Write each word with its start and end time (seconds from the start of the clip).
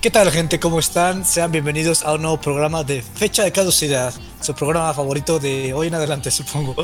¿Qué 0.00 0.12
tal 0.12 0.30
gente? 0.30 0.60
¿Cómo 0.60 0.78
están? 0.78 1.24
Sean 1.24 1.50
bienvenidos 1.50 2.04
a 2.04 2.12
un 2.12 2.22
nuevo 2.22 2.40
programa 2.40 2.84
de 2.84 3.02
Fecha 3.02 3.42
de 3.42 3.50
Caducidad, 3.50 4.14
su 4.40 4.54
programa 4.54 4.94
favorito 4.94 5.40
de 5.40 5.74
hoy 5.74 5.88
en 5.88 5.94
adelante 5.96 6.30
supongo. 6.30 6.76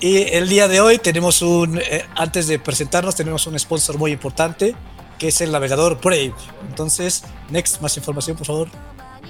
Y 0.00 0.22
el 0.22 0.48
día 0.48 0.66
de 0.66 0.80
hoy 0.80 0.96
tenemos 0.96 1.42
un, 1.42 1.76
eh, 1.76 2.06
antes 2.14 2.46
de 2.46 2.58
presentarnos, 2.58 3.14
tenemos 3.14 3.46
un 3.46 3.58
sponsor 3.58 3.98
muy 3.98 4.10
importante, 4.10 4.74
que 5.18 5.28
es 5.28 5.38
el 5.42 5.52
navegador 5.52 6.00
Brave. 6.00 6.32
Entonces, 6.66 7.24
Next, 7.50 7.82
más 7.82 7.94
información 7.98 8.38
por 8.38 8.46
favor. 8.46 8.68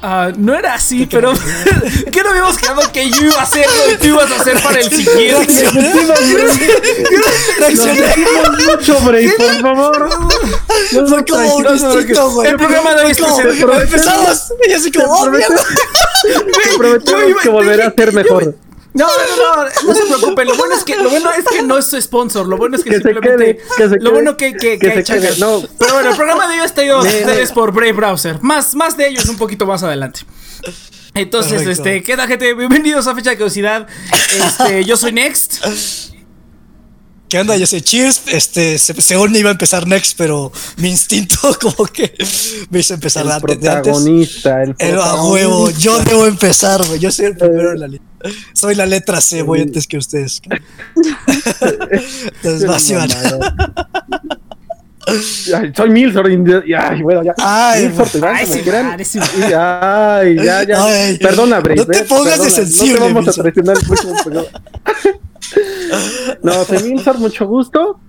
Ah, 0.02 0.30
no 0.36 0.54
era 0.54 0.74
así, 0.74 1.06
pero 1.06 1.32
¿qué 2.12 2.22
no 2.22 2.30
habíamos 2.30 2.56
quedado 2.58 2.92
que 2.92 3.10
yo 3.10 3.24
iba 3.26 3.40
a 3.40 3.42
hacer 3.42 3.66
y 3.92 3.96
tú 3.96 4.06
ibas 4.08 4.30
a 4.30 4.40
hacer 4.40 4.60
para 4.62 4.80
el 4.80 4.90
siguiente? 4.90 5.68
Mucho, 8.66 9.00
Bray, 9.00 9.28
por 9.36 9.60
favor. 9.60 10.08
No 10.92 11.06
fue 11.06 11.24
como 11.24 11.56
un 11.56 11.66
instinto, 11.66 12.30
güey. 12.30 12.48
El 12.48 12.56
programa 12.56 12.94
de 12.94 13.04
hoy 13.04 13.12
es 13.12 13.18
empezamos 13.18 14.52
y 14.68 14.72
así 14.72 14.92
como, 14.92 15.12
oh, 15.12 15.30
mierda. 15.30 15.62
Prometemos 16.76 17.42
que 17.42 17.48
volverá 17.48 17.86
a 17.86 17.92
ser 17.92 18.12
mejor. 18.12 18.65
No, 18.96 19.06
no, 19.06 19.36
no, 19.36 19.64
no 19.86 19.94
se 19.94 20.06
preocupen. 20.06 20.48
Lo 20.48 20.56
bueno 20.56 20.74
es 20.74 20.84
que 20.84 20.96
lo 20.96 21.10
bueno 21.10 21.30
es 21.32 21.44
que 21.44 21.62
no 21.62 21.76
es 21.78 21.86
su 21.86 22.00
sponsor. 22.00 22.46
Lo 22.46 22.56
bueno 22.56 22.76
es 22.76 22.84
que, 22.84 22.90
Que 22.90 22.96
se 22.96 23.02
simplemente 23.02 23.56
quede, 23.56 23.56
que 23.76 23.82
se 23.88 23.88
lo 23.88 23.90
quede, 23.98 24.10
bueno 24.10 24.36
que 24.36 24.52
que, 24.54 24.78
que 24.78 24.92
que 24.92 25.04
se 25.04 25.20
quede, 25.20 25.36
no. 25.38 25.62
Pero 25.78 25.94
bueno, 25.94 26.10
el 26.10 26.16
programa 26.16 26.48
de 26.48 26.60
hoy 26.60 26.66
está 26.66 26.84
ido 26.84 26.96
a 26.96 27.00
ustedes 27.02 27.52
por 27.52 27.72
Brave 27.72 27.92
Browser. 27.92 28.38
Más 28.42 28.74
más 28.74 28.96
de 28.96 29.08
ellos 29.08 29.26
un 29.26 29.36
poquito 29.36 29.66
más 29.66 29.82
adelante. 29.82 30.20
Entonces, 31.14 31.62
Perfecto. 31.62 31.70
este, 31.88 32.02
¿qué 32.02 32.16
tal, 32.16 32.28
gente? 32.28 32.52
Bienvenidos 32.54 33.06
a 33.06 33.14
Fecha 33.14 33.30
de 33.30 33.36
Curiosidad. 33.36 33.86
Este, 34.38 34.84
yo 34.84 34.96
soy 34.96 35.12
Next. 35.12 35.64
¿Qué 37.28 37.40
onda? 37.40 37.56
Yo 37.56 37.66
soy 37.66 37.80
Cheers. 37.80 38.22
Este, 38.28 38.78
se- 38.78 39.00
según 39.02 39.34
iba 39.34 39.48
a 39.50 39.52
empezar 39.52 39.86
Next, 39.86 40.16
pero 40.16 40.52
mi 40.76 40.90
instinto 40.90 41.36
como 41.60 41.84
que 41.86 42.14
me 42.70 42.78
hizo 42.80 42.94
empezar 42.94 43.24
El 43.26 43.32
antes 43.32 43.60
de 43.60 43.68
antes. 43.68 43.82
protagonista, 43.92 44.62
el 44.62 44.68
El 44.78 44.90
a 44.94 45.02
protagonista. 45.02 45.24
huevo, 45.32 45.70
yo 45.70 45.98
debo 46.04 46.26
empezar, 46.26 46.86
güey. 46.86 47.00
Yo 47.00 47.10
soy 47.10 47.26
el 47.26 47.36
primero 47.36 47.72
en 47.72 47.80
la 47.80 47.88
lista. 47.88 48.06
Soy 48.52 48.74
la 48.76 48.86
letra 48.86 49.20
C, 49.20 49.42
voy 49.42 49.60
antes 49.62 49.86
que 49.86 49.98
ustedes. 49.98 50.40
Entonces, 51.60 52.66
vas, 52.66 52.90
Iván. 52.90 53.08
Ay, 55.08 55.72
soy 55.76 55.90
Milsor. 55.90 56.30
y- 56.30 56.74
Ay, 56.74 57.02
bueno, 57.02 57.22
ya. 57.22 57.32
Ay, 57.38 57.88
Milsor, 57.88 58.08
te 58.08 58.26
ay, 58.26 58.46
sí, 58.46 58.62
sí, 59.04 59.18
Y- 59.38 59.52
Ay, 59.52 60.36
ya, 60.36 60.64
ya. 60.64 60.84
Ay, 60.84 61.18
Perdona, 61.18 61.60
Bray. 61.60 61.76
no 61.76 61.86
te 61.86 62.02
pongas 62.04 62.40
de 62.42 62.50
sensible, 62.50 62.94
No 63.00 63.06
te 63.06 63.12
vamos 63.12 63.24
Milsor. 63.26 63.40
a 63.40 63.42
traicionar 63.52 63.76
el 63.78 63.84
próximo 63.86 64.14
programa. 64.24 64.48
No, 66.42 66.64
soy 66.64 66.82
Milsor, 66.82 67.18
mucho 67.18 67.46
gusto. 67.46 68.00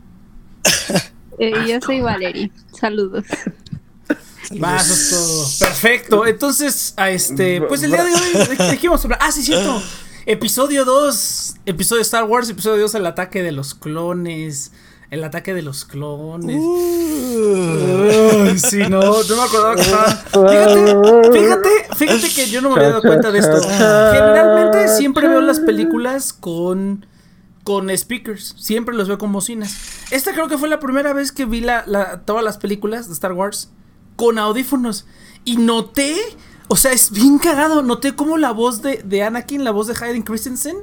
Eh, 1.40 1.54
yo 1.68 1.80
soy 1.86 2.02
Valerie. 2.02 2.52
Saludos. 2.74 3.26
Todo. 4.50 5.46
Perfecto. 5.60 6.26
Entonces, 6.26 6.96
a 6.98 7.12
este, 7.12 7.62
pues 7.62 7.84
el 7.84 7.92
día 7.92 8.04
de 8.04 8.12
hoy, 8.12 8.58
¿de, 8.58 8.66
de 8.72 8.78
qué 8.80 8.88
vamos 8.88 9.02
a 9.02 9.04
hablar? 9.04 9.20
Ah, 9.22 9.32
sí, 9.32 9.44
cierto. 9.44 9.80
Episodio 10.26 10.84
2, 10.84 11.56
episodio 11.68 12.00
de 12.00 12.04
Star 12.04 12.24
Wars, 12.24 12.50
episodio 12.50 12.82
2, 12.82 12.96
el 12.96 13.06
ataque 13.06 13.44
de 13.44 13.52
los 13.52 13.76
clones. 13.76 14.72
El 15.10 15.24
ataque 15.24 15.54
de 15.54 15.62
los 15.62 15.86
clones. 15.86 16.58
Uh, 16.60 18.44
Ay, 18.46 18.60
sí, 18.60 18.80
no, 18.90 19.00
no 19.00 19.36
me 19.38 19.42
acordaba 19.42 19.76
que 19.76 19.82
estaba. 19.82 20.06
Fíjate, 20.50 21.32
fíjate, 21.32 21.70
fíjate 21.96 22.34
que 22.34 22.50
yo 22.50 22.62
no 22.62 22.70
me 22.70 22.76
había 22.76 22.90
dado 22.90 23.02
cuenta 23.04 23.32
de 23.32 23.40
esto. 23.40 23.62
Generalmente 23.62 24.90
siempre 24.98 25.30
veo 25.30 25.40
las 25.40 25.62
películas 25.62 26.34
con 26.34 27.06
con 27.68 27.90
speakers, 27.98 28.56
siempre 28.58 28.96
los 28.96 29.10
veo 29.10 29.18
con 29.18 29.34
bocinas. 29.34 29.76
Esta 30.12 30.32
creo 30.32 30.48
que 30.48 30.58
fue 30.58 30.70
la 30.70 30.80
primera 30.80 31.12
vez 31.12 31.34
que 31.34 31.44
vi 31.44 31.60
la, 31.60 32.22
todas 32.24 32.42
las 32.42 32.58
películas 32.58 33.08
de 33.08 33.14
Star 33.14 33.34
Wars 33.34 33.72
con 34.16 34.40
audífonos 34.40 35.06
y 35.44 35.58
noté, 35.58 36.16
o 36.70 36.78
sea, 36.78 36.94
es 36.94 37.12
bien 37.12 37.40
cagado, 37.40 37.84
noté 37.84 38.16
como 38.16 38.38
la 38.38 38.52
voz 38.52 38.82
de, 38.82 39.04
de 39.04 39.22
Anakin, 39.22 39.66
la 39.66 39.72
voz 39.72 39.88
de 39.88 39.96
Hayden 40.02 40.24
Christensen 40.24 40.78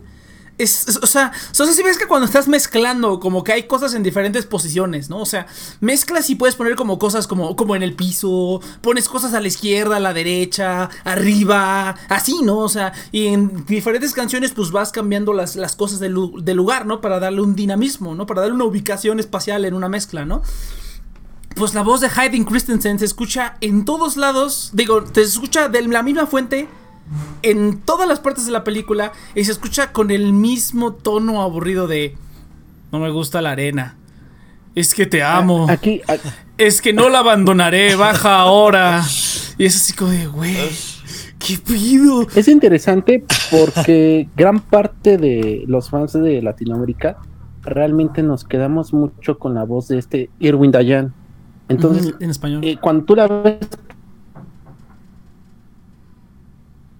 es, 0.56 0.98
o 1.02 1.06
sea, 1.06 1.32
no 1.58 1.66
sé 1.66 1.74
si 1.74 1.82
ves 1.82 1.98
que 1.98 2.06
cuando 2.06 2.26
estás 2.26 2.46
mezclando, 2.46 3.18
como 3.18 3.42
que 3.42 3.52
hay 3.52 3.62
cosas 3.64 3.94
en 3.94 4.02
diferentes 4.02 4.46
posiciones, 4.46 5.10
¿no? 5.10 5.18
O 5.18 5.26
sea, 5.26 5.46
mezclas 5.80 6.30
y 6.30 6.36
puedes 6.36 6.54
poner 6.54 6.76
como 6.76 6.98
cosas 6.98 7.26
como, 7.26 7.56
como 7.56 7.74
en 7.74 7.82
el 7.82 7.94
piso, 7.94 8.60
pones 8.80 9.08
cosas 9.08 9.34
a 9.34 9.40
la 9.40 9.48
izquierda, 9.48 9.96
a 9.96 10.00
la 10.00 10.12
derecha, 10.12 10.88
arriba, 11.04 11.96
así, 12.08 12.42
¿no? 12.42 12.58
O 12.58 12.68
sea, 12.68 12.92
y 13.10 13.26
en 13.28 13.66
diferentes 13.66 14.12
canciones 14.12 14.52
pues 14.52 14.70
vas 14.70 14.92
cambiando 14.92 15.32
las, 15.32 15.56
las 15.56 15.74
cosas 15.74 15.98
del, 15.98 16.12
lu- 16.12 16.40
del 16.40 16.56
lugar, 16.56 16.86
¿no? 16.86 17.00
Para 17.00 17.18
darle 17.18 17.40
un 17.40 17.56
dinamismo, 17.56 18.14
¿no? 18.14 18.26
Para 18.26 18.42
darle 18.42 18.54
una 18.54 18.64
ubicación 18.64 19.18
espacial 19.20 19.64
en 19.64 19.74
una 19.74 19.88
mezcla, 19.88 20.24
¿no? 20.24 20.42
Pues 21.56 21.72
la 21.74 21.82
voz 21.82 22.00
de 22.00 22.10
Hayden 22.14 22.44
Christensen 22.44 22.98
se 22.98 23.04
escucha 23.04 23.56
en 23.60 23.84
todos 23.84 24.16
lados, 24.16 24.70
digo, 24.72 25.04
te 25.04 25.22
escucha 25.22 25.68
de 25.68 25.82
la 25.82 26.02
misma 26.02 26.26
fuente 26.26 26.68
en 27.42 27.78
todas 27.80 28.08
las 28.08 28.20
partes 28.20 28.46
de 28.46 28.52
la 28.52 28.64
película 28.64 29.12
y 29.34 29.44
se 29.44 29.52
escucha 29.52 29.92
con 29.92 30.10
el 30.10 30.32
mismo 30.32 30.92
tono 30.94 31.42
aburrido 31.42 31.86
de 31.86 32.16
no 32.92 32.98
me 33.00 33.10
gusta 33.10 33.42
la 33.42 33.50
arena. 33.52 33.96
Es 34.74 34.94
que 34.94 35.06
te 35.06 35.22
amo. 35.22 35.66
Aquí, 35.68 36.00
a- 36.08 36.16
Es 36.58 36.80
que 36.82 36.92
no 36.92 37.08
la 37.08 37.20
abandonaré. 37.20 37.94
Baja 37.96 38.36
ahora. 38.40 39.02
Y 39.58 39.64
es 39.64 39.76
así 39.76 39.92
como 39.92 40.10
de, 40.10 40.26
güey, 40.26 40.56
¿qué 41.38 41.58
pido? 41.58 42.26
es 42.34 42.48
interesante 42.48 43.24
porque 43.50 44.28
gran 44.36 44.60
parte 44.60 45.16
de 45.18 45.64
los 45.68 45.90
fans 45.90 46.12
de 46.14 46.42
Latinoamérica 46.42 47.18
realmente 47.62 48.22
nos 48.22 48.44
quedamos 48.44 48.92
mucho 48.92 49.38
con 49.38 49.54
la 49.54 49.64
voz 49.64 49.88
de 49.88 49.98
este 49.98 50.30
Irwin 50.40 50.70
Dayan. 50.72 51.14
Entonces, 51.68 52.14
en 52.20 52.30
español. 52.30 52.62
eh, 52.64 52.76
cuando 52.80 53.04
tú 53.04 53.14
la 53.16 53.26
ves 53.28 53.58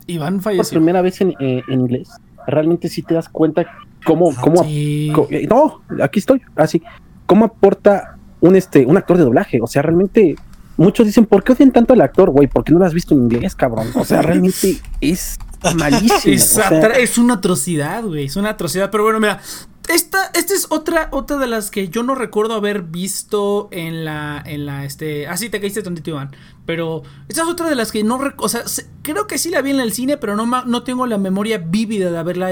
Iván 0.06 0.34
por 0.34 0.42
falleció. 0.44 0.78
primera 0.78 1.03
vez 1.03 1.20
en, 1.20 1.34
eh, 1.41 1.62
en 1.69 1.81
inglés, 1.81 2.10
realmente 2.47 2.88
sí 2.88 3.03
te 3.03 3.15
das 3.15 3.28
cuenta 3.28 3.66
cómo, 4.04 4.31
Ah, 4.37 4.41
cómo 4.41 4.65
Sí. 4.65 5.12
eh, 5.31 5.47
no, 5.48 5.82
aquí 6.03 6.19
estoy, 6.19 6.42
así, 6.56 6.82
cómo 7.26 7.47
aporta 7.47 8.16
un 8.41 8.54
este, 8.56 8.84
un 8.84 8.97
actor 8.97 9.16
de 9.16 9.25
doblaje, 9.25 9.60
o 9.62 9.66
sea, 9.66 9.81
realmente 9.82 10.37
muchos 10.76 11.06
dicen, 11.06 11.25
¿por 11.25 11.43
qué 11.43 11.53
odian 11.53 11.70
tanto 11.72 11.94
al 11.94 12.00
actor, 12.03 12.31
güey? 12.31 12.47
¿Por 12.48 12.64
qué 12.64 12.72
no 12.72 12.81
lo 12.81 12.84
has 12.84 12.93
visto 12.93 13.14
en 13.14 13.20
inglés, 13.22 13.54
cabrón? 13.54 13.87
O 13.94 14.04
sea, 14.04 14.20
realmente 14.22 14.76
es 15.00 15.38
malísimo. 15.76 16.34
Es, 16.34 16.53
o 16.53 16.60
sea, 16.60 16.70
atra- 16.70 16.97
es 16.98 17.16
una 17.16 17.34
atrocidad, 17.34 18.03
güey. 18.04 18.26
Es 18.26 18.37
una 18.37 18.50
atrocidad. 18.50 18.91
Pero 18.91 19.04
bueno, 19.04 19.20
mira. 19.20 19.41
Esta, 19.89 20.31
esta 20.34 20.55
es 20.55 20.67
otra, 20.71 21.09
otra 21.12 21.37
de 21.37 21.47
las 21.47 21.71
que 21.71 21.89
yo 21.89 22.03
no 22.03 22.15
recuerdo 22.15 22.55
haber 22.55 22.83
visto 22.83 23.69
en 23.71 24.05
la, 24.06 24.43
en 24.47 24.65
la, 24.65 24.87
este, 24.87 25.27
ah, 25.27 25.37
te 25.37 25.61
caíste 25.61 25.83
tantito, 25.83 26.09
Iván, 26.11 26.34
pero 26.65 27.03
esta 27.28 27.43
es 27.43 27.49
otra 27.49 27.69
de 27.69 27.75
las 27.75 27.93
que 27.93 28.03
no, 28.03 28.19
o 28.39 28.49
sea, 28.49 28.67
se- 28.67 28.87
creo 29.03 29.27
que 29.27 29.37
sí 29.37 29.50
la 29.50 29.61
vi 29.61 29.73
en 29.73 29.81
el 29.81 29.93
cine, 29.93 30.17
pero 30.17 30.37
no, 30.37 30.47
no 30.65 30.83
tengo 30.84 31.06
la 31.06 31.19
memoria 31.19 31.59
vívida 31.59 32.11
de 32.11 32.17
haberla, 32.17 32.49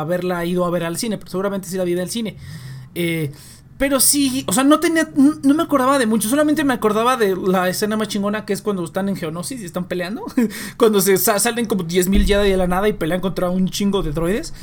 haberla 0.00 0.42
ido 0.46 0.64
a 0.64 0.70
ver 0.70 0.84
al 0.84 0.96
cine, 0.96 1.18
pero 1.18 1.30
seguramente 1.30 1.68
sí 1.68 1.76
la 1.76 1.84
vi 1.84 1.92
en 1.92 1.98
el 1.98 2.08
cine, 2.10 2.38
eh, 2.94 3.30
pero 3.76 4.00
sí, 4.00 4.44
o 4.46 4.52
sea, 4.54 4.64
no 4.64 4.80
tenía, 4.80 5.08
no, 5.16 5.54
me 5.54 5.62
acordaba 5.64 5.98
de 5.98 6.06
mucho, 6.06 6.30
solamente 6.30 6.64
me 6.64 6.72
acordaba 6.72 7.18
de 7.18 7.36
la 7.36 7.68
escena 7.68 7.96
más 7.98 8.08
chingona 8.08 8.46
que 8.46 8.54
es 8.54 8.62
cuando 8.62 8.82
están 8.84 9.10
en 9.10 9.16
Geonosis 9.16 9.60
y 9.60 9.64
están 9.66 9.84
peleando, 9.84 10.24
cuando 10.78 11.02
se 11.02 11.18
sa- 11.18 11.38
salen 11.38 11.66
como 11.66 11.82
10.000 11.84 12.24
Jedi 12.24 12.48
de 12.50 12.56
la 12.56 12.66
nada 12.68 12.88
y 12.88 12.94
pelean 12.94 13.20
contra 13.20 13.50
un 13.50 13.68
chingo 13.68 14.02
de 14.02 14.12
droides. 14.12 14.54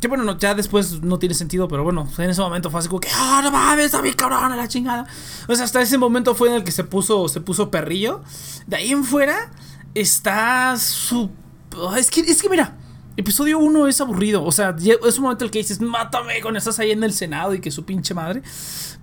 Que 0.00 0.08
bueno, 0.08 0.24
no, 0.24 0.38
ya 0.38 0.54
después 0.54 1.02
no 1.02 1.18
tiene 1.18 1.34
sentido, 1.34 1.68
pero 1.68 1.82
bueno, 1.82 2.06
en 2.18 2.30
ese 2.30 2.40
momento 2.40 2.70
fue 2.70 2.80
así 2.80 2.88
como 2.88 3.00
que, 3.00 3.08
ah, 3.14 3.40
no 3.42 3.50
mames, 3.50 3.86
está 3.86 4.02
bien 4.02 4.14
cabrón, 4.14 4.52
a 4.52 4.56
la 4.56 4.68
chingada. 4.68 5.06
O 5.48 5.54
sea, 5.54 5.64
hasta 5.64 5.80
ese 5.80 5.96
momento 5.96 6.34
fue 6.34 6.48
en 6.48 6.56
el 6.56 6.64
que 6.64 6.72
se 6.72 6.84
puso, 6.84 7.28
se 7.28 7.40
puso 7.40 7.70
perrillo. 7.70 8.22
De 8.66 8.76
ahí 8.76 8.92
en 8.92 9.04
fuera 9.04 9.50
está 9.94 10.76
su... 10.76 11.30
Es 11.96 12.10
que, 12.10 12.20
es 12.20 12.42
que 12.42 12.48
mira, 12.48 12.76
episodio 13.16 13.58
1 13.58 13.88
es 13.88 14.00
aburrido. 14.00 14.44
O 14.44 14.52
sea, 14.52 14.76
es 14.78 15.16
un 15.16 15.24
momento 15.24 15.44
en 15.44 15.46
el 15.46 15.50
que 15.50 15.58
dices, 15.58 15.80
mátame 15.80 16.40
cuando 16.42 16.58
estás 16.58 16.78
ahí 16.78 16.90
en 16.90 17.02
el 17.02 17.12
Senado 17.12 17.54
y 17.54 17.60
que 17.60 17.70
su 17.70 17.84
pinche 17.84 18.14
madre. 18.14 18.42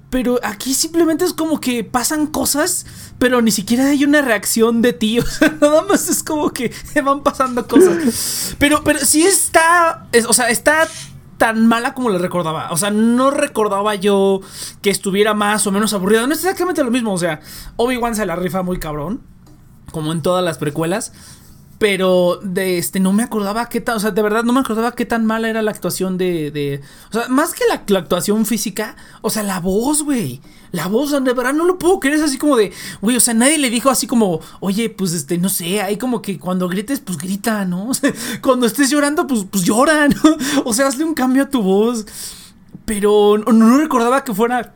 Pero 0.10 0.40
aquí 0.44 0.76
simplemente 0.76 1.26
es 1.26 1.34
como 1.34 1.60
que 1.60 1.84
pasan 1.84 2.28
cosas, 2.28 2.86
pero 3.24 3.42
ni 3.42 3.52
siquiera 3.52 3.86
hay 3.88 4.04
una 4.04 4.22
reacción 4.22 4.82
de 4.82 4.92
ti. 4.92 5.18
O 5.24 5.26
sea, 5.26 5.48
nada 5.62 5.82
más 5.84 6.10
es 6.10 6.24
como 6.24 6.52
que 6.52 6.74
van 7.06 7.24
pasando 7.24 7.66
cosas. 7.66 8.54
Pero, 8.60 8.84
pero 8.84 9.00
sí 9.00 9.24
está. 9.24 10.08
es- 10.12 10.26
o 10.26 10.34
sea, 10.34 10.50
está 10.50 10.90
tan 11.38 11.66
mala 11.66 11.94
como 11.94 12.10
le 12.10 12.18
recordaba. 12.18 12.70
O 12.72 12.76
sea, 12.76 12.90
no 12.92 13.32
recordaba 13.32 13.96
yo 13.96 14.42
que 14.82 14.90
estuviera 14.90 15.34
más 15.34 15.66
o 15.66 15.72
menos 15.72 15.94
aburrida. 15.94 16.28
No 16.28 16.34
es 16.34 16.40
exactamente 16.40 16.84
lo 16.84 16.92
mismo. 16.92 17.14
O 17.14 17.18
sea, 17.18 17.40
Obi-Wan 17.78 18.14
se 18.14 18.26
la 18.26 18.36
rifa 18.36 18.62
muy 18.62 18.78
cabrón. 18.78 19.22
Como 19.94 20.12
en 20.12 20.22
todas 20.22 20.44
las 20.44 20.58
precuelas. 20.58 21.14
Pero 21.84 22.40
de 22.42 22.78
este 22.78 23.02
no 23.02 23.12
me 23.12 23.24
acordaba 23.24 23.68
qué 23.68 23.82
tan, 23.82 23.98
o 23.98 24.00
sea, 24.00 24.12
de 24.12 24.22
verdad 24.22 24.46
no 24.46 24.54
me 24.54 24.62
acordaba 24.62 24.96
qué 24.96 25.06
tan 25.06 25.26
mala 25.26 25.50
era 25.50 25.62
la 25.62 25.72
actuación 25.72 26.18
de, 26.18 26.50
de 26.50 26.80
o 27.10 27.12
sea, 27.12 27.28
más 27.28 27.54
que 27.54 27.66
la, 27.68 28.00
actuación 28.00 28.46
física, 28.46 28.96
o 29.22 29.30
sea, 29.30 29.44
la 29.44 29.60
voz, 29.60 30.02
güey. 30.02 30.40
La 30.72 30.88
voz, 30.88 31.12
de 31.12 31.20
verdad 31.20 31.52
no 31.52 31.66
lo 31.66 31.78
puedo 31.78 32.00
creer, 32.00 32.16
es 32.16 32.22
así 32.22 32.38
como 32.38 32.56
de, 32.56 32.72
güey, 33.02 33.18
o 33.18 33.20
sea, 33.20 33.34
nadie 33.34 33.58
le 33.58 33.70
dijo 33.70 33.90
así 33.90 34.08
como, 34.08 34.40
oye, 34.62 34.90
pues 34.92 35.12
este, 35.12 35.38
no 35.38 35.50
sé, 35.50 35.82
ahí 35.82 35.98
como 35.98 36.22
que 36.22 36.40
cuando 36.40 36.70
grites, 36.70 37.02
pues 37.02 37.18
grita, 37.18 37.66
¿no? 37.66 37.88
O 37.90 37.94
sea, 37.94 38.14
cuando 38.42 38.66
estés 38.66 38.90
llorando, 38.90 39.28
pues, 39.28 39.46
pues 39.52 39.66
llora, 39.66 40.08
¿no? 40.08 40.22
O 40.64 40.72
sea, 40.74 40.88
hazle 40.88 41.04
un 41.04 41.14
cambio 41.14 41.44
a 41.44 41.50
tu 41.50 41.62
voz. 41.62 42.06
Pero 42.86 43.38
no, 43.40 43.52
no 43.52 43.78
recordaba 43.78 44.24
que 44.24 44.34
fuera 44.34 44.74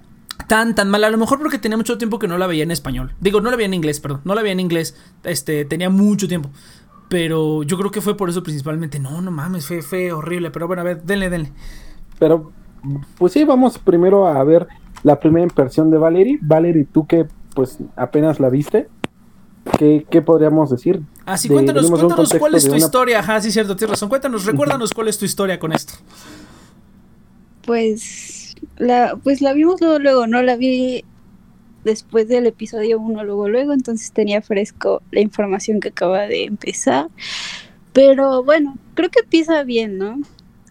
tan 0.47 0.75
tan 0.75 0.89
mal. 0.89 1.03
A 1.03 1.09
lo 1.09 1.17
mejor 1.17 1.39
porque 1.39 1.57
tenía 1.57 1.77
mucho 1.77 1.97
tiempo 1.97 2.19
que 2.19 2.27
no 2.27 2.37
la 2.37 2.47
veía 2.47 2.63
en 2.63 2.71
español. 2.71 3.13
Digo, 3.19 3.39
no 3.41 3.49
la 3.49 3.55
veía 3.55 3.67
en 3.67 3.73
inglés, 3.73 3.99
perdón. 3.99 4.21
No 4.25 4.35
la 4.35 4.41
veía 4.41 4.53
en 4.53 4.59
inglés. 4.59 4.95
Este, 5.23 5.65
tenía 5.65 5.89
mucho 5.89 6.27
tiempo. 6.27 6.49
Pero 7.09 7.63
yo 7.63 7.77
creo 7.77 7.91
que 7.91 8.01
fue 8.01 8.17
por 8.17 8.29
eso 8.29 8.43
principalmente. 8.43 8.99
No, 8.99 9.21
no 9.21 9.31
mames, 9.31 9.65
fue, 9.67 9.81
fue 9.81 10.11
horrible. 10.11 10.51
Pero 10.51 10.67
bueno, 10.67 10.81
a 10.81 10.85
ver, 10.85 11.03
denle, 11.03 11.29
denle. 11.29 11.51
Pero, 12.19 12.51
pues 13.17 13.33
sí, 13.33 13.43
vamos 13.43 13.77
primero 13.77 14.27
a 14.27 14.43
ver 14.43 14.67
la 15.03 15.19
primera 15.19 15.43
impresión 15.43 15.89
de 15.89 15.97
Valerie. 15.97 16.37
Valerie, 16.41 16.85
tú 16.91 17.07
que 17.07 17.25
pues 17.55 17.79
apenas 17.95 18.39
la 18.39 18.49
viste, 18.49 18.87
¿qué, 19.79 20.05
qué 20.09 20.21
podríamos 20.21 20.69
decir? 20.69 21.01
Así, 21.25 21.47
De- 21.47 21.53
cuéntanos, 21.55 21.89
cuéntanos 21.89 22.33
cuál 22.37 22.55
es 22.55 22.63
tu 22.65 22.69
una- 22.71 22.77
historia. 22.77 23.19
Ajá, 23.19 23.41
sí, 23.41 23.51
cierto, 23.51 23.75
tienes 23.75 23.91
razón. 23.91 24.09
Cuéntanos, 24.09 24.45
recuérdanos 24.45 24.91
cuál 24.93 25.07
es 25.07 25.17
tu 25.17 25.25
historia 25.25 25.59
con 25.59 25.71
esto. 25.73 25.93
Pues 27.65 28.55
la, 28.77 29.17
pues 29.23 29.41
la 29.41 29.53
vimos 29.53 29.81
luego, 29.81 29.99
luego, 29.99 30.27
no 30.27 30.41
la 30.41 30.55
vi 30.55 31.03
después 31.87 32.27
del 32.27 32.45
episodio 32.45 32.99
1, 32.99 33.23
luego, 33.23 33.49
luego, 33.49 33.73
entonces 33.73 34.11
tenía 34.11 34.41
fresco 34.41 35.01
la 35.11 35.21
información 35.21 35.79
que 35.79 35.89
acaba 35.89 36.27
de 36.27 36.43
empezar. 36.43 37.07
Pero 37.93 38.43
bueno, 38.43 38.77
creo 38.93 39.09
que 39.09 39.21
empieza 39.21 39.63
bien, 39.63 39.97
¿no? 39.97 40.21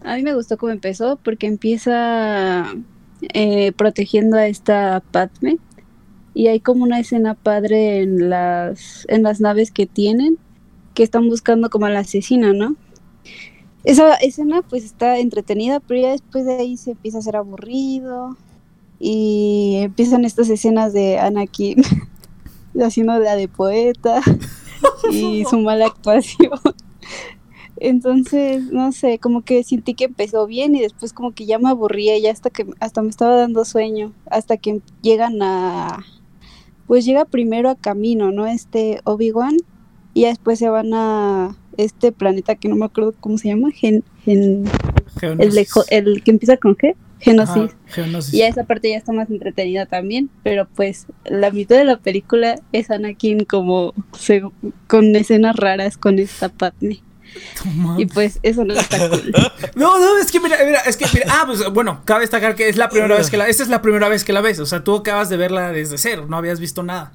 A 0.01 0.15
mí 0.15 0.23
me 0.23 0.33
gustó 0.33 0.57
cómo 0.57 0.71
empezó 0.71 1.17
porque 1.17 1.47
empieza 1.47 2.73
eh, 3.33 3.71
protegiendo 3.73 4.37
a 4.37 4.47
esta 4.47 5.03
Padme 5.11 5.57
y 6.33 6.47
hay 6.47 6.59
como 6.59 6.83
una 6.83 6.99
escena 6.99 7.33
padre 7.33 8.01
en 8.01 8.29
las, 8.29 9.05
en 9.09 9.23
las 9.23 9.41
naves 9.41 9.71
que 9.71 9.87
tienen 9.87 10.37
que 10.93 11.01
están 11.01 11.27
buscando 11.27 11.71
como 11.71 11.87
a 11.87 11.89
la 11.89 11.99
asesina, 11.99 12.53
¿no? 12.53 12.75
Esa 13.83 14.13
escena 14.15 14.61
pues 14.61 14.83
está 14.83 15.17
entretenida, 15.17 15.79
pero 15.79 16.01
ya 16.01 16.11
después 16.11 16.45
de 16.45 16.57
ahí 16.57 16.77
se 16.77 16.91
empieza 16.91 17.17
a 17.17 17.21
hacer 17.21 17.35
aburrido 17.37 18.37
y 18.99 19.75
empiezan 19.81 20.25
estas 20.25 20.49
escenas 20.49 20.93
de 20.93 21.19
Anakin 21.19 21.81
haciendo 22.83 23.17
la 23.19 23.35
de 23.35 23.47
poeta 23.47 24.21
y 25.11 25.43
su 25.45 25.59
mala 25.59 25.87
actuación. 25.87 26.51
Entonces, 27.79 28.63
no 28.71 28.91
sé, 28.91 29.19
como 29.19 29.43
que 29.43 29.63
sentí 29.63 29.93
que 29.93 30.05
empezó 30.05 30.47
bien 30.47 30.75
y 30.75 30.81
después 30.81 31.13
como 31.13 31.33
que 31.33 31.45
ya 31.45 31.59
me 31.59 31.69
aburría, 31.69 32.17
ya 32.17 32.31
hasta 32.31 32.49
que 32.49 32.65
hasta 32.79 33.03
me 33.03 33.09
estaba 33.09 33.35
dando 33.35 33.65
sueño, 33.65 34.13
hasta 34.31 34.57
que 34.57 34.81
llegan 35.01 35.41
a 35.43 36.03
pues 36.87 37.05
llega 37.05 37.25
primero 37.25 37.69
a 37.69 37.75
Camino, 37.75 38.31
¿no? 38.31 38.47
Este 38.47 39.01
Obi-Wan 39.03 39.57
y 40.13 40.23
después 40.25 40.57
se 40.57 40.69
van 40.69 40.93
a 40.93 41.55
este 41.75 42.11
planeta 42.11 42.55
que 42.55 42.69
no 42.69 42.75
me 42.75 42.85
acuerdo 42.85 43.13
cómo 43.19 43.37
se 43.37 43.49
llama, 43.49 43.69
Gen, 43.71 44.03
Gen- 44.23 44.65
el, 45.39 45.53
el 45.91 46.23
que 46.23 46.31
empieza 46.31 46.57
con 46.57 46.75
G, 46.75 46.95
Genosis. 47.19 47.55
Ajá, 47.55 47.69
Geonosis. 47.87 48.33
Y 48.33 48.37
ya 48.39 48.47
esa 48.47 48.63
parte 48.65 48.89
ya 48.91 48.97
está 48.97 49.11
más 49.11 49.29
entretenida 49.29 49.85
también, 49.85 50.29
pero 50.43 50.67
pues 50.75 51.07
la 51.25 51.49
mitad 51.51 51.75
de 51.77 51.83
la 51.85 51.97
película 51.97 52.59
es 52.71 52.91
Anakin 52.91 53.45
como 53.45 53.93
se- 54.17 54.43
con 54.87 55.15
escenas 55.15 55.55
raras 55.55 55.97
con 55.97 56.19
esta 56.19 56.49
Padme. 56.49 57.01
Y 57.99 58.05
pues 58.05 58.39
eso 58.41 58.63
no 58.65 58.73
está 58.73 59.09
cool. 59.09 59.31
No, 59.75 59.99
no, 59.99 60.17
es 60.17 60.31
que 60.31 60.39
mira, 60.39 60.57
mira, 60.65 60.79
es 60.81 60.95
que 60.97 61.05
mira, 61.13 61.25
ah, 61.29 61.43
pues 61.45 61.67
bueno, 61.73 62.01
cabe 62.05 62.21
destacar 62.21 62.55
que 62.55 62.69
es 62.69 62.77
la 62.77 62.89
primera 62.89 63.15
vez 63.17 63.29
que 63.29 63.37
la, 63.37 63.47
esta 63.47 63.63
es 63.63 63.69
la 63.69 63.81
primera 63.81 64.07
vez 64.09 64.23
que 64.23 64.33
la 64.33 64.41
ves, 64.41 64.59
o 64.59 64.65
sea, 64.65 64.83
tú 64.83 64.95
acabas 64.95 65.29
de 65.29 65.37
verla 65.37 65.71
desde 65.71 65.97
cero, 65.97 66.25
no 66.29 66.37
habías 66.37 66.59
visto 66.59 66.83
nada. 66.83 67.11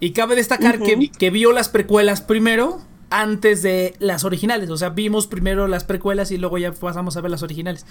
Y 0.00 0.12
cabe 0.12 0.34
destacar 0.34 0.78
que, 0.80 1.10
que 1.10 1.30
vio 1.30 1.52
las 1.52 1.68
precuelas 1.68 2.20
primero 2.22 2.80
antes 3.10 3.62
de 3.62 3.94
las 3.98 4.24
originales, 4.24 4.70
o 4.70 4.76
sea, 4.76 4.88
vimos 4.90 5.26
primero 5.26 5.68
las 5.68 5.84
precuelas 5.84 6.30
y 6.30 6.38
luego 6.38 6.56
ya 6.58 6.72
pasamos 6.72 7.16
a 7.16 7.20
ver 7.20 7.30
las 7.30 7.42
originales. 7.42 7.84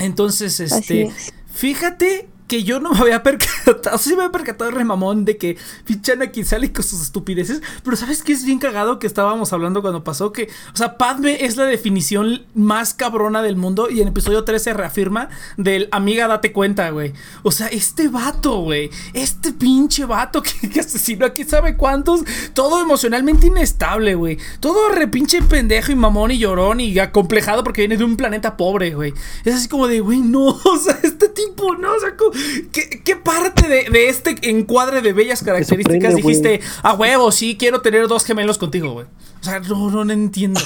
Entonces, 0.00 0.60
este, 0.60 1.02
es. 1.02 1.32
fíjate 1.52 2.28
que 2.50 2.64
yo 2.64 2.80
no 2.80 2.90
me 2.90 2.98
había 2.98 3.22
percatado, 3.22 3.96
sí 3.98 4.10
me 4.16 4.24
había 4.24 4.32
percatado 4.32 4.72
remamón 4.72 5.24
de 5.24 5.36
que 5.36 5.56
Pichana 5.84 6.24
aquí 6.24 6.42
sale 6.42 6.72
con 6.72 6.82
sus 6.84 7.00
estupideces, 7.00 7.62
pero 7.84 7.96
¿sabes 7.96 8.24
qué 8.24 8.32
es 8.32 8.44
bien 8.44 8.58
cagado 8.58 8.98
que 8.98 9.06
estábamos 9.06 9.52
hablando 9.52 9.82
cuando 9.82 10.02
pasó? 10.02 10.32
Que, 10.32 10.48
o 10.74 10.76
sea, 10.76 10.98
Padme 10.98 11.44
es 11.44 11.56
la 11.56 11.64
definición 11.64 12.44
más 12.54 12.92
cabrona 12.92 13.40
del 13.40 13.54
mundo 13.54 13.88
y 13.88 14.00
en 14.00 14.08
episodio 14.08 14.42
3 14.42 14.60
se 14.60 14.74
reafirma 14.74 15.28
del 15.58 15.88
amiga 15.92 16.26
date 16.26 16.52
cuenta, 16.52 16.90
güey. 16.90 17.12
O 17.44 17.52
sea, 17.52 17.68
este 17.68 18.08
vato, 18.08 18.62
güey, 18.62 18.90
este 19.14 19.52
pinche 19.52 20.04
vato 20.04 20.42
que, 20.60 20.68
que 20.68 20.80
asesinó 20.80 21.26
a 21.26 21.30
quién 21.30 21.48
sabe 21.48 21.76
cuántos, 21.76 22.22
todo 22.52 22.80
emocionalmente 22.80 23.46
inestable, 23.46 24.16
güey. 24.16 24.38
Todo 24.58 24.88
repinche 24.88 25.40
pendejo 25.42 25.92
y 25.92 25.94
mamón 25.94 26.32
y 26.32 26.38
llorón 26.38 26.80
y 26.80 26.98
acomplejado 26.98 27.62
porque 27.62 27.82
viene 27.82 27.96
de 27.96 28.02
un 28.02 28.16
planeta 28.16 28.56
pobre, 28.56 28.92
güey. 28.92 29.14
Es 29.44 29.54
así 29.54 29.68
como 29.68 29.86
de, 29.86 30.00
güey, 30.00 30.18
no, 30.18 30.46
o 30.64 30.76
sea, 30.76 30.98
este 31.04 31.28
tipo, 31.28 31.76
no, 31.76 31.92
o 31.94 32.00
sea, 32.00 32.16
co- 32.16 32.32
¿qué, 32.72 33.02
qué 33.04 33.16
parte 33.16 33.68
de, 33.68 33.90
de 33.90 34.08
este 34.08 34.36
encuadre 34.48 35.02
de 35.02 35.12
bellas 35.12 35.42
características 35.42 36.14
dijiste, 36.16 36.60
a 36.82 36.94
huevo, 36.94 37.30
sí, 37.32 37.56
quiero 37.58 37.80
tener 37.80 38.08
dos 38.08 38.24
gemelos 38.24 38.58
contigo, 38.58 38.92
güey? 38.92 39.06
O 39.40 39.44
sea, 39.44 39.58
no, 39.60 39.90
no, 39.90 40.04
no 40.04 40.12
entiendo. 40.12 40.60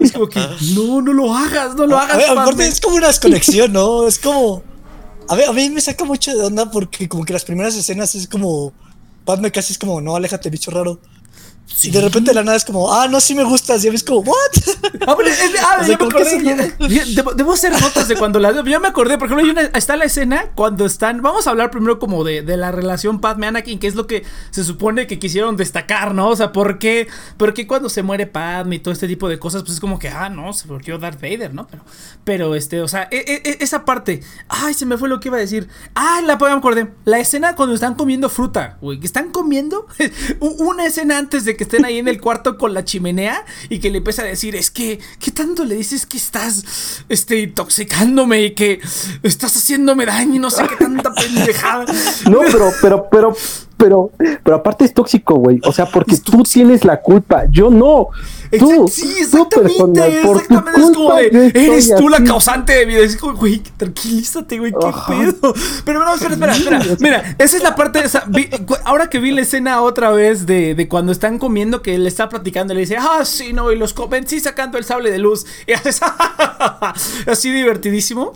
es 0.00 0.12
como 0.12 0.28
que, 0.28 0.40
no, 0.74 1.02
no 1.02 1.12
lo 1.12 1.34
hagas, 1.34 1.74
no 1.74 1.86
lo 1.86 1.98
A 1.98 2.02
hagas, 2.04 2.16
ver, 2.18 2.34
Padme. 2.34 2.66
es 2.68 2.80
como 2.80 2.96
una 2.96 3.08
desconexión, 3.08 3.72
¿no? 3.72 4.06
Es 4.06 4.18
como. 4.18 4.62
A 5.28 5.34
ver, 5.34 5.48
a 5.48 5.52
mí 5.52 5.70
me 5.70 5.80
saca 5.80 6.04
mucho 6.04 6.34
de 6.36 6.44
onda 6.44 6.70
porque 6.70 7.08
como 7.08 7.24
que 7.24 7.32
las 7.32 7.44
primeras 7.44 7.74
escenas 7.74 8.14
es 8.14 8.28
como. 8.28 8.72
Padme 9.24 9.50
casi 9.50 9.72
es 9.72 9.78
como, 9.78 10.00
no, 10.00 10.14
aléjate, 10.16 10.50
bicho 10.50 10.70
raro. 10.70 11.00
Y 11.82 11.90
de 11.90 12.00
repente 12.00 12.30
de 12.30 12.34
la 12.34 12.42
nada 12.44 12.56
es 12.56 12.64
como, 12.64 12.92
ah, 12.92 13.08
no, 13.08 13.20
sí 13.20 13.34
me 13.34 13.42
gustas. 13.44 13.84
Y 13.84 13.88
a 13.88 13.90
mí 13.90 13.96
es 13.96 14.04
como, 14.04 14.20
¿what? 14.20 14.34
Ah, 15.06 15.14
pero 15.16 15.28
es- 15.28 15.38
ah, 15.62 15.78
O 15.80 15.84
sea, 15.84 15.98
me 15.98 16.04
acordé. 16.06 16.74
Debo, 17.14 17.32
debo 17.34 17.52
hacer 17.52 17.72
notas 17.72 18.08
de 18.08 18.16
cuando 18.16 18.38
las. 18.38 18.54
Ya 18.64 18.78
me 18.80 18.88
acordé, 18.88 19.18
por 19.18 19.26
ejemplo, 19.26 19.44
hay 19.44 19.50
una, 19.50 19.62
está 19.78 19.96
la 19.96 20.04
escena 20.04 20.50
cuando 20.54 20.86
están. 20.86 21.20
Vamos 21.22 21.46
a 21.46 21.50
hablar 21.50 21.70
primero 21.70 21.98
como 21.98 22.22
de, 22.24 22.42
de 22.42 22.56
la 22.56 22.70
relación 22.70 23.20
Padme-Anakin, 23.20 23.78
que 23.78 23.86
es 23.86 23.94
lo 23.94 24.06
que 24.06 24.24
se 24.50 24.64
supone 24.64 25.06
que 25.06 25.18
quisieron 25.18 25.56
destacar, 25.56 26.14
¿no? 26.14 26.28
O 26.28 26.36
sea, 26.36 26.52
¿por 26.52 26.78
qué, 26.78 27.08
por 27.36 27.54
qué 27.54 27.66
cuando 27.66 27.88
se 27.88 28.02
muere 28.02 28.26
Padme 28.26 28.76
y 28.76 28.78
todo 28.78 28.92
este 28.92 29.08
tipo 29.08 29.28
de 29.28 29.38
cosas, 29.38 29.62
pues 29.62 29.74
es 29.74 29.80
como 29.80 29.98
que, 29.98 30.08
ah, 30.08 30.28
no, 30.28 30.52
se 30.52 30.68
volvió 30.68 30.98
Darth 30.98 31.20
Vader, 31.20 31.54
¿no? 31.54 31.66
Pero, 31.66 31.82
pero 32.24 32.54
este, 32.54 32.80
o 32.82 32.88
sea, 32.88 33.08
e- 33.10 33.16
e- 33.26 33.50
e- 33.50 33.58
esa 33.60 33.84
parte. 33.84 34.22
Ay, 34.48 34.74
se 34.74 34.86
me 34.86 34.96
fue 34.96 35.08
lo 35.08 35.18
que 35.20 35.28
iba 35.28 35.36
a 35.38 35.40
decir. 35.40 35.68
Ah, 35.94 36.20
la 36.24 36.36
me 36.36 36.50
acordé. 36.52 36.88
La 37.04 37.18
escena 37.18 37.56
cuando 37.56 37.74
están 37.74 37.94
comiendo 37.94 38.28
fruta, 38.28 38.78
güey. 38.80 39.00
Que 39.00 39.06
están 39.06 39.30
comiendo. 39.30 39.86
una 40.40 40.86
escena 40.86 41.18
antes 41.18 41.44
de 41.44 41.53
que 41.56 41.64
estén 41.64 41.84
ahí 41.84 41.98
en 41.98 42.08
el 42.08 42.20
cuarto 42.20 42.58
con 42.58 42.74
la 42.74 42.84
chimenea 42.84 43.44
y 43.68 43.78
que 43.78 43.90
le 43.90 43.98
empieza 43.98 44.22
a 44.22 44.26
decir, 44.26 44.56
es 44.56 44.70
que, 44.70 44.98
¿qué 45.18 45.30
tanto 45.30 45.64
le 45.64 45.74
dices 45.74 46.06
que 46.06 46.16
estás 46.16 47.04
este, 47.08 47.40
intoxicándome 47.40 48.42
y 48.42 48.54
que 48.54 48.80
estás 49.22 49.56
haciéndome 49.56 50.06
daño 50.06 50.36
y 50.36 50.38
no 50.38 50.50
sé 50.50 50.64
qué 50.68 50.76
tanta 50.76 51.12
pendejada? 51.12 51.84
No, 52.30 52.40
pero, 52.50 52.70
pero, 52.80 53.08
pero, 53.10 53.36
pero, 53.76 54.10
pero 54.42 54.56
aparte 54.56 54.84
es 54.84 54.94
tóxico, 54.94 55.34
güey. 55.34 55.60
O 55.64 55.72
sea, 55.72 55.86
porque 55.86 56.16
tú 56.16 56.42
tienes 56.42 56.84
la 56.84 57.00
culpa. 57.00 57.44
Yo 57.50 57.70
no. 57.70 58.08
Tú, 58.58 58.88
sí, 58.88 59.14
exactamente, 59.20 60.20
exactamente. 60.20 60.80
Es 60.80 60.90
como 60.90 61.14
de, 61.14 61.52
eres 61.54 61.94
tú 61.96 62.08
la 62.08 62.16
así". 62.18 62.26
causante 62.26 62.72
de 62.74 62.86
mi 62.86 62.94
Es 62.94 63.16
como, 63.16 63.34
güey, 63.34 63.62
tranquilízate, 63.76 64.58
güey, 64.58 64.72
qué 64.72 64.86
Ajá. 64.86 65.06
pedo. 65.12 65.54
Pero 65.84 66.04
no, 66.04 66.14
espera, 66.14 66.34
espera, 66.34 66.56
espera. 66.56 66.96
Mira, 67.00 67.36
esa 67.38 67.56
es 67.56 67.62
la 67.62 67.74
parte. 67.74 68.02
vi- 68.28 68.48
cu- 68.48 68.76
ahora 68.84 69.08
que 69.10 69.18
vi 69.18 69.30
la 69.32 69.42
escena 69.42 69.80
otra 69.82 70.10
vez 70.10 70.46
de, 70.46 70.74
de 70.74 70.88
cuando 70.88 71.12
están 71.12 71.38
comiendo, 71.38 71.82
que 71.82 71.96
le 71.98 72.08
está 72.08 72.28
platicando, 72.28 72.74
le 72.74 72.80
dice, 72.80 72.96
ah, 72.98 73.24
sí, 73.24 73.52
no, 73.52 73.70
y 73.72 73.76
los 73.76 73.92
convencí 73.94 74.40
sacando 74.40 74.78
el 74.78 74.84
sable 74.84 75.10
de 75.10 75.18
luz. 75.18 75.44
Y 75.66 75.72
haces, 75.72 76.00
así 77.26 77.50
divertidísimo. 77.50 78.32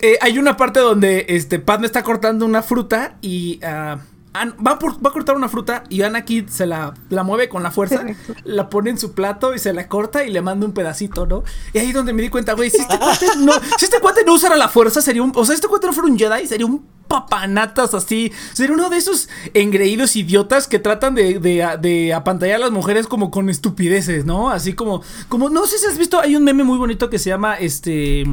Eh, 0.00 0.18
hay 0.20 0.38
una 0.38 0.56
parte 0.56 0.80
donde 0.80 1.24
este 1.28 1.58
Padme 1.60 1.86
está 1.86 2.02
cortando 2.02 2.44
una 2.44 2.62
fruta 2.62 3.16
y 3.22 3.60
ah, 3.62 3.98
An- 4.34 4.54
va, 4.66 4.78
por- 4.78 4.96
va 5.04 5.10
a 5.10 5.12
cortar 5.12 5.36
una 5.36 5.48
fruta 5.48 5.84
y 5.88 6.02
Anakin 6.02 6.48
se 6.48 6.66
la, 6.66 6.92
la 7.08 7.22
mueve 7.22 7.48
con 7.48 7.62
la 7.62 7.70
fuerza, 7.70 8.04
la 8.44 8.68
pone 8.68 8.90
en 8.90 8.98
su 8.98 9.12
plato 9.12 9.54
y 9.54 9.58
se 9.60 9.72
la 9.72 9.88
corta 9.88 10.24
y 10.24 10.30
le 10.30 10.42
manda 10.42 10.66
un 10.66 10.72
pedacito, 10.72 11.24
¿no? 11.24 11.44
Y 11.72 11.78
ahí 11.78 11.92
donde 11.92 12.12
me 12.12 12.20
di 12.22 12.28
cuenta, 12.30 12.54
güey, 12.54 12.68
si 12.68 12.78
este 12.78 12.98
cuate 12.98 13.26
no, 13.38 13.52
si 13.78 13.84
este 13.84 14.00
cuate 14.00 14.24
no 14.24 14.34
usara 14.34 14.56
la 14.56 14.68
fuerza, 14.68 15.00
sería 15.00 15.22
un, 15.22 15.32
o 15.34 15.44
sea, 15.44 15.54
este 15.54 15.68
cuate 15.68 15.86
no 15.86 15.92
fuera 15.92 16.10
un 16.10 16.18
Jedi, 16.18 16.46
sería 16.48 16.66
un 16.66 16.84
papanatas 17.06 17.92
así, 17.94 18.32
sería 18.54 18.74
uno 18.74 18.88
de 18.90 18.96
esos 18.96 19.28
engreídos 19.52 20.16
idiotas 20.16 20.66
que 20.66 20.78
tratan 20.78 21.14
de, 21.14 21.38
de, 21.38 21.68
de 21.80 22.12
apantallar 22.14 22.56
a 22.56 22.58
las 22.60 22.70
mujeres 22.72 23.06
como 23.06 23.30
con 23.30 23.48
estupideces, 23.50 24.24
¿no? 24.24 24.50
Así 24.50 24.72
como, 24.72 25.02
como, 25.28 25.48
no 25.50 25.66
sé 25.66 25.78
si 25.78 25.86
has 25.86 25.98
visto, 25.98 26.18
hay 26.18 26.34
un 26.34 26.42
meme 26.44 26.64
muy 26.64 26.78
bonito 26.78 27.08
que 27.10 27.18
se 27.18 27.30
llama, 27.30 27.54
este... 27.54 28.24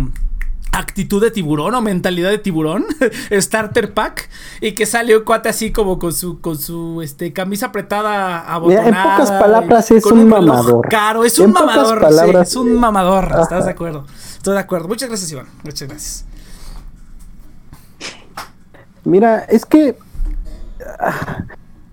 Actitud 0.74 1.22
de 1.22 1.32
tiburón 1.32 1.76
o 1.76 1.82
mentalidad 1.82 2.30
de 2.30 2.38
tiburón, 2.38 2.86
Starter 3.32 3.94
Pack, 3.94 4.30
y 4.62 4.72
que 4.72 4.86
sale 4.86 5.18
un 5.18 5.24
cuate 5.26 5.50
así 5.50 5.72
como 5.72 6.00
con 6.00 6.14
su, 6.14 6.40
con 6.40 6.58
su 6.58 7.02
este, 7.02 7.34
camisa 7.34 7.68
apretada 7.68 8.40
abotonada. 8.40 8.86
Mira, 8.86 9.04
en 9.04 9.12
pocas 9.12 9.32
palabras 9.32 9.92
es 9.92 10.06
un 10.06 10.30
mamador. 10.30 10.88
Caro, 10.90 11.26
es 11.26 11.38
En 11.40 11.48
un 11.48 11.54
pocas 11.54 11.66
mamador, 11.68 11.98
sí, 12.00 12.04
palabras- 12.06 12.50
es 12.50 12.56
un 12.56 12.74
mamador, 12.80 13.32
¿estás 13.42 13.66
de 13.66 13.72
acuerdo? 13.72 14.06
Estoy 14.38 14.54
de 14.54 14.60
acuerdo. 14.62 14.88
Muchas 14.88 15.10
gracias, 15.10 15.32
Iván. 15.32 15.48
Muchas 15.64 15.88
gracias. 15.90 16.26
Mira, 19.04 19.40
es 19.40 19.66
que 19.66 19.98
ah, 21.00 21.44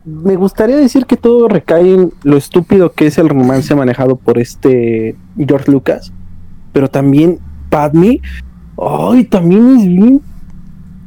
me 0.05 0.37
gustaría 0.37 0.77
decir 0.77 1.07
que 1.07 1.17
todo 1.17 1.49
recae 1.49 1.95
en 1.95 2.13
lo 2.23 2.37
estúpido 2.37 2.93
que 2.93 3.07
es 3.07 3.19
el 3.19 3.29
romance 3.29 3.75
manejado 3.75 4.17
por 4.17 4.39
este 4.39 5.17
George 5.37 5.71
Lucas, 5.71 6.13
pero 6.73 6.89
también 6.89 7.39
Padme, 7.71 8.21
ay, 8.81 9.25
también 9.25 9.79
es 9.79 9.87
bien 9.87 10.21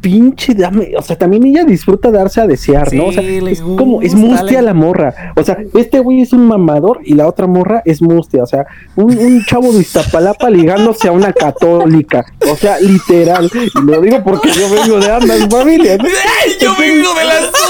pinche 0.01 0.53
dame, 0.55 0.91
o 0.97 1.01
sea, 1.01 1.15
también 1.17 1.45
ella 1.45 1.63
disfruta 1.63 2.09
darse 2.11 2.41
a 2.41 2.47
desear, 2.47 2.91
¿no? 2.93 3.05
O 3.07 3.11
sea, 3.11 3.21
Sí, 3.21 3.39
es 3.47 3.61
como, 3.61 4.01
es 4.01 4.13
gusta, 4.15 4.27
mustia 4.27 4.59
le- 4.61 4.65
la 4.65 4.73
morra. 4.73 5.33
O 5.35 5.43
sea, 5.43 5.57
este 5.75 5.99
güey 5.99 6.21
es 6.21 6.33
un 6.33 6.47
mamador 6.47 6.99
y 7.05 7.13
la 7.13 7.27
otra 7.27 7.47
morra 7.47 7.81
es 7.85 8.01
mustia. 8.01 8.43
O 8.43 8.47
sea, 8.47 8.65
un, 8.95 9.17
un 9.17 9.45
chavo 9.45 9.71
de 9.71 9.79
Iztapalapa 9.81 10.49
ligándose 10.49 11.07
a 11.07 11.11
una 11.11 11.31
católica. 11.31 12.25
O 12.51 12.55
sea, 12.55 12.79
literal. 12.79 13.49
Y 13.53 13.85
lo 13.89 14.01
digo 14.01 14.23
porque 14.23 14.49
yo 14.51 14.69
vengo 14.69 14.99
de 14.99 15.11
ambas 15.11 15.47
familias. 15.49 15.97
¿no? 15.99 16.05
¡Ay, 16.05 16.51
yo 16.59 16.73
vengo 16.79 17.13
de 17.13 17.25
las 17.25 17.51
dos! 17.51 17.61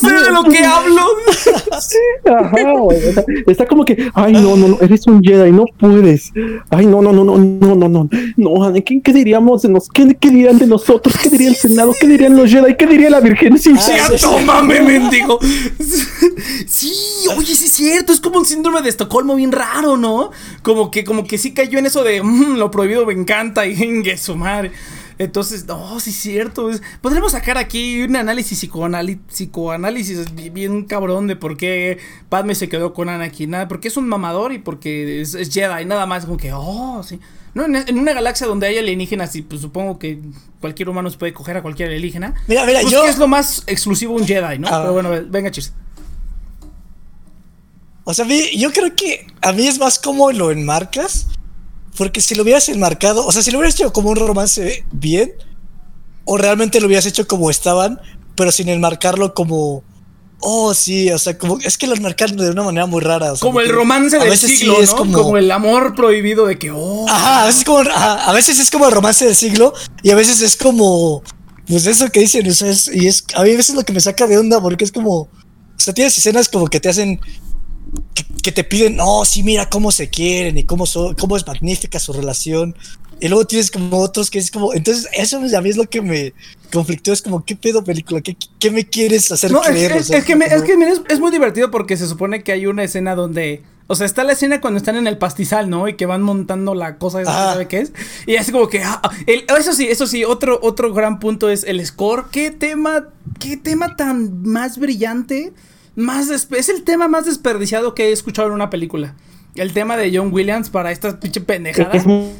sé 0.00 0.12
de 0.12 0.30
lo 0.30 0.42
que 0.44 0.64
hablo. 0.64 1.02
Ajá, 2.24 2.72
güey. 2.78 2.98
O 3.08 3.12
sea, 3.12 3.24
está 3.46 3.66
como 3.66 3.84
que, 3.84 4.08
ay, 4.14 4.32
no, 4.32 4.56
no, 4.56 4.68
no, 4.68 4.78
eres 4.80 5.06
un 5.06 5.22
Jedi, 5.22 5.52
no 5.52 5.64
puedes. 5.78 6.32
Ay, 6.70 6.86
no, 6.86 7.02
no, 7.02 7.12
no, 7.12 7.24
no, 7.24 7.36
no, 7.38 7.74
no, 7.74 7.88
no. 7.88 8.08
No, 8.36 8.72
¿qué, 8.84 9.00
qué 9.02 9.12
diríamos 9.12 9.62
qué, 9.92 10.16
qué 10.22 10.30
dirían 10.30 10.58
de 10.58 10.66
nosotros? 10.66 11.14
¿Qué 11.22 11.28
diría 11.28 11.48
el 11.48 11.56
Senado? 11.56 11.92
¿Qué 12.00 12.06
dirían 12.06 12.36
los 12.36 12.50
Jedi? 12.50 12.76
¿Qué 12.76 12.86
diría 12.86 13.10
la 13.10 13.20
Virgencita? 13.20 13.80
Ya, 13.94 14.16
tómame, 14.16 14.80
mendigo. 14.86 15.38
Sí, 16.66 16.92
oye, 17.36 17.54
sí 17.54 17.66
es 17.66 17.72
cierto. 17.72 18.12
Es 18.12 18.20
como 18.20 18.38
un 18.38 18.46
síndrome 18.46 18.80
de 18.82 18.88
Estocolmo 18.88 19.34
bien 19.34 19.52
raro, 19.52 19.96
¿no? 19.96 20.30
Como 20.62 20.90
que, 20.90 21.04
como 21.04 21.26
que 21.26 21.36
sí 21.38 21.52
cayó 21.52 21.78
en 21.78 21.86
eso 21.86 22.04
de 22.04 22.22
"Mm, 22.22 22.56
lo 22.56 22.70
prohibido 22.70 23.04
me 23.04 23.12
encanta 23.12 23.66
y 23.66 23.72
ingue 23.82 24.16
su 24.16 24.36
madre. 24.36 24.72
Entonces, 25.18 25.66
no, 25.66 26.00
sí 26.00 26.10
es 26.10 26.16
cierto. 26.16 26.70
podremos 27.00 27.32
sacar 27.32 27.58
aquí 27.58 28.02
un 28.02 28.16
análisis 28.16 28.58
psicoanálisis 29.28 30.34
bi- 30.34 30.50
bien 30.50 30.84
cabrón 30.84 31.26
de 31.26 31.36
por 31.36 31.56
qué 31.56 31.98
Padme 32.28 32.54
se 32.54 32.68
quedó 32.68 32.92
con 32.94 33.08
Anakin. 33.08 33.50
Nada, 33.50 33.68
porque 33.68 33.88
es 33.88 33.96
un 33.96 34.08
mamador 34.08 34.52
y 34.52 34.58
porque 34.58 35.20
es, 35.20 35.34
es 35.34 35.52
Jedi. 35.52 35.84
Nada 35.84 36.06
más, 36.06 36.24
como 36.24 36.38
que, 36.38 36.52
oh, 36.52 37.02
sí. 37.02 37.20
No, 37.54 37.66
en, 37.66 37.76
en 37.76 37.98
una 37.98 38.12
galaxia 38.14 38.46
donde 38.46 38.66
hay 38.66 38.78
alienígenas 38.78 39.34
y 39.36 39.42
pues 39.42 39.60
supongo 39.60 39.98
que 39.98 40.20
cualquier 40.60 40.88
humano 40.88 41.10
se 41.10 41.18
puede 41.18 41.32
coger 41.34 41.56
a 41.58 41.62
cualquier 41.62 41.88
alienígena. 41.88 42.34
Mira, 42.46 42.64
mira, 42.64 42.80
Pues 42.80 42.92
yo. 42.92 43.02
que 43.02 43.08
es 43.10 43.18
lo 43.18 43.28
más 43.28 43.62
exclusivo 43.66 44.14
un 44.14 44.26
Jedi, 44.26 44.58
¿no? 44.58 44.68
Ah. 44.68 44.80
Pero 44.80 44.92
bueno, 44.94 45.10
venga, 45.28 45.50
cheers. 45.50 45.72
O 48.04 48.14
sea, 48.14 48.24
a 48.24 48.28
mí, 48.28 48.40
yo 48.56 48.72
creo 48.72 48.94
que 48.96 49.26
a 49.42 49.52
mí 49.52 49.66
es 49.66 49.78
más 49.78 49.98
como 49.98 50.32
lo 50.32 50.50
enmarcas. 50.50 51.26
Porque 51.96 52.22
si 52.22 52.34
lo 52.34 52.42
hubieras 52.42 52.68
enmarcado, 52.70 53.26
o 53.26 53.30
sea, 53.32 53.42
si 53.42 53.50
lo 53.50 53.58
hubieras 53.58 53.74
hecho 53.74 53.92
como 53.92 54.08
un 54.10 54.16
romance 54.16 54.84
bien, 54.92 55.30
o 56.24 56.38
realmente 56.38 56.80
lo 56.80 56.86
hubieras 56.86 57.04
hecho 57.04 57.26
como 57.28 57.50
estaban, 57.50 58.00
pero 58.34 58.50
sin 58.50 58.68
enmarcarlo 58.70 59.34
como. 59.34 59.84
Oh, 60.44 60.74
sí, 60.74 61.08
o 61.10 61.18
sea, 61.18 61.38
como. 61.38 61.58
Es 61.60 61.78
que 61.78 61.86
lo 61.86 61.94
enmarcan 61.94 62.36
de 62.36 62.50
una 62.50 62.64
manera 62.64 62.86
muy 62.86 63.00
rara. 63.00 63.32
o 63.32 63.36
sea, 63.36 63.40
Como 63.46 63.60
el 63.60 63.68
romance 63.68 64.18
del 64.18 64.36
sí 64.36 64.56
siglo, 64.56 64.80
es 64.80 64.90
¿no? 64.90 64.96
como- 64.96 65.22
Como... 65.22 65.36
el 65.38 65.50
amor 65.50 65.94
prohibido 65.94 66.46
de 66.46 66.58
que, 66.58 66.70
oh. 66.72 67.06
Ajá, 67.08 67.42
a 67.44 67.46
veces, 67.46 67.60
es 67.60 67.64
como, 67.64 67.78
ajá, 67.78 68.24
a 68.24 68.32
veces 68.32 68.58
es 68.58 68.70
como 68.70 68.86
el 68.86 68.92
romance 68.92 69.24
del 69.24 69.36
siglo 69.36 69.72
y 70.02 70.10
a 70.10 70.14
veces 70.16 70.40
es 70.42 70.56
como, 70.56 71.22
pues 71.68 71.86
eso 71.86 72.10
que 72.10 72.20
dicen, 72.20 72.48
o 72.50 72.52
sea, 72.54 72.68
es- 72.70 72.90
y 72.92 73.06
es, 73.06 73.24
a 73.34 73.42
mí 73.44 73.52
a 73.52 73.56
veces 73.56 73.74
lo 73.76 73.84
que 73.84 73.92
me 73.92 74.00
saca 74.00 74.26
de 74.26 74.36
onda 74.36 74.60
porque 74.60 74.84
es 74.84 74.90
como, 74.90 75.12
o 75.20 75.28
sea, 75.76 75.94
tienes 75.94 76.18
escenas 76.18 76.48
como 76.48 76.66
que 76.66 76.80
te 76.80 76.88
hacen, 76.88 77.20
que, 78.14 78.24
que 78.42 78.52
te 78.52 78.64
piden, 78.64 78.96
no, 78.96 79.24
sí, 79.24 79.42
mira 79.42 79.68
cómo 79.68 79.90
se 79.92 80.08
quieren 80.08 80.58
y 80.58 80.64
cómo, 80.64 80.86
son, 80.86 81.14
cómo 81.14 81.36
es 81.36 81.46
magnífica 81.46 81.98
su 81.98 82.12
relación. 82.12 82.74
Y 83.20 83.28
luego 83.28 83.46
tienes 83.46 83.70
como 83.70 83.98
otros 83.98 84.30
que 84.30 84.40
es 84.40 84.50
como, 84.50 84.74
entonces 84.74 85.06
eso 85.12 85.36
a 85.38 85.60
mí 85.60 85.68
es 85.70 85.76
lo 85.76 85.88
que 85.88 86.02
me 86.02 86.32
conflictó, 86.72 87.12
es 87.12 87.22
como, 87.22 87.44
¿qué 87.44 87.54
pedo 87.54 87.84
película? 87.84 88.20
¿Qué, 88.20 88.36
qué 88.58 88.70
me 88.72 88.84
quieres 88.84 89.30
hacer 89.30 89.52
No, 89.52 89.62
es, 89.62 89.68
creer? 89.68 89.92
O 89.92 89.96
es- 89.96 90.06
sea, 90.08 90.18
es 90.18 90.24
que, 90.24 90.34
me- 90.34 90.46
es 90.46 90.62
que 90.62 90.76
mira, 90.76 90.90
es, 90.90 91.00
es 91.08 91.20
muy 91.20 91.30
divertido 91.30 91.70
porque 91.70 91.96
se 91.96 92.08
supone 92.08 92.42
que 92.42 92.50
hay 92.52 92.66
una 92.66 92.82
escena 92.82 93.14
donde. 93.14 93.62
O 93.88 93.94
sea, 93.94 94.06
está 94.06 94.24
la 94.24 94.32
escena 94.32 94.60
cuando 94.60 94.78
están 94.78 94.96
en 94.96 95.06
el 95.06 95.18
pastizal, 95.18 95.68
¿no? 95.68 95.86
Y 95.86 95.94
que 95.96 96.06
van 96.06 96.22
montando 96.22 96.74
la 96.74 96.96
cosa 96.98 97.20
esa, 97.20 97.30
Ajá. 97.30 97.52
¿sabe 97.52 97.68
qué 97.68 97.80
es? 97.80 97.92
Y 98.26 98.34
es 98.34 98.50
como 98.50 98.68
que. 98.68 98.82
ah, 98.82 99.00
ah, 99.04 99.10
el- 99.26 99.44
eso 99.56 99.72
sí, 99.72 99.86
eso 99.88 100.06
sí, 100.08 100.24
otro, 100.24 100.58
otro 100.62 100.92
gran 100.92 101.20
punto 101.20 101.48
es 101.48 101.62
el 101.62 101.84
score. 101.86 102.24
¿Qué 102.32 102.50
tema, 102.50 103.08
qué 103.38 103.56
tema 103.56 103.94
tan 103.96 104.42
más 104.42 104.78
brillante? 104.78 105.52
Más 105.94 106.30
es 106.30 106.68
el 106.68 106.84
tema 106.84 107.08
más 107.08 107.26
desperdiciado 107.26 107.94
que 107.94 108.08
he 108.08 108.12
escuchado 108.12 108.48
en 108.48 108.54
una 108.54 108.70
película. 108.70 109.14
El 109.54 109.72
tema 109.72 109.96
de 109.96 110.16
John 110.16 110.32
Williams 110.32 110.70
para 110.70 110.92
esta 110.92 111.20
pinche 111.20 111.40
pendejada. 111.40 111.90
Es 111.92 112.06
muy 112.06 112.30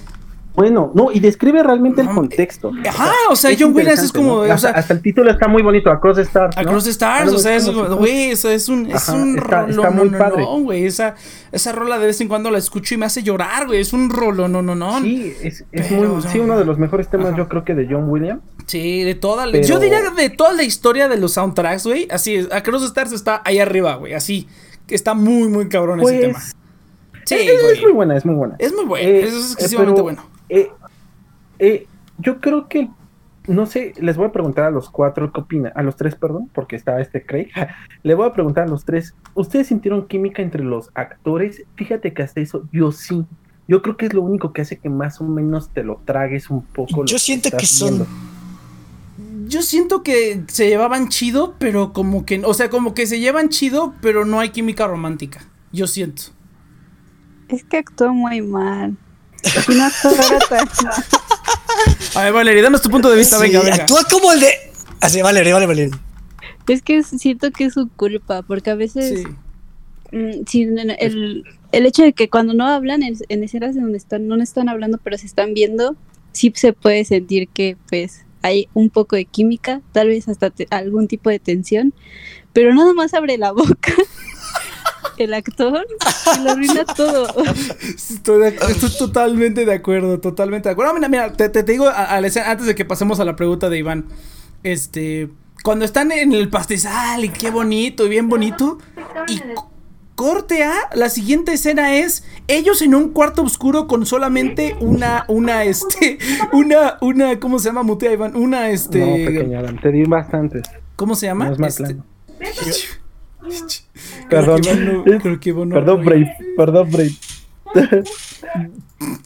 bueno, 0.54 0.92
no, 0.94 1.10
y 1.10 1.18
describe 1.20 1.62
realmente 1.62 2.02
el 2.02 2.08
No, 2.08 2.14
contexto. 2.14 2.72
Ajá, 2.86 3.10
o 3.30 3.36
sea, 3.36 3.56
John 3.58 3.74
Williams 3.74 4.02
es 4.02 4.12
como, 4.12 4.28
¿no? 4.28 4.40
o 4.40 4.42
hasta, 4.44 4.58
sea- 4.58 4.70
hasta 4.72 4.92
el 4.92 5.00
título 5.00 5.30
está 5.30 5.48
muy 5.48 5.62
bonito, 5.62 5.90
Across 5.90 6.16
the 6.16 6.22
Stars. 6.22 6.54
¿no? 6.56 6.62
Across 6.62 6.84
the 6.84 6.90
Stars, 6.90 7.32
o 7.32 7.38
sea, 7.38 7.56
es, 7.56 7.70
güey, 7.70 8.30
eso 8.32 8.50
es 8.50 8.68
un, 8.68 8.86
es 8.90 9.08
Ajá, 9.08 9.14
un 9.14 9.38
está- 9.38 9.62
rolo, 9.62 9.72
está 9.82 9.90
muy 9.90 10.04
no, 10.06 10.12
no, 10.12 10.18
padre. 10.18 10.42
no, 10.42 10.60
güey, 10.60 10.84
esa, 10.84 11.14
esa 11.52 11.72
rola 11.72 11.98
de 11.98 12.06
vez 12.06 12.20
en 12.20 12.28
cuando 12.28 12.50
la 12.50 12.58
escucho 12.58 12.94
y 12.94 12.98
me 12.98 13.06
hace 13.06 13.22
llorar, 13.22 13.66
güey, 13.66 13.80
es 13.80 13.92
un 13.94 14.10
rolo, 14.10 14.46
no, 14.48 14.60
no, 14.60 14.74
no. 14.74 15.00
Sí, 15.00 15.34
es, 15.42 15.64
es 15.72 15.86
Pero, 15.88 16.14
muy, 16.14 16.22
sí, 16.22 16.38
no. 16.38 16.44
uno 16.44 16.58
de 16.58 16.64
los 16.66 16.78
mejores 16.78 17.08
temas, 17.08 17.28
Ajá. 17.28 17.36
yo 17.38 17.48
creo 17.48 17.64
que 17.64 17.74
de 17.74 17.86
John 17.90 18.10
Williams. 18.10 18.42
Sí, 18.66 19.02
de 19.04 19.14
toda 19.14 19.46
la, 19.46 19.52
Pero- 19.52 19.66
yo 19.66 19.78
diría 19.78 20.00
de 20.10 20.28
toda 20.30 20.52
la 20.52 20.64
historia 20.64 21.08
de 21.08 21.16
los 21.16 21.32
soundtracks, 21.32 21.86
güey, 21.86 22.08
así 22.10 22.34
es, 22.34 22.52
Across 22.52 22.82
the 22.82 22.86
Stars 22.88 23.12
está 23.12 23.40
ahí 23.46 23.58
arriba, 23.58 23.94
güey, 23.94 24.12
así, 24.12 24.48
que 24.86 24.94
está 24.94 25.14
muy, 25.14 25.48
muy 25.48 25.68
cabrón 25.70 26.00
ese 26.02 26.18
tema. 26.18 26.32
Pues, 26.34 26.56
Sí, 27.24 27.36
es, 27.36 27.62
es 27.78 27.82
muy 27.82 27.92
buena, 27.92 28.16
es 28.16 28.26
muy 28.26 28.34
buena. 28.34 28.56
es 28.58 28.74
muy 28.74 28.84
bueno, 28.84 29.08
Eh, 29.08 29.22
es 29.22 29.32
eh, 29.32 29.52
excesivamente 29.52 30.02
pero, 30.02 30.02
bueno. 30.02 30.31
Eh, 30.54 30.70
eh, 31.58 31.86
yo 32.18 32.40
creo 32.40 32.68
que, 32.68 32.88
no 33.48 33.66
sé, 33.66 33.92
les 34.00 34.16
voy 34.16 34.26
a 34.26 34.32
preguntar 34.32 34.64
a 34.64 34.70
los 34.70 34.90
cuatro 34.90 35.32
qué 35.32 35.40
opinan, 35.40 35.72
a 35.74 35.82
los 35.82 35.96
tres, 35.96 36.14
perdón, 36.14 36.50
porque 36.52 36.76
está 36.76 37.00
este 37.00 37.24
Craig. 37.24 37.48
Le 38.02 38.14
voy 38.14 38.26
a 38.28 38.32
preguntar 38.32 38.64
a 38.64 38.68
los 38.70 38.84
tres, 38.84 39.14
¿ustedes 39.34 39.68
sintieron 39.68 40.06
química 40.06 40.42
entre 40.42 40.62
los 40.64 40.90
actores? 40.94 41.62
Fíjate 41.76 42.12
que 42.12 42.22
hasta 42.22 42.40
eso, 42.40 42.68
yo 42.72 42.92
sí. 42.92 43.24
Yo 43.68 43.80
creo 43.80 43.96
que 43.96 44.06
es 44.06 44.12
lo 44.14 44.22
único 44.22 44.52
que 44.52 44.60
hace 44.62 44.78
que 44.78 44.88
más 44.90 45.20
o 45.20 45.24
menos 45.24 45.70
te 45.70 45.82
lo 45.84 46.00
tragues 46.04 46.50
un 46.50 46.62
poco. 46.62 47.02
lo 47.02 47.06
Yo 47.06 47.18
siento 47.18 47.50
que 47.50 47.56
estás 47.56 47.68
son- 47.70 47.88
viendo. 47.88 48.06
Yo 49.48 49.62
siento 49.62 50.02
que 50.02 50.44
se 50.48 50.68
llevaban 50.68 51.08
chido, 51.08 51.54
pero 51.58 51.92
como 51.92 52.24
que, 52.24 52.42
o 52.44 52.54
sea, 52.54 52.70
como 52.70 52.94
que 52.94 53.06
se 53.06 53.20
llevan 53.20 53.50
chido, 53.50 53.94
pero 54.00 54.24
no 54.24 54.40
hay 54.40 54.50
química 54.50 54.86
romántica, 54.86 55.40
yo 55.72 55.86
siento. 55.86 56.22
Es 57.48 57.62
que 57.64 57.76
actuó 57.78 58.12
muy 58.14 58.40
mal. 58.40 58.96
No. 59.68 59.88
A 62.14 62.24
ver, 62.24 62.32
Valeria, 62.32 62.62
danos 62.62 62.82
tu 62.82 62.90
punto 62.90 63.10
de 63.10 63.16
vista, 63.16 63.36
Sí, 63.36 63.42
venga, 63.42 63.60
venga. 63.60 63.74
Actúa 63.76 64.04
como 64.10 64.32
el 64.32 64.40
de. 64.40 64.48
Así, 65.00 65.20
vale, 65.22 65.40
vale, 65.52 65.66
vale. 65.66 65.90
Es 66.68 66.82
que 66.82 67.02
siento 67.02 67.50
que 67.50 67.64
es 67.64 67.74
su 67.74 67.88
culpa, 67.88 68.42
porque 68.42 68.70
a 68.70 68.74
veces 68.76 69.20
Sí. 69.20 70.16
mm, 70.16 70.44
sí, 70.46 70.62
el, 70.62 71.44
el 71.72 71.86
hecho 71.86 72.02
de 72.02 72.12
que 72.12 72.28
cuando 72.30 72.54
no 72.54 72.66
hablan, 72.68 73.02
en, 73.02 73.16
en 73.28 73.42
escenas 73.44 73.74
en 73.76 73.82
donde 73.82 73.98
están, 73.98 74.28
no 74.28 74.40
están 74.42 74.68
hablando, 74.68 74.98
pero 75.02 75.18
se 75.18 75.26
están 75.26 75.54
viendo, 75.54 75.96
sí 76.32 76.52
se 76.54 76.72
puede 76.72 77.04
sentir 77.04 77.48
que 77.48 77.76
pues 77.88 78.24
hay 78.42 78.68
un 78.74 78.90
poco 78.90 79.16
de 79.16 79.24
química, 79.24 79.80
tal 79.92 80.08
vez 80.08 80.28
hasta 80.28 80.50
te- 80.50 80.68
algún 80.70 81.08
tipo 81.08 81.30
de 81.30 81.38
tensión, 81.40 81.92
pero 82.52 82.74
nada 82.74 82.92
más 82.94 83.12
abre 83.14 83.38
la 83.38 83.50
boca 83.52 83.92
el 85.18 85.34
actor 85.34 85.86
y 86.38 86.42
lo 86.44 86.50
arruina 86.52 86.84
todo. 86.96 87.26
Estoy, 87.84 88.40
de- 88.40 88.56
estoy 88.68 88.90
totalmente 88.98 89.64
de 89.66 89.74
acuerdo, 89.74 90.20
totalmente 90.20 90.68
de 90.68 90.72
acuerdo. 90.72 90.94
Mira, 90.94 91.08
mira, 91.08 91.32
te, 91.32 91.48
te- 91.48 91.62
te 91.62 91.72
digo 91.72 91.86
a- 91.88 92.04
a 92.04 92.20
la 92.20 92.26
escena- 92.26 92.50
antes 92.50 92.66
de 92.66 92.74
que 92.74 92.84
pasemos 92.84 93.20
a 93.20 93.24
la 93.24 93.36
pregunta 93.36 93.68
de 93.68 93.78
Iván. 93.78 94.06
Este, 94.62 95.28
cuando 95.64 95.84
están 95.84 96.12
en 96.12 96.32
el 96.32 96.48
pastizal 96.48 97.24
y 97.24 97.28
qué 97.30 97.50
bonito 97.50 98.06
y 98.06 98.08
bien 98.08 98.28
bonito. 98.28 98.78
Y 99.28 99.40
corte 100.14 100.62
a 100.62 100.74
la 100.94 101.08
siguiente 101.08 101.52
escena 101.54 101.96
es 101.96 102.24
ellos 102.46 102.82
en 102.82 102.94
un 102.94 103.08
cuarto 103.10 103.42
oscuro 103.42 103.86
con 103.88 104.04
solamente 104.06 104.76
una, 104.80 105.24
una, 105.28 105.64
este, 105.64 106.18
una, 106.52 106.98
una, 107.00 107.40
¿cómo 107.40 107.58
se 107.58 107.66
llama? 107.70 107.82
Mutea 107.82 108.12
Iván, 108.12 108.36
una, 108.36 108.70
este, 108.70 108.98
No, 109.00 109.14
pequeña 109.14 109.62
te 109.80 109.90
di 109.90 110.04
bastantes. 110.04 110.62
¿cómo 110.96 111.14
se 111.16 111.26
llama? 111.26 111.46
No 111.46 111.52
es 111.54 111.58
más 111.58 111.80
Este, 111.80 111.96
Perdón, 114.30 114.60
no- 115.04 115.18
creo 115.20 115.40
que 115.40 115.52
no- 115.52 115.74
perdón, 115.74 116.04
Brave, 116.04 116.36
perdón, 116.56 116.90
Brave. 116.92 117.14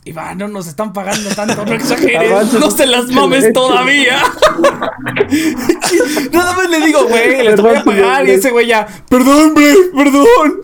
Iván, 0.04 0.38
no 0.38 0.48
nos 0.48 0.66
están 0.68 0.92
pagando 0.92 1.28
tanto, 1.34 1.64
no 1.66 1.72
exageres, 1.72 2.52
no 2.54 2.70
se 2.70 2.86
las 2.86 3.08
mames 3.08 3.52
todavía. 3.52 4.22
Nada 6.32 6.52
más 6.56 6.70
le 6.70 6.80
digo, 6.86 7.06
güey, 7.08 7.44
les 7.44 7.60
voy 7.60 7.74
a 7.76 7.84
pagar 7.84 8.26
y 8.26 8.30
ese 8.32 8.50
güey 8.50 8.66
ya, 8.68 8.86
perdón, 9.08 9.52
güey, 9.54 9.74
perdón. 9.94 10.60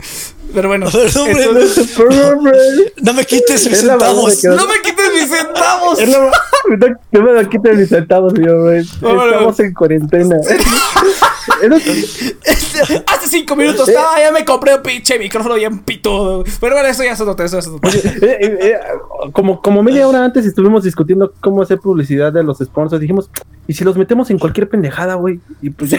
Pero 0.55 0.69
bueno, 0.69 0.87
entonces-. 0.87 1.17
No 3.03 3.13
me 3.15 3.25
quites 3.25 3.69
mis 3.69 3.79
centavos. 3.81 4.45
no 4.45 4.67
me 4.67 4.75
quites 4.83 5.13
mis 5.15 5.29
centavos. 5.31 5.99
No, 6.09 6.31
no 7.13 7.23
me 7.23 7.43
lo 7.43 7.49
quiten 7.49 7.79
mis 7.79 7.89
centavos, 7.89 8.33
señor. 8.35 8.75
Estamos 8.77 9.61
en 9.61 9.75
cuarentena. 9.75 10.37
Este, 12.45 13.03
Hace 13.07 13.29
cinco 13.29 13.57
minutos 13.57 13.89
Eh. 13.89 13.93
estaba, 13.93 14.19
ya 14.19 14.31
me 14.33 14.45
compré 14.45 14.75
un 14.77 14.83
pinche 14.83 15.19
micrófono 15.19 15.55
bien 15.57 15.81
pitudo. 15.81 16.45
Pero 16.61 16.75
bueno, 16.75 16.89
eso 16.89 17.03
ya 17.03 17.13
es 17.13 17.21
otro 17.21 17.45
eso 17.45 17.57
ya 17.57 17.61
es 17.61 17.67
otro 17.67 17.91
eh, 17.91 18.59
eh, 18.61 18.79
como, 19.33 19.61
como 19.61 19.83
media 19.83 20.07
hora 20.07 20.25
antes 20.25 20.47
estuvimos 20.47 20.85
discutiendo 20.85 21.33
cómo 21.41 21.63
hacer 21.63 21.79
publicidad 21.79 22.33
de 22.33 22.43
los 22.45 22.59
sponsors. 22.59 23.01
Dijimos, 23.01 23.29
¿y 23.67 23.75
si 23.75 23.83
los 23.85 23.97
metemos 23.97 24.31
en 24.31 24.39
cualquier 24.39 24.69
pendejada, 24.69 25.15
güey? 25.15 25.41
Y 25.61 25.71
pues 25.71 25.91
Sí, 25.91 25.97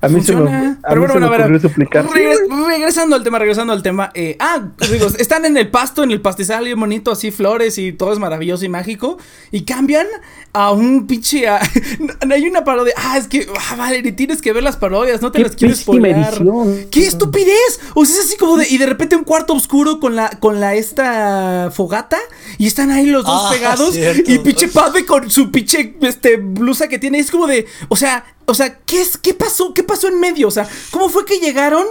a 0.00 0.08
mí 0.08 0.20
se 0.20 0.36
me, 0.36 0.50
a 0.50 0.76
Pero 0.88 1.00
mí 1.00 1.06
bueno, 1.06 1.14
se 1.14 1.20
me 1.20 1.26
bueno, 1.26 1.26
a 1.26 1.30
ver, 1.30 1.40
ocurrió 1.42 1.60
suplicar. 1.60 2.04
regres- 2.06 2.66
regresando 2.68 3.16
al 3.16 3.24
tema, 3.24 3.38
regresando 3.38 3.72
al 3.72 3.82
tema. 3.84 4.10
Eh, 4.14 4.36
ah, 4.40 4.70
digo, 4.90 5.06
están 5.18 5.44
en 5.44 5.56
el 5.56 5.70
pasto, 5.70 6.02
en 6.02 6.10
el 6.10 6.20
pastizal, 6.20 6.64
bien 6.64 6.80
bonito, 6.80 7.12
así 7.12 7.30
flores 7.30 7.78
y 7.78 7.92
todo 7.92 8.12
es 8.12 8.18
maravilloso 8.18 8.64
y 8.64 8.68
mágico. 8.68 9.18
Y 9.52 9.62
cambian 9.64 10.08
a 10.52 10.72
un 10.72 11.06
pinche. 11.06 11.46
a- 11.46 11.60
hay 12.30 12.48
una 12.48 12.64
parodia. 12.64 12.94
Ah, 12.96 13.16
es 13.18 13.28
que, 13.28 13.46
ah, 13.70 13.76
Valerie, 13.76 14.10
tienes 14.10 14.42
que 14.42 14.52
ver 14.52 14.64
las 14.64 14.76
parodias, 14.76 15.22
no 15.22 15.30
te 15.30 15.38
las 15.38 15.52
spoilear. 15.52 16.34
edición. 16.34 16.86
¡Qué 16.90 17.06
estupidez! 17.06 17.78
O 17.94 18.04
sea, 18.04 18.16
es 18.18 18.24
así 18.26 18.36
como 18.36 18.56
de. 18.56 18.66
Y 18.68 18.78
de 18.78 18.86
repente 18.86 19.14
un 19.14 19.22
cuarto 19.24 19.52
oscuro 19.54 20.00
con 20.00 20.16
la, 20.16 20.30
con 20.30 20.58
la 20.60 20.74
esta 20.74 21.70
fogata. 21.72 22.18
Y 22.58 22.66
están 22.66 22.90
ahí 22.90 23.06
los 23.06 23.24
dos 23.24 23.42
Ah, 23.46 23.50
pegados. 23.52 23.94
cierto. 23.94 24.30
Y 24.32 24.38
pinche 24.38 24.66
Padme 24.68 25.04
con 25.04 25.30
su 25.30 25.50
pinche 25.50 25.94
este, 26.00 26.36
blusa 26.38 26.88
que 26.88 26.98
tiene. 26.98 27.18
Es 27.18 27.30
como 27.30 27.46
de. 27.46 27.66
O 27.88 27.96
sea, 27.96 28.24
o 28.46 28.54
sea, 28.54 28.78
¿qué 28.86 29.00
es? 29.02 29.16
¿Qué 29.18 29.34
pasó? 29.34 29.74
¿Qué 29.74 29.82
pasó 29.82 30.08
en 30.08 30.18
medio? 30.20 30.48
O 30.48 30.50
sea, 30.50 30.66
¿cómo 30.90 31.08
fue 31.08 31.24
que 31.24 31.38
llegaron? 31.38 31.84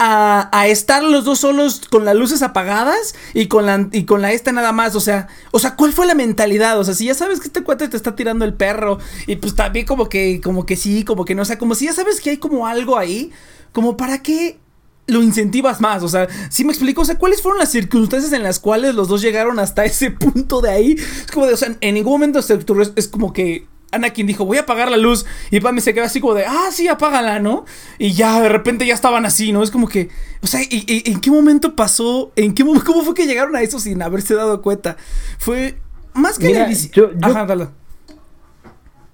A, 0.00 0.66
estar 0.68 1.02
los 1.02 1.24
dos 1.24 1.40
solos 1.40 1.82
con 1.90 2.04
las 2.04 2.14
luces 2.14 2.42
apagadas 2.42 3.16
y 3.34 3.48
con 3.48 3.66
la 3.66 3.88
y 3.90 4.04
con 4.04 4.22
la 4.22 4.32
esta 4.32 4.52
nada 4.52 4.70
más, 4.70 4.94
o 4.94 5.00
sea, 5.00 5.26
o 5.50 5.58
sea, 5.58 5.74
¿cuál 5.74 5.92
fue 5.92 6.06
la 6.06 6.14
mentalidad? 6.14 6.78
O 6.78 6.84
sea, 6.84 6.94
si 6.94 7.06
ya 7.06 7.14
sabes 7.14 7.40
que 7.40 7.48
este 7.48 7.64
cuate 7.64 7.88
te 7.88 7.96
está 7.96 8.14
tirando 8.14 8.44
el 8.44 8.54
perro 8.54 8.98
y 9.26 9.36
pues 9.36 9.56
también 9.56 9.86
como 9.86 10.08
que 10.08 10.40
como 10.40 10.66
que 10.66 10.76
sí, 10.76 11.04
como 11.04 11.24
que 11.24 11.34
no, 11.34 11.42
o 11.42 11.44
sea, 11.44 11.58
como 11.58 11.74
si 11.74 11.86
ya 11.86 11.92
sabes 11.92 12.20
que 12.20 12.30
hay 12.30 12.36
como 12.36 12.66
algo 12.68 12.96
ahí, 12.96 13.32
como 13.72 13.96
para 13.96 14.22
qué 14.22 14.60
lo 15.08 15.22
incentivas 15.22 15.80
más, 15.80 16.02
o 16.02 16.08
sea, 16.08 16.28
si 16.50 16.64
me 16.64 16.72
explico, 16.72 17.00
o 17.02 17.04
sea, 17.04 17.18
¿cuáles 17.18 17.42
fueron 17.42 17.58
las 17.58 17.70
circunstancias 17.70 18.32
en 18.32 18.42
las 18.42 18.60
cuales 18.60 18.94
los 18.94 19.08
dos 19.08 19.22
llegaron 19.22 19.58
hasta 19.58 19.84
ese 19.84 20.10
punto 20.12 20.60
de 20.60 20.70
ahí? 20.70 20.92
Es 20.92 21.32
como 21.32 21.46
de, 21.46 21.54
o 21.54 21.56
sea, 21.56 21.74
en 21.80 21.94
ningún 21.94 22.12
momento 22.12 22.38
es 22.38 23.08
como 23.08 23.32
que 23.32 23.66
Anakin 23.92 24.26
dijo, 24.26 24.44
voy 24.44 24.58
a 24.58 24.62
apagar 24.62 24.90
la 24.90 24.96
luz, 24.98 25.24
y 25.50 25.60
Padme 25.60 25.80
se 25.80 25.94
queda 25.94 26.04
así 26.06 26.20
como 26.20 26.34
de, 26.34 26.44
ah, 26.46 26.66
sí, 26.70 26.88
apágala, 26.88 27.38
¿no? 27.40 27.64
Y 27.98 28.12
ya, 28.12 28.40
de 28.40 28.48
repente 28.48 28.86
ya 28.86 28.94
estaban 28.94 29.24
así, 29.24 29.50
¿no? 29.52 29.62
Es 29.62 29.70
como 29.70 29.88
que, 29.88 30.10
o 30.42 30.46
sea, 30.46 30.60
¿y, 30.62 30.84
y- 30.86 31.10
en 31.10 31.20
qué 31.20 31.30
momento 31.30 31.74
pasó? 31.74 32.30
¿En 32.36 32.54
qué 32.54 32.64
mo- 32.64 32.82
cómo 32.84 33.02
fue 33.02 33.14
que 33.14 33.26
llegaron 33.26 33.56
a 33.56 33.62
eso 33.62 33.78
sin 33.80 34.02
haberse 34.02 34.34
dado 34.34 34.60
cuenta? 34.62 34.96
Fue 35.38 35.78
más 36.14 36.38
que 36.38 36.48
Mira, 36.48 36.68
yo- 36.70 37.10
Ajá, 37.22 37.46
dale. 37.46 37.68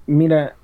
Mira, 0.06 0.56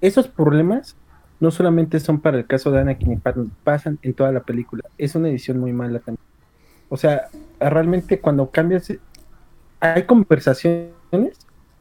esos 0.00 0.28
problemas 0.28 0.96
no 1.40 1.50
solamente 1.50 2.00
son 2.00 2.20
para 2.20 2.38
el 2.38 2.46
caso 2.46 2.70
de 2.70 2.80
Anakin 2.80 3.12
y 3.12 3.16
Padme, 3.16 3.48
pasan 3.64 3.98
en 4.02 4.14
toda 4.14 4.32
la 4.32 4.40
película. 4.40 4.84
Es 4.98 5.14
una 5.14 5.28
edición 5.28 5.58
muy 5.58 5.72
mala 5.72 5.98
también. 5.98 6.24
O 6.88 6.96
sea, 6.96 7.28
realmente 7.58 8.20
cuando 8.20 8.50
cambias, 8.50 8.92
hay 9.80 10.04
conversaciones 10.04 10.92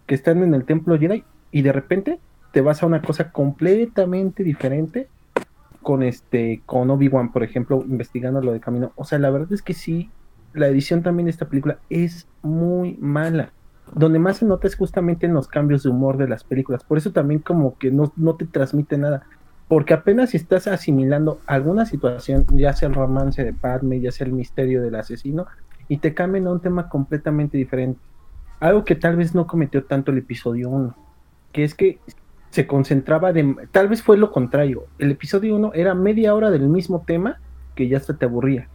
que 0.05 0.15
están 0.15 0.43
en 0.43 0.53
el 0.53 0.65
templo 0.65 0.97
Jedi 0.97 1.24
y 1.51 1.62
de 1.62 1.71
repente 1.71 2.19
te 2.51 2.62
vas 2.62 2.83
a 2.83 2.85
una 2.85 3.01
cosa 3.01 3.31
completamente 3.31 4.43
diferente 4.43 5.07
con 5.81 6.03
este, 6.03 6.62
con 6.65 6.89
Obi-Wan, 6.89 7.31
por 7.31 7.43
ejemplo, 7.43 7.83
investigando 7.88 8.41
lo 8.41 8.53
de 8.53 8.59
camino. 8.59 8.91
O 8.95 9.03
sea, 9.03 9.19
la 9.19 9.29
verdad 9.29 9.53
es 9.53 9.62
que 9.62 9.74
sí, 9.74 10.09
la 10.53 10.67
edición 10.67 11.03
también 11.03 11.25
de 11.25 11.31
esta 11.31 11.47
película 11.47 11.77
es 11.89 12.27
muy 12.41 12.97
mala 13.00 13.51
donde 13.93 14.19
más 14.19 14.38
se 14.38 14.45
nota 14.45 14.67
es 14.67 14.75
justamente 14.75 15.25
en 15.25 15.33
los 15.33 15.47
cambios 15.47 15.83
de 15.83 15.89
humor 15.89 16.17
de 16.17 16.27
las 16.27 16.43
películas. 16.43 16.83
Por 16.83 16.97
eso 16.97 17.12
también 17.12 17.39
como 17.39 17.77
que 17.77 17.91
no, 17.91 18.12
no 18.15 18.35
te 18.35 18.45
transmite 18.45 18.97
nada. 18.97 19.24
Porque 19.67 19.93
apenas 19.93 20.35
estás 20.35 20.67
asimilando 20.67 21.39
alguna 21.47 21.85
situación, 21.85 22.45
ya 22.53 22.74
sea 22.74 22.88
el 22.88 22.95
romance 22.95 23.43
de 23.43 23.53
Padme, 23.53 24.00
ya 24.00 24.12
sea 24.12 24.27
el 24.27 24.33
misterio 24.33 24.81
del 24.81 24.95
asesino, 24.95 25.47
y 25.88 25.97
te 25.97 26.13
cambian 26.13 26.47
a 26.47 26.51
un 26.51 26.59
tema 26.59 26.88
completamente 26.89 27.57
diferente. 27.57 28.00
Algo 28.59 28.83
que 28.85 28.95
tal 28.95 29.15
vez 29.17 29.35
no 29.35 29.47
cometió 29.47 29.83
tanto 29.83 30.12
el 30.12 30.17
episodio 30.19 30.69
1, 30.69 30.95
que 31.51 31.63
es 31.63 31.75
que 31.75 32.00
se 32.51 32.65
concentraba 32.67 33.33
de... 33.33 33.55
Tal 33.71 33.88
vez 33.89 34.01
fue 34.01 34.17
lo 34.17 34.31
contrario. 34.31 34.85
El 34.97 35.12
episodio 35.12 35.55
1 35.55 35.71
era 35.74 35.93
media 35.93 36.33
hora 36.33 36.51
del 36.51 36.67
mismo 36.69 37.03
tema 37.05 37.39
que 37.75 37.88
ya 37.89 37.97
hasta 37.97 38.15
te 38.17 38.25
aburría. 38.25 38.69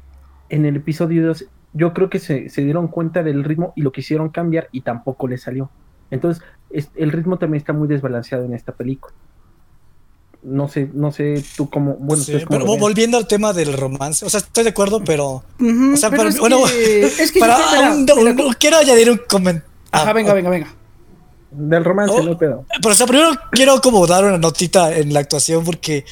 En 0.50 0.66
el 0.66 0.76
episodio 0.76 1.26
2 1.26 1.46
yo 1.72 1.94
creo 1.94 2.10
que 2.10 2.18
se, 2.18 2.48
se 2.50 2.62
dieron 2.62 2.88
cuenta 2.88 3.22
del 3.22 3.42
ritmo 3.44 3.72
y 3.76 3.82
lo 3.82 3.92
quisieron 3.92 4.28
cambiar 4.28 4.68
y 4.72 4.82
tampoco 4.82 5.28
le 5.28 5.38
salió. 5.38 5.70
Entonces, 6.10 6.42
es- 6.70 6.90
el 6.96 7.10
ritmo 7.12 7.38
también 7.38 7.60
está 7.60 7.72
muy 7.72 7.88
desbalanceado 7.88 8.44
en 8.44 8.52
esta 8.54 8.72
película. 8.72 9.14
No 10.42 10.68
sé, 10.68 10.90
no 10.94 11.12
sé 11.12 11.42
tú 11.56 11.68
cómo, 11.68 11.94
bueno, 11.96 12.22
Sí, 12.22 12.32
cómo 12.32 12.46
pero 12.48 12.64
volviendo 12.78 13.18
al 13.18 13.26
tema 13.28 13.52
del 13.52 13.74
romance, 13.76 14.24
o 14.24 14.30
sea, 14.30 14.40
estoy 14.40 14.64
de 14.64 14.70
acuerdo, 14.70 15.02
pero. 15.04 15.26
O 15.34 15.96
sea, 15.96 16.08
pero 16.08 16.22
para- 16.22 16.28
es 16.30 16.38
bueno, 16.40 16.56
que- 16.66 17.02
es 17.04 17.32
para 17.38 17.92
un- 17.92 18.06
un- 18.10 18.52
quiero 18.58 18.78
añadir 18.78 19.10
un 19.10 19.20
comentario. 19.28 19.69
Ajá, 19.92 20.12
venga, 20.12 20.34
venga, 20.34 20.50
venga. 20.50 20.74
Del 21.50 21.84
romance, 21.84 22.14
Oh. 22.16 22.22
no 22.22 22.38
pedo. 22.38 22.64
Pero, 22.80 22.92
o 22.92 22.96
sea, 22.96 23.06
primero 23.06 23.30
quiero 23.50 23.80
como 23.80 24.06
dar 24.06 24.24
una 24.24 24.38
notita 24.38 24.96
en 24.96 25.12
la 25.12 25.20
actuación 25.20 25.64
porque, 25.64 26.04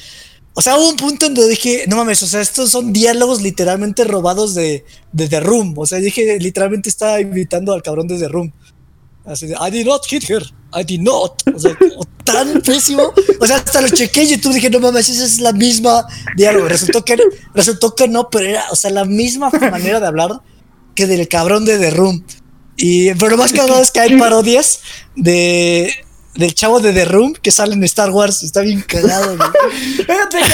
o 0.53 0.61
sea, 0.61 0.77
hubo 0.77 0.89
un 0.89 0.97
punto 0.97 1.25
en 1.27 1.33
donde 1.33 1.49
dije, 1.51 1.85
no 1.87 1.95
mames, 1.95 2.21
o 2.23 2.27
sea, 2.27 2.41
estos 2.41 2.69
son 2.71 2.91
diálogos 2.91 3.41
literalmente 3.41 4.03
robados 4.03 4.53
de, 4.53 4.83
de 5.13 5.29
The 5.29 5.39
Room. 5.39 5.73
O 5.77 5.85
sea, 5.85 5.99
dije, 5.99 6.37
literalmente 6.39 6.89
estaba 6.89 7.21
invitando 7.21 7.71
al 7.73 7.81
cabrón 7.81 8.07
de 8.07 8.19
The 8.19 8.27
Room. 8.27 8.51
Así 9.25 9.47
de, 9.47 9.53
I 9.55 9.71
did 9.71 9.85
not 9.85 10.05
hit 10.07 10.29
her, 10.29 10.43
I 10.73 10.83
did 10.83 11.01
not. 11.01 11.41
O 11.55 11.59
sea, 11.59 11.77
tan 12.25 12.61
pésimo. 12.65 13.13
O 13.39 13.45
sea, 13.45 13.57
hasta 13.57 13.79
lo 13.81 13.87
chequé 13.89 14.23
en 14.23 14.29
YouTube 14.29 14.53
dije, 14.55 14.69
no 14.69 14.79
mames, 14.81 15.07
esa 15.07 15.23
es 15.23 15.39
la 15.39 15.53
misma 15.53 16.05
diálogo. 16.35 16.67
Resultó 16.67 17.05
que, 17.05 17.17
resultó 17.53 17.95
que 17.95 18.09
no, 18.09 18.29
pero 18.29 18.45
era, 18.45 18.65
o 18.71 18.75
sea, 18.75 18.91
la 18.91 19.05
misma 19.05 19.49
manera 19.51 20.01
de 20.01 20.07
hablar 20.07 20.41
que 20.95 21.07
del 21.07 21.27
cabrón 21.29 21.63
de 21.63 21.77
The 21.77 21.91
Room. 21.91 22.25
Y 22.81 23.13
pero 23.15 23.31
lo 23.31 23.37
más 23.37 23.51
cagado 23.51 23.81
es 23.81 23.91
que 23.91 23.99
hay 23.99 24.15
parodias 24.19 24.81
de 25.15 25.93
del 26.35 26.53
chavo 26.53 26.79
de 26.79 26.93
The 26.93 27.05
Room 27.05 27.33
que 27.33 27.51
sale 27.51 27.73
en 27.73 27.83
Star 27.83 28.11
Wars. 28.11 28.43
Está 28.43 28.61
bien 28.61 28.81
cagado, 28.81 29.35
güey. 29.35 29.49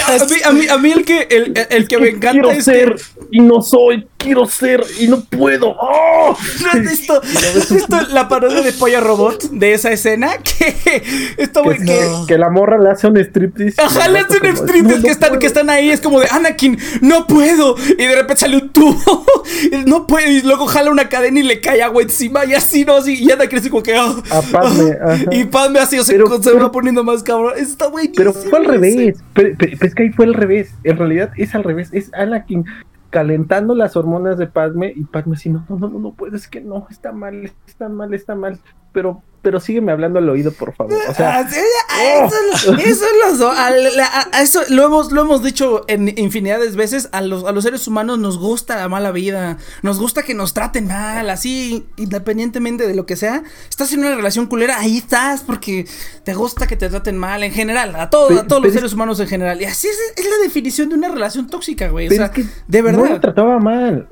A 0.07 0.25
mí, 0.25 0.35
a 0.43 0.51
mí, 0.51 0.67
a 0.67 0.77
mí 0.77 0.91
el 0.91 1.05
que 1.05 1.27
el, 1.29 1.67
el 1.69 1.87
que 1.87 1.97
me 1.99 2.09
encanta 2.09 2.31
Quiero 2.31 2.51
es 2.51 2.65
ser 2.65 2.95
que 2.95 3.03
y 3.37 3.41
no 3.41 3.61
soy, 3.61 4.07
quiero 4.17 4.45
ser 4.45 4.83
y 4.99 5.07
no 5.07 5.21
puedo. 5.25 5.75
¡Oh! 5.79 6.37
¿No 6.61 6.67
has 6.69 6.79
visto, 6.81 7.21
¿no 7.21 7.39
has 7.39 7.69
visto 7.71 7.97
la 8.13 8.27
parodia 8.29 8.61
de 8.61 8.71
Pollo 8.71 9.01
Robot 9.01 9.49
de 9.51 9.73
esa 9.73 9.91
escena? 9.91 10.29
Que 10.43 11.03
esto 11.37 11.63
güey 11.63 11.77
Que, 11.79 11.85
que 11.85 12.01
No. 12.09 12.25
que 12.27 12.37
la 12.37 12.49
morra 12.49 12.77
le 12.81 12.89
hace 12.91 13.07
un 13.07 13.17
striptease. 13.17 13.81
Ajá, 13.81 14.07
le 14.07 14.19
hacen 14.19 14.39
Como, 14.39 14.53
striptease 14.53 14.83
"No, 14.95 15.01
que 15.01 15.07
no 15.07 15.11
están, 15.11 15.29
puedo". 15.29 15.39
que 15.39 15.47
están 15.47 15.69
ahí, 15.69 15.89
es 15.89 15.99
como 16.01 16.19
de 16.21 16.27
Anakin, 16.31 16.77
no 17.01 17.27
puedo. 17.27 17.75
Y 17.77 17.95
de 18.05 18.15
repente 18.15 18.37
sale 18.41 18.57
un 18.57 18.69
tubo, 18.69 19.25
y 19.71 19.77
no 19.89 20.07
puede, 20.07 20.31
y 20.31 20.41
luego 20.41 20.65
jala 20.67 20.91
una 20.91 21.09
cadena 21.09 21.39
y 21.39 21.43
le 21.43 21.59
cae 21.59 21.81
agua 21.83 22.01
encima, 22.01 22.45
y 22.45 22.53
así, 22.53 22.85
¿no? 22.85 22.95
Así, 22.95 23.15
y 23.21 23.29
Anakin 23.31 23.59
así 23.59 23.69
como 23.69 23.83
que. 23.83 23.95
A 23.95 24.13
Padme, 24.51 24.93
ah, 25.01 25.11
ajá. 25.13 25.23
y 25.31 25.43
Padme 25.45 25.79
así, 25.79 25.99
o 25.99 26.03
sea, 26.03 26.15
Pero- 26.15 26.41
se 26.41 26.51
va 26.53 26.71
poniendo 26.71 27.03
más 27.03 27.21
cabrón. 27.23 27.53
Está 27.57 27.87
buenísimo. 27.87 28.15
Pero 28.17 28.33
fue 28.33 28.59
al 28.59 28.65
revés. 28.65 29.17
Pero, 29.33 29.49
pero- 29.57 29.75
pero 29.77 29.87
es 29.87 29.95
que 29.95 30.03
ahí 30.03 30.09
fue 30.11 30.25
al 30.25 30.33
revés. 30.33 30.69
En 30.83 30.97
realidad 30.97 31.31
es 31.37 31.53
al 31.55 31.63
revés. 31.63 31.89
Es 31.91 32.09
Anakin 32.13 32.65
calentando 33.09 33.75
las 33.75 33.95
hormonas 33.95 34.37
de 34.37 34.47
Padme 34.47 34.93
y 34.95 35.03
Padme 35.03 35.35
así, 35.35 35.49
no, 35.49 35.65
no, 35.69 35.77
no, 35.77 35.89
no, 35.89 35.99
no 35.99 36.13
puedo, 36.13 36.35
es 36.35 36.47
que 36.47 36.61
no, 36.61 36.87
está 36.89 37.11
mal, 37.11 37.51
está 37.67 37.89
mal, 37.89 38.13
está 38.13 38.35
mal. 38.35 38.59
Pero, 38.91 39.21
pero 39.45 39.59
sígueme 39.59 39.91
hablando 39.91 40.17
al 40.17 40.27
oído, 40.27 40.51
por 40.51 40.73
favor. 40.73 40.95
O 41.07 41.13
sea, 41.13 41.47
sí, 41.51 41.59
ah, 41.87 42.25
eso, 42.25 42.35
es 42.35 42.65
lo- 42.65 42.73
eso 42.79 43.53
es 43.53 43.97
a- 43.99 44.27
a 44.37 44.41
eso 44.41 44.61
lo 44.69 44.83
hemos, 44.83 45.11
lo 45.11 45.21
hemos 45.21 45.43
dicho 45.43 45.85
en 45.87 46.17
infinidad 46.17 46.59
de 46.59 46.69
veces. 46.71 47.09
A 47.11 47.21
los, 47.21 47.43
a 47.45 47.51
los 47.51 47.63
seres 47.63 47.87
humanos 47.87 48.17
nos 48.17 48.39
gusta 48.39 48.75
la 48.75 48.89
mala 48.89 49.11
vida. 49.11 49.57
Nos 49.83 49.99
gusta 49.99 50.23
que 50.23 50.33
nos 50.33 50.55
traten 50.55 50.87
mal, 50.87 51.29
así, 51.29 51.85
independientemente 51.97 52.87
de 52.87 52.95
lo 52.95 53.05
que 53.05 53.15
sea. 53.15 53.43
Estás 53.69 53.93
en 53.93 53.99
una 53.99 54.15
relación 54.15 54.47
culera, 54.47 54.79
ahí 54.79 54.97
estás, 54.97 55.43
porque 55.43 55.85
te 56.23 56.33
gusta 56.33 56.65
que 56.65 56.75
te 56.75 56.89
traten 56.89 57.17
mal 57.19 57.43
en 57.43 57.51
general. 57.51 57.95
A, 57.95 58.09
todo, 58.09 58.39
a 58.39 58.47
todos 58.47 58.63
los 58.63 58.69
es- 58.69 58.75
seres 58.75 58.93
humanos 58.93 59.19
en 59.19 59.27
general. 59.27 59.61
Y 59.61 59.65
así 59.65 59.87
es, 59.87 59.97
es 60.17 60.25
la 60.25 60.37
definición 60.43 60.89
de 60.89 60.95
una 60.95 61.09
relación 61.09 61.47
tóxica, 61.47 61.89
güey. 61.89 62.07
O 62.07 62.11
sea, 62.11 62.25
es 62.25 62.31
que 62.31 62.45
de 62.67 62.81
no 62.81 62.91
la 62.91 62.97
verdad. 63.03 63.21
trataba 63.21 63.59
mal. 63.59 64.09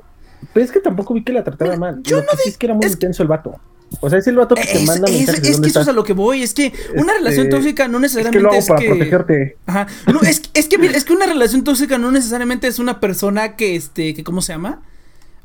Pero 0.52 0.64
es 0.64 0.70
que 0.70 0.78
tampoco 0.78 1.14
vi 1.14 1.24
que 1.24 1.32
la 1.32 1.42
trataba 1.42 1.70
Mira, 1.72 1.80
mal. 1.80 2.02
yo 2.04 2.18
Lo 2.18 2.22
no 2.22 2.28
que 2.30 2.36
sí 2.36 2.48
es 2.50 2.56
que 2.58 2.66
era 2.66 2.74
muy 2.76 2.84
es- 2.86 2.92
intenso 2.92 3.22
el 3.22 3.28
vato. 3.28 3.58
O 4.00 4.10
sea, 4.10 4.18
es 4.18 4.26
el 4.26 4.36
vato 4.36 4.54
que 4.54 4.62
te 4.64 4.78
Es, 4.82 4.86
manda 4.86 5.08
es- 5.10 5.16
mensajes 5.16 5.42
es 5.44 5.52
dónde 5.52 5.66
que 5.66 5.70
eso 5.70 5.80
es 5.80 5.88
a 5.88 5.92
lo 5.92 6.04
que 6.04 6.12
voy. 6.12 6.42
Es 6.42 6.54
que 6.54 6.72
una 6.96 7.12
relación 7.14 7.46
Este, 7.46 7.56
tóxica 7.56 7.88
no 7.88 7.98
Es 7.98 8.00
que 8.00 8.02
necesariamente 8.22 8.40
lo 8.40 8.48
hago 8.50 8.58
es 8.58 8.66
para 8.68 8.80
que- 8.80 8.86
protegerte. 8.88 9.56
Ajá. 9.66 9.86
No, 10.12 10.20
es, 10.22 10.42
es 10.54 10.68
que 10.68 10.78
mira, 10.78 10.96
es 10.96 11.04
que 11.04 11.12
una 11.12 11.26
relación 11.26 11.64
tóxica 11.64 11.98
no 11.98 12.10
necesariamente 12.10 12.66
es 12.66 12.78
una 12.78 13.00
persona 13.00 13.56
que 13.56 13.76
este, 13.76 14.14
que 14.14 14.24
¿cómo 14.24 14.42
se 14.42 14.52
llama? 14.52 14.80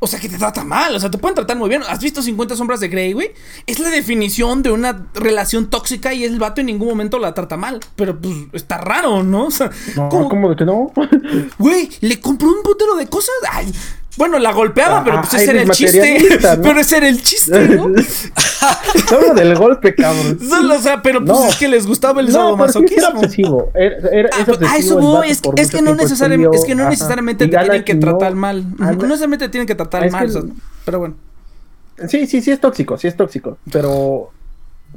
O 0.02 0.08
sea, 0.08 0.18
que 0.18 0.30
te 0.30 0.38
trata 0.38 0.64
mal, 0.64 0.96
o 0.96 1.00
sea, 1.02 1.12
te 1.12 1.18
pueden 1.18 1.36
tratar 1.36 1.58
muy 1.58 1.68
bien. 1.68 1.82
¿Has 1.90 2.00
visto 2.00 2.22
50 2.22 2.56
sombras 2.56 2.80
de 2.80 2.88
Grey, 2.88 3.12
güey? 3.12 3.32
Es 3.66 3.80
la 3.80 3.90
definición 3.90 4.64
de 4.64 4.72
una 4.72 5.08
relación 5.14 5.70
tóxica 5.70 6.14
y 6.14 6.24
el 6.24 6.40
vato 6.40 6.62
en 6.62 6.68
ningún 6.68 6.88
momento 6.88 7.20
la 7.20 7.34
trata 7.34 7.58
mal. 7.58 7.82
Pero 7.98 8.18
pues 8.18 8.34
está 8.54 8.78
raro, 8.78 9.24
¿no? 9.24 9.48
O 9.48 9.52
sea, 9.52 9.70
No, 9.98 10.08
¿cómo- 10.08 10.30
¿cómo 10.30 10.50
de 10.52 10.56
que 10.56 10.64
no? 10.64 10.94
Güey, 11.58 11.90
le 12.00 12.18
compró 12.22 12.48
un 12.48 12.64
putero 12.64 12.96
de 12.96 13.08
cosas. 13.08 13.36
Ay, 13.52 13.74
bueno, 14.20 14.38
la 14.38 14.52
golpeaba, 14.52 15.00
Ah, 15.00 15.04
pero 15.06 15.22
pues 15.22 15.34
ay, 15.34 15.42
ese 15.44 15.52
era 15.52 15.62
el 15.64 15.70
chiste. 15.72 16.18
Pero 16.62 16.80
ese 16.82 16.98
era 16.98 17.08
el 17.08 17.22
chiste, 17.24 17.70
¿no? 17.70 17.88
Solo 19.08 19.34
del 19.34 19.56
golpe, 19.58 19.96
cabrón. 19.96 20.38
Solo, 20.50 20.76
o 20.76 20.80
sea, 20.80 21.02
pero 21.02 21.24
pues 21.24 21.40
No. 21.40 21.48
es 21.48 21.56
que 21.56 21.68
les 21.70 21.88
gustaba 21.88 22.20
el 22.20 22.28
No, 22.28 22.34
sadomasoquismo. 22.34 23.08
obsesivo. 23.16 23.72
Era, 23.74 24.10
era- 24.12 24.30
Ah, 24.34 24.40
es 24.40 24.46
pues, 24.46 24.58
obsesivo 24.58 24.68
a 24.68 24.78
eso 24.78 25.00
voy, 25.00 25.30
es, 25.30 25.42
es 25.56 25.72
que 25.72 25.82
no 25.82 25.96
necesariamente, 25.96 26.50
frío, 26.50 26.62
es 26.62 26.68
que 26.68 26.76
no 26.76 26.82
ajá. 26.84 26.90
necesariamente 26.92 27.46
Y 27.46 27.50
te 27.50 27.58
tienen 27.58 27.84
que 27.86 27.96
tratar 27.96 28.36
mal. 28.36 28.66
No 28.78 28.92
necesariamente 28.94 29.46
te 29.46 29.50
tienen 29.52 29.68
que 29.68 29.76
tratar 29.76 30.06
Es 30.06 30.12
mal, 30.12 30.30
pero 30.86 31.00
bueno. 31.00 31.16
Sí, 32.10 32.28
sí, 32.28 32.42
sí 32.42 32.52
es 32.52 32.60
tóxico, 32.60 32.98
sí 32.98 33.08
es 33.08 33.16
tóxico, 33.16 33.58
pero 33.72 34.32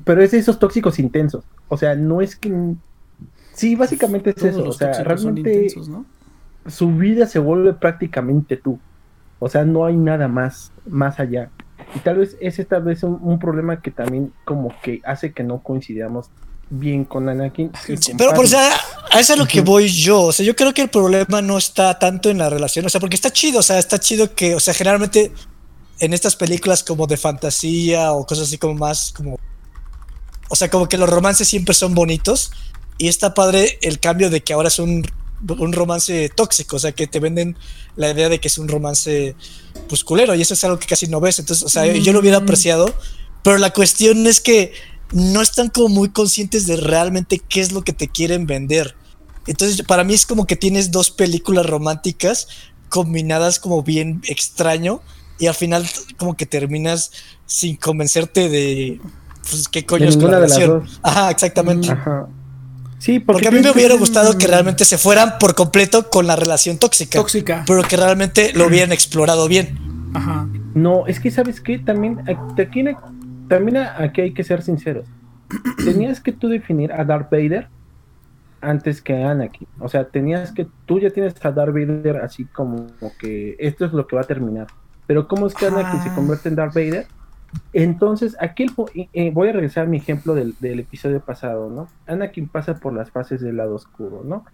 pero 0.04 0.22
es 0.22 0.32
de 0.32 0.38
esos 0.38 0.58
tóxicos 0.58 0.98
intensos. 0.98 1.44
O 1.68 1.76
sea, 1.76 1.94
no 1.94 2.20
es 2.22 2.34
que 2.34 2.52
sí, 3.54 3.76
básicamente 3.76 4.30
es 4.30 4.36
Todos 4.36 4.50
eso, 4.52 4.64
o 4.64 4.72
sea, 4.72 4.92
realmente 5.04 5.52
intensos, 5.52 5.88
¿no? 5.88 6.04
su 6.66 6.90
vida 6.92 7.26
se 7.26 7.38
vuelve 7.38 7.72
prácticamente 7.74 8.56
tú. 8.56 8.78
O 9.44 9.48
sea, 9.48 9.64
no 9.64 9.84
hay 9.84 9.96
nada 9.96 10.28
más, 10.28 10.70
más 10.86 11.18
allá. 11.18 11.50
Y 11.96 11.98
tal 11.98 12.18
vez 12.18 12.36
ese 12.40 12.64
tal 12.64 12.84
vez 12.84 13.02
un, 13.02 13.18
un 13.20 13.40
problema 13.40 13.82
que 13.82 13.90
también 13.90 14.32
como 14.44 14.72
que 14.82 15.00
hace 15.04 15.32
que 15.32 15.42
no 15.42 15.64
coincidamos 15.64 16.30
bien 16.70 17.04
con 17.04 17.28
Anakin. 17.28 17.72
Pero, 18.16 18.34
por, 18.34 18.44
o 18.44 18.48
sea, 18.48 18.70
a 19.10 19.18
eso 19.18 19.32
es 19.32 19.38
lo 19.40 19.46
que 19.46 19.60
voy 19.60 19.88
yo. 19.88 20.22
O 20.22 20.32
sea, 20.32 20.46
yo 20.46 20.54
creo 20.54 20.72
que 20.72 20.82
el 20.82 20.90
problema 20.90 21.42
no 21.42 21.58
está 21.58 21.98
tanto 21.98 22.30
en 22.30 22.38
la 22.38 22.50
relación. 22.50 22.86
O 22.86 22.88
sea, 22.88 23.00
porque 23.00 23.16
está 23.16 23.32
chido. 23.32 23.58
O 23.58 23.62
sea, 23.62 23.80
está 23.80 23.98
chido 23.98 24.32
que, 24.32 24.54
o 24.54 24.60
sea, 24.60 24.74
generalmente 24.74 25.32
en 25.98 26.14
estas 26.14 26.36
películas 26.36 26.84
como 26.84 27.08
de 27.08 27.16
fantasía 27.16 28.12
o 28.12 28.24
cosas 28.24 28.46
así 28.46 28.58
como 28.58 28.74
más 28.74 29.10
como. 29.10 29.40
O 30.50 30.54
sea, 30.54 30.70
como 30.70 30.88
que 30.88 30.98
los 30.98 31.10
romances 31.10 31.48
siempre 31.48 31.74
son 31.74 31.96
bonitos. 31.96 32.52
Y 32.96 33.08
está 33.08 33.34
padre 33.34 33.76
el 33.82 33.98
cambio 33.98 34.30
de 34.30 34.40
que 34.40 34.52
ahora 34.52 34.68
es 34.68 34.78
un, 34.78 35.04
un 35.48 35.72
romance 35.72 36.28
tóxico. 36.34 36.76
O 36.76 36.78
sea, 36.78 36.92
que 36.92 37.06
te 37.06 37.20
venden 37.20 37.56
la 37.96 38.10
idea 38.10 38.28
de 38.28 38.38
que 38.40 38.48
es 38.48 38.58
un 38.58 38.68
romance 38.68 39.34
pues 39.88 40.04
culero. 40.04 40.34
Y 40.34 40.42
eso 40.42 40.54
es 40.54 40.64
algo 40.64 40.78
que 40.78 40.86
casi 40.86 41.06
no 41.08 41.20
ves. 41.20 41.38
Entonces, 41.38 41.64
o 41.64 41.68
sea, 41.68 41.86
yo 41.92 42.12
lo 42.12 42.20
hubiera 42.20 42.40
Mm. 42.40 42.42
apreciado. 42.44 42.94
Pero 43.42 43.58
la 43.58 43.70
cuestión 43.72 44.26
es 44.26 44.40
que 44.40 44.72
no 45.12 45.42
están 45.42 45.68
como 45.68 45.88
muy 45.88 46.10
conscientes 46.10 46.66
de 46.66 46.76
realmente 46.76 47.38
qué 47.38 47.60
es 47.60 47.72
lo 47.72 47.82
que 47.82 47.92
te 47.92 48.08
quieren 48.08 48.46
vender. 48.46 48.94
Entonces, 49.46 49.82
para 49.82 50.04
mí 50.04 50.14
es 50.14 50.24
como 50.26 50.46
que 50.46 50.54
tienes 50.56 50.90
dos 50.92 51.10
películas 51.10 51.66
románticas 51.66 52.46
combinadas 52.88 53.58
como 53.58 53.82
bien 53.82 54.22
extraño 54.26 55.02
y 55.38 55.46
al 55.48 55.54
final 55.54 55.84
como 56.18 56.36
que 56.36 56.46
terminas 56.46 57.10
sin 57.46 57.76
convencerte 57.76 58.48
de 58.48 59.00
pues 59.50 59.66
qué 59.68 59.84
coño 59.84 60.04
De 60.04 60.10
es 60.10 60.16
las 60.16 60.30
relación. 60.30 60.70
dos. 60.84 61.00
Ajá, 61.02 61.30
exactamente. 61.30 61.90
Ajá. 61.90 62.28
Sí, 63.02 63.18
porque, 63.18 63.42
Porque 63.42 63.48
a 63.48 63.50
mí 63.50 63.60
me 63.66 63.72
hubiera 63.72 63.96
gustado 63.96 64.38
que 64.38 64.46
realmente 64.46 64.84
se 64.84 64.96
fueran 64.96 65.36
por 65.40 65.56
completo 65.56 66.08
con 66.08 66.28
la 66.28 66.36
relación 66.36 66.78
tóxica. 66.78 67.18
Tóxica. 67.18 67.64
Pero 67.66 67.82
que 67.82 67.96
realmente 67.96 68.52
lo 68.54 68.68
hubieran 68.68 68.92
explorado 68.92 69.48
bien. 69.48 69.76
Ajá. 70.14 70.46
No, 70.74 71.08
es 71.08 71.18
que 71.18 71.32
sabes 71.32 71.60
qué, 71.60 71.80
también 71.80 72.20
aquí, 72.28 72.84
también 73.48 73.76
aquí 73.78 74.20
hay 74.20 74.32
que 74.32 74.44
ser 74.44 74.62
sinceros. 74.62 75.04
Tenías 75.84 76.20
que 76.20 76.30
tú 76.30 76.48
definir 76.48 76.92
a 76.92 77.04
Darth 77.04 77.28
Vader 77.28 77.66
antes 78.60 79.02
que 79.02 79.20
a 79.20 79.32
Anakin. 79.32 79.66
O 79.80 79.88
sea, 79.88 80.04
tenías 80.04 80.52
que, 80.52 80.68
tú 80.86 81.00
ya 81.00 81.10
tienes 81.10 81.34
a 81.44 81.50
Darth 81.50 81.72
Vader 81.74 82.18
así 82.18 82.44
como 82.44 82.86
que 83.18 83.56
esto 83.58 83.84
es 83.84 83.92
lo 83.92 84.06
que 84.06 84.14
va 84.14 84.22
a 84.22 84.26
terminar. 84.26 84.68
Pero 85.08 85.26
¿cómo 85.26 85.48
es 85.48 85.54
que 85.54 85.66
Anakin 85.66 86.04
se 86.04 86.10
Ah. 86.10 86.14
convierte 86.14 86.48
en 86.50 86.54
Darth 86.54 86.74
Vader? 86.74 87.08
Entonces, 87.72 88.36
aquí 88.40 88.64
el 88.64 88.72
eh, 89.12 89.30
voy 89.32 89.48
a 89.48 89.52
regresar 89.52 89.86
a 89.86 89.88
mi 89.88 89.96
ejemplo 89.96 90.34
del, 90.34 90.54
del 90.60 90.80
episodio 90.80 91.20
pasado, 91.20 91.70
¿no? 91.70 91.88
Anakin 92.06 92.48
pasa 92.48 92.78
por 92.78 92.92
las 92.92 93.10
fases 93.10 93.40
del 93.40 93.56
lado 93.56 93.74
oscuro, 93.74 94.22
¿no? 94.24 94.44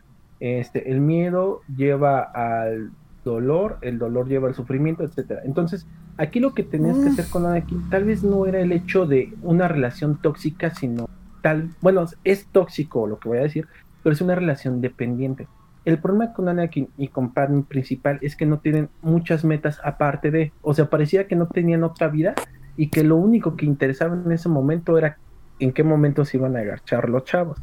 Este, 0.40 0.90
el 0.90 1.00
miedo 1.00 1.62
lleva 1.76 2.20
al 2.20 2.90
dolor, 3.24 3.78
el 3.80 3.98
dolor 3.98 4.28
lleva 4.28 4.48
al 4.48 4.54
sufrimiento, 4.54 5.02
etcétera. 5.02 5.42
Entonces, 5.44 5.86
aquí 6.16 6.38
lo 6.40 6.54
que 6.54 6.62
tenías 6.62 6.96
que 6.98 7.08
hacer 7.08 7.26
con 7.28 7.44
Anakin 7.46 7.90
tal 7.90 8.04
vez 8.04 8.22
no 8.22 8.46
era 8.46 8.60
el 8.60 8.72
hecho 8.72 9.06
de 9.06 9.34
una 9.42 9.68
relación 9.68 10.20
tóxica, 10.22 10.74
sino 10.74 11.08
tal, 11.42 11.70
bueno, 11.80 12.04
es 12.24 12.46
tóxico 12.46 13.06
lo 13.06 13.18
que 13.18 13.28
voy 13.28 13.38
a 13.38 13.42
decir, 13.42 13.66
pero 14.02 14.12
es 14.12 14.20
una 14.20 14.34
relación 14.34 14.80
dependiente. 14.80 15.48
El 15.84 15.98
problema 15.98 16.32
con 16.32 16.48
Anakin 16.48 16.88
y 16.98 17.08
con 17.08 17.32
Padme 17.32 17.62
principal 17.62 18.18
es 18.22 18.36
que 18.36 18.46
no 18.46 18.58
tienen 18.58 18.90
muchas 19.02 19.44
metas 19.44 19.80
aparte 19.82 20.30
de, 20.30 20.52
o 20.62 20.74
sea, 20.74 20.90
parecía 20.90 21.26
que 21.26 21.36
no 21.36 21.46
tenían 21.46 21.82
otra 21.82 22.08
vida 22.08 22.34
y 22.78 22.88
que 22.88 23.02
lo 23.02 23.16
único 23.16 23.56
que 23.56 23.66
interesaba 23.66 24.14
en 24.14 24.32
ese 24.32 24.48
momento 24.48 24.96
era 24.96 25.18
en 25.58 25.72
qué 25.72 25.82
momento 25.82 26.24
se 26.24 26.36
iban 26.38 26.56
a 26.56 26.60
agachar 26.60 27.10
los 27.10 27.24
chavos. 27.24 27.58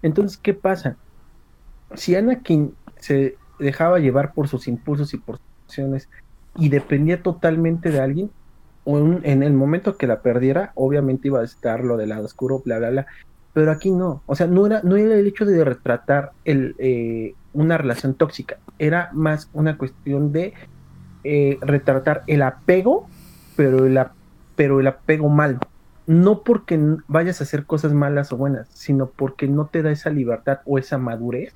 Entonces, 0.00 0.38
¿qué 0.38 0.54
pasa? 0.54 0.96
Si 1.94 2.14
Anakin 2.14 2.72
se 2.96 3.36
dejaba 3.58 3.98
llevar 3.98 4.32
por 4.32 4.46
sus 4.48 4.68
impulsos 4.68 5.12
y 5.12 5.18
por 5.18 5.36
sus 5.36 5.46
acciones 5.66 6.08
y 6.56 6.68
dependía 6.68 7.22
totalmente 7.22 7.90
de 7.90 8.00
alguien, 8.00 8.30
o 8.84 8.98
en, 8.98 9.20
en 9.24 9.42
el 9.42 9.52
momento 9.52 9.96
que 9.96 10.06
la 10.06 10.22
perdiera, 10.22 10.72
obviamente 10.76 11.28
iba 11.28 11.40
a 11.40 11.44
estar 11.44 11.84
lo 11.84 11.96
del 11.96 12.10
lado 12.10 12.24
oscuro, 12.24 12.62
bla, 12.64 12.78
bla, 12.78 12.90
bla. 12.90 13.06
Pero 13.52 13.72
aquí 13.72 13.90
no, 13.90 14.22
o 14.26 14.36
sea, 14.36 14.46
no 14.46 14.66
era, 14.66 14.80
no 14.84 14.96
era 14.96 15.16
el 15.16 15.26
hecho 15.26 15.44
de 15.44 15.64
retratar 15.64 16.30
el, 16.44 16.76
eh, 16.78 17.34
una 17.52 17.76
relación 17.76 18.14
tóxica, 18.14 18.58
era 18.78 19.10
más 19.12 19.48
una 19.52 19.76
cuestión 19.76 20.30
de 20.30 20.54
eh, 21.24 21.58
retratar 21.60 22.22
el 22.28 22.42
apego, 22.42 23.08
pero 23.56 23.84
el, 23.84 23.98
ap- 23.98 24.14
pero 24.60 24.78
el 24.78 24.88
apego 24.88 25.30
malo. 25.30 25.58
No 26.06 26.42
porque 26.42 26.78
vayas 27.08 27.40
a 27.40 27.44
hacer 27.44 27.64
cosas 27.64 27.94
malas 27.94 28.30
o 28.30 28.36
buenas, 28.36 28.68
sino 28.74 29.06
porque 29.06 29.48
no 29.48 29.68
te 29.68 29.80
da 29.80 29.90
esa 29.90 30.10
libertad 30.10 30.58
o 30.66 30.76
esa 30.76 30.98
madurez 30.98 31.54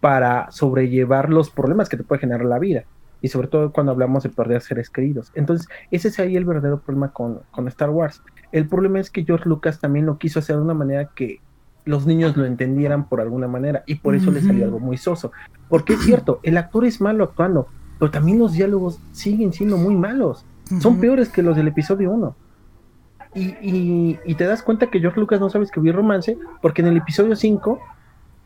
para 0.00 0.50
sobrellevar 0.50 1.30
los 1.30 1.50
problemas 1.50 1.88
que 1.88 1.96
te 1.96 2.02
puede 2.02 2.22
generar 2.22 2.44
la 2.44 2.58
vida. 2.58 2.82
Y 3.20 3.28
sobre 3.28 3.46
todo 3.46 3.70
cuando 3.70 3.92
hablamos 3.92 4.24
de 4.24 4.30
perder 4.30 4.62
seres 4.62 4.90
queridos. 4.90 5.30
Entonces, 5.36 5.68
ese 5.92 6.08
es 6.08 6.18
ahí 6.18 6.34
el 6.34 6.44
verdadero 6.44 6.80
problema 6.80 7.12
con, 7.12 7.42
con 7.52 7.68
Star 7.68 7.90
Wars. 7.90 8.20
El 8.50 8.66
problema 8.66 8.98
es 8.98 9.08
que 9.08 9.24
George 9.24 9.48
Lucas 9.48 9.78
también 9.78 10.06
lo 10.06 10.18
quiso 10.18 10.40
hacer 10.40 10.56
de 10.56 10.62
una 10.62 10.74
manera 10.74 11.08
que 11.14 11.38
los 11.84 12.04
niños 12.04 12.36
lo 12.36 12.46
entendieran 12.46 13.08
por 13.08 13.20
alguna 13.20 13.46
manera. 13.46 13.84
Y 13.86 13.94
por 13.94 14.16
eso 14.16 14.32
le 14.32 14.42
salió 14.42 14.64
algo 14.64 14.80
muy 14.80 14.96
soso. 14.96 15.30
Porque 15.68 15.92
es 15.92 16.00
cierto, 16.00 16.40
el 16.42 16.56
actor 16.56 16.84
es 16.84 17.00
malo 17.00 17.22
actuando, 17.22 17.68
pero 18.00 18.10
también 18.10 18.40
los 18.40 18.54
diálogos 18.54 18.98
siguen 19.12 19.52
siendo 19.52 19.76
muy 19.76 19.94
malos. 19.94 20.44
Son 20.80 20.98
peores 21.00 21.28
que 21.28 21.42
los 21.42 21.56
del 21.56 21.68
episodio 21.68 22.10
1. 22.10 22.36
Y, 23.34 23.44
y- 23.62 24.18
y 24.26 24.34
te 24.34 24.44
das 24.44 24.62
cuenta 24.62 24.88
que 24.88 25.00
George 25.00 25.18
Lucas 25.20 25.40
no 25.40 25.48
sabe 25.50 25.64
escribir 25.64 25.94
romance, 25.94 26.36
porque 26.60 26.82
en 26.82 26.88
el 26.88 26.96
episodio 26.98 27.34
5 27.36 27.80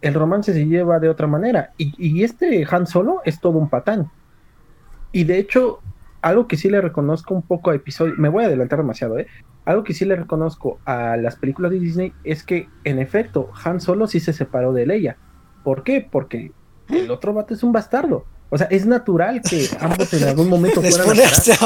el 0.03 0.15
romance 0.15 0.53
se 0.53 0.67
lleva 0.67 0.99
de 1.01 1.09
otra 1.09 1.27
manera. 1.27 1.71
Y, 1.79 1.93
y 1.99 2.23
este 2.25 2.67
Han 2.71 2.87
Solo 2.87 3.21
es 3.25 3.41
todo 3.41 3.59
un 3.59 3.69
patán. 3.69 4.11
Y 5.13 5.25
de 5.25 5.39
hecho, 5.39 5.81
algo 6.23 6.47
que 6.47 6.57
sí 6.57 6.69
le 6.69 6.81
reconozco 6.81 7.35
un 7.35 7.43
poco 7.43 7.71
a 7.71 7.75
episodio, 7.75 8.15
me 8.19 8.29
voy 8.29 8.45
a 8.45 8.47
adelantar 8.47 8.79
demasiado, 8.79 9.19
¿eh? 9.19 9.27
Algo 9.65 9.83
que 9.83 9.95
sí 9.95 10.05
le 10.05 10.15
reconozco 10.15 10.79
a 10.85 11.17
las 11.17 11.35
películas 11.37 11.73
de 11.73 11.81
Disney 11.81 12.13
es 12.23 12.45
que, 12.45 12.69
en 12.85 12.99
efecto, 13.01 13.51
Han 13.65 13.81
Solo 13.81 14.07
sí 14.07 14.21
se 14.21 14.33
separó 14.33 14.73
de 14.73 14.87
Leia. 14.87 15.17
¿Por 15.65 15.83
qué? 15.83 16.07
Porque 16.09 16.53
el 16.89 17.11
otro 17.11 17.33
vato 17.35 17.55
es 17.55 17.65
un 17.65 17.73
bastardo. 17.73 18.25
O 18.49 18.57
sea, 18.59 18.69
es 18.71 18.87
natural 18.87 19.43
que 19.43 19.69
ambos 19.81 20.13
en 20.13 20.25
algún 20.29 20.49
momento 20.49 20.81
Les 20.81 20.97
fueran 20.97 21.19
a 21.21 21.25
este. 21.25 21.59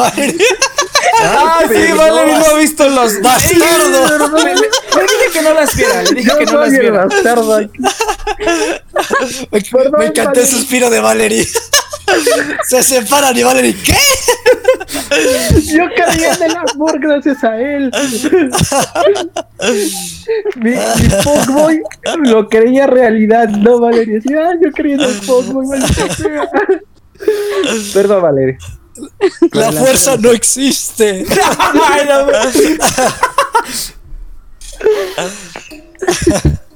Ah, 1.23 1.65
sí. 1.69 1.93
Valerie 1.93 2.39
no 2.39 2.45
ha 2.47 2.55
visto 2.57 2.89
los. 2.89 3.21
¡Bastardo! 3.21 4.39
Le, 4.39 4.55
le- 4.55 4.61
le 4.61 5.03
dije 5.03 5.31
que 5.33 5.43
no 5.43 5.53
las 5.55 5.77
viera. 5.77 6.03
Le 6.03 6.13
dije 6.15 6.31
que 6.39 6.47
no 6.47 6.59
las 6.61 6.71
viera. 6.71 7.05
bastardo. 7.05 7.59
Me, 7.59 7.69
me 9.51 9.59
encantó 9.59 9.91
Valerie. 9.99 10.43
el 10.43 10.47
suspiro 10.49 10.89
de 10.91 11.01
Valerie. 11.01 11.47
Se 12.69 12.83
separan 12.83 13.37
y 13.37 13.43
Valerie, 13.43 13.77
¿qué? 13.83 13.97
Yo 15.73 15.85
creía 15.95 16.35
en 16.35 16.43
el 16.43 16.57
amor 16.57 16.99
gracias 17.01 17.43
a 17.45 17.59
él. 17.61 17.91
mi, 20.57 20.71
mi 20.71 20.77
Fogboy 21.23 21.83
lo 22.25 22.49
creía 22.49 22.87
realidad, 22.87 23.49
no 23.49 23.81
Valeria. 23.81 24.15
Decía, 24.17 24.49
"Ay, 24.51 24.59
yo 24.63 24.71
creía 24.73 24.97
en 24.97 25.03
el 25.03 25.15
sea". 25.15 26.51
Perdón, 27.93 28.23
Valeria. 28.23 28.59
La 29.53 29.73
fuerza 29.73 30.17
no 30.17 30.31
existe. 30.31 31.25
Ay, 31.89 32.09
no, 32.09 32.27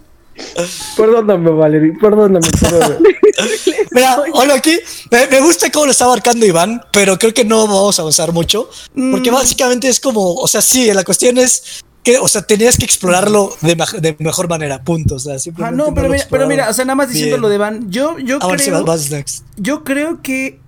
Perdóname, 0.96 1.50
Valeria. 1.50 1.92
Perdóname, 2.00 2.46
perdóname. 2.60 2.96
Mira, 3.90 4.22
hola 4.32 4.54
aquí. 4.54 4.78
Me, 5.10 5.26
me 5.28 5.40
gusta 5.40 5.70
cómo 5.70 5.86
lo 5.86 5.90
está 5.92 6.04
abarcando 6.04 6.44
Iván, 6.46 6.80
pero 6.92 7.18
creo 7.18 7.32
que 7.34 7.44
no 7.44 7.66
vamos 7.66 7.98
a 7.98 8.02
avanzar 8.02 8.32
mucho. 8.32 8.68
Porque 9.10 9.30
Mm. 9.30 9.34
básicamente 9.34 9.88
es 9.88 10.00
como, 10.00 10.34
o 10.34 10.48
sea, 10.48 10.60
sí, 10.62 10.92
la 10.92 11.04
cuestión 11.04 11.38
es 11.38 11.82
que, 12.02 12.18
o 12.18 12.28
sea, 12.28 12.42
tenías 12.42 12.76
que 12.76 12.84
explorarlo 12.84 13.54
de, 13.62 13.76
de 14.00 14.16
mejor 14.18 14.48
manera, 14.48 14.82
punto. 14.82 15.14
O 15.16 15.18
sea, 15.18 15.36
Ah, 15.58 15.70
no, 15.70 15.94
pero 15.94 16.08
lo 16.08 16.12
mira, 16.14 16.26
pero 16.30 16.46
mira, 16.46 16.68
o 16.68 16.72
sea, 16.74 16.84
nada 16.84 16.96
más 16.96 17.08
diciendo 17.08 17.38
lo 17.38 17.48
de 17.48 17.58
Van, 17.58 17.90
yo, 17.90 18.18
yo 18.18 18.38
Ahora 18.42 18.58
sí, 18.58 18.70
creo, 18.70 18.84
vas 18.84 19.10
next. 19.10 19.44
yo 19.56 19.84
creo 19.84 20.20
que, 20.22 20.60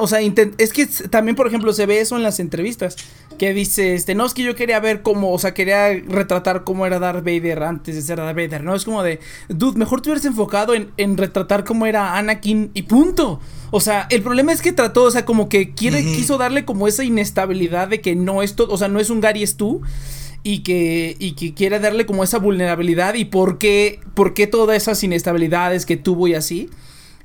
o 0.00 0.06
sea, 0.08 0.20
es 0.20 0.72
que 0.72 0.86
también, 1.10 1.36
por 1.36 1.46
ejemplo, 1.46 1.72
se 1.72 1.84
ve 1.86 2.00
eso 2.00 2.16
en 2.16 2.22
las 2.22 2.40
entrevistas, 2.40 2.96
que 3.38 3.54
dice, 3.54 3.94
este, 3.94 4.14
no, 4.14 4.26
es 4.26 4.34
que 4.34 4.42
yo 4.42 4.54
quería 4.54 4.80
ver 4.80 5.02
cómo, 5.02 5.32
o 5.32 5.38
sea, 5.38 5.54
quería 5.54 5.88
retratar 6.06 6.64
cómo 6.64 6.84
era 6.84 6.98
Darth 6.98 7.24
Vader 7.24 7.62
antes 7.62 7.94
de 7.94 8.02
ser 8.02 8.18
Darth 8.18 8.36
Vader, 8.36 8.62
¿no? 8.62 8.74
Es 8.74 8.84
como 8.84 9.02
de, 9.02 9.20
dude, 9.48 9.78
mejor 9.78 10.02
te 10.02 10.10
hubieras 10.10 10.26
enfocado 10.26 10.74
en, 10.74 10.90
en 10.96 11.16
retratar 11.16 11.64
cómo 11.64 11.86
era 11.86 12.18
Anakin 12.18 12.70
y 12.74 12.82
punto. 12.82 13.40
O 13.70 13.80
sea, 13.80 14.06
el 14.10 14.22
problema 14.22 14.52
es 14.52 14.62
que 14.62 14.72
trató, 14.72 15.04
o 15.04 15.10
sea, 15.10 15.24
como 15.24 15.48
que 15.48 15.74
quiere, 15.74 16.02
quiso 16.02 16.38
darle 16.38 16.64
como 16.64 16.88
esa 16.88 17.04
inestabilidad 17.04 17.88
de 17.88 18.00
que 18.00 18.16
no 18.16 18.42
es 18.42 18.54
todo, 18.56 18.72
o 18.72 18.78
sea, 18.78 18.88
no 18.88 19.00
es 19.00 19.10
un 19.10 19.20
Gary, 19.20 19.42
es 19.42 19.56
tú 19.56 19.82
y 20.42 20.60
que, 20.60 21.16
y 21.18 21.32
que 21.32 21.54
quiere 21.54 21.78
darle 21.78 22.06
como 22.06 22.24
esa 22.24 22.38
vulnerabilidad 22.38 23.14
y 23.14 23.26
por 23.26 23.58
qué, 23.58 24.00
por 24.14 24.34
qué 24.34 24.46
todas 24.46 24.76
esas 24.76 25.02
inestabilidades 25.02 25.84
que 25.86 25.96
tuvo 25.96 26.28
y 26.28 26.34
así. 26.34 26.70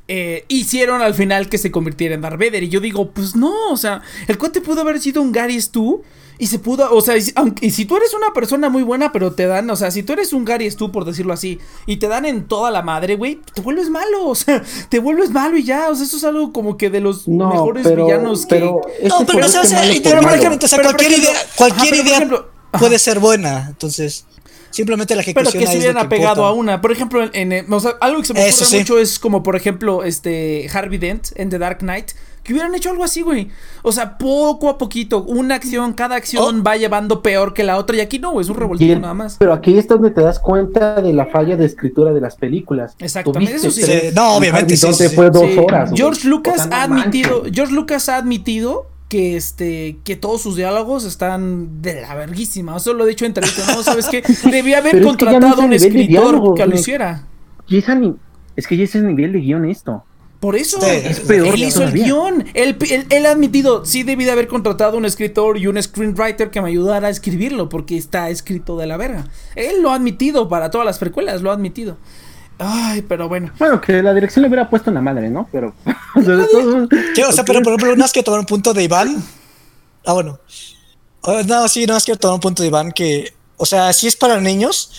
Eh, 0.07 0.45
hicieron 0.47 1.01
al 1.01 1.13
final 1.13 1.49
que 1.49 1.57
se 1.57 1.71
convirtiera 1.71 2.15
en 2.15 2.21
Darth 2.21 2.39
Vader. 2.39 2.63
Y 2.63 2.69
yo 2.69 2.79
digo, 2.79 3.11
pues 3.11 3.35
no, 3.35 3.53
o 3.71 3.77
sea, 3.77 4.01
el 4.27 4.37
cuate 4.37 4.61
pudo 4.61 4.81
haber 4.81 4.99
sido 4.99 5.21
un 5.21 5.31
Gary 5.31 5.61
Stu. 5.61 6.01
Y 6.39 6.47
se 6.47 6.57
pudo, 6.57 6.91
o 6.91 6.99
sea, 6.99 7.15
y, 7.15 7.21
aunque, 7.35 7.67
y 7.67 7.71
si 7.71 7.85
tú 7.85 7.95
eres 7.95 8.13
una 8.15 8.33
persona 8.33 8.67
muy 8.67 8.81
buena, 8.81 9.11
pero 9.11 9.33
te 9.33 9.45
dan, 9.45 9.69
o 9.69 9.75
sea, 9.75 9.91
si 9.91 10.01
tú 10.01 10.13
eres 10.13 10.33
un 10.33 10.43
Gary 10.43 10.69
Stu, 10.69 10.91
por 10.91 11.05
decirlo 11.05 11.31
así, 11.31 11.59
y 11.85 11.97
te 11.97 12.07
dan 12.07 12.25
en 12.25 12.47
toda 12.47 12.71
la 12.71 12.81
madre, 12.81 13.15
güey, 13.17 13.39
te 13.53 13.61
vuelves 13.61 13.89
malo, 13.91 14.25
o 14.27 14.35
sea, 14.35 14.61
te 14.89 14.97
vuelves 14.97 15.29
malo 15.29 15.55
y 15.57 15.63
ya, 15.63 15.89
o 15.91 15.95
sea, 15.95 16.05
eso 16.05 16.17
es 16.17 16.23
algo 16.23 16.51
como 16.51 16.75
que 16.75 16.89
de 16.89 17.01
los 17.01 17.27
No, 17.27 17.49
mejores 17.49 17.83
pero- 17.87 18.05
villanos 18.07 18.47
pero 18.49 18.81
que... 18.99 19.07
No, 19.07 19.23
pero 19.27 19.45
o 19.45 19.47
sea, 19.47 19.61
o 19.61 19.63
sea, 19.63 19.79
malo 19.81 19.93
por 19.93 20.01
pero, 20.03 20.15
por 20.17 20.25
malo. 20.25 20.37
ejemplo, 20.37 20.65
o 20.65 20.67
sea, 20.67 20.81
cualquier 20.81 21.11
ejemplo- 21.11 21.29
idea, 21.31 21.41
cualquier 21.55 21.93
ajá, 21.93 22.03
idea 22.03 22.15
ejemplo, 22.17 22.49
ajá. 22.71 22.79
puede 22.79 22.99
ser 22.99 23.19
buena. 23.19 23.67
Entonces, 23.69 24.25
simplemente 24.73 25.15
la 25.15 25.23
Pero 25.23 25.39
ejecución 25.49 25.63
que 25.63 25.67
se 25.71 25.77
hubieran 25.77 25.97
apegado 26.05 26.29
importa. 26.41 26.49
a 26.49 26.53
una. 26.53 26.81
Por 26.81 26.91
ejemplo, 26.91 27.23
en, 27.23 27.29
en, 27.33 27.51
eh, 27.53 27.65
o 27.69 27.79
sea, 27.79 27.91
algo 28.01 28.19
que 28.21 28.27
se 28.27 28.33
me 28.33 28.39
ocurre 28.39 28.49
Eso 28.49 28.65
sí. 28.65 28.79
mucho 28.79 28.99
es 28.99 29.19
como, 29.19 29.43
por 29.43 29.55
ejemplo, 29.55 30.03
este 30.03 30.67
Harvey 30.73 30.97
Dent 30.97 31.27
en 31.36 31.49
The 31.49 31.59
Dark 31.59 31.77
Knight. 31.79 32.12
Que 32.43 32.51
hubieran 32.51 32.75
hecho 32.75 32.89
algo 32.89 33.05
así, 33.05 33.21
güey. 33.21 33.47
O 33.83 33.93
sea, 33.93 34.17
poco 34.17 34.67
a 34.67 34.77
poquito, 34.77 35.23
una 35.23 35.55
acción, 35.55 35.93
cada 35.93 36.17
acción 36.17 36.59
Oh. 36.59 36.62
va 36.63 36.75
llevando 36.75 37.21
peor 37.21 37.53
que 37.53 37.63
la 37.63 37.77
otra. 37.77 37.95
Y 37.95 38.01
aquí 38.01 38.19
no, 38.19 38.41
es 38.41 38.49
un 38.49 38.57
revoltijo 38.57 38.99
nada 38.99 39.13
más. 39.13 39.38
Pero 39.39 39.53
aquí 39.53 39.77
es 39.77 39.88
donde 39.88 40.12
te 40.12 40.19
das 40.19 40.39
cuenta 40.39 41.01
de 41.01 41.13
la 41.13 41.27
falla 41.27 41.55
de 41.55 41.65
escritura 41.65 42.12
de 42.12 42.19
las 42.19 42.36
películas. 42.36 42.95
Exactamente, 42.99 43.55
eso 43.55 43.71
sí. 43.71 43.81
tres, 43.81 44.09
Sí, 44.09 44.09
no, 44.13 44.36
obviamente, 44.36 44.75
sí, 44.75 44.81
Dent 44.81 44.97
sí, 44.97 45.07
sí. 45.07 45.15
fue 45.15 45.29
dos 45.29 45.43
Sí, 45.49 45.57
horas. 45.57 45.91
George 45.95 46.27
Lucas 46.27 46.53
O 46.55 46.57
sea, 46.57 46.65
no 46.67 46.75
ha 46.75 46.83
admitido. 46.83 47.43
George 47.49 47.73
Lucas 47.73 48.09
ha 48.09 48.17
admitido 48.17 48.88
que 49.13 49.36
este 49.38 49.99
que 50.04 50.15
todos 50.15 50.41
sus 50.41 50.56
diálogos 50.56 51.06
están 51.06 51.84
de 51.84 52.02
la 52.02 52.15
verguísima. 52.15 52.76
Eso 52.78 52.93
lo 52.95 53.06
he 53.06 53.10
dicho 53.10 53.26
en 53.26 53.30
entrevistas. 53.30 53.67
No, 53.76 53.84
¿sabes 53.84 54.08
qué? 54.08 54.23
Debía 54.49 54.80
haber 54.80 54.93
Pero 54.93 55.12
es 55.12 55.17
que 55.17 55.26
ya 55.26 55.32
no 55.34 55.39
contratado 55.39 55.54
es 55.54 55.60
a 55.60 55.65
un 55.65 55.73
escritor 55.73 56.54
que 56.56 56.65
lo 56.65 56.76
hiciera. 56.76 57.28
Ni- 57.69 58.15
es 58.56 58.65
que 58.65 58.76
ya 58.76 58.84
es 58.86 58.95
el 58.95 59.06
nivel 59.06 59.34
de 59.34 59.39
guion 59.41 59.65
esto. 59.65 60.04
Por 60.39 60.56
eso 60.56 60.82
Sí, 60.82 60.88
es 60.89 61.06
es 61.06 61.19
peor 61.21 61.47
él 61.54 61.63
hizo 61.63 61.84
el 61.84 61.91
guion. 61.93 62.45
Él, 62.56 62.76
él- 62.89 63.06
él 63.12 63.26
ha 63.28 63.32
admitido, 63.32 63.86
sí 63.86 64.02
debí 64.02 64.26
de 64.26 64.32
haber 64.32 64.47
contratado 64.47 64.97
un 64.97 65.06
escritor 65.06 65.60
y 65.60 65.67
un 65.67 65.82
screenwriter 65.82 66.49
que 66.49 66.60
me 66.60 66.69
ayudara 66.69 67.08
a 67.08 67.12
escribirlo, 67.12 67.69
porque 67.69 67.95
está 67.97 68.32
escrito 68.32 68.78
de 68.78 68.88
la 68.88 68.97
verga. 68.97 69.26
Él 69.56 69.84
lo 69.84 69.91
ha 69.91 69.95
admitido 69.95 70.49
para 70.49 70.71
todas 70.71 70.86
las 70.86 70.97
precuelas, 70.97 71.43
lo 71.43 71.52
ha 71.52 71.54
admitido. 71.54 71.97
Ay, 72.65 73.02
pero 73.02 73.28
bueno. 73.28 73.52
Bueno, 73.60 73.82
que 73.82 74.02
la 74.02 74.13
dirección 74.13 74.41
le 74.43 74.47
hubiera 74.47 74.69
puesto 74.69 74.89
en 74.89 74.95
la 74.95 75.02
madre, 75.02 75.30
¿no? 75.30 75.47
Pero. 75.52 75.73
o. 76.15 76.19
O 77.30 77.32
sea, 77.32 77.43
pero 77.43 77.62
por 77.62 77.73
ejemplo, 77.73 77.93
unas 77.93 78.13
que 78.13 78.23
tomar 78.23 78.39
un 78.39 78.45
punto 78.45 78.73
de 78.73 78.84
Iván. 78.84 79.21
Ah, 80.06 80.13
bueno. 80.13 80.39
Ah, 81.23 81.41
No, 81.45 81.67
sí, 81.67 81.86
no 81.86 81.93
más 81.93 82.06
quiero 82.06 82.19
tomar 82.19 82.36
un 82.36 82.41
punto 82.41 82.63
de 82.63 82.69
Iván 82.69 82.91
que, 82.91 83.34
o 83.58 83.65
sea, 83.65 83.91
sí 83.93 84.08
es 84.08 84.15
para 84.15 84.39
niños. 84.39 84.91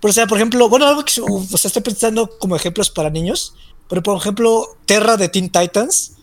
Pero, 0.00 0.10
o 0.10 0.14
sea, 0.14 0.26
por 0.26 0.38
ejemplo, 0.38 0.68
bueno, 0.68 0.86
algo 0.86 1.04
que, 1.04 1.20
o 1.20 1.56
sea, 1.56 1.68
estoy 1.68 1.82
pensando 1.82 2.38
como 2.38 2.56
ejemplos 2.56 2.90
para 2.90 3.10
niños. 3.10 3.54
Pero, 3.88 4.02
por 4.02 4.16
ejemplo, 4.16 4.76
Terra 4.84 5.16
de 5.16 5.28
Teen 5.28 5.50
Titans, 5.50 6.14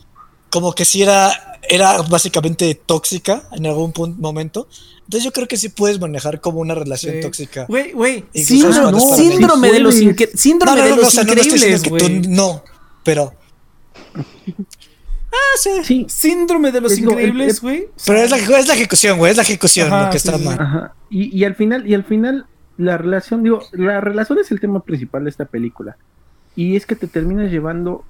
como 0.49 0.73
que 0.73 0.83
sí 0.83 1.01
era, 1.01 1.48
era 1.69 2.01
básicamente 2.03 2.75
tóxica 2.85 3.43
en 3.51 3.65
algún 3.65 3.93
pun- 3.93 4.15
momento. 4.17 4.67
Entonces, 5.03 5.23
yo 5.23 5.31
creo 5.31 5.47
que 5.47 5.57
sí 5.57 5.69
puedes 5.69 5.99
manejar 5.99 6.39
como 6.41 6.59
una 6.59 6.75
relación 6.75 7.15
Sí. 7.15 7.21
tóxica. 7.21 7.65
Güey, 7.67 7.93
güey. 7.93 8.25
Síndrome, 8.33 8.99
síndrome 9.15 9.71
de 9.71 9.79
los, 9.79 9.95
Sí 9.95 10.05
incre- 10.07 10.29
síndrome 10.35 10.75
No, 10.75 10.77
no, 10.77 10.83
de 10.83 10.89
no, 10.91 10.95
no, 10.97 11.01
los 11.01 11.07
o 11.07 11.11
sea, 11.11 11.23
no, 11.23 11.33
no 11.35 11.41
increíbles, 11.41 11.83
güey. 11.89 12.21
tú 12.21 12.29
no, 12.29 12.63
pero. 13.03 13.33
Ah, 15.31 15.57
sí. 15.57 15.69
Sí. 15.83 16.05
Síndrome 16.09 16.71
de 16.71 16.81
los 16.81 16.95
digo, 16.95 17.11
increíbles, 17.11 17.61
güey. 17.61 17.87
Pero 18.05 18.19
es 18.19 18.31
la, 18.31 18.37
es 18.37 18.67
la 18.67 18.73
ejecución, 18.73 19.17
güey, 19.17 19.31
es 19.31 19.37
la 19.37 19.43
ejecución 19.43 19.87
Ajá, 19.87 20.05
lo 20.05 20.11
que 20.11 20.19
sí, 20.19 20.27
está 20.27 20.37
sí. 20.39 20.45
mal. 20.45 20.59
Ajá. 20.59 20.93
Y, 21.09 21.37
y 21.37 21.43
al 21.43 21.55
final, 21.55 21.87
y 21.87 21.93
al 21.93 22.03
final, 22.03 22.45
la 22.77 22.97
relación, 22.97 23.43
digo, 23.43 23.61
la 23.71 24.01
relación 24.01 24.39
es 24.39 24.51
el 24.51 24.59
tema 24.59 24.81
principal 24.81 25.23
de 25.25 25.29
esta 25.29 25.45
película. 25.45 25.97
Y 26.55 26.75
es 26.75 26.85
que 26.85 26.95
te 26.95 27.07
terminas 27.07 27.51
llevando 27.51 28.03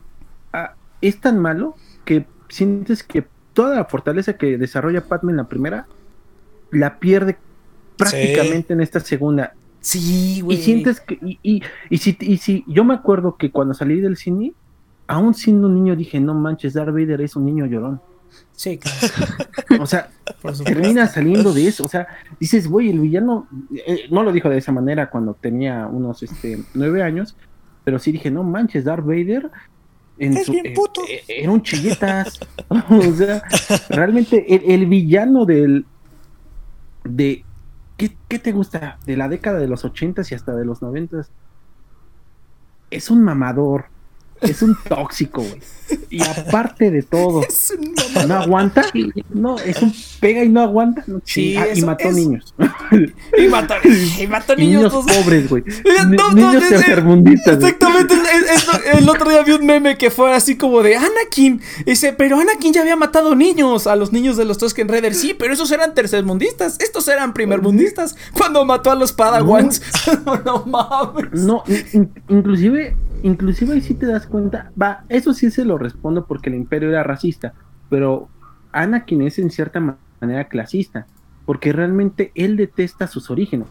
a. 0.53 0.75
Es 1.01 1.19
tan 1.21 1.39
malo 1.39 1.75
que 2.05 2.25
sientes 2.49 3.03
que 3.03 3.25
toda 3.53 3.75
la 3.75 3.85
fortaleza 3.85 4.33
que 4.33 4.57
desarrolla 4.57 5.05
Padme 5.05 5.31
en 5.31 5.37
la 5.37 5.47
primera 5.47 5.87
la 6.71 6.99
pierde 6.99 7.37
prácticamente 7.97 8.73
en 8.73 8.81
esta 8.81 8.99
segunda. 8.99 9.53
Sí, 9.81 10.41
güey. 10.41 10.57
Y 10.57 10.61
sientes 10.61 10.99
que. 10.99 11.17
Y, 11.21 11.39
y, 11.41 11.63
y 11.89 11.97
si, 11.97 12.17
y 12.19 12.37
si 12.37 12.63
yo 12.67 12.83
me 12.83 12.93
acuerdo 12.93 13.37
que 13.37 13.51
cuando 13.51 13.73
salí 13.73 13.99
del 14.01 14.17
cine, 14.17 14.53
aún 15.07 15.33
siendo 15.33 15.67
un 15.67 15.75
niño, 15.75 15.95
dije, 15.95 16.19
no 16.19 16.33
manches, 16.33 16.73
Darth 16.73 16.93
Vader 16.93 17.21
es 17.21 17.35
un 17.35 17.45
niño 17.45 17.65
llorón. 17.65 18.01
Sí, 18.51 18.77
claro, 18.77 18.97
O 19.83 19.85
sea, 19.85 20.09
termina 20.65 21.07
saliendo 21.07 21.53
de 21.53 21.67
eso. 21.67 21.85
O 21.85 21.87
sea, 21.87 22.07
dices, 22.39 22.67
güey, 22.67 22.89
el 22.89 22.99
villano 22.99 23.47
eh, 23.73 24.07
no 24.11 24.23
lo 24.23 24.31
dijo 24.31 24.49
de 24.49 24.57
esa 24.57 24.71
manera 24.71 25.09
cuando 25.09 25.33
tenía 25.33 25.87
unos 25.87 26.23
este, 26.23 26.61
nueve 26.73 27.01
años, 27.01 27.35
pero 27.83 27.99
sí 27.99 28.11
dije, 28.11 28.29
no 28.29 28.43
manches, 28.43 28.85
Darth 28.85 29.05
Vader 29.05 29.49
en 30.19 30.37
Es 30.37 30.45
su, 30.45 30.51
bien 30.51 30.73
puto. 30.73 31.01
eh, 31.09 31.23
era 31.27 31.51
un 31.51 31.61
chilletas. 31.63 32.39
o 32.69 33.13
sea, 33.13 33.43
realmente 33.89 34.45
el, 34.55 34.71
el 34.71 34.85
villano 34.87 35.45
del 35.45 35.85
de 37.03 37.45
¿qué, 37.97 38.17
qué 38.27 38.39
te 38.39 38.51
gusta? 38.51 38.99
De 39.05 39.17
la 39.17 39.29
década 39.29 39.59
de 39.59 39.67
los 39.67 39.85
ochentas 39.85 40.31
y 40.31 40.35
hasta 40.35 40.55
de 40.55 40.65
los 40.65 40.81
noventas. 40.81 41.31
Es 42.91 43.09
un 43.09 43.23
mamador. 43.23 43.85
Es 44.41 44.61
un 44.61 44.77
tóxico, 44.87 45.41
güey. 45.41 45.59
Y 46.11 46.21
aparte 46.21 46.91
de 46.91 47.01
todo, 47.01 47.41
no 48.27 48.35
aguanta. 48.35 48.85
No, 49.33 49.57
es 49.57 49.81
un 49.81 49.91
pega 50.19 50.43
y 50.43 50.49
no 50.49 50.61
aguanta. 50.61 51.03
No, 51.07 51.19
Sí, 51.25 51.53
chinga, 51.55 51.67
y 51.73 51.81
mató 51.81 52.09
es- 52.09 52.15
niños. 52.15 52.53
Y 53.37 53.47
mató, 53.47 53.73
y 54.19 54.27
mató 54.27 54.55
niños. 54.55 54.77
niños 54.81 54.93
dos- 54.93 55.05
pobres, 55.07 55.49
güey. 55.49 55.63
No, 55.65 56.05
Ni- 56.09 56.17
no, 56.17 56.33
niños 56.33 56.63
es- 56.63 56.69
tercermundistas. 56.69 57.55
Exactamente, 57.57 58.13
es- 58.13 58.67
el 58.99 59.09
otro 59.09 59.29
día 59.29 59.41
vi 59.43 59.53
un 59.53 59.65
meme 59.65 59.97
que 59.97 60.11
fue 60.11 60.31
así 60.33 60.57
como 60.57 60.83
de 60.83 60.95
Anakin. 60.95 61.59
Dice, 61.85 62.13
pero 62.13 62.39
Anakin 62.39 62.71
ya 62.73 62.81
había 62.81 62.95
matado 62.95 63.35
niños, 63.35 63.87
a 63.87 63.95
los 63.95 64.11
niños 64.13 64.37
de 64.37 64.45
los 64.45 64.57
Tusken 64.59 64.87
Raiders. 64.89 65.17
Sí, 65.19 65.33
pero 65.37 65.53
esos 65.55 65.71
eran 65.71 65.93
tercermundistas, 65.95 66.77
estos 66.79 67.07
eran 67.07 67.33
primermundistas. 67.33 68.15
Cuando 68.37 68.63
mató 68.63 68.91
a 68.91 68.95
los 68.95 69.11
Padawans. 69.11 69.81
No, 70.45 70.65
mames. 70.67 71.31
No, 71.33 71.63
in- 71.67 71.85
in- 71.93 72.11
inclusive, 72.29 72.95
inclusive 73.23 73.73
ahí 73.73 73.81
sí 73.81 73.93
te 73.93 74.05
das 74.05 74.27
cuenta, 74.27 74.71
va, 74.81 75.03
eso 75.09 75.33
sí 75.33 75.49
se 75.51 75.65
lo 75.65 75.77
respondo 75.77 76.25
porque 76.25 76.49
el 76.49 76.55
imperio 76.55 76.89
era 76.89 77.03
racista, 77.03 77.53
pero 77.89 78.27
Anakin 78.71 79.21
es 79.23 79.39
en 79.39 79.49
cierta 79.49 79.79
ma- 79.79 79.97
manera 80.21 80.45
clasista, 80.45 81.07
porque 81.45 81.73
realmente 81.73 82.31
él 82.35 82.55
detesta 82.57 83.07
sus 83.07 83.29
orígenes. 83.31 83.67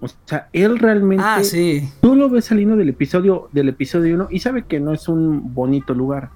O 0.00 0.06
sea, 0.26 0.48
él 0.52 0.78
realmente, 0.78 1.24
Ah, 1.26 1.42
sí. 1.42 1.88
tú 2.00 2.14
lo 2.14 2.30
ves 2.30 2.44
saliendo 2.46 2.76
del 2.76 2.88
episodio, 2.90 3.48
del 3.52 3.68
episodio 3.70 4.14
1 4.14 4.28
y 4.30 4.38
sabe 4.38 4.62
que 4.62 4.78
no 4.80 4.92
es 4.92 5.08
un 5.08 5.52
bonito 5.54 5.92
lugar, 5.92 6.30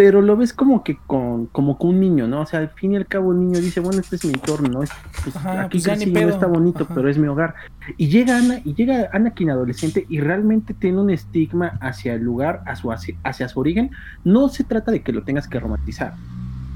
pero 0.00 0.22
lo 0.22 0.34
ves 0.34 0.54
como 0.54 0.82
que 0.82 0.96
con, 1.06 1.44
como 1.48 1.76
con 1.76 1.90
un 1.90 2.00
niño, 2.00 2.26
¿no? 2.26 2.40
O 2.40 2.46
sea, 2.46 2.60
al 2.60 2.70
fin 2.70 2.92
y 2.92 2.96
al 2.96 3.06
cabo 3.06 3.32
el 3.32 3.40
niño 3.40 3.60
dice, 3.60 3.80
bueno, 3.80 4.00
este 4.00 4.16
es 4.16 4.24
mi 4.24 4.32
entorno, 4.32 4.70
¿no? 4.70 4.82
Es- 4.82 4.88
pues, 5.22 5.36
Ajá, 5.36 5.64
aquí 5.64 5.76
pues 5.78 5.84
crecí, 5.98 6.10
no 6.10 6.28
está 6.30 6.46
bonito, 6.46 6.84
Ajá. 6.84 6.94
pero 6.94 7.10
es 7.10 7.18
mi 7.18 7.28
hogar. 7.28 7.54
Y 7.98 8.08
llega 8.08 8.38
Ana, 8.38 8.62
y 8.64 8.72
llega 8.72 9.10
Anakin 9.12 9.50
adolescente 9.50 10.06
y 10.08 10.20
realmente 10.20 10.72
tiene 10.72 11.02
un 11.02 11.10
estigma 11.10 11.76
hacia 11.82 12.14
el 12.14 12.22
lugar, 12.22 12.62
a 12.64 12.76
su, 12.76 12.90
hacia, 12.90 13.14
hacia 13.24 13.46
su 13.50 13.60
origen. 13.60 13.90
No 14.24 14.48
se 14.48 14.64
trata 14.64 14.90
de 14.90 15.02
que 15.02 15.12
lo 15.12 15.22
tengas 15.22 15.46
que 15.46 15.60
romantizar, 15.60 16.14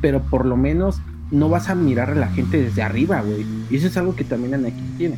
pero 0.02 0.20
por 0.20 0.44
lo 0.44 0.58
menos 0.58 1.00
no 1.30 1.48
vas 1.48 1.70
a 1.70 1.74
mirar 1.74 2.10
a 2.10 2.14
la 2.14 2.28
gente 2.28 2.60
desde 2.60 2.82
arriba, 2.82 3.22
güey. 3.22 3.46
Y 3.70 3.76
eso 3.76 3.87
es 3.87 3.96
algo 3.96 4.14
que 4.14 4.24
también 4.24 4.52
Anakin 4.52 4.98
tiene. 4.98 5.16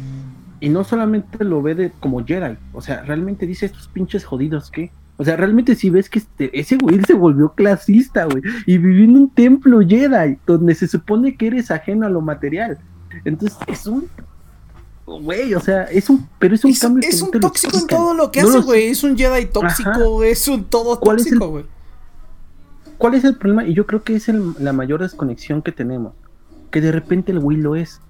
Y 0.61 0.69
no 0.69 0.85
solamente 0.85 1.43
lo 1.45 1.61
ve 1.61 1.75
de, 1.75 1.91
como 1.99 2.25
Jedi, 2.25 2.57
o 2.73 2.81
sea, 2.81 3.03
realmente 3.03 3.49
dice 3.49 3.67
estos 3.67 3.89
pinches 3.89 4.25
jodidos, 4.25 4.71
¿qué? 4.71 4.93
O 5.19 5.25
sea, 5.25 5.37
realmente 5.37 5.75
si 5.75 5.89
ves 5.91 6.11
que 6.11 6.19
este, 6.19 6.59
ese 6.59 6.77
güey 6.77 7.03
se 7.05 7.15
volvió 7.15 7.53
clasista, 7.55 8.27
güey, 8.27 8.43
y 8.67 8.77
vivió 8.79 9.05
en 9.05 9.17
un 9.17 9.31
templo 9.31 9.81
Jedi, 9.81 10.39
donde 10.47 10.75
se 10.75 10.87
supone 10.87 11.37
que 11.37 11.47
eres 11.47 11.71
ajeno 11.71 12.07
a 12.07 12.11
lo 12.11 12.21
material. 12.21 12.79
Entonces, 13.25 13.57
es 13.67 13.87
un... 13.87 14.09
Güey, 15.07 15.55
o 15.55 15.61
sea, 15.61 15.85
es 15.85 16.11
un... 16.11 16.29
Pero 16.39 16.55
es 16.55 16.65
un 16.65 16.71
Es, 16.73 16.81
cambio 16.81 17.09
es 17.09 17.23
un 17.23 17.31
tóxico 17.31 17.79
en 17.79 17.87
todo 17.87 18.13
lo 18.13 18.31
que 18.31 18.43
No 18.43 18.49
hace, 18.49 18.59
güey. 18.61 18.89
Es 18.89 19.05
un 19.05 19.17
Jedi 19.17 19.47
tóxico, 19.47 20.23
es 20.23 20.49
un 20.49 20.65
todo 20.65 20.99
¿Cuál 21.01 21.17
es 21.19 21.27
el- 21.27 21.31
tóxico, 21.39 21.49
güey. 21.51 21.65
¿Cuál 22.99 23.15
es 23.15 23.25
el 23.25 23.37
problema? 23.37 23.65
Y 23.67 23.75
yo 23.75 23.87
creo 23.87 24.03
que 24.03 24.17
es 24.17 24.29
el- 24.29 24.53
la 24.59 24.73
mayor 24.73 25.01
desconexión 25.03 25.63
que 25.63 25.73
tenemos. 25.73 26.13
Que 26.71 26.81
de 26.81 26.93
repente 26.93 27.33
el 27.33 27.39
güey 27.41 27.57
lo 27.57 27.77
es. 27.77 28.01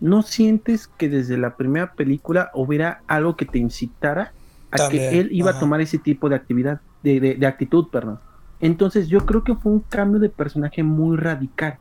¿No 0.00 0.22
sientes 0.22 0.88
que 0.88 1.08
desde 1.08 1.36
la 1.38 1.56
primera 1.56 1.92
película 1.92 2.50
hubiera 2.54 3.02
algo 3.06 3.36
que 3.36 3.44
te 3.46 3.58
incitara 3.58 4.32
a 4.70 4.76
También, 4.76 5.10
que 5.10 5.20
él 5.20 5.28
iba 5.32 5.50
ajá. 5.50 5.58
a 5.58 5.60
tomar 5.60 5.80
ese 5.80 5.98
tipo 5.98 6.28
de 6.28 6.36
actividad, 6.36 6.80
de, 7.02 7.20
de- 7.20 7.34
de 7.34 7.46
actitud, 7.46 7.86
perdón? 7.90 8.18
Entonces 8.60 9.08
yo 9.08 9.24
creo 9.26 9.44
que 9.44 9.54
fue 9.54 9.72
un 9.72 9.80
cambio 9.80 10.18
de 10.20 10.28
personaje 10.28 10.82
muy 10.82 11.16
radical. 11.16 11.78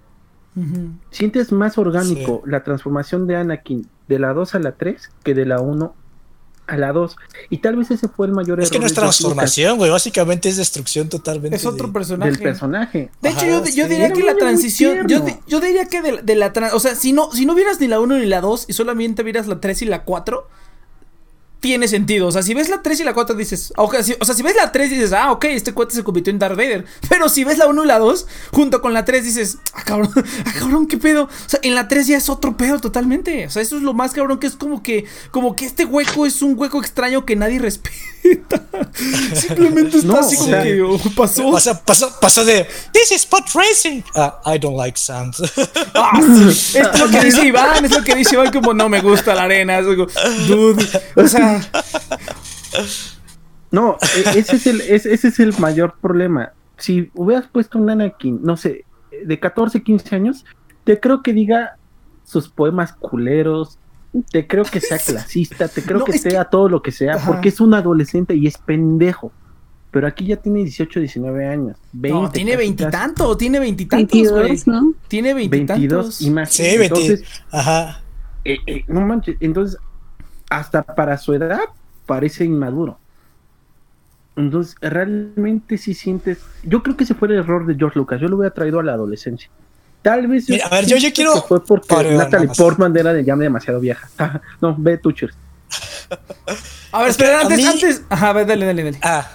Ujú. 0.56 0.90
Sientes 1.12 1.52
más 1.52 1.78
orgánico 1.78 2.42
la 2.46 2.64
transformación 2.64 3.28
de 3.28 3.36
Anakin 3.36 3.88
de 4.08 4.20
la 4.20 4.34
2 4.34 4.56
a 4.56 4.60
la 4.60 4.72
3 4.74 5.10
que 5.24 5.34
de 5.34 5.46
la 5.46 5.60
1 5.60 5.94
a 6.68 6.78
la 6.78 6.92
2. 6.94 7.16
Y 7.50 7.58
tal 7.60 7.76
vez 7.76 7.92
ese 7.92 8.08
fue 8.08 8.28
el 8.28 8.34
mayor 8.34 8.60
Es 8.62 8.70
que 8.70 8.78
error 8.78 8.84
no 8.84 8.88
es 8.88 8.96
de 8.96 9.02
George 9.02 9.06
Lucas, 9.06 9.18
transformación, 9.28 9.78
güey. 9.78 9.92
Básicamente 9.92 10.50
es 10.50 10.58
destrucción 10.58 11.10
totalmente. 11.10 11.56
Es 11.58 11.66
otro 11.66 11.88
de- 11.88 11.94
personaje. 11.94 12.32
del 12.32 12.40
personaje. 12.42 13.12
De 13.22 13.30
hecho, 13.30 13.38
Ajá, 13.40 13.48
yo, 13.48 13.64
yo 13.66 13.84
sí. 13.84 13.90
diría 13.90 14.06
Era 14.08 14.16
que 14.16 14.24
la 14.24 14.36
transición. 14.36 15.08
Yo, 15.08 15.26
yo 15.48 15.60
diría 15.60 15.86
que 15.86 16.02
de, 16.02 16.22
de 16.24 16.36
la 16.36 16.54
tran- 16.54 16.72
O 16.74 16.80
sea, 16.80 16.96
si 16.96 17.14
no, 17.14 17.32
si 17.32 17.46
no 17.46 17.54
vieras 17.56 17.80
ni 17.80 17.88
la 17.88 18.00
1 18.00 18.18
ni 18.18 18.26
la 18.26 18.42
2 18.42 18.66
y 18.68 18.74
solamente 18.74 19.24
vieras 19.24 19.48
la 19.48 19.60
3 19.60 19.82
y 19.84 19.86
la 19.86 20.04
4, 20.04 20.48
tiene 21.66 21.88
sentido. 21.88 22.28
O 22.28 22.32
sea, 22.32 22.44
si 22.44 22.54
ves 22.54 22.70
la 22.70 22.84
3 22.84 23.00
y 23.00 23.04
la 23.04 23.16
4 23.16 23.36
dices, 23.36 23.74
o 23.76 23.90
sea, 23.90 24.04
si, 24.04 24.16
o 24.20 24.24
sea, 24.24 24.36
si 24.36 24.44
ves 24.44 24.56
la 24.56 24.72
3 24.72 24.88
dices, 24.88 25.14
ah, 25.14 25.32
ok, 25.32 25.46
este 25.46 25.74
cuate 25.74 25.96
se 25.96 26.04
convirtió 26.04 26.30
en 26.30 26.38
Darth 26.38 26.56
Vader. 26.56 26.86
Pero 27.10 27.28
si 27.28 27.44
ves 27.44 27.58
la 27.58 27.66
1 27.66 27.84
y 27.84 27.88
la 27.88 27.98
2, 27.98 28.28
junto 28.54 28.84
con 28.84 28.94
la 28.94 29.04
3 29.04 29.24
dices, 29.24 29.58
ah, 29.74 29.82
cabrón, 29.84 30.12
ah, 30.46 30.54
cabrón, 30.60 30.86
qué 30.86 30.98
pedo. 30.98 31.24
O 31.24 31.50
sea, 31.50 31.60
en 31.64 31.74
la 31.74 31.88
3 31.88 32.06
ya 32.06 32.18
es 32.18 32.30
otro 32.30 32.56
pedo 32.56 32.80
totalmente. 32.80 33.48
O 33.48 33.50
sea, 33.50 33.64
eso 33.64 33.78
es 33.78 33.82
lo 33.82 33.96
más 33.96 34.12
cabrón 34.12 34.38
que 34.38 34.46
es 34.46 34.56
como 34.56 34.84
que, 34.84 35.06
como 35.32 35.56
que 35.56 35.66
este 35.66 35.86
hueco 35.86 36.28
es 36.28 36.44
un 36.44 36.54
hueco 36.56 36.80
extraño 36.80 37.26
que 37.26 37.36
nadie 37.36 37.58
respeta. 37.58 37.90
Simplemente 39.34 39.98
está 39.98 40.08
No, 40.08 40.20
así 40.20 40.36
o 40.36 40.40
como 40.40 40.52
sea, 40.52 40.64
que 40.64 40.82
oh, 40.82 41.00
pasó. 41.16 41.52
Pasó, 41.52 41.82
pasó, 41.84 42.20
pasó 42.20 42.46
de 42.46 42.68
This 42.92 43.12
is 43.12 43.22
spot 43.22 43.50
racing. 43.54 44.02
Ah, 44.16 44.40
I 44.46 44.60
don't 44.60 44.78
like 44.78 44.98
sand. 44.98 45.34
Ah. 45.98 46.20
Es 46.20 47.00
lo 47.00 47.10
que 47.10 47.22
dice 47.24 47.46
Iván, 47.46 47.86
es 47.86 47.92
lo 47.92 48.04
que 48.04 48.16
dice 48.16 48.36
Iván 48.36 48.52
como 48.52 48.74
no 48.74 48.90
me 48.90 49.02
gusta 49.02 49.34
la 49.34 49.44
arena. 49.44 49.82
Como, 49.82 50.08
dude, 50.48 50.86
o 51.16 51.28
sea, 51.28 51.55
No, 53.72 53.98
e- 54.16 54.40
ese 54.40 54.56
es 54.56 54.68
el, 54.68 54.82
ese, 54.82 55.14
ese 55.14 55.28
es 55.30 55.40
el 55.40 55.54
mayor 55.60 55.96
problema. 56.02 56.52
Si 56.78 57.10
hubieras 57.14 57.48
puesto 57.48 57.78
un 57.78 57.90
Anakin, 57.90 58.40
no 58.44 58.58
sé, 58.58 58.86
de 59.26 59.40
14, 59.40 59.82
15 59.84 60.16
años, 60.16 60.46
te 60.84 61.00
creo 61.00 61.22
que 61.24 61.34
diga 61.34 61.78
sus 62.24 62.50
poemas 62.50 62.94
culeros, 62.94 63.78
te 64.32 64.48
creo 64.48 64.64
que 64.64 64.80
sea 64.80 64.98
clasista, 65.06 65.68
te 65.68 65.82
creo 65.82 66.00
No, 66.00 66.06
que 66.06 66.18
sea 66.18 66.46
todo 66.46 66.70
lo 66.70 66.82
que 66.82 66.92
sea, 66.92 67.16
Ajá. 67.16 67.28
porque 67.28 67.50
es 67.50 67.60
un 67.60 67.74
adolescente 67.74 68.36
y 68.36 68.48
es 68.48 68.58
pendejo. 68.58 69.32
Pero 69.92 70.08
aquí 70.08 70.26
ya 70.26 70.36
tiene 70.36 70.60
18, 70.60 71.00
19 71.00 71.48
años. 71.48 71.78
20, 71.94 72.22
no, 72.22 72.30
tiene 72.30 72.58
veintitantos, 72.58 73.38
tiene 73.38 73.60
veintitantos, 73.60 74.30
güey. 74.30 74.44
22, 74.44 74.68
¿no? 74.68 74.94
Tiene 75.08 75.34
veintitantos. 75.34 76.20
22 76.20 76.22
y 76.22 76.30
más. 76.32 76.50
Sí, 76.52 76.64
20. 76.64 76.84
Entonces, 76.86 77.24
Ajá. 77.50 78.02
eh, 78.44 78.58
eh, 78.68 78.84
no 78.88 79.02
manches, 79.02 79.38
entonces, 79.40 79.78
hasta 80.50 80.84
para 80.84 81.18
su 81.18 81.34
edad 81.34 81.60
parece 82.06 82.46
inmaduro. 82.46 82.98
Entonces, 84.36 84.76
realmente 84.82 85.78
sí 85.78 85.94
sientes. 85.94 86.40
Yo 86.64 86.84
creo 86.84 86.98
que 86.98 87.06
ese 87.06 87.14
fue 87.16 87.30
el 87.30 87.36
error 87.36 87.66
de 87.66 87.76
George 87.76 87.98
Lucas. 87.98 88.20
Yo 88.20 88.28
lo 88.28 88.36
hubiera 88.38 88.54
traído 88.54 88.80
a 88.80 88.84
la 88.84 88.94
adolescencia. 88.94 89.50
Tal 90.02 90.28
vez. 90.28 90.50
Mira, 90.50 90.68
a 90.68 90.70
ver, 90.70 90.86
yo- 90.86 90.98
yo 90.98 91.10
quiero- 91.14 91.34
que 91.34 91.42
Fue 91.48 91.64
porque 91.64 92.14
Natalie. 92.16 92.50
Portman 92.56 92.96
era 92.98 93.14
de 93.14 93.24
ya 93.24 93.36
demasiado 93.36 93.80
vieja. 93.80 94.10
no, 94.62 94.76
ve 94.78 94.98
Tuchers. 94.98 95.36
A 96.92 97.00
ver, 97.02 97.10
espera, 97.10 97.40
a 97.40 97.42
antes, 97.42 97.58
mí- 97.58 97.66
antes. 97.66 98.04
Ajá, 98.10 98.30
a 98.30 98.34
ver, 98.34 98.46
dale, 98.46 98.66
dale, 98.66 98.84
dale. 98.84 99.00
Ah. 99.02 99.28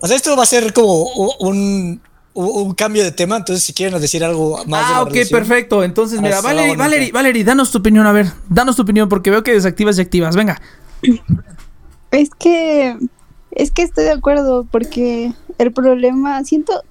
O 0.00 0.06
sea, 0.06 0.16
esto 0.16 0.34
va 0.36 0.44
a 0.44 0.46
ser 0.46 0.72
como 0.72 1.04
un, 1.40 2.00
un 2.34 2.74
cambio 2.74 3.02
de 3.02 3.12
tema. 3.12 3.36
Entonces, 3.36 3.64
si 3.64 3.72
quieren 3.72 4.00
decir 4.00 4.24
algo 4.24 4.64
más. 4.66 4.86
de 4.88 4.92
Ah, 4.94 4.96
la 4.98 5.02
ok, 5.02 5.12
relación. 5.12 5.40
perfecto. 5.40 5.84
Entonces, 5.84 6.20
mira, 6.20 6.40
Valerie. 6.40 6.76
Valerie, 6.76 7.12
Valerie, 7.12 7.44
danos 7.44 7.70
tu 7.70 7.78
opinión, 7.78 8.06
a 8.06 8.12
ver, 8.12 8.26
danos 8.48 8.76
tu 8.76 8.82
opinión, 8.82 9.08
porque 9.08 9.30
veo 9.30 9.42
que 9.42 9.52
desactivas 9.52 9.98
y 9.98 10.02
activas. 10.02 10.36
Venga. 10.36 10.60
Es 12.10 12.30
que 12.30 12.96
es 13.52 13.70
que 13.70 13.82
estoy 13.82 14.04
de 14.04 14.12
acuerdo 14.12 14.66
porque 14.70 15.32
el 15.58 15.72
problema 15.72 16.42
siento 16.44 16.82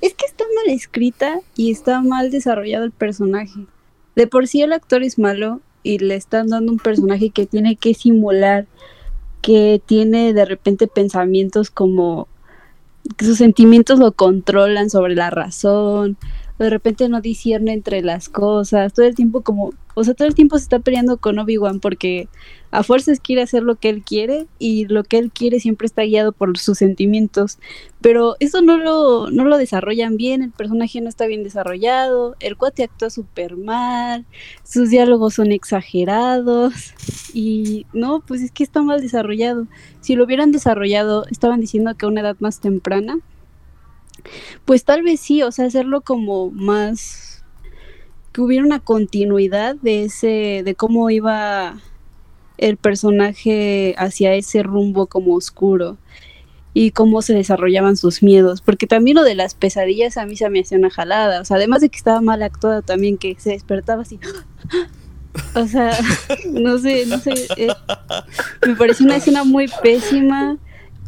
es 0.00 0.14
que 0.14 0.26
está 0.26 0.44
mal 0.56 0.74
escrita 0.74 1.40
y 1.56 1.70
está 1.70 2.00
mal 2.00 2.30
desarrollado 2.30 2.84
el 2.84 2.90
personaje. 2.92 3.66
De 4.16 4.26
por 4.26 4.46
sí 4.48 4.62
el 4.62 4.72
actor 4.72 5.02
es 5.02 5.18
malo 5.18 5.60
y 5.82 5.98
le 5.98 6.14
están 6.16 6.48
dando 6.48 6.72
un 6.72 6.78
personaje 6.78 7.30
que 7.30 7.46
tiene 7.46 7.76
que 7.76 7.94
simular 7.94 8.66
que 9.40 9.82
tiene 9.84 10.32
de 10.32 10.44
repente 10.46 10.86
pensamientos 10.86 11.70
como 11.70 12.28
sus 13.18 13.38
sentimientos 13.38 13.98
lo 13.98 14.12
controlan 14.12 14.90
sobre 14.90 15.14
la 15.14 15.30
razón, 15.30 16.16
de 16.58 16.70
repente 16.70 17.08
no 17.08 17.20
discierne 17.20 17.72
entre 17.72 18.02
las 18.02 18.28
cosas, 18.28 18.92
todo 18.92 19.06
el 19.06 19.14
tiempo 19.14 19.42
como, 19.42 19.72
o 19.94 20.04
sea, 20.04 20.14
todo 20.14 20.26
el 20.26 20.34
tiempo 20.34 20.58
se 20.58 20.64
está 20.64 20.78
peleando 20.80 21.18
con 21.18 21.38
Obi-Wan 21.38 21.80
porque 21.80 22.28
a 22.70 22.82
fuerzas 22.82 23.20
quiere 23.20 23.42
hacer 23.42 23.62
lo 23.62 23.76
que 23.76 23.88
él 23.88 24.02
quiere 24.02 24.46
y 24.58 24.86
lo 24.86 25.04
que 25.04 25.18
él 25.18 25.30
quiere 25.30 25.60
siempre 25.60 25.86
está 25.86 26.02
guiado 26.02 26.32
por 26.32 26.58
sus 26.58 26.78
sentimientos. 26.78 27.58
Pero 28.00 28.34
eso 28.40 28.60
no 28.62 28.76
lo, 28.76 29.30
no 29.30 29.44
lo 29.44 29.56
desarrollan 29.56 30.16
bien, 30.16 30.42
el 30.42 30.50
personaje 30.50 31.00
no 31.00 31.08
está 31.08 31.26
bien 31.26 31.44
desarrollado, 31.44 32.34
el 32.40 32.56
cuate 32.56 32.82
actúa 32.82 33.10
súper 33.10 33.56
mal, 33.56 34.26
sus 34.64 34.90
diálogos 34.90 35.34
son 35.34 35.52
exagerados 35.52 36.74
y 37.32 37.86
no, 37.92 38.20
pues 38.26 38.42
es 38.42 38.50
que 38.50 38.64
está 38.64 38.82
mal 38.82 39.00
desarrollado. 39.00 39.68
Si 40.00 40.16
lo 40.16 40.24
hubieran 40.24 40.50
desarrollado, 40.50 41.24
estaban 41.30 41.60
diciendo 41.60 41.94
que 41.96 42.06
a 42.06 42.08
una 42.08 42.22
edad 42.22 42.36
más 42.40 42.60
temprana, 42.60 43.18
pues 44.64 44.84
tal 44.84 45.02
vez 45.02 45.20
sí, 45.20 45.42
o 45.42 45.52
sea, 45.52 45.66
hacerlo 45.66 46.00
como 46.00 46.50
más 46.50 47.33
que 48.34 48.40
hubiera 48.40 48.64
una 48.64 48.80
continuidad 48.80 49.76
de 49.76 50.02
ese 50.02 50.62
de 50.64 50.74
cómo 50.74 51.08
iba 51.08 51.78
el 52.58 52.76
personaje 52.76 53.94
hacia 53.96 54.34
ese 54.34 54.64
rumbo 54.64 55.06
como 55.06 55.36
oscuro 55.36 55.98
y 56.72 56.90
cómo 56.90 57.22
se 57.22 57.32
desarrollaban 57.32 57.96
sus 57.96 58.24
miedos, 58.24 58.60
porque 58.60 58.88
también 58.88 59.14
lo 59.14 59.22
de 59.22 59.36
las 59.36 59.54
pesadillas 59.54 60.16
a 60.16 60.26
mí 60.26 60.36
se 60.36 60.50
me 60.50 60.60
hacía 60.60 60.76
una 60.76 60.90
jalada, 60.90 61.40
o 61.40 61.44
sea, 61.44 61.58
además 61.58 61.80
de 61.80 61.90
que 61.90 61.96
estaba 61.96 62.20
mal 62.20 62.42
actuada 62.42 62.82
también 62.82 63.18
que 63.18 63.36
se 63.38 63.50
despertaba 63.50 64.02
así. 64.02 64.18
O 65.56 65.66
sea, 65.66 65.98
no 66.52 66.78
sé, 66.78 67.06
no 67.06 67.18
sé, 67.18 67.32
eh, 67.56 67.66
me 68.64 68.76
pareció 68.76 69.04
una 69.04 69.16
escena 69.16 69.42
muy 69.42 69.66
pésima, 69.82 70.58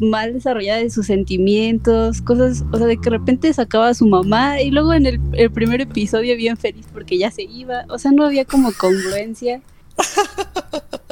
mal 0.00 0.32
desarrollada 0.34 0.80
de 0.80 0.90
sus 0.90 1.06
sentimientos, 1.06 2.20
cosas, 2.22 2.64
o 2.72 2.78
sea, 2.78 2.86
de 2.86 2.96
que 2.96 3.04
de 3.04 3.10
repente 3.10 3.52
sacaba 3.52 3.88
a 3.88 3.94
su 3.94 4.06
mamá 4.06 4.60
y 4.60 4.70
luego 4.70 4.92
en 4.92 5.06
el, 5.06 5.20
el 5.32 5.50
primer 5.50 5.80
episodio 5.80 6.36
bien 6.36 6.56
feliz 6.56 6.86
porque 6.92 7.18
ya 7.18 7.30
se 7.30 7.42
iba, 7.42 7.84
o 7.88 7.98
sea, 7.98 8.12
no 8.12 8.24
había 8.24 8.44
como 8.44 8.72
congruencia. 8.72 9.60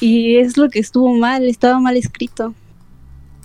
Y 0.00 0.36
es 0.36 0.56
lo 0.56 0.68
que 0.68 0.78
estuvo 0.78 1.14
mal, 1.14 1.44
estaba 1.48 1.80
mal 1.80 1.96
escrito. 1.96 2.54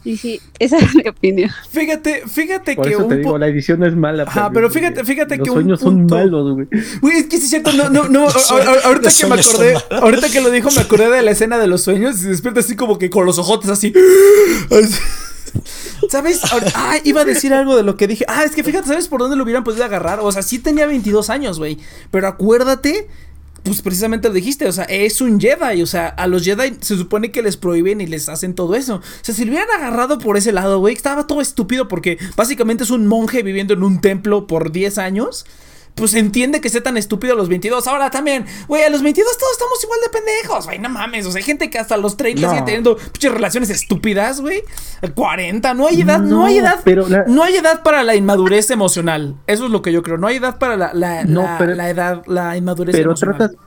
Y 0.03 0.15
sí, 0.17 0.39
esa 0.59 0.77
es 0.77 0.95
mi 0.95 1.07
opinión. 1.07 1.49
Fíjate, 1.69 2.23
fíjate 2.27 2.75
Por 2.75 2.85
que 2.85 2.93
eso 2.93 3.03
un 3.03 3.09
te 3.09 3.17
digo, 3.17 3.31
po- 3.31 3.37
la 3.37 3.47
edición 3.47 3.83
es 3.83 3.95
mala. 3.95 4.23
Ajá, 4.23 4.49
pero 4.53 4.69
fíjate- 4.69 5.03
fíjate 5.03 5.37
los 5.37 5.43
que 5.45 5.49
un 5.51 5.55
sueños 5.57 5.79
punto- 5.81 6.15
son 6.15 6.19
malos, 6.25 6.53
güey. 6.55 6.67
Güey, 7.01 7.17
es 7.17 7.25
que 7.25 7.37
sí 7.37 7.43
es 7.43 7.49
cierto, 7.49 7.73
no, 7.73 7.89
no, 7.89 8.07
no, 8.07 8.21
Los 8.33 8.49
ahorita 8.51 9.09
los 9.09 9.17
que 9.19 9.27
me 9.27 9.35
acordé, 9.35 9.75
ahorita 9.91 10.29
que 10.29 10.41
lo 10.41 10.49
dijo 10.51 10.69
me 10.71 10.81
acordé 10.81 11.09
de 11.09 11.21
la 11.21 11.31
escena 11.31 11.57
de 11.57 11.67
los 11.67 11.81
sueños 11.83 12.15
y 12.17 12.21
se 12.21 12.29
despierta 12.29 12.61
así 12.61 12.75
como 12.75 12.97
que 12.97 13.09
con 13.09 13.25
los 13.25 13.37
ojotes 13.39 13.69
así. 13.69 13.93
¿Sabes? 16.09 16.41
Ah, 16.75 16.97
iba 17.03 17.21
a 17.21 17.25
decir 17.25 17.53
algo 17.53 17.75
de 17.75 17.83
lo 17.83 17.97
que 17.97 18.07
dije. 18.07 18.23
Ah, 18.27 18.43
es 18.43 18.51
que 18.51 18.63
fíjate, 18.63 18.87
¿sabes 18.87 19.07
por 19.07 19.19
dónde 19.19 19.35
lo 19.35 19.43
hubieran 19.43 19.63
podido 19.63 19.83
agarrar? 19.83 20.19
O 20.21 20.31
sea, 20.31 20.41
sí 20.43 20.59
tenía 20.59 20.85
22 20.85 21.29
años, 21.29 21.59
güey. 21.59 21.77
Pero 22.11 22.27
acuérdate, 22.27 23.07
pues 23.69 23.83
precisamente 23.83 24.27
lo 24.27 24.33
dijiste, 24.33 24.67
o 24.67 24.71
sea, 24.71 24.85
es 24.85 25.21
un 25.21 25.39
Jedi. 25.39 25.83
O 25.83 25.87
sea, 25.87 26.07
a 26.07 26.25
los 26.25 26.43
Jedi 26.43 26.77
se 26.81 26.97
supone 26.97 27.31
que 27.31 27.43
les 27.43 27.55
prohíben 27.55 28.01
y 28.01 28.07
les 28.07 28.27
hacen 28.27 28.55
todo 28.55 28.75
eso. 28.75 28.95
O 28.95 29.01
sea, 29.21 29.35
si 29.35 29.45
lo 29.45 29.51
hubieran 29.51 29.69
agarrado 29.77 30.17
por 30.17 30.37
ese 30.37 30.51
lado, 30.51 30.79
güey, 30.79 30.95
estaba 30.95 31.27
todo 31.27 31.39
estúpido 31.39 31.87
porque 31.87 32.17
básicamente 32.35 32.83
es 32.83 32.89
un 32.89 33.05
monje 33.05 33.43
viviendo 33.43 33.75
en 33.75 33.83
un 33.83 34.01
templo 34.01 34.47
por 34.47 34.71
10 34.71 34.97
años. 34.97 35.45
Pues 35.95 36.13
entiende 36.13 36.61
que 36.61 36.69
sea 36.69 36.81
tan 36.81 36.95
estúpido 36.95 37.33
a 37.33 37.35
los 37.35 37.49
22. 37.49 37.85
Ahora 37.87 38.09
también, 38.09 38.45
güey, 38.69 38.83
a 38.83 38.89
los 38.89 39.01
22 39.03 39.37
todos 39.37 39.51
estamos 39.51 39.83
igual 39.83 39.99
de 40.01 40.09
pendejos, 40.17 40.65
güey, 40.65 40.79
no 40.79 40.87
mames. 40.89 41.25
O 41.25 41.31
sea, 41.31 41.39
hay 41.39 41.43
gente 41.43 41.69
que 41.69 41.77
hasta 41.77 41.97
los 41.97 42.15
30 42.15 42.41
No. 42.41 42.49
sigue 42.51 42.61
teniendo 42.63 42.95
pinches 42.95 43.31
relaciones 43.33 43.69
estúpidas, 43.69 44.39
güey. 44.39 44.63
40, 45.13 45.73
no 45.73 45.87
hay 45.87 46.01
edad, 46.01 46.19
no, 46.19 46.29
No, 46.39 46.45
hay 46.45 46.59
edad. 46.59 46.79
pero 46.85 47.07
la- 47.09 47.25
No 47.27 47.43
hay 47.43 47.57
edad 47.57 47.83
para 47.83 48.03
la 48.03 48.15
inmadurez 48.15 48.69
emocional. 48.71 49.35
Eso 49.45 49.65
es 49.65 49.71
lo 49.71 49.81
que 49.81 49.91
yo 49.91 50.01
creo. 50.01 50.17
No 50.17 50.27
hay 50.27 50.37
edad 50.37 50.57
para 50.57 50.77
la, 50.77 50.93
la, 50.93 51.25
No, 51.25 51.41
la- 51.43 51.57
pero- 51.57 51.75
la 51.75 51.89
edad, 51.89 52.23
la 52.27 52.55
inmadurez 52.55 52.95
pero 52.95 53.09
emocional. 53.11 53.37
tratas 53.37 53.57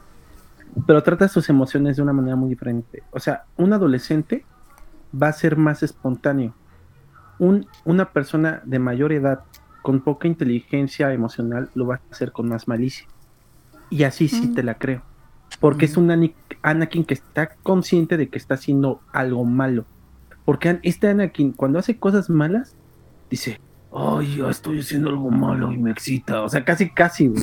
pero 0.86 1.02
tratas 1.02 1.30
sus 1.32 1.50
emociones 1.50 1.96
de 1.96 2.02
una 2.02 2.14
manera 2.14 2.34
muy 2.34 2.48
diferente. 2.48 3.02
O 3.10 3.20
sea, 3.20 3.44
un 3.58 3.74
adolescente 3.74 4.46
va 5.20 5.28
a 5.28 5.32
ser 5.34 5.58
más 5.58 5.82
espontáneo. 5.82 6.54
Un, 7.38 7.66
una 7.84 8.10
persona 8.10 8.62
de 8.64 8.78
mayor 8.78 9.12
edad 9.12 9.40
con 9.82 10.00
poca 10.00 10.28
inteligencia 10.28 11.12
emocional 11.12 11.70
lo 11.74 11.86
va 11.86 11.96
a 11.96 12.00
hacer 12.10 12.32
con 12.32 12.48
más 12.48 12.68
malicia. 12.68 13.06
Y 13.90 14.04
así 14.04 14.28
sí 14.28 14.48
Mm. 14.48 14.54
te 14.54 14.62
la 14.62 14.74
creo. 14.78 15.02
Porque 15.60 15.84
es 15.84 15.96
un 15.96 16.10
Ani- 16.10 16.34
Anakin 16.62 17.04
que 17.04 17.14
está 17.14 17.50
consciente 17.62 18.16
de 18.16 18.28
que 18.28 18.38
está 18.38 18.54
haciendo 18.54 19.00
algo 19.12 19.44
malo. 19.44 19.84
Porque 20.44 20.78
este 20.82 21.08
Anakin, 21.08 21.52
cuando 21.52 21.78
hace 21.78 21.98
cosas 21.98 22.30
malas, 22.30 22.74
dice, 23.30 23.60
ay, 23.94 24.36
yo 24.36 24.48
estoy 24.48 24.80
haciendo 24.80 25.10
algo 25.10 25.30
malo 25.30 25.70
y 25.72 25.76
me 25.78 25.90
excita. 25.90 26.42
O 26.42 26.48
sea, 26.48 26.64
casi, 26.64 26.88
casi, 26.90 27.28
güey. 27.28 27.42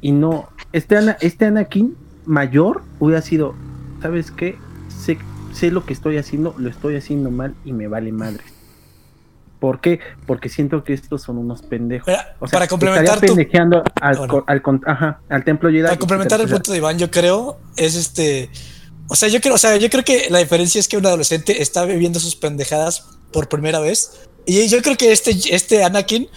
Y 0.00 0.12
no, 0.12 0.48
este, 0.72 0.96
Ana- 0.96 1.16
este 1.20 1.46
Anakin 1.46 1.96
mayor 2.26 2.82
hubiera 3.00 3.20
sido, 3.22 3.54
¿sabes 4.00 4.30
qué? 4.30 4.56
Sé, 4.88 5.18
sé 5.52 5.70
lo 5.72 5.84
que 5.84 5.92
estoy 5.92 6.16
haciendo, 6.18 6.54
lo 6.58 6.68
estoy 6.68 6.94
haciendo 6.96 7.30
mal 7.30 7.54
y 7.64 7.72
me 7.72 7.88
vale 7.88 8.12
madre. 8.12 8.44
¿Por 9.62 9.80
qué? 9.80 10.00
Porque 10.26 10.48
siento 10.48 10.82
que 10.82 10.92
estos 10.92 11.22
son 11.22 11.38
unos 11.38 11.62
pendejos. 11.62 12.08
Mira, 12.08 12.34
O 12.40 12.48
sea, 12.48 12.56
para 12.58 12.66
complementar 12.66 13.20
tu, 13.20 13.26
pendejeando 13.28 13.84
al, 14.00 14.16
Bueno. 14.18 14.32
co- 14.32 14.44
al 14.48 14.60
con- 14.60 14.80
ajá, 14.84 15.20
al 15.28 15.44
templo 15.44 15.70
Jedi. 15.70 15.84
para 15.84 15.96
complementar 16.00 16.40
el 16.40 16.48
punto 16.48 16.72
de 16.72 16.78
Iván, 16.78 16.98
yo 16.98 17.08
creo, 17.12 17.60
es 17.76 17.94
este. 17.94 18.50
O 19.08 19.14
sea, 19.14 19.28
yo 19.28 19.40
creo, 19.40 19.54
o 19.54 19.58
sea, 19.58 19.76
yo 19.76 19.88
creo 19.88 20.02
que 20.02 20.26
la 20.30 20.40
diferencia 20.40 20.80
es 20.80 20.88
que 20.88 20.96
un 20.96 21.06
adolescente 21.06 21.62
está 21.62 21.84
viviendo 21.84 22.18
sus 22.18 22.34
pendejadas 22.34 23.06
por 23.32 23.48
primera 23.48 23.78
vez. 23.78 24.28
Y 24.46 24.66
yo 24.66 24.82
creo 24.82 24.96
que 24.96 25.12
este, 25.12 25.30
este 25.54 25.84
Anakin 25.84 26.28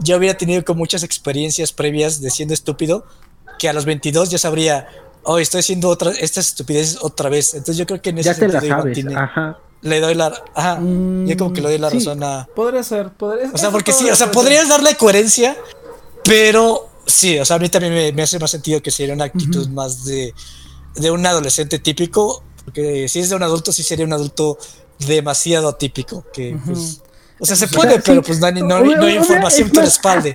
ya 0.00 0.18
hubiera 0.18 0.36
tenido 0.36 0.62
con 0.62 0.76
muchas 0.76 1.02
experiencias 1.04 1.72
previas 1.72 2.20
de 2.20 2.28
siendo 2.28 2.52
estúpido, 2.52 3.06
que 3.58 3.70
a 3.70 3.72
los 3.72 3.86
22 3.86 4.28
ya 4.28 4.36
sabría 4.36 4.88
hoy 5.24 5.42
estoy 5.42 5.60
haciendo 5.60 5.88
otra, 5.88 6.10
estas 6.12 6.48
estupideces 6.48 6.98
otra 7.00 7.28
vez. 7.28 7.54
Entonces 7.54 7.76
yo 7.76 7.86
creo 7.86 8.00
que 8.00 8.10
en 8.10 8.18
ese 8.18 8.30
Ya 8.30 8.34
te 8.36 8.46
la 8.48 8.52
sentido 8.60 8.66
Iván 8.66 8.80
sabes. 8.80 8.94
tiene- 8.94 9.16
Ajá. 9.16 9.58
le 9.82 10.00
doy 10.00 10.14
la, 10.14 10.42
ajá, 10.54 10.80
ya 11.26 11.36
como 11.36 11.52
que 11.52 11.60
le 11.60 11.68
doy 11.68 11.78
la 11.78 11.90
sí. 11.90 11.98
razón 11.98 12.22
a, 12.24 12.46
Podría 12.54 12.82
ser, 12.82 13.10
podría 13.12 13.50
o 13.52 13.58
sea, 13.58 13.70
porque 13.70 13.92
sí, 13.92 14.08
o 14.08 14.16
sea, 14.16 14.30
podrías 14.30 14.68
darle 14.68 14.96
coherencia, 14.96 15.56
pero 16.24 16.88
sí, 17.06 17.38
o 17.38 17.44
sea, 17.44 17.56
a 17.56 17.58
mí 17.58 17.68
también 17.68 17.92
me, 17.92 18.12
me 18.12 18.22
hace 18.22 18.38
más 18.38 18.50
sentido 18.50 18.80
que 18.82 18.90
sería 18.90 19.14
una 19.14 19.24
actitud 19.24 19.68
más 19.68 20.04
de, 20.04 20.32
de 20.96 21.10
un 21.10 21.26
adolescente 21.26 21.78
típico, 21.78 22.42
porque 22.64 23.08
si 23.08 23.20
es 23.20 23.28
de 23.28 23.36
un 23.36 23.42
adulto, 23.42 23.72
sí 23.72 23.82
sería 23.82 24.06
un 24.06 24.12
adulto 24.14 24.56
demasiado 25.06 25.68
atípico, 25.68 26.24
que 26.32 26.56
pues, 26.64 27.02
o 27.38 27.44
sea, 27.44 27.56
se 27.56 27.66
O 27.66 27.68
puede, 27.68 27.92
sea, 27.94 28.02
pero 28.02 28.22
sí. 28.22 28.26
pues 28.28 28.40
no 28.40 28.46
hay, 28.46 28.52
no, 28.54 28.80
no 28.80 29.04
hay 29.06 29.16
información 29.16 29.68
que 29.70 29.80
respalde, 29.82 30.34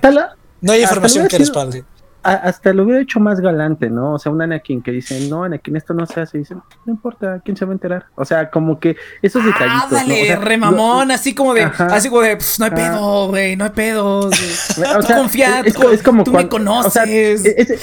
no 0.60 0.72
hay 0.72 0.82
información 0.82 1.26
que 1.26 1.38
respalde. 1.38 1.84
A- 2.22 2.32
hasta 2.34 2.72
lo 2.72 2.84
hubiera 2.84 3.00
hecho 3.00 3.20
más 3.20 3.40
galante, 3.40 3.88
¿no? 3.90 4.14
O 4.14 4.18
sea, 4.18 4.30
un 4.32 4.42
Anakin 4.42 4.82
que 4.82 4.90
dice, 4.92 5.28
no, 5.28 5.44
Anakin, 5.44 5.76
esto 5.76 5.94
no 5.94 6.06
se 6.06 6.20
hace. 6.20 6.36
Y 6.38 6.40
dice, 6.40 6.54
no 6.54 6.92
importa, 6.92 7.40
¿quién 7.44 7.56
se 7.56 7.64
va 7.64 7.72
a 7.72 7.74
enterar? 7.74 8.06
O 8.14 8.24
sea, 8.24 8.50
como 8.50 8.78
que 8.78 8.96
esos 9.22 9.44
detallitos. 9.44 9.90
¿no? 9.90 9.96
O 9.96 10.00
Ándale, 10.00 10.26
sea, 10.26 10.36
remamón, 10.36 11.10
así 11.10 11.34
como 11.34 11.54
de, 11.54 11.62
Ajá. 11.62 11.86
así 11.86 12.08
como 12.08 12.22
de, 12.22 12.36
"Pff, 12.36 12.58
no 12.58 12.64
hay 12.66 12.70
pedo, 12.72 13.28
güey, 13.28 13.56
no 13.56 13.64
hay 13.64 13.70
pedo. 13.70 14.20
güey. 14.28 14.30
O 14.96 15.00
Tú 15.00 15.14
confía, 15.14 15.60
es, 15.60 15.74
tú, 15.74 15.88
es 15.88 16.02
como 16.02 16.24
tú 16.24 16.32
me 16.32 16.48
conoces. 16.48 16.86
O 16.86 16.90
sea, 16.90 17.04
e- 17.06 17.78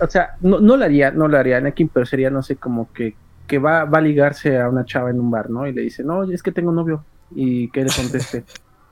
o 0.00 0.06
sea, 0.06 0.30
no, 0.40 0.60
no 0.60 0.76
lo 0.76 0.84
haría, 0.84 1.10
no 1.10 1.26
lo 1.28 1.38
haría 1.38 1.56
Anakin, 1.58 1.88
pero 1.88 2.06
sería, 2.06 2.30
no 2.30 2.42
sé, 2.42 2.56
como 2.56 2.92
que, 2.92 3.16
que 3.46 3.58
va, 3.58 3.84
va 3.84 3.98
a 3.98 4.00
ligarse 4.02 4.60
a 4.60 4.68
una 4.68 4.84
chava 4.84 5.10
en 5.10 5.18
un 5.20 5.30
bar, 5.30 5.50
¿no? 5.50 5.66
Y 5.66 5.72
le 5.72 5.82
dice, 5.82 6.04
no, 6.04 6.22
es 6.24 6.42
que 6.42 6.52
tengo 6.52 6.70
novio. 6.72 7.04
Y 7.34 7.68
que 7.70 7.84
le 7.84 7.90
conteste, 7.94 8.44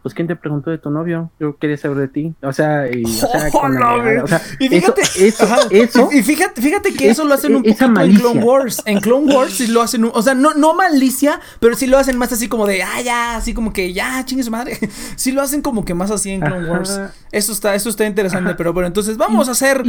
pues 0.06 0.14
¿quién 0.14 0.28
te 0.28 0.36
preguntó 0.36 0.70
de 0.70 0.78
tu 0.78 0.88
novio? 0.88 1.32
Yo 1.40 1.56
quería 1.58 1.76
saber 1.76 1.96
de 1.98 2.06
ti. 2.06 2.32
O 2.42 2.52
sea, 2.52 2.86
y, 2.88 3.02
o 3.04 3.08
sea, 3.08 3.50
con 3.50 3.74
la- 3.74 3.94
Hola, 3.94 4.02
güey. 4.04 4.16
o 4.18 4.26
sea, 4.28 4.40
Y 4.60 4.68
fíjate, 4.68 5.00
eso, 5.02 5.24
eso, 5.24 5.44
ajá, 5.44 5.56
eso, 5.70 6.08
y, 6.12 6.18
y 6.18 6.22
fíjate, 6.22 6.62
fíjate 6.62 6.94
que 6.94 7.06
es- 7.06 7.12
eso 7.18 7.24
lo 7.24 7.34
hacen 7.34 7.56
un 7.56 7.64
poquito 7.64 7.84
en. 8.00 8.14
Clone 8.16 8.44
Wars. 8.44 8.82
En 8.86 9.00
Clone 9.00 9.34
Wars 9.34 9.54
sí 9.54 9.66
lo 9.66 9.82
hacen, 9.82 10.04
un- 10.04 10.12
o 10.14 10.22
sea, 10.22 10.34
no, 10.34 10.54
no 10.54 10.74
malicia, 10.74 11.40
pero 11.58 11.74
sí 11.74 11.88
lo 11.88 11.98
hacen 11.98 12.16
más 12.18 12.32
así 12.32 12.48
como 12.48 12.66
de, 12.68 12.84
ah, 12.84 13.00
ya, 13.02 13.36
así 13.36 13.52
como 13.52 13.72
que, 13.72 13.92
ya, 13.92 14.24
chingue 14.24 14.44
su 14.44 14.50
madre. 14.52 14.78
Sí 15.16 15.32
lo 15.32 15.42
hacen 15.42 15.60
como 15.60 15.84
que 15.84 15.94
más 15.94 16.12
así 16.12 16.30
en 16.30 16.40
Clone 16.40 16.62
Ajá. 16.66 16.72
Wars. 16.72 17.00
Eso 17.32 17.52
está, 17.52 17.74
eso 17.74 17.88
está 17.88 18.06
interesante, 18.06 18.50
Ajá. 18.50 18.56
pero 18.56 18.72
bueno, 18.72 18.86
entonces 18.86 19.16
vamos 19.16 19.48
a 19.48 19.52
hacer, 19.52 19.82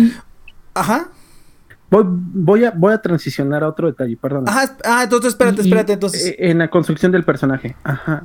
ajá, 0.74 1.10
voy, 1.90 2.04
voy, 2.08 2.66
a, 2.66 2.72
voy 2.72 2.94
a 2.94 3.02
transicionar 3.02 3.64
a 3.64 3.68
otro 3.70 3.88
detalle, 3.88 4.18
perdón. 4.18 4.50
ajá, 4.50 4.76
ah, 4.84 5.04
entonces 5.04 5.30
espérate, 5.30 5.62
espérate, 5.62 5.94
entonces. 5.94 6.36
En 6.40 6.58
la 6.58 6.70
construcción 6.70 7.12
del 7.12 7.24
personaje. 7.24 7.76
Ajá. 7.84 8.24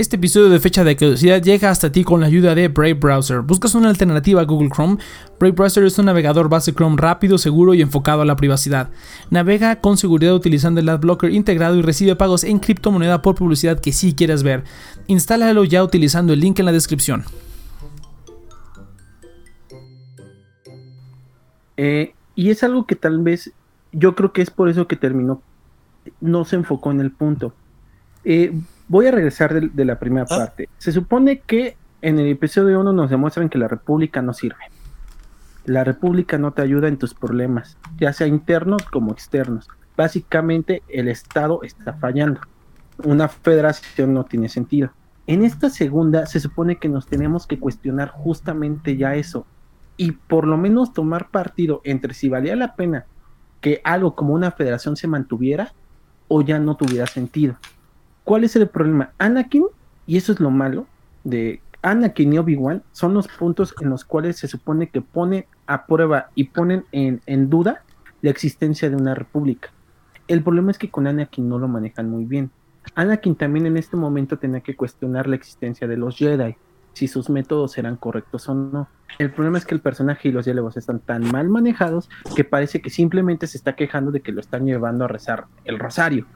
Este 0.00 0.16
episodio 0.16 0.48
de 0.48 0.60
Fecha 0.60 0.82
de 0.82 0.96
Caducidad 0.96 1.42
llega 1.42 1.68
hasta 1.68 1.92
ti 1.92 2.04
con 2.04 2.22
la 2.22 2.26
ayuda 2.26 2.54
de 2.54 2.68
Brave 2.68 2.94
Browser. 2.94 3.42
¿Buscas 3.42 3.74
una 3.74 3.90
alternativa 3.90 4.40
a 4.40 4.44
Google 4.44 4.70
Chrome? 4.70 4.96
Brave 5.38 5.52
Browser 5.52 5.84
es 5.84 5.98
un 5.98 6.06
navegador 6.06 6.48
base 6.48 6.72
Chrome 6.72 6.96
rápido, 6.96 7.36
seguro 7.36 7.74
y 7.74 7.82
enfocado 7.82 8.22
a 8.22 8.24
la 8.24 8.34
privacidad. 8.34 8.88
Navega 9.28 9.82
con 9.82 9.98
seguridad 9.98 10.34
utilizando 10.34 10.80
el 10.80 10.88
AdBlocker 10.88 11.30
integrado 11.34 11.76
y 11.76 11.82
recibe 11.82 12.16
pagos 12.16 12.44
en 12.44 12.60
criptomoneda 12.60 13.20
por 13.20 13.34
publicidad 13.34 13.78
que 13.78 13.92
sí 13.92 14.14
quieras 14.14 14.42
ver. 14.42 14.64
Instálalo 15.06 15.64
ya 15.64 15.84
utilizando 15.84 16.32
el 16.32 16.40
link 16.40 16.58
en 16.60 16.64
la 16.64 16.72
descripción. 16.72 17.24
Eh, 21.76 22.14
y 22.34 22.48
es 22.48 22.62
algo 22.62 22.86
que 22.86 22.96
tal 22.96 23.18
vez 23.18 23.52
yo 23.92 24.14
creo 24.14 24.32
que 24.32 24.40
es 24.40 24.48
por 24.48 24.70
eso 24.70 24.88
que 24.88 24.96
terminó, 24.96 25.42
no 26.22 26.46
se 26.46 26.56
enfocó 26.56 26.90
en 26.90 27.02
el 27.02 27.10
punto. 27.10 27.52
Eh, 28.24 28.54
voy 28.90 29.06
a 29.06 29.12
regresar 29.12 29.54
de, 29.54 29.68
de 29.72 29.84
la 29.84 29.98
primera 29.98 30.26
Ah. 30.28 30.36
parte. 30.36 30.68
Se 30.78 30.90
supone 30.92 31.40
que 31.40 31.76
en 32.02 32.18
el 32.18 32.26
episodio 32.26 32.80
1 32.80 32.92
nos 32.92 33.08
demuestran 33.08 33.48
que 33.48 33.56
la 33.58 33.68
República 33.68 34.20
no 34.20 34.34
sirve. 34.34 34.64
La 35.64 35.84
República 35.84 36.38
no 36.38 36.52
te 36.52 36.62
ayuda 36.62 36.88
en 36.88 36.96
tus 36.98 37.14
problemas, 37.14 37.76
ya 37.98 38.12
sea 38.12 38.26
internos 38.26 38.82
como 38.90 39.12
externos. 39.12 39.68
Básicamente 39.96 40.82
el 40.88 41.08
Estado 41.08 41.60
está 41.62 41.92
fallando. 41.94 42.40
Una 43.04 43.28
federación 43.28 44.12
no 44.12 44.24
tiene 44.24 44.48
sentido. 44.48 44.90
En 45.26 45.44
esta 45.44 45.70
segunda 45.70 46.26
se 46.26 46.40
supone 46.40 46.76
que 46.76 46.88
nos 46.88 47.06
tenemos 47.06 47.46
que 47.46 47.58
cuestionar 47.60 48.08
justamente 48.08 48.96
ya 48.96 49.14
eso 49.14 49.46
y 49.96 50.12
por 50.12 50.46
lo 50.46 50.56
menos 50.56 50.92
tomar 50.92 51.28
partido 51.30 51.80
entre 51.84 52.14
si 52.14 52.28
valía 52.28 52.56
la 52.56 52.74
pena 52.74 53.04
que 53.60 53.80
algo 53.84 54.16
como 54.16 54.32
una 54.34 54.50
federación 54.50 54.96
se 54.96 55.06
mantuviera 55.06 55.72
o 56.28 56.40
ya 56.42 56.58
no 56.58 56.74
tuviera 56.76 57.06
sentido. 57.06 57.56
¿Cuál 58.24 58.44
es 58.44 58.56
el 58.56 58.68
problema? 58.68 59.12
Anakin, 59.18 59.66
y 60.06 60.16
eso 60.16 60.32
es 60.32 60.40
lo 60.40 60.50
malo 60.50 60.86
de 61.24 61.60
Anakin 61.82 62.32
y 62.32 62.38
Obi-Wan, 62.38 62.82
son 62.92 63.14
los 63.14 63.28
puntos 63.28 63.74
en 63.80 63.90
los 63.90 64.04
cuales 64.04 64.38
se 64.38 64.48
supone 64.48 64.88
que 64.88 65.00
ponen 65.00 65.46
a 65.66 65.86
prueba 65.86 66.30
y 66.34 66.44
ponen 66.44 66.84
en, 66.92 67.20
en 67.26 67.48
duda 67.48 67.82
la 68.22 68.30
existencia 68.30 68.90
de 68.90 68.96
una 68.96 69.14
república. 69.14 69.70
El 70.28 70.42
problema 70.42 70.70
es 70.70 70.78
que 70.78 70.90
con 70.90 71.06
Anakin 71.06 71.48
no 71.48 71.58
lo 71.58 71.68
manejan 71.68 72.10
muy 72.10 72.24
bien. 72.24 72.50
Anakin 72.94 73.34
también 73.34 73.66
en 73.66 73.76
este 73.76 73.96
momento 73.96 74.38
tenía 74.38 74.60
que 74.60 74.76
cuestionar 74.76 75.26
la 75.26 75.36
existencia 75.36 75.88
de 75.88 75.96
los 75.96 76.16
Jedi, 76.16 76.56
si 76.92 77.08
sus 77.08 77.30
métodos 77.30 77.78
eran 77.78 77.96
correctos 77.96 78.48
o 78.48 78.54
no. 78.54 78.88
El 79.18 79.30
problema 79.32 79.58
es 79.58 79.64
que 79.64 79.74
el 79.74 79.80
personaje 79.80 80.28
y 80.28 80.32
los 80.32 80.44
diálogos 80.44 80.76
están 80.76 81.00
tan 81.00 81.30
mal 81.30 81.48
manejados 81.48 82.08
que 82.36 82.44
parece 82.44 82.80
que 82.80 82.90
simplemente 82.90 83.46
se 83.46 83.58
está 83.58 83.74
quejando 83.74 84.10
de 84.10 84.20
que 84.20 84.32
lo 84.32 84.40
están 84.40 84.66
llevando 84.66 85.04
a 85.04 85.08
rezar 85.08 85.46
el 85.64 85.78
rosario. 85.78 86.26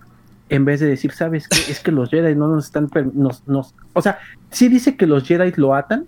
En 0.49 0.65
vez 0.65 0.81
de 0.81 0.87
decir, 0.87 1.13
¿sabes 1.13 1.49
qué? 1.49 1.71
Es 1.71 1.81
que 1.81 1.93
los 1.93 2.11
Jedi 2.11 2.35
no 2.35 2.49
nos 2.49 2.67
están... 2.67 2.91
Nos, 3.15 3.47
nos... 3.47 3.75
O 3.93 4.03
sea, 4.03 4.19
sí 4.51 4.69
dice 4.69 4.97
que 4.97 5.07
los 5.07 5.27
Jedi 5.27 5.53
lo 5.57 5.75
atan, 5.75 6.07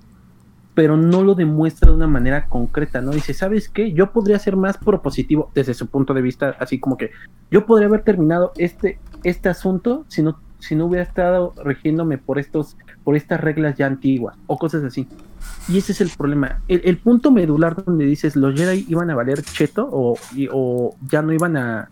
pero 0.76 0.98
no 0.98 1.22
lo 1.22 1.34
demuestra 1.34 1.90
de 1.90 1.96
una 1.96 2.06
manera 2.06 2.48
concreta, 2.48 3.00
¿no? 3.00 3.12
Dice, 3.12 3.32
¿sabes 3.32 3.70
qué? 3.70 3.92
Yo 3.92 4.12
podría 4.12 4.38
ser 4.38 4.56
más 4.56 4.76
propositivo 4.76 5.50
desde 5.54 5.72
su 5.72 5.86
punto 5.86 6.12
de 6.12 6.20
vista, 6.20 6.54
así 6.60 6.78
como 6.78 6.98
que 6.98 7.12
yo 7.50 7.64
podría 7.64 7.88
haber 7.88 8.02
terminado 8.02 8.52
este, 8.58 8.98
este 9.24 9.48
asunto 9.48 10.04
si 10.08 10.22
no, 10.22 10.38
si 10.58 10.74
no 10.74 10.84
hubiera 10.84 11.02
estado 11.02 11.54
rigiéndome 11.64 12.18
por 12.18 12.38
estos, 12.38 12.76
por 13.04 13.16
estas 13.16 13.40
reglas 13.40 13.76
ya 13.76 13.86
antiguas, 13.86 14.36
o 14.46 14.58
cosas 14.58 14.84
así. 14.84 15.08
Y 15.66 15.78
ese 15.78 15.92
es 15.92 16.00
el 16.02 16.10
problema. 16.10 16.60
El, 16.68 16.98
punto 16.98 17.30
medular 17.30 17.82
donde 17.82 18.04
dices 18.04 18.36
los 18.36 18.54
Jedi 18.54 18.84
iban 18.88 19.10
a 19.10 19.14
valer 19.14 19.42
cheto 19.42 19.88
o, 19.90 20.18
o 20.52 20.96
ya 21.10 21.22
no 21.22 21.32
iban 21.32 21.56
a. 21.56 21.88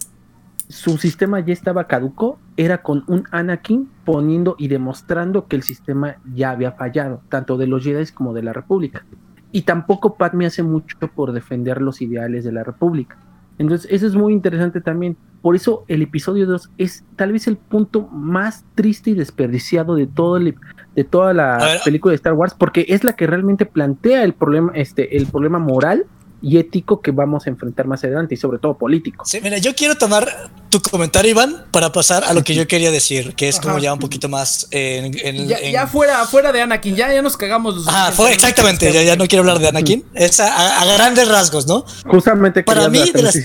Su 0.74 0.98
sistema 0.98 1.38
ya 1.38 1.52
estaba 1.52 1.86
caduco, 1.86 2.40
era 2.56 2.82
con 2.82 3.04
un 3.06 3.28
Anakin 3.30 3.88
poniendo 4.04 4.56
y 4.58 4.66
demostrando 4.66 5.46
que 5.46 5.54
el 5.54 5.62
sistema 5.62 6.16
ya 6.34 6.50
había 6.50 6.72
fallado, 6.72 7.22
tanto 7.28 7.56
de 7.56 7.68
los 7.68 7.84
Jedi 7.84 8.04
como 8.12 8.34
de 8.34 8.42
la 8.42 8.52
República. 8.52 9.06
Y 9.52 9.62
tampoco 9.62 10.16
Padme 10.16 10.46
hace 10.46 10.64
mucho 10.64 10.96
por 11.14 11.30
defender 11.30 11.80
los 11.80 12.02
ideales 12.02 12.42
de 12.42 12.50
la 12.50 12.64
República. 12.64 13.16
Entonces, 13.56 13.88
eso 13.88 14.04
es 14.04 14.16
muy 14.16 14.32
interesante 14.32 14.80
también. 14.80 15.16
Por 15.42 15.54
eso 15.54 15.84
el 15.86 16.02
episodio 16.02 16.44
2 16.44 16.70
es 16.76 17.04
tal 17.14 17.30
vez 17.30 17.46
el 17.46 17.56
punto 17.56 18.08
más 18.08 18.64
triste 18.74 19.10
y 19.10 19.14
desperdiciado 19.14 19.94
de 19.94 20.08
todo 20.08 20.38
el, 20.38 20.56
de 20.96 21.04
toda 21.04 21.32
la 21.34 21.64
película 21.84 22.10
de 22.10 22.16
Star 22.16 22.32
Wars, 22.32 22.52
porque 22.58 22.84
es 22.88 23.04
la 23.04 23.12
que 23.12 23.28
realmente 23.28 23.64
plantea 23.64 24.24
el 24.24 24.34
problema, 24.34 24.72
este, 24.74 25.16
el 25.16 25.26
problema 25.26 25.60
moral 25.60 26.06
y 26.44 26.58
ético 26.58 27.00
que 27.00 27.10
vamos 27.10 27.46
a 27.46 27.50
enfrentar 27.50 27.86
más 27.86 28.04
adelante, 28.04 28.34
y 28.34 28.36
sobre 28.36 28.58
todo 28.58 28.76
político. 28.76 29.24
Sí, 29.24 29.40
mira, 29.42 29.56
yo 29.56 29.74
quiero 29.74 29.96
tomar 29.96 30.50
tu 30.68 30.82
comentario, 30.82 31.30
Iván, 31.30 31.64
para 31.70 31.90
pasar 31.90 32.22
a 32.22 32.34
lo 32.34 32.44
que 32.44 32.54
yo 32.54 32.68
quería 32.68 32.90
decir, 32.90 33.34
que 33.34 33.48
es 33.48 33.58
como 33.58 33.76
Ajá. 33.76 33.82
ya 33.84 33.92
un 33.94 33.98
poquito 33.98 34.28
más 34.28 34.68
en, 34.70 35.16
en- 35.26 35.48
Ya, 35.48 35.56
en- 35.56 35.72
ya 35.72 35.86
fuera, 35.86 36.26
fuera 36.26 36.52
de 36.52 36.60
Anakin, 36.60 36.96
ya, 36.96 37.10
ya 37.14 37.22
nos 37.22 37.38
cagamos 37.38 37.76
los 37.76 37.86
Ah, 37.88 38.12
fue 38.14 38.30
exactamente, 38.30 38.92
ya, 38.92 39.02
ya 39.02 39.16
no 39.16 39.26
quiero 39.26 39.40
hablar 39.40 39.58
de 39.58 39.68
Anakin. 39.68 40.04
Es 40.12 40.38
a, 40.38 40.84
grandes 40.96 41.28
rasgos, 41.28 41.66
¿no? 41.66 41.86
Justamente 42.06 42.62
Para 42.62 42.90
mí, 42.90 43.10
de 43.10 43.22
las-. 43.22 43.38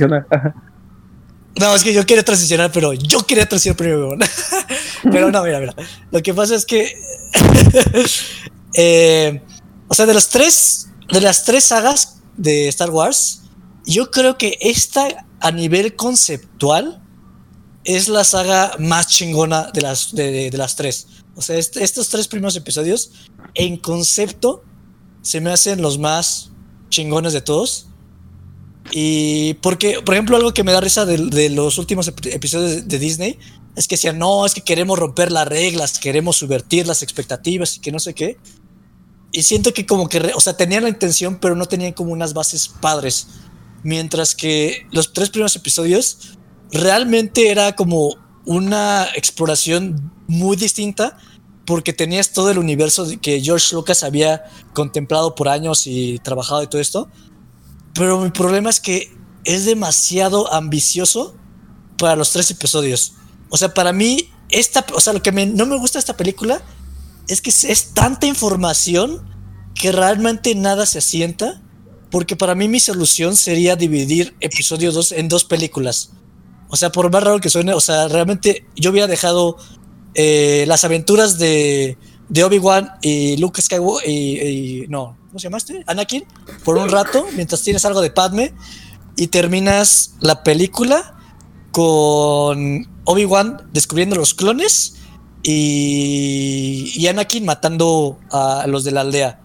No, 1.57 1.75
es 1.75 1.83
que 1.83 1.93
yo 1.93 2.05
quería 2.05 2.23
transicionar, 2.23 2.69
pero 2.73 2.91
yo 2.93 3.25
quería 3.25 3.47
transicionar 3.47 3.77
primero. 3.77 4.09
pero 5.11 5.31
no, 5.31 5.41
mira, 5.43 5.59
mira. 5.59 5.73
Lo 6.11 6.21
que 6.21 6.33
pasa 6.33 6.55
es 6.55 6.65
que. 6.65 6.93
eh, 8.75 9.41
o 9.87 9.93
sea, 9.93 10.05
de 10.05 10.13
los 10.13 10.27
tres. 10.29 10.89
De 11.11 11.21
las 11.21 11.43
tres 11.43 11.63
sagas 11.63 12.18
de 12.39 12.67
Star 12.69 12.89
Wars, 12.89 13.41
yo 13.85 14.09
creo 14.11 14.37
que 14.37 14.57
esta, 14.61 15.07
a 15.39 15.51
nivel 15.51 15.95
conceptual, 15.95 17.01
es 17.83 18.07
la 18.07 18.23
saga 18.23 18.73
más 18.79 19.07
chingona 19.07 19.71
de 19.73 19.81
las, 19.81 20.13
de, 20.13 20.51
las 20.53 20.75
tres. 20.75 21.07
O 21.35 21.41
sea, 21.41 21.57
est- 21.57 21.77
estos 21.77 22.09
tres 22.09 22.27
primeros 22.27 22.55
episodios, 22.55 23.11
en 23.55 23.77
concepto, 23.77 24.63
se 25.21 25.39
me 25.41 25.51
hacen 25.51 25.81
los 25.81 25.97
más 25.97 26.51
chingones 26.89 27.33
de 27.33 27.41
todos. 27.41 27.87
Y 28.91 29.53
porque, 29.55 30.01
por 30.03 30.15
ejemplo, 30.15 30.35
algo 30.35 30.53
que 30.53 30.63
me 30.63 30.71
da 30.71 30.81
risa 30.81 31.05
de, 31.05 31.49
los 31.49 31.77
últimos 31.77 32.07
ep- 32.07 32.33
episodios 32.33 32.87
de 32.87 32.99
Disney 32.99 33.37
es 33.75 33.87
que 33.87 33.95
decían, 33.95 34.17
no, 34.17 34.45
es 34.45 34.53
que 34.53 34.61
queremos 34.61 34.97
romper 34.99 35.31
las 35.31 35.47
reglas, 35.47 35.99
queremos 35.99 36.37
subvertir 36.37 36.87
las 36.87 37.01
expectativas 37.03 37.77
y 37.77 37.79
que 37.79 37.91
no 37.91 37.99
sé 37.99 38.13
qué. 38.13 38.37
Y 39.31 39.43
siento 39.43 39.73
que 39.73 39.85
como 39.85 40.09
que, 40.09 40.31
o 40.35 40.39
sea, 40.39 40.57
tenían 40.57 40.83
la 40.83 40.89
intención, 40.89 41.39
pero 41.39 41.55
no 41.55 41.65
tenían 41.65 41.93
como 41.93 42.11
unas 42.11 42.33
bases 42.33 42.67
padres. 42.67 43.27
Mientras 43.83 44.35
que 44.35 44.87
los 44.91 45.13
tres 45.13 45.29
primeros 45.29 45.55
episodios 45.55 46.37
realmente 46.71 47.49
era 47.49 47.75
como 47.75 48.15
una 48.45 49.07
exploración 49.15 50.11
muy 50.27 50.57
distinta 50.57 51.17
porque 51.65 51.93
tenías 51.93 52.33
todo 52.33 52.49
el 52.49 52.57
universo 52.57 53.07
que 53.21 53.41
George 53.41 53.75
Lucas 53.75 54.03
había 54.03 54.43
contemplado 54.73 55.35
por 55.35 55.47
años 55.47 55.85
y 55.85 56.17
trabajado 56.19 56.63
y 56.63 56.67
todo 56.67 56.81
esto. 56.81 57.09
Pero 57.93 58.19
mi 58.19 58.31
problema 58.31 58.71
es 58.71 58.79
que 58.79 59.15
es 59.43 59.65
demasiado 59.65 60.51
ambicioso 60.51 61.35
para 61.97 62.15
los 62.15 62.31
tres 62.31 62.49
episodios. 62.49 63.13
O 63.49 63.57
sea, 63.57 63.73
para 63.73 63.93
mí, 63.93 64.31
esta, 64.49 64.83
o 64.95 64.99
sea, 64.99 65.13
lo 65.13 65.21
que 65.21 65.31
no 65.31 65.65
me 65.67 65.77
gusta 65.77 65.99
esta 65.99 66.17
película 66.17 66.61
es 67.29 67.41
que 67.41 67.51
es 67.51 67.93
tanta 67.93 68.25
información 68.25 69.25
que 69.75 69.91
realmente 69.91 70.53
nada 70.55 70.85
se 70.85 70.97
asienta. 70.97 71.61
Porque 72.11 72.35
para 72.35 72.55
mí 72.55 72.67
mi 72.67 72.79
solución 72.79 73.35
sería 73.35 73.75
dividir 73.75 74.35
episodio 74.39 74.91
2 74.91 75.11
en 75.11 75.29
dos 75.29 75.45
películas. 75.45 76.11
O 76.67 76.75
sea, 76.75 76.91
por 76.91 77.11
más 77.11 77.23
raro 77.23 77.39
que 77.39 77.49
suene, 77.49 77.73
o 77.73 77.79
sea, 77.79 78.07
realmente 78.07 78.65
yo 78.75 78.89
hubiera 78.89 79.05
dejado 79.05 79.57
eh, 80.15 80.65
las 80.67 80.83
aventuras 80.83 81.37
de, 81.37 81.97
de 82.29 82.43
Obi-Wan 82.43 82.93
y 83.03 83.37
Luke 83.37 83.61
Skywalker 83.61 84.09
y, 84.09 84.85
no, 84.89 85.17
¿cómo 85.27 85.39
se 85.39 85.43
llamaste? 85.43 85.83
Anakin, 85.85 86.23
por 86.63 86.77
un 86.77 86.89
rato, 86.89 87.27
mientras 87.35 87.61
tienes 87.61 87.85
algo 87.85 88.01
de 88.01 88.09
Padme 88.09 88.53
y 89.15 89.27
terminas 89.27 90.15
la 90.19 90.43
película 90.43 91.15
con 91.71 92.87
Obi-Wan 93.03 93.69
descubriendo 93.71 94.15
los 94.15 94.33
clones 94.33 94.95
y, 95.43 96.91
y 96.95 97.07
Anakin 97.07 97.45
matando 97.45 98.19
a 98.31 98.65
los 98.67 98.83
de 98.83 98.91
la 98.91 99.01
aldea. 99.01 99.41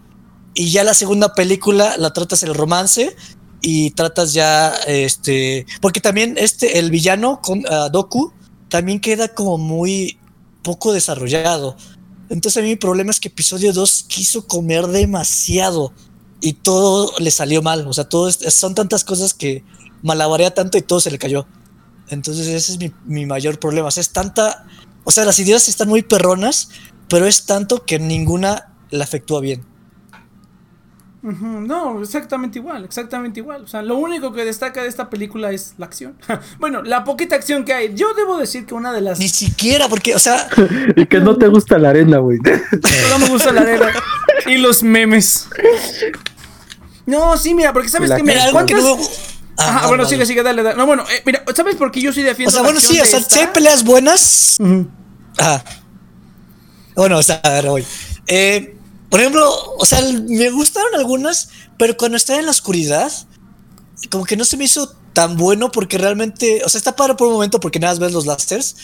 Y 0.55 0.71
ya 0.71 0.85
la 0.85 0.95
segunda 0.95 1.35
película 1.35 1.97
la 1.99 2.13
tratas 2.13 2.43
el 2.43 2.55
romance 2.55 3.17
y 3.61 3.91
tratas 3.93 4.33
ya 4.35 4.75
este 4.87 5.67
porque 5.81 6.01
también 6.01 6.37
este 6.39 6.79
el 6.79 6.91
villano 6.91 7.41
con 7.43 7.65
Doku 7.91 8.33
también 8.69 9.01
queda 9.01 9.29
como 9.29 9.59
muy 9.59 10.19
poco 10.63 10.93
desarrollado. 10.93 11.77
Entonces 12.29 12.57
a 12.59 12.63
mí 12.63 12.69
mi 12.69 12.77
problema 12.77 13.11
es 13.11 13.21
que 13.21 13.29
episodio 13.29 13.73
2 13.73 14.07
quiso 14.09 14.47
comer 14.47 14.87
demasiado 14.87 15.93
y 16.41 16.55
todo 16.55 17.13
le 17.19 17.31
salió 17.31 17.63
mal, 17.63 17.87
o 17.87 17.93
sea, 17.93 18.05
todo 18.05 18.31
son 18.31 18.75
tantas 18.75 19.05
cosas 19.05 19.33
que 19.33 19.65
malabarea 20.03 20.53
tanto 20.53 20.77
y 20.77 20.83
todo 20.83 21.01
se 21.01 21.11
le 21.11 21.19
cayó. 21.19 21.47
Entonces 22.09 22.47
ese 22.47 22.73
es 22.73 22.79
mi, 22.79 22.93
mi 23.07 23.27
mayor 23.27 23.59
problema, 23.59 23.89
o 23.89 23.91
sea, 23.91 24.03
es 24.03 24.11
tanta, 24.11 24.67
o 25.05 25.11
sea, 25.11 25.25
las 25.25 25.39
ideas 25.39 25.69
están 25.69 25.89
muy 25.89 26.03
perronas, 26.03 26.71
pero 27.09 27.27
es 27.27 27.47
tanto 27.47 27.85
que 27.85 27.99
ninguna 27.99 28.73
la 28.91 29.05
afectúa 29.05 29.41
bien. 29.41 29.65
No, 31.25 32.03
exactamente 32.03 32.59
igual, 32.59 32.85
exactamente 32.85 33.41
igual. 33.41 33.63
O 33.63 33.67
sea, 33.67 33.81
lo 33.81 33.97
único 33.97 34.35
que 34.35 34.45
destaca 34.45 34.83
de 34.83 34.89
esta 34.89 35.09
película 35.09 35.53
es 35.53 35.73
la 35.79 35.87
acción. 35.87 36.19
bueno, 36.59 36.83
la 36.83 37.03
poquita 37.03 37.35
acción 37.35 37.65
que 37.65 37.73
hay. 37.73 37.95
Yo 37.95 38.13
debo 38.13 38.37
decir 38.37 38.67
que 38.67 38.75
una 38.75 38.93
de 38.93 39.01
las. 39.01 39.19
Ni 39.19 39.31
siquiera, 39.31 39.89
porque, 39.89 40.15
o 40.15 40.19
sea. 40.19 40.49
y 40.97 41.07
que 41.07 41.21
no 41.21 41.39
te 41.39 41.49
gusta 41.49 41.79
la 41.79 41.91
arena, 41.91 42.19
güey. 42.19 42.39
no 43.11 43.19
me 43.19 43.29
gusta 43.31 43.53
la 43.53 43.63
arena. 43.63 43.87
Y 44.47 44.59
los 44.59 44.83
memes. 44.83 45.49
No, 47.07 47.39
sí, 47.39 47.55
mira, 47.55 47.73
porque 47.73 47.89
sabes 47.89 48.11
que. 48.11 48.23
Mira, 48.23 48.51
¿cuántas... 48.53 48.85
Ah, 49.57 49.77
Ajá, 49.77 49.87
bueno, 49.89 50.05
sigue, 50.05 50.27
sigue, 50.27 50.43
dale, 50.43 50.63
dale. 50.63 50.77
No, 50.77 50.87
bueno, 50.87 51.05
eh, 51.11 51.23
mira, 51.25 51.45
¿sabes 51.55 51.77
por 51.77 51.91
qué 51.93 52.01
yo 52.01 52.13
soy 52.13 52.23
defiendo? 52.23 52.51
O 52.51 52.53
sea, 52.53 52.63
bueno, 52.63 52.81
sí, 52.81 53.01
o 53.01 53.05
sea, 53.05 53.21
si 53.21 53.39
hay 53.39 53.47
peleas 53.49 53.85
buenas. 53.85 54.57
Ajá. 55.39 55.65
Bueno, 56.97 57.19
o 57.19 57.23
sea, 57.23 57.41
a 57.43 57.51
ver, 57.51 57.67
voy. 57.67 57.87
Eh 58.27 58.75
por 59.15 59.21
ejemplo, 59.21 59.49
o 59.79 59.87
sea, 59.87 60.01
me 60.29 60.51
gustaron 60.51 60.93
algunas, 60.97 61.49
pero 61.79 61.97
cuando 61.97 62.17
está 62.17 62.37
en 62.37 62.47
la 62.47 62.51
oscuridad, 62.51 63.13
como 64.11 64.25
que 64.25 64.37
no 64.37 64.45
se 64.45 64.57
me 64.57 64.65
hizo 64.65 64.89
tan 65.13 65.37
bueno 65.37 65.71
porque 65.71 65.99
realmente, 65.99 66.63
o 66.65 66.69
sea, 66.69 66.79
está 66.81 66.97
padre 66.97 67.15
por 67.15 67.29
un 67.29 67.35
momento 67.35 67.61
porque 67.61 67.79
nada 67.79 67.93
más 67.93 68.01
ves 68.01 68.11
los 68.11 68.27
lasters, 68.27 68.75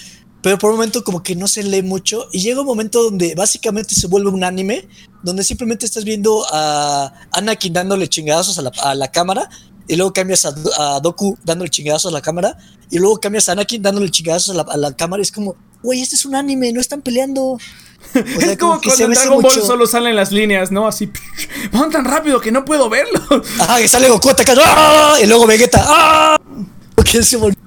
pero 0.41 0.57
por 0.57 0.71
un 0.71 0.77
momento 0.77 1.03
como 1.03 1.25
que 1.25 1.35
no 1.35 1.49
se 1.49 1.65
lee 1.65 1.83
mucho 1.83 2.29
y 2.31 2.43
llega 2.43 2.61
un 2.61 2.67
momento 2.69 3.03
donde 3.03 3.35
básicamente 3.35 3.97
se 3.97 4.07
vuelve 4.07 4.31
un 4.31 4.45
anime, 4.45 4.87
donde 5.25 5.43
simplemente 5.43 5.85
estás 5.85 6.05
viendo 6.05 6.47
a 6.53 7.13
Anakin 7.33 7.73
dándole 7.73 8.07
chingadazos 8.07 8.57
a 8.61 8.95
la, 8.95 9.11
cámara 9.11 9.51
y 9.87 9.97
luego 9.97 10.13
cambias 10.13 10.47
a, 10.47 11.01
Doku 11.01 11.37
dándole 11.45 11.71
chingadazos 11.71 12.13
a 12.13 12.15
la 12.15 12.23
cámara 12.23 12.57
y 12.91 12.99
luego 12.99 13.19
cambias 13.19 13.49
a 13.49 13.53
Anakin 13.53 13.83
dándole 13.83 14.11
chingadazos 14.11 14.55
a 14.55 14.63
la, 14.63 14.73
a 14.73 14.77
la 14.77 14.93
cámara 14.93 15.21
y 15.21 15.25
es 15.25 15.33
como, 15.33 15.57
güey, 15.83 16.01
este 16.01 16.17
es 16.17 16.25
un 16.25 16.35
anime, 16.35 16.73
no 16.73 16.81
están 16.81 17.03
peleando 17.03 17.59
es 18.15 18.59
como, 18.59 18.81
cuando 18.81 19.05
en 19.05 19.13
Dragon 19.13 19.43
Ball 19.43 19.63
solo 19.63 19.87
salen 19.87 20.17
las 20.17 20.33
líneas, 20.33 20.71
¿no? 20.71 20.87
Así, 20.87 21.11
van 21.73 21.91
tan 21.91 22.05
rápido 22.05 22.41
que 22.41 22.51
no 22.51 22.65
puedo 22.65 22.89
verlo. 22.89 23.21
Ajá, 23.61 23.79
que 23.79 23.89
sale 23.89 24.09
Goku 24.09 24.31
atacando, 24.31 24.63
¡ah! 24.65 25.17
y 25.23 25.27
luego 25.27 25.47
Vegeta, 25.47 25.85
¡ah! 25.87 26.41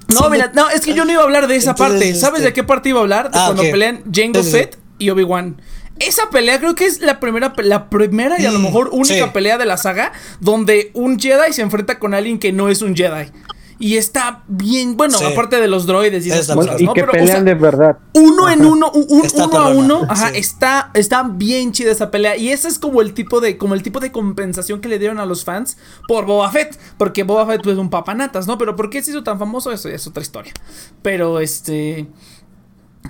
no, 0.07 0.29
mira, 0.29 0.51
no, 0.53 0.69
es 0.69 0.81
que 0.81 0.93
yo 0.93 1.05
no 1.05 1.11
iba 1.11 1.21
a 1.21 1.25
hablar 1.25 1.47
de 1.47 1.55
esa 1.55 1.75
parte. 1.75 2.15
¿Sabes 2.15 2.39
este 2.39 2.49
de 2.49 2.53
qué 2.53 2.63
parte 2.63 2.89
iba 2.89 2.99
a 2.99 3.03
hablar? 3.03 3.31
De 3.31 3.37
ah, 3.37 3.43
cuando 3.47 3.63
pelean 3.63 4.03
Jango 4.11 4.43
Fett 4.43 4.77
y 4.99 5.09
Obi-Wan. 5.09 5.61
Esa 6.07 6.29
pelea 6.29 6.59
creo 6.59 6.75
que 6.75 6.85
es 6.85 7.01
la 7.01 7.19
primera, 7.19 7.53
la 7.57 7.89
primera 7.89 8.39
y 8.39 8.45
a 8.45 8.51
lo 8.51 8.59
mm, 8.59 8.63
mejor 8.63 8.89
única 8.91 9.33
pelea 9.33 9.57
de 9.57 9.65
la 9.65 9.77
saga 9.77 10.11
donde 10.39 10.91
un 10.93 11.19
Jedi 11.19 11.53
se 11.53 11.61
enfrenta 11.61 11.99
con 11.99 12.13
alguien 12.13 12.39
que 12.39 12.51
no 12.51 12.69
es 12.69 12.81
un 12.81 12.95
Jedi. 12.95 13.31
Y 13.79 13.97
está 13.97 14.43
bien, 14.47 14.95
bueno, 14.95 15.17
aparte 15.17 15.59
de 15.59 15.67
los 15.67 15.85
droides 15.85 16.25
y 16.25 16.31
esas 16.31 16.55
cosas, 16.55 16.79
Y 16.79 16.87
que 16.93 17.03
pelean 17.03 17.43
de 17.43 17.53
verdad. 17.53 17.97
Uno 18.13 18.49
en 18.49 18.65
uno, 18.65 18.91
uno 18.93 19.57
a 19.57 19.69
uno, 19.69 20.05
ajá, 20.07 20.29
está, 20.29 20.91
está 20.93 21.23
bien 21.23 21.71
chida 21.71 21.91
esa 21.91 22.09
pelea. 22.09 22.37
Y 22.37 22.49
ese 22.49 22.67
es 22.67 22.79
como 22.79 23.01
el 23.01 23.13
tipo 23.13 23.41
de, 23.41 23.57
como 23.57 23.73
el 23.73 23.83
tipo 23.83 23.99
de 23.99 24.11
compensación 24.11 24.79
que 24.79 24.87
le 24.87 24.99
dieron 24.99 25.19
a 25.19 25.25
los 25.25 25.43
fans 25.43 25.77
por 26.07 26.25
Boba 26.25 26.49
Fett. 26.51 26.79
Porque 26.97 27.23
Boba 27.23 27.45
Fett 27.45 27.65
es 27.67 27.77
un 27.77 27.89
papanatas, 27.89 28.47
¿no? 28.47 28.57
Pero 28.57 28.75
¿por 28.75 28.89
qué 28.89 29.03
se 29.03 29.11
hizo 29.11 29.23
tan 29.23 29.37
famoso? 29.37 29.71
Eso 29.71 29.89
ya 29.89 29.95
es 29.95 30.07
otra 30.07 30.21
historia. 30.21 30.53
Pero 31.01 31.39
este. 31.39 32.07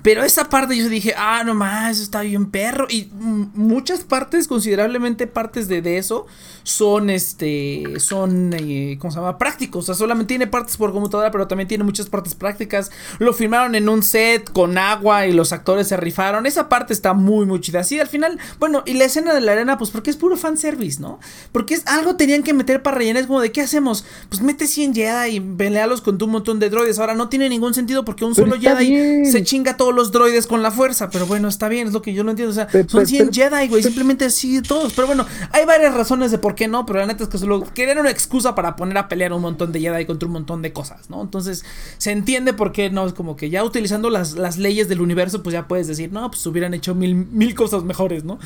Pero 0.02 0.22
esa 0.22 0.48
parte 0.48 0.76
yo 0.76 0.88
dije, 0.88 1.14
ah, 1.16 1.42
no 1.44 1.54
más, 1.54 1.98
está 2.00 2.22
bien 2.22 2.50
perro. 2.50 2.86
Y 2.90 3.08
muchas 3.14 4.00
partes, 4.00 4.48
considerablemente 4.48 5.26
partes 5.26 5.68
de, 5.68 5.82
de 5.82 5.98
eso, 5.98 6.26
son 6.62 7.10
este 7.10 7.84
son 7.98 8.52
eh, 8.54 8.96
¿cómo 8.98 9.10
se 9.10 9.18
llama? 9.18 9.38
prácticos, 9.38 9.84
o 9.84 9.86
sea, 9.86 9.94
solamente 9.94 10.28
tiene 10.28 10.46
partes 10.46 10.76
por 10.76 10.92
computadora, 10.92 11.30
pero 11.30 11.46
también 11.46 11.68
tiene 11.68 11.84
muchas 11.84 12.08
partes 12.08 12.34
prácticas. 12.34 12.90
Lo 13.18 13.32
filmaron 13.32 13.74
en 13.74 13.88
un 13.88 14.02
set 14.02 14.50
con 14.52 14.78
agua 14.78 15.26
y 15.26 15.32
los 15.32 15.52
actores 15.52 15.88
se 15.88 15.96
rifaron. 15.96 16.46
Esa 16.46 16.68
parte 16.68 16.92
está 16.92 17.12
muy 17.12 17.46
muy 17.46 17.60
chida. 17.60 17.84
Sí, 17.84 17.98
al 18.00 18.08
final, 18.08 18.38
bueno, 18.58 18.82
y 18.86 18.94
la 18.94 19.04
escena 19.04 19.32
de 19.34 19.40
la 19.40 19.52
arena 19.52 19.78
pues 19.78 19.90
porque 19.90 20.10
es 20.10 20.16
puro 20.16 20.36
fan 20.36 20.56
service, 20.56 21.00
¿no? 21.00 21.20
Porque 21.52 21.74
es 21.74 21.86
algo 21.86 22.16
tenían 22.16 22.42
que 22.42 22.52
meter 22.52 22.82
para 22.82 22.98
rellenar, 22.98 23.22
es 23.22 23.26
como 23.26 23.40
de 23.40 23.52
¿qué 23.52 23.60
hacemos? 23.60 24.04
Pues 24.28 24.42
mete 24.42 24.66
100 24.66 24.94
Jedi 24.94 25.36
y 25.36 25.40
pelealos 25.40 26.00
con 26.00 26.22
un 26.22 26.30
montón 26.30 26.58
de 26.58 26.70
droides. 26.70 26.98
Ahora 26.98 27.14
no 27.14 27.28
tiene 27.28 27.48
ningún 27.48 27.74
sentido 27.74 28.04
porque 28.04 28.24
un 28.24 28.34
solo 28.34 28.58
Jedi 28.58 29.26
se 29.26 29.42
chinga 29.44 29.76
todos 29.84 29.94
los 29.94 30.12
droides 30.12 30.46
con 30.46 30.62
la 30.62 30.70
fuerza, 30.70 31.10
pero 31.10 31.26
bueno, 31.26 31.46
está 31.46 31.68
bien, 31.68 31.88
es 31.88 31.92
lo 31.92 32.00
que 32.00 32.14
yo 32.14 32.24
no 32.24 32.30
entiendo, 32.30 32.52
o 32.52 32.54
sea, 32.54 32.68
son 32.86 33.06
100 33.06 33.34
Jedi, 33.34 33.68
güey, 33.68 33.82
simplemente 33.82 34.24
así 34.24 34.62
todos, 34.62 34.94
pero 34.94 35.06
bueno, 35.06 35.26
hay 35.52 35.66
varias 35.66 35.92
razones 35.92 36.30
de 36.30 36.38
por 36.38 36.54
qué 36.54 36.68
no? 36.68 36.86
Pero 36.86 37.00
la 37.00 37.06
neta 37.06 37.24
es 37.24 37.28
que 37.28 37.36
solo 37.36 37.62
querían 37.74 37.98
una 37.98 38.08
excusa 38.08 38.54
para 38.54 38.76
poner 38.76 38.96
a 38.96 39.08
pelear 39.08 39.34
un 39.34 39.42
montón 39.42 39.72
de 39.72 39.80
Jedi 39.80 40.06
contra 40.06 40.26
un 40.26 40.32
montón 40.32 40.62
de 40.62 40.72
cosas, 40.72 41.10
¿no? 41.10 41.20
Entonces, 41.20 41.66
se 41.98 42.12
entiende 42.12 42.54
por 42.54 42.72
qué 42.72 42.88
no, 42.88 43.04
es 43.06 43.12
como 43.12 43.36
que 43.36 43.50
ya 43.50 43.62
utilizando 43.62 44.08
las, 44.08 44.36
las 44.36 44.56
leyes 44.56 44.88
del 44.88 45.02
universo, 45.02 45.42
pues 45.42 45.52
ya 45.52 45.68
puedes 45.68 45.86
decir, 45.86 46.10
no, 46.10 46.30
pues 46.30 46.46
hubieran 46.46 46.72
hecho 46.72 46.94
mil, 46.94 47.14
mil 47.14 47.54
cosas 47.54 47.84
mejores, 47.84 48.24
¿no? 48.24 48.38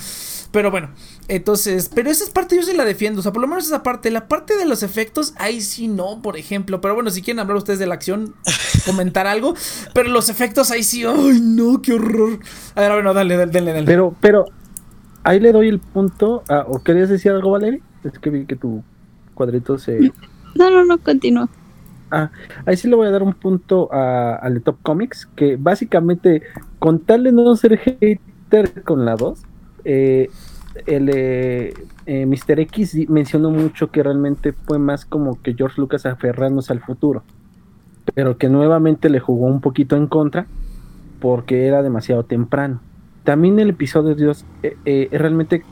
Pero 0.50 0.72
bueno, 0.72 0.90
entonces, 1.28 1.88
pero 1.94 2.10
esa 2.10 2.24
parte 2.32 2.56
yo 2.56 2.64
sí 2.64 2.72
la 2.72 2.84
defiendo, 2.84 3.20
o 3.20 3.22
sea, 3.22 3.32
por 3.32 3.42
lo 3.42 3.46
menos 3.46 3.66
esa 3.66 3.84
parte, 3.84 4.10
la 4.10 4.26
parte 4.26 4.56
de 4.56 4.64
los 4.64 4.82
efectos, 4.82 5.34
ahí 5.36 5.60
sí 5.60 5.86
no, 5.86 6.20
por 6.20 6.36
ejemplo, 6.36 6.80
pero 6.80 6.94
bueno, 6.94 7.10
si 7.10 7.22
quieren 7.22 7.38
hablar 7.38 7.58
ustedes 7.58 7.78
de 7.78 7.86
la 7.86 7.94
acción, 7.94 8.34
comentar 8.86 9.28
algo, 9.28 9.54
pero 9.94 10.08
los 10.08 10.30
efectos 10.30 10.72
ahí 10.72 10.82
sí, 10.82 11.04
ay, 11.30 11.40
no, 11.40 11.80
qué 11.82 11.92
horror. 11.94 12.38
A 12.74 12.80
ver, 12.80 12.92
bueno, 12.92 13.14
dale, 13.14 13.36
dale, 13.36 13.72
dale. 13.72 13.82
Pero, 13.84 14.14
pero, 14.20 14.46
ahí 15.24 15.40
le 15.40 15.52
doy 15.52 15.68
el 15.68 15.78
punto, 15.78 16.42
¿o 16.66 16.82
querías 16.82 17.08
decir 17.08 17.32
algo, 17.32 17.52
Valeria? 17.52 17.80
Es 18.04 18.18
que 18.18 18.30
vi 18.30 18.46
que 18.46 18.56
tu 18.56 18.82
cuadrito 19.34 19.78
se. 19.78 20.00
No, 20.54 20.70
no, 20.70 20.84
no, 20.84 20.98
continúa. 20.98 21.48
Ah, 22.10 22.30
ahí 22.64 22.76
sí 22.76 22.88
le 22.88 22.96
voy 22.96 23.06
a 23.06 23.10
dar 23.10 23.22
un 23.22 23.34
punto 23.34 23.88
a, 23.92 24.40
The 24.52 24.60
Top 24.60 24.78
Comics, 24.82 25.26
que 25.36 25.56
básicamente, 25.56 26.42
con 26.78 27.00
tal 27.00 27.24
de 27.24 27.32
no 27.32 27.54
ser 27.56 27.78
hater 27.78 28.82
con 28.82 29.04
la 29.04 29.14
2, 29.16 29.42
eh, 29.84 30.30
el 30.86 31.10
eh, 31.12 31.74
eh, 32.06 32.26
Mr. 32.26 32.60
X 32.60 33.08
mencionó 33.08 33.50
mucho 33.50 33.90
que 33.90 34.02
realmente 34.02 34.52
fue 34.52 34.78
más 34.78 35.04
como 35.04 35.40
que 35.42 35.54
George 35.54 35.80
Lucas 35.80 36.06
aferrándose 36.06 36.72
al 36.72 36.80
futuro, 36.80 37.22
pero 38.14 38.38
que 38.38 38.48
nuevamente 38.48 39.10
le 39.10 39.20
jugó 39.20 39.46
un 39.46 39.60
poquito 39.60 39.96
en 39.96 40.06
contra 40.06 40.46
porque 41.20 41.66
era 41.66 41.82
demasiado 41.82 42.24
temprano. 42.24 42.80
También 43.24 43.58
el 43.58 43.70
episodio 43.70 44.10
de 44.10 44.22
Dios 44.22 44.44
realmente 45.10 45.62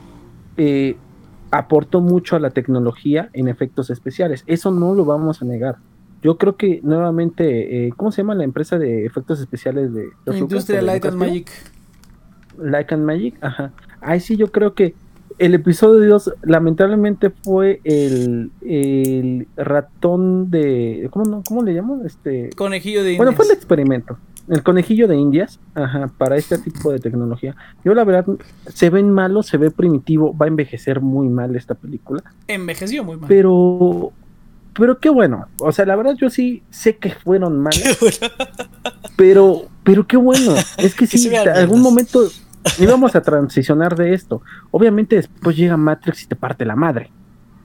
aportó 1.51 2.01
mucho 2.01 2.35
a 2.35 2.39
la 2.39 2.51
tecnología 2.51 3.29
en 3.33 3.47
efectos 3.47 3.89
especiales. 3.89 4.43
Eso 4.47 4.71
no 4.71 4.93
lo 4.93 5.05
vamos 5.05 5.41
a 5.41 5.45
negar. 5.45 5.77
Yo 6.21 6.37
creo 6.37 6.57
que 6.57 6.81
nuevamente, 6.83 7.87
eh, 7.87 7.93
¿cómo 7.95 8.11
se 8.11 8.21
llama 8.21 8.35
la 8.35 8.43
empresa 8.43 8.77
de 8.77 9.05
efectos 9.05 9.39
especiales 9.39 9.93
de 9.93 10.09
la 10.25 10.37
industria 10.37 10.81
Light 10.81 11.05
and 11.05 11.17
Magic? 11.17 11.51
Light 12.57 12.91
and 12.91 13.05
Magic, 13.05 13.35
ajá. 13.41 13.71
Ahí 14.01 14.19
sí 14.19 14.35
yo 14.35 14.51
creo 14.51 14.73
que 14.73 14.95
el 15.37 15.53
episodio 15.53 15.99
de 15.99 16.07
Dios 16.07 16.33
lamentablemente 16.41 17.29
fue 17.29 17.79
el, 17.83 18.51
el 18.61 19.47
ratón 19.55 20.49
de 20.49 21.07
¿cómo 21.11 21.25
no? 21.25 21.43
¿Cómo 21.47 21.63
le 21.63 21.73
llamo? 21.73 22.01
Este 22.03 22.49
conejillo 22.55 23.03
de 23.03 23.17
Bueno, 23.17 23.33
fue 23.33 23.45
el 23.45 23.51
experimento 23.51 24.17
el 24.47 24.63
conejillo 24.63 25.07
de 25.07 25.17
Indias, 25.17 25.59
ajá, 25.75 26.09
para 26.17 26.37
este 26.37 26.57
tipo 26.57 26.91
de 26.91 26.99
tecnología. 26.99 27.55
Yo 27.83 27.93
la 27.93 28.03
verdad, 28.03 28.25
se 28.67 28.89
ven 28.89 29.11
malos, 29.11 29.47
se 29.47 29.57
ve 29.57 29.71
primitivo, 29.71 30.35
va 30.35 30.45
a 30.45 30.49
envejecer 30.49 31.01
muy 31.01 31.27
mal 31.27 31.55
esta 31.55 31.75
película. 31.75 32.23
Envejeció 32.47 33.03
muy 33.03 33.17
mal. 33.17 33.27
Pero, 33.27 34.11
pero 34.73 34.99
qué 34.99 35.09
bueno. 35.09 35.47
O 35.59 35.71
sea, 35.71 35.85
la 35.85 35.95
verdad 35.95 36.15
yo 36.15 36.29
sí 36.29 36.63
sé 36.69 36.97
que 36.97 37.11
fueron 37.11 37.59
malas, 37.61 37.97
pero, 39.15 39.63
pero 39.83 40.07
qué 40.07 40.17
bueno. 40.17 40.55
Es 40.77 40.95
que 40.95 41.07
sí, 41.07 41.33
en 41.33 41.49
algún 41.49 41.81
momento 41.81 42.27
íbamos 42.79 43.15
a 43.15 43.21
transicionar 43.21 43.95
de 43.95 44.13
esto. 44.13 44.41
Obviamente 44.71 45.17
después 45.17 45.57
llega 45.57 45.77
Matrix 45.77 46.23
y 46.23 46.27
te 46.27 46.35
parte 46.35 46.65
la 46.65 46.75
madre. 46.75 47.11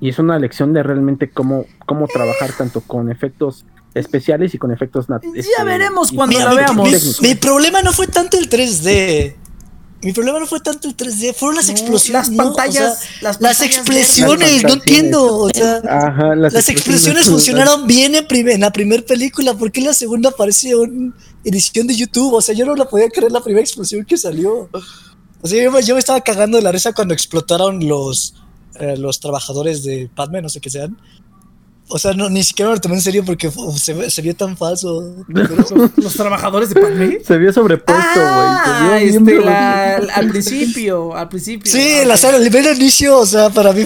Y 0.03 0.09
es 0.11 0.19
una 0.19 0.37
lección 0.39 0.73
de 0.75 0.83
realmente 0.83 1.31
cómo, 1.31 1.65
cómo 1.87 2.09
trabajar 2.09 2.51
tanto 2.59 2.81
con 2.81 3.11
efectos 3.11 3.65
especiales 3.95 4.53
y 4.53 4.59
con 4.59 4.73
efectos 4.73 5.07
nat- 5.09 5.23
Ya 5.23 5.41
este, 5.41 5.65
veremos 5.65 6.11
cuando 6.13 6.37
Mira, 6.37 6.47
la 6.53 6.73
mi- 6.73 6.91
veamos. 6.91 7.23
Mi, 7.23 7.35
problema 7.37 7.83
no 7.83 7.93
fue 7.93 8.09
tanto 8.09 8.37
el 8.37 8.49
3D. 8.51 9.37
Mi 10.03 10.13
problema 10.13 10.41
no 10.41 10.47
fue 10.47 10.59
tanto 10.59 10.89
el 10.89 10.97
3D, 10.97 11.33
fueron 11.33 11.55
las 11.55 11.67
No, 11.67 11.73
explosiones. 11.73 12.29
las 12.29 12.31
¿no? 12.31 12.43
O 12.43 12.47
pantallas- 12.57 12.99
sea, 12.99 13.09
las 13.21 13.23
las, 13.23 13.37
pantallas 13.39 13.61
expresiones, 13.77 14.39
verdes. 14.49 14.63
no 14.65 14.69
Las 14.71 14.77
entiendo. 14.79 15.37
O 15.37 15.49
sea, 15.51 15.77
Ajá, 15.89 16.35
las, 16.35 16.69
expresiones 16.69 17.27
funcionaron 17.29 17.87
bien 17.87 18.17
en, 18.17 18.27
prim- 18.27 18.49
en 18.49 18.61
la 18.63 18.73
primera 18.73 19.05
película. 19.05 19.55
¿Por 19.55 19.71
qué 19.71 19.79
en 19.81 19.87
la 19.87 19.95
segunda 19.95 20.31
aparece 20.31 20.75
una 20.75 21.15
edición 21.45 21.87
de 21.87 21.95
YouTube? 21.95 22.35
O 22.35 22.41
sea, 22.43 22.57
yo 22.57 22.67
no 22.67 22.75
la 22.75 22.87
podía 22.87 23.09
creer 23.09 23.31
la 23.31 23.41
primera 23.41 23.63
explosión 23.63 24.05
que 24.05 24.17
salió. 24.19 24.69
O 25.43 25.47
sea, 25.47 25.63
yo 25.81 25.95
me 25.95 26.01
estaba 26.01 26.21
cagando 26.23 26.57
de 26.57 26.65
la 26.65 26.73
risa 26.73 26.93
cuando 26.93 27.15
explotaron 27.15 27.87
los, 27.87 28.35
eh, 28.81 28.97
los 28.97 29.21
trabajadores 29.21 29.83
de 29.85 30.11
Padme, 30.15 30.43
no 30.43 30.49
sé 30.49 30.61
qué 30.61 30.71
sean. 30.71 30.97
O 31.89 31.99
sea, 31.99 32.15
no, 32.15 32.31
ni 32.31 32.43
siquiera 32.43 32.71
me 32.71 32.77
lo 32.77 32.81
tomé 32.81 32.95
en 32.95 33.01
serio 33.03 33.23
porque 33.25 33.51
se, 33.77 34.23
vio 34.23 34.35
tan 34.35 34.57
falso. 34.57 35.15
Los, 35.97 36.15
trabajadores 36.15 36.71
de 36.71 36.81
Padme. 36.81 37.19
Se 37.23 37.37
vio 37.37 37.53
sobrepuesto, 37.53 38.03
güey. 38.15 38.25
Ah, 38.25 38.63
se 38.65 38.85
vio 38.85 39.11
bien 39.21 39.29
este, 39.29 39.45
la- 39.45 39.97
al 40.15 40.29
principio, 40.29 41.15
al 41.15 41.29
principio. 41.29 41.71
Sí, 41.71 41.99
Ah, 42.03 42.07
la 42.07 42.17
sala, 42.17 42.39
el 42.39 42.51
primer 42.51 42.77
inicio, 42.77 43.19
o 43.19 43.27
sea, 43.27 43.51
para 43.51 43.73
mí. 43.73 43.85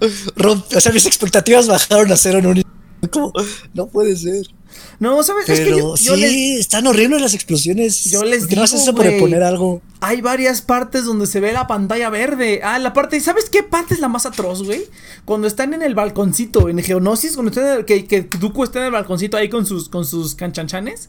romp- 0.36 0.76
o 0.76 0.80
sea, 0.80 0.92
mis 0.92 1.06
expectativas 1.06 1.66
bajaron 1.68 2.12
a 2.12 2.16
cero 2.16 2.38
en 2.40 2.46
un. 2.46 2.62
Como, 3.10 3.32
no 3.72 3.86
puede 3.86 4.16
ser. 4.16 4.46
No, 4.98 5.22
¿sabes? 5.22 5.48
es 5.48 5.58
que 5.60 5.64
Pero 5.66 5.78
yo, 5.78 5.96
yo 5.96 6.14
sí, 6.14 6.20
les- 6.20 6.60
están 6.60 6.86
horribles 6.86 7.20
las 7.20 7.34
explosiones. 7.34 8.04
Yo 8.04 8.24
les 8.24 8.40
¿Por 8.40 8.48
qué 8.48 8.56
no 8.56 8.62
haces 8.62 8.80
digo, 8.80 8.90
eso 8.90 8.96
para 8.96 9.10
güey. 9.10 9.20
poner 9.20 9.42
algo? 9.42 9.82
hay 10.00 10.20
varias 10.20 10.60
partes 10.60 11.04
donde 11.06 11.26
se 11.26 11.40
ve 11.40 11.52
la 11.52 11.66
pantalla 11.66 12.10
verde. 12.10 12.60
Ah, 12.62 12.78
la 12.78 12.92
parte, 12.92 13.18
¿sabes 13.20 13.48
qué 13.50 13.62
parte 13.62 13.94
es 13.94 14.00
la 14.00 14.08
más 14.08 14.26
atroz, 14.26 14.62
güey? 14.62 14.84
Cuando 15.24 15.48
están 15.48 15.72
en 15.74 15.82
el 15.82 15.94
balconcito, 15.94 16.68
en 16.68 16.78
Geonosis, 16.82 17.32
cuando 17.34 17.50
están 17.50 17.66
en 17.66 17.78
el- 17.78 17.84
que, 17.86 18.04
que 18.06 18.22
Dooku 18.22 18.62
está 18.64 18.78
en 18.80 18.84
el 18.86 18.92
balconcito 18.92 19.36
ahí 19.36 19.48
con 19.48 19.66
sus, 19.66 19.88
con 19.88 20.04
sus 20.04 20.34
canchanchanes. 20.34 21.08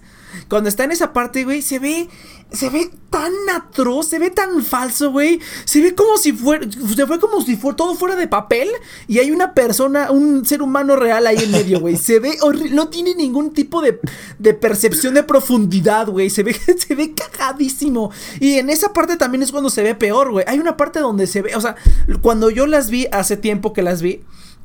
Cuando 0.50 0.70
está 0.70 0.84
en 0.86 0.92
esa 0.92 1.14
parte, 1.14 1.44
güey, 1.44 1.62
se 1.62 1.80
ve, 1.80 2.08
se 2.52 2.70
ve 2.70 2.90
tan 3.10 3.32
atroz, 3.56 4.08
se 4.10 4.20
ve 4.20 4.30
tan 4.30 4.64
falso, 4.64 5.12
güey. 5.12 5.40
Se 5.66 5.82
ve 5.82 5.94
como 5.96 6.18
si 6.18 6.32
fuera, 6.32 6.66
se 6.72 7.06
ve 7.06 7.20
como 7.20 7.42
si 7.42 7.56
fuera 7.56 7.76
todo 7.76 7.94
fuera 7.96 8.16
de 8.16 8.28
papel 8.28 8.70
y 9.08 9.20
hay 9.20 9.32
una 9.32 9.54
persona, 9.54 10.12
un 10.12 10.46
ser 10.46 10.62
humano 10.62 10.96
real 10.96 11.28
ahí 11.28 11.38
en 11.38 11.52
medio, 11.52 11.80
güey. 11.82 11.98
Se 11.98 12.20
ve 12.20 12.38
horrible, 12.42 12.72
no 12.72 12.88
tiene 12.88 13.16
ningún 13.16 13.47
tipo 13.54 13.82
de, 13.82 14.00
de 14.40 14.54
percepción 14.54 15.14
de 15.14 15.24
profundidad, 15.24 16.08
güey. 16.08 16.30
Se 16.30 16.44
ve, 16.44 16.54
se 16.78 16.96
ve 16.96 17.14
cagadísimo. 17.14 18.12
Y 18.40 18.56
en 18.56 18.70
esa 18.70 18.94
parte 18.94 19.18
también 19.18 19.44
es 19.44 19.52
cuando 19.52 19.70
se 19.70 19.84
ve 19.84 19.96
peor, 19.96 20.32
güey. 20.32 20.46
Hay 20.48 20.60
una 20.60 20.78
parte 20.78 21.00
donde 21.00 21.28
se 21.28 21.42
ve, 21.42 21.56
o 21.56 21.62
sea, 21.62 21.76
cuando 22.22 22.50
yo 22.50 22.68
las 22.68 22.90
vi 22.90 23.08
hace 23.12 23.38
tiempo 23.38 23.74
que 23.74 23.82
las 23.82 24.02
vi, 24.02 24.22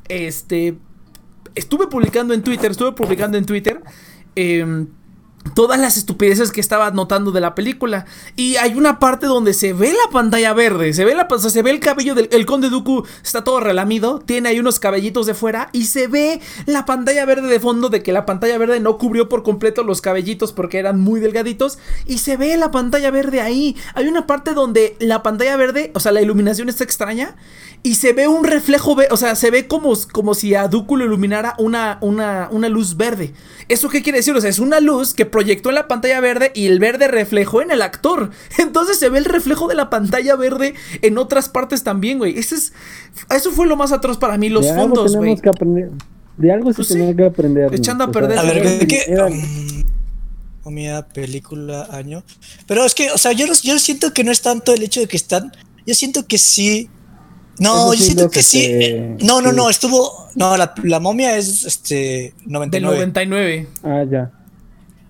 este, 0.09 0.77
estuve 1.55 1.87
publicando 1.87 2.33
en 2.33 2.43
Twitter, 2.43 2.71
estuve 2.71 2.93
publicando 2.93 3.37
en 3.37 3.45
Twitter. 3.45 3.81
em, 4.35 4.87
todas 5.53 5.79
las 5.79 5.97
estupideces 5.97 6.51
que 6.51 6.61
estaba 6.61 6.91
notando 6.91 7.31
de 7.31 7.41
la 7.41 7.55
película. 7.55 8.05
Y 8.35 8.55
hay 8.55 8.75
una 8.75 8.99
parte 8.99 9.27
donde 9.27 9.53
se 9.53 9.73
ve 9.73 9.91
la 9.91 10.11
pantalla 10.11 10.53
verde, 10.53 10.93
se 10.93 11.05
ve 11.05 11.15
la 11.15 11.27
o 11.29 11.39
sea, 11.39 11.49
se 11.49 11.61
ve 11.61 11.71
el 11.71 11.79
cabello 11.79 12.15
del 12.15 12.29
el 12.31 12.45
conde 12.45 12.69
Dooku, 12.69 13.05
está 13.23 13.43
todo 13.43 13.59
relamido, 13.59 14.19
tiene 14.19 14.49
ahí 14.49 14.59
unos 14.59 14.79
cabellitos 14.79 15.25
de 15.25 15.33
fuera 15.33 15.69
y 15.71 15.85
se 15.85 16.07
ve 16.07 16.41
la 16.65 16.85
pantalla 16.85 17.25
verde 17.25 17.47
de 17.47 17.59
fondo 17.59 17.89
de 17.89 18.03
que 18.03 18.11
la 18.11 18.25
pantalla 18.25 18.57
verde 18.57 18.79
no 18.79 18.97
cubrió 18.97 19.29
por 19.29 19.43
completo 19.43 19.83
los 19.83 20.01
cabellitos 20.01 20.53
porque 20.53 20.79
eran 20.79 20.99
muy 20.99 21.19
delgaditos 21.19 21.79
y 22.05 22.19
se 22.19 22.37
ve 22.37 22.57
la 22.57 22.71
pantalla 22.71 23.11
verde 23.11 23.41
ahí. 23.41 23.75
Hay 23.95 24.07
una 24.07 24.27
parte 24.27 24.53
donde 24.53 24.95
la 24.99 25.23
pantalla 25.23 25.57
verde, 25.57 25.91
o 25.95 25.99
sea, 25.99 26.11
la 26.11 26.21
iluminación 26.21 26.69
está 26.69 26.83
extraña 26.83 27.35
y 27.83 27.95
se 27.95 28.13
ve 28.13 28.27
un 28.27 28.45
reflejo, 28.45 28.95
o 29.09 29.17
sea, 29.17 29.35
se 29.35 29.51
ve 29.51 29.67
como, 29.67 29.93
como 30.11 30.33
si 30.33 30.55
a 30.55 30.67
Dooku 30.67 30.95
lo 30.95 31.05
iluminara 31.05 31.53
una, 31.57 31.97
una, 32.01 32.47
una 32.49 32.69
luz 32.69 32.95
verde. 32.95 33.33
¿Eso 33.67 33.89
qué 33.89 34.01
quiere 34.01 34.19
decir? 34.19 34.33
O 34.35 34.41
sea, 34.41 34.49
es 34.49 34.59
una 34.59 34.79
luz 34.79 35.13
que 35.13 35.25
proyectó 35.33 35.67
en 35.69 35.75
la 35.75 35.89
pantalla 35.89 36.21
verde 36.21 36.53
y 36.55 36.67
el 36.67 36.79
verde 36.79 37.09
reflejó 37.09 37.61
en 37.61 37.71
el 37.71 37.81
actor. 37.81 38.29
Entonces 38.57 38.97
se 38.97 39.09
ve 39.09 39.17
el 39.17 39.25
reflejo 39.25 39.67
de 39.67 39.75
la 39.75 39.89
pantalla 39.89 40.37
verde 40.37 40.75
en 41.01 41.17
otras 41.17 41.49
partes 41.49 41.83
también, 41.83 42.19
güey. 42.19 42.39
Eso, 42.39 42.55
es, 42.55 42.71
eso 43.35 43.51
fue 43.51 43.67
lo 43.67 43.75
más 43.75 43.91
atroz 43.91 44.17
para 44.17 44.37
mí, 44.37 44.47
los 44.47 44.63
de 44.63 44.71
algo 44.71 44.83
fondos, 44.83 45.15
güey. 45.17 45.35
tenemos 45.35 45.41
que 45.41 45.49
aprender. 45.49 45.89
De 46.37 46.51
algo 46.53 46.69
se 46.71 46.75
Pues 46.77 46.87
sí, 46.87 46.93
tenía 46.93 47.13
que 47.15 47.25
aprender. 47.25 47.73
echando 47.75 48.05
a 48.05 48.07
o 48.07 48.13
sea, 48.13 48.21
perder 48.21 48.37
A 48.39 48.43
ver, 48.43 48.53
Pero 48.63 48.69
¿de 48.77 48.87
qué? 48.87 49.03
era- 49.07 49.27
comida, 50.63 51.05
película, 51.09 51.87
año. 51.91 52.23
Pero 52.67 52.85
es 52.85 52.95
que, 52.95 53.11
o 53.11 53.17
sea, 53.17 53.33
yo, 53.33 53.47
no- 53.47 53.53
yo 53.53 53.77
siento 53.79 54.13
que 54.13 54.23
no 54.23 54.31
es 54.31 54.41
tanto 54.41 54.73
el 54.73 54.81
hecho 54.83 55.01
de 55.01 55.07
que 55.07 55.17
están. 55.17 55.51
Yo 55.85 55.93
siento 55.93 56.25
que 56.25 56.37
sí. 56.37 56.89
No, 57.59 57.93
yo 57.93 58.01
siento 58.03 58.29
que, 58.29 58.39
que 58.39 58.43
sí. 58.43 58.61
te- 58.61 59.17
No, 59.23 59.41
no, 59.41 59.49
sí. 59.51 59.55
no, 59.55 59.69
estuvo. 59.69 60.27
No, 60.35 60.55
la, 60.57 60.73
la 60.83 60.99
momia 60.99 61.37
es 61.37 61.65
este 61.65 62.33
Del 62.45 62.51
99. 62.53 62.95
99. 62.95 63.67
Ah, 63.83 64.03
ya. 64.09 64.31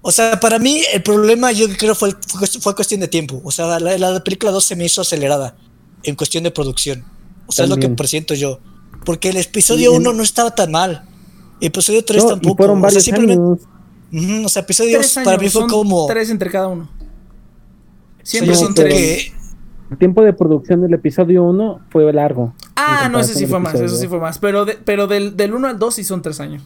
O 0.06 0.12
sea, 0.12 0.38
para 0.40 0.60
mí 0.60 0.82
el 0.94 1.02
problema 1.02 1.52
yo 1.54 1.66
creo 1.78 1.96
fue, 1.96 2.14
fue, 2.62 2.76
cuestión 2.76 3.00
de 3.00 3.08
tiempo. 3.08 3.42
O 3.46 3.52
sea, 3.52 3.80
la, 3.80 3.98
la 3.98 4.24
película 4.24 4.52
2 4.52 4.64
se 4.64 4.76
me 4.76 4.84
hizo 4.86 5.00
acelerada 5.02 5.56
en 6.04 6.16
cuestión 6.16 6.44
de 6.44 6.52
producción. 6.52 7.04
O 7.48 7.52
sea, 7.54 7.64
es 7.64 7.70
lo 7.70 7.76
También. 7.76 7.94
que 7.94 7.98
presiento 7.98 8.34
yo. 8.34 8.60
Porque 9.06 9.30
el 9.30 9.38
episodio 9.38 9.90
Sí, 9.92 9.96
en- 9.96 10.02
1 10.02 10.14
no 10.14 10.22
estaba 10.24 10.54
tan 10.54 10.72
mal. 10.72 11.06
El 11.62 11.68
episodio 11.68 12.04
3 12.04 12.22
No, 12.22 12.28
y 12.28 12.30
tampoco. 12.34 12.58
fueron 12.58 12.78
o 12.78 12.80
sea, 12.82 12.88
varios 12.88 13.04
simplemente. 13.06 13.42
años. 13.42 13.60
Ujú, 14.12 14.46
o 14.46 14.50
sea, 14.50 14.62
episodio 14.62 14.98
Tres 15.00 15.16
2 15.16 15.24
para 15.24 15.38
mí 15.38 15.50
fue 15.50 15.62
son 15.62 15.70
como. 15.70 16.06
Tres 16.08 16.30
entre 16.30 16.52
cada 16.52 16.68
uno. 16.68 16.84
o 16.84 16.98
sea, 16.98 18.26
Siempre 18.26 18.54
yo 18.56 18.60
son 18.60 18.76
tres. 18.76 18.94
que. 18.94 19.34
El 19.92 19.98
tiempo 19.98 20.22
de 20.24 20.34
producción 20.34 20.82
del 20.82 20.94
episodio 20.94 21.44
1 21.44 21.82
fue 21.92 22.12
largo. 22.14 22.54
Ah, 22.76 23.08
no, 23.12 23.20
ese 23.20 23.36
sí 23.36 23.46
fue 23.46 23.60
más, 23.60 23.76
eso 23.76 23.96
sí 23.96 24.08
fue 24.08 24.20
más. 24.20 24.38
Pero, 24.40 24.66
de- 24.66 24.78
pero 24.84 25.08
del, 25.08 25.38
del 25.38 25.54
1 25.54 25.68
al 25.68 25.80
2 25.80 25.96
sí 25.96 26.04
son 26.04 26.22
tres 26.22 26.40
años. 26.40 26.64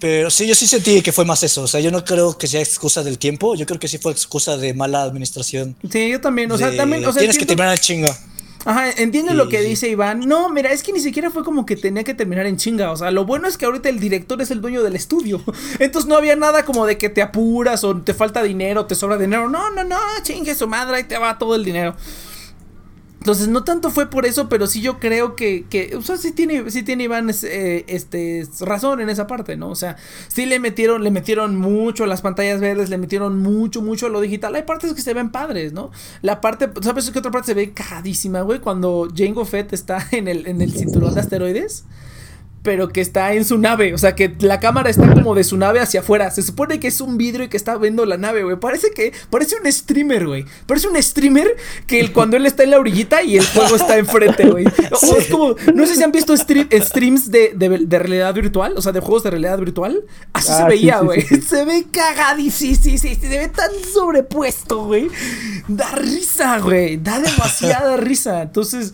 Pero 0.00 0.30
sí, 0.30 0.46
yo 0.46 0.54
sí 0.54 0.66
sentí 0.66 1.02
que 1.02 1.12
fue 1.12 1.24
más 1.26 1.42
eso. 1.42 1.62
O 1.62 1.66
sea, 1.68 1.80
yo 1.80 1.90
no 1.90 2.04
creo 2.04 2.36
que 2.38 2.46
sea 2.46 2.60
excusa 2.60 3.02
del 3.02 3.18
tiempo. 3.18 3.54
Yo 3.54 3.66
creo 3.66 3.78
que 3.78 3.86
sí 3.86 3.98
fue 3.98 4.12
excusa 4.12 4.56
de 4.56 4.72
mala 4.74 5.02
administración. 5.02 5.76
Sí, 5.90 6.08
yo 6.08 6.20
también, 6.20 6.50
o 6.50 6.56
sea, 6.58 6.70
de- 6.70 6.76
también, 6.78 7.04
o 7.04 7.12
sea, 7.12 7.20
tienes 7.20 7.36
que 7.36 7.42
entiendo- 7.42 7.62
terminar 7.62 7.74
el 7.74 7.80
chinga. 7.80 8.18
Ajá, 8.64 8.90
entiende 8.90 9.30
Sí, 9.32 9.36
lo 9.38 9.48
que 9.48 9.62
dice 9.62 9.88
Iván. 9.88 10.20
No, 10.20 10.50
mira, 10.50 10.70
es 10.70 10.82
que 10.82 10.92
ni 10.92 11.00
siquiera 11.00 11.30
fue 11.30 11.44
como 11.44 11.64
que 11.64 11.76
tenía 11.76 12.04
que 12.04 12.12
terminar 12.12 12.44
en 12.46 12.58
chinga. 12.58 12.92
O 12.92 12.96
sea, 12.96 13.10
lo 13.10 13.24
bueno 13.24 13.48
es 13.48 13.56
que 13.56 13.64
ahorita 13.64 13.88
el 13.88 13.98
director 14.00 14.40
es 14.42 14.50
el 14.50 14.60
dueño 14.60 14.82
del 14.82 14.96
estudio. 14.96 15.42
Entonces 15.78 16.08
no 16.08 16.16
había 16.16 16.36
nada 16.36 16.64
como 16.66 16.84
de 16.86 16.98
que 16.98 17.08
te 17.08 17.22
apuras 17.22 17.84
o 17.84 17.96
te 17.96 18.12
falta 18.12 18.42
dinero, 18.42 18.84
te 18.86 18.94
sobra 18.94 19.16
dinero. 19.16 19.48
No, 19.48 19.70
no, 19.70 19.84
no, 19.84 19.96
chingue 20.22 20.54
su 20.54 20.66
madre, 20.68 20.96
ahí 20.98 21.04
te 21.04 21.16
va 21.18 21.38
todo 21.38 21.54
el 21.54 21.64
dinero. 21.64 21.94
Entonces, 23.20 23.48
no 23.48 23.64
tanto 23.64 23.90
fue 23.90 24.08
por 24.08 24.24
eso, 24.24 24.48
pero 24.48 24.66
sí 24.66 24.80
yo 24.80 24.98
creo 24.98 25.36
que, 25.36 25.66
que 25.68 25.94
o 25.94 26.00
sea, 26.00 26.16
sí 26.16 26.32
tiene, 26.32 26.70
sí 26.70 26.82
tiene 26.82 27.04
Iván 27.04 27.30
eh, 27.42 27.84
este, 27.86 28.48
razón 28.60 29.02
en 29.02 29.10
esa 29.10 29.26
parte, 29.26 29.58
¿no? 29.58 29.68
O 29.68 29.74
sea, 29.74 29.96
sí 30.28 30.46
le 30.46 30.58
metieron, 30.58 31.04
le 31.04 31.10
metieron 31.10 31.54
mucho 31.56 32.06
las 32.06 32.22
pantallas 32.22 32.60
verdes, 32.60 32.88
le 32.88 32.96
metieron 32.96 33.38
mucho, 33.38 33.82
mucho 33.82 34.08
lo 34.08 34.22
digital. 34.22 34.54
Hay 34.54 34.62
partes 34.62 34.94
que 34.94 35.02
se 35.02 35.12
ven 35.12 35.30
padres, 35.30 35.74
¿no? 35.74 35.90
La 36.22 36.40
parte, 36.40 36.70
¿sabes 36.80 37.10
qué 37.10 37.18
otra 37.18 37.30
parte 37.30 37.48
se 37.48 37.54
ve 37.54 37.72
cagadísima, 37.72 38.40
güey? 38.40 38.60
Cuando 38.60 39.06
Jango 39.14 39.44
Fett 39.44 39.74
está 39.74 40.02
en 40.12 40.26
el, 40.26 40.46
en 40.46 40.62
el 40.62 40.72
cinturón 40.72 41.12
de 41.12 41.20
asteroides 41.20 41.84
pero 42.62 42.88
que 42.90 43.00
está 43.00 43.32
en 43.34 43.44
su 43.44 43.56
nave. 43.58 43.94
O 43.94 43.98
sea, 43.98 44.14
que 44.14 44.34
la 44.40 44.60
cámara 44.60 44.90
está 44.90 45.12
como 45.14 45.34
de 45.34 45.44
su 45.44 45.56
nave 45.56 45.80
hacia 45.80 46.00
afuera. 46.00 46.30
Se 46.30 46.42
supone 46.42 46.78
que 46.78 46.88
es 46.88 47.00
un 47.00 47.16
vidrio 47.16 47.44
y 47.46 47.48
que 47.48 47.56
está 47.56 47.76
viendo 47.78 48.04
la 48.04 48.16
nave, 48.18 48.42
güey. 48.42 48.56
Parece 48.60 48.90
que. 48.90 49.12
Parece 49.30 49.56
un 49.56 49.70
streamer, 49.72 50.26
güey. 50.26 50.44
Parece 50.66 50.88
un 50.88 51.02
streamer 51.02 51.56
que 51.86 52.00
el- 52.00 52.12
cuando 52.12 52.36
él 52.36 52.44
está 52.46 52.62
en 52.64 52.70
la 52.72 52.78
orillita 52.78 53.22
y 53.22 53.38
el 53.38 53.46
juego 53.46 53.76
está 53.76 53.96
enfrente, 53.98 54.46
güey. 54.50 54.66
O- 54.66 55.16
es 55.16 55.26
como. 55.28 55.54
No 55.74 55.86
sé 55.86 55.96
si 55.96 56.02
han 56.02 56.12
visto 56.12 56.34
stream- 56.34 56.68
streams 56.82 57.30
de, 57.30 57.52
de, 57.54 57.68
de 57.86 57.98
realidad 57.98 58.34
virtual. 58.34 58.74
O 58.76 58.82
sea, 58.82 58.92
de 58.92 59.00
juegos 59.00 59.22
de 59.22 59.30
realidad 59.30 59.58
virtual. 59.58 60.04
Así 60.32 60.48
Ah, 60.50 60.56
se 60.56 60.62
sí, 60.62 60.68
veía, 60.68 60.98
güey. 61.00 61.22
sí, 61.22 61.36
sí. 61.36 61.40
Se 61.48 61.64
ve 61.64 61.86
cagadísimo. 61.90 62.50
Sí, 62.76 62.98
sí, 62.98 62.98
sí. 62.98 63.14
Se 63.14 63.28
ve 63.28 63.48
tan 63.48 63.70
sobrepuesto, 63.94 64.84
güey. 64.84 65.08
Da 65.68 65.90
risa, 65.92 66.58
güey. 66.58 66.96
Da 66.98 67.18
demasiada 67.20 67.96
risa. 67.96 68.42
Entonces. 68.42 68.92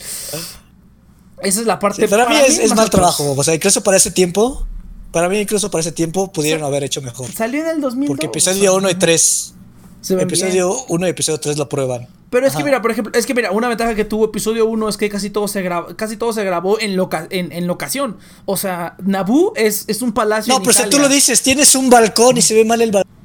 Esa 1.40 1.60
es 1.60 1.66
la 1.66 1.78
parte 1.78 2.02
Sí, 2.02 2.08
para 2.08 2.28
mí 2.28 2.36
es, 2.46 2.74
mal 2.74 2.90
trabajo. 2.90 3.34
O 3.36 3.44
sea, 3.44 3.54
incluso 3.54 3.82
para 3.82 3.96
ese 3.96 4.10
tiempo. 4.10 4.66
Para 5.12 5.28
mí, 5.28 5.38
incluso 5.38 5.70
para 5.70 5.80
ese 5.80 5.92
tiempo, 5.92 6.30
pudieron 6.32 6.64
haber 6.64 6.84
hecho 6.84 7.00
mejor. 7.00 7.30
Salió 7.32 7.62
en 7.62 7.68
el 7.68 7.80
2002. 7.80 8.08
Porque 8.08 8.26
episodio 8.26 8.74
1 8.74 8.90
y 8.90 8.94
3. 8.94 9.54
Se 10.00 10.14
ven 10.14 10.26
bien. 10.26 10.40
Episodio 10.40 10.84
1 10.88 11.06
y 11.06 11.10
episodio 11.10 11.40
3 11.40 11.56
lo 11.56 11.68
prueban. 11.68 12.08
Pero 12.28 12.46
es 12.46 12.56
que 12.56 12.64
mira, 12.64 12.82
por 12.82 12.90
ejemplo, 12.90 13.12
es 13.16 13.24
que 13.24 13.34
mira, 13.34 13.52
una 13.52 13.68
ventaja 13.68 13.94
que 13.94 14.04
tuvo 14.04 14.26
episodio 14.26 14.66
1 14.66 14.88
es 14.88 14.96
que 14.96 15.08
casi 15.08 15.30
todo 15.30 15.46
se 15.46 15.62
grabó, 15.62 15.96
casi 15.96 16.16
todo 16.16 16.32
se 16.32 16.44
grabó 16.44 16.78
en, 16.80 16.96
loca 16.96 17.26
en, 17.30 17.52
en 17.52 17.66
locación. 17.66 18.18
O 18.46 18.56
sea, 18.56 18.96
Naboo 19.04 19.52
es, 19.54 19.84
es 19.86 20.02
un 20.02 20.12
palacio. 20.12 20.52
No, 20.52 20.58
en 20.58 20.62
pero 20.64 20.72
si 20.72 20.82
tú 20.82 20.88
Italia. 20.88 21.08
lo 21.08 21.14
dices, 21.14 21.42
tienes 21.42 21.74
un 21.74 21.88
balcón 21.88 22.36
y 22.36 22.42
se 22.42 22.54
ve 22.54 22.64
mal 22.64 22.82
el 22.82 22.90
balcón. 22.90 23.15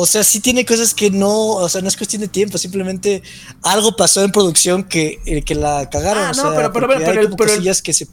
O 0.00 0.06
sea, 0.06 0.22
sí 0.22 0.38
tiene 0.38 0.64
cosas 0.64 0.94
que 0.94 1.10
no, 1.10 1.34
o 1.56 1.68
sea, 1.68 1.80
no 1.82 1.88
es 1.88 1.96
cuestión 1.96 2.22
de 2.22 2.28
tiempo, 2.28 2.56
simplemente 2.56 3.20
algo 3.62 3.96
pasó 3.96 4.22
en 4.22 4.30
producción 4.30 4.84
que, 4.84 5.18
eh, 5.26 5.42
que 5.42 5.56
la 5.56 5.90
cagaron. 5.90 6.22
Ah, 6.22 6.30
o 6.32 6.36
no, 6.36 6.42
sea, 6.42 6.50
pero- 6.56 6.72
pero- 6.72 6.86
pero 6.86 7.00
pero 7.04 7.20
el- 7.22 7.36
cosillas 7.36 7.82
que 7.82 7.92
se. 7.92 8.06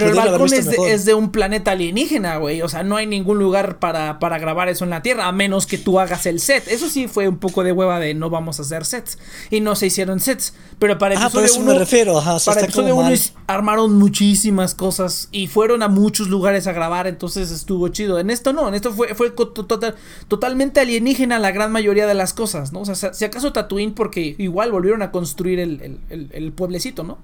Pero 0.00 0.10
el 0.10 0.16
balcón 0.16 0.52
es 0.52 0.66
de, 0.66 0.92
es 0.92 1.04
de 1.04 1.14
un 1.14 1.30
planeta 1.30 1.72
alienígena, 1.72 2.36
güey. 2.36 2.62
O 2.62 2.68
sea, 2.68 2.82
no 2.82 2.96
hay 2.96 3.06
ningún 3.06 3.38
lugar 3.38 3.78
para, 3.78 4.18
para 4.18 4.38
grabar 4.38 4.68
eso 4.68 4.84
en 4.84 4.90
la 4.90 5.02
Tierra, 5.02 5.26
a 5.26 5.32
menos 5.32 5.66
que 5.66 5.78
tú 5.78 5.98
hagas 6.00 6.26
el 6.26 6.40
set. 6.40 6.68
Eso 6.68 6.88
sí 6.88 7.08
fue 7.08 7.28
un 7.28 7.38
poco 7.38 7.64
de 7.64 7.72
hueva 7.72 7.98
de 7.98 8.14
no 8.14 8.30
vamos 8.30 8.58
a 8.58 8.62
hacer 8.62 8.84
sets. 8.84 9.18
Y 9.50 9.60
no 9.60 9.74
se 9.76 9.86
hicieron 9.86 10.20
sets. 10.20 10.54
Pero 10.78 10.98
para 10.98 11.16
Ah, 11.18 11.22
episodio 11.24 11.46
eso 11.46 11.60
1. 11.60 11.72
me 11.72 11.78
refiero, 11.78 12.18
ajá, 12.18 12.36
para 12.44 12.60
episodio 12.60 12.94
1 12.96 13.02
mal. 13.10 13.18
armaron 13.46 13.94
muchísimas 13.98 14.74
cosas 14.74 15.28
y 15.32 15.46
fueron 15.46 15.82
a 15.82 15.88
muchos 15.88 16.28
lugares 16.28 16.66
a 16.66 16.72
grabar, 16.72 17.06
entonces 17.06 17.50
estuvo 17.50 17.88
chido. 17.88 18.18
En 18.18 18.30
esto 18.30 18.52
no, 18.52 18.68
en 18.68 18.74
esto 18.74 18.92
fue, 18.92 19.14
fue 19.14 19.30
total- 19.30 19.94
totalmente 20.28 20.80
alienígena 20.80 21.38
la 21.38 21.50
gran 21.52 21.72
mayoría 21.72 22.06
de 22.06 22.14
las 22.14 22.34
cosas, 22.34 22.72
¿no? 22.72 22.80
O 22.80 22.84
sea, 22.84 23.14
si 23.14 23.24
acaso 23.24 23.52
Tatooine, 23.52 23.94
porque 23.94 24.34
igual 24.38 24.72
volvieron 24.72 25.02
a 25.02 25.10
construir 25.10 25.58
el, 25.60 25.80
el- 25.80 26.00
el- 26.10 26.28
el 26.32 26.52
pueblecito, 26.52 27.02
¿no? 27.04 27.18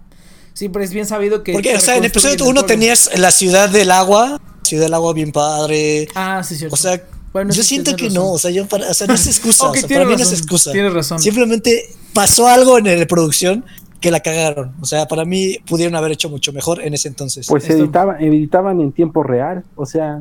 Siempre 0.55 0.85
es 0.85 0.93
bien 0.93 1.07
sabido 1.07 1.43
que. 1.43 1.53
Porque, 1.53 1.71
que 1.71 1.77
o 1.77 1.81
sea, 1.81 1.97
en 1.97 2.03
reconstruyen 2.03 2.35
episodio 2.35 2.35
el 2.35 2.43
1 2.43 2.61
pueblo. 2.61 2.67
tenías 2.67 3.19
la 3.19 3.31
ciudad 3.31 3.69
del 3.71 3.91
agua, 3.91 4.41
ciudad 4.63 4.85
del 4.85 4.95
agua 4.95 5.13
bien 5.15 5.33
padre. 5.33 6.09
Ah, 6.15 6.43
sí, 6.45 6.57
cierto. 6.57 6.75
O 6.75 6.77
sea, 6.77 7.03
Bueno, 7.33 7.53
yo 7.53 7.63
sí, 7.63 7.69
siento 7.71 7.97
que 7.97 8.11
no, 8.11 8.21
razón. 8.21 8.35
o 8.35 8.39
sea, 8.39 8.51
yo 8.51 8.67
para- 8.69 8.91
o 8.91 8.95
sea, 8.95 9.07
no 9.07 9.15
es 9.15 9.27
excusa, 9.27 9.65
Ok, 9.69 9.77
o 9.77 9.81
sea, 9.81 9.89
para 9.89 9.89
tienes 9.89 10.07
mí 10.09 10.13
no 10.13 10.23
es 10.23 10.29
razón, 10.31 10.39
excusa. 10.39 10.73
tienes 10.73 10.93
razón. 10.93 11.19
Simplemente 11.19 11.85
pasó 12.13 12.47
algo 12.49 12.77
en 12.79 12.85
la 13.01 13.07
producción 13.07 13.65
que 14.01 14.11
la 14.11 14.21
cagaron. 14.21 14.75
O 14.81 14.85
sea, 14.85 15.07
para 15.09 15.25
mí 15.25 15.59
pudieron 15.67 15.95
haber 15.95 16.13
hecho 16.13 16.29
mucho 16.29 16.53
mejor 16.53 16.83
en 16.83 16.93
ese 16.93 17.09
entonces. 17.09 17.47
Pues 17.49 17.65
Esto- 17.69 17.83
editaban, 17.83 18.23
editaban 18.23 18.81
en 18.81 18.93
tiempo 18.93 19.23
real, 19.23 19.65
o 19.77 19.87
sea, 19.87 20.21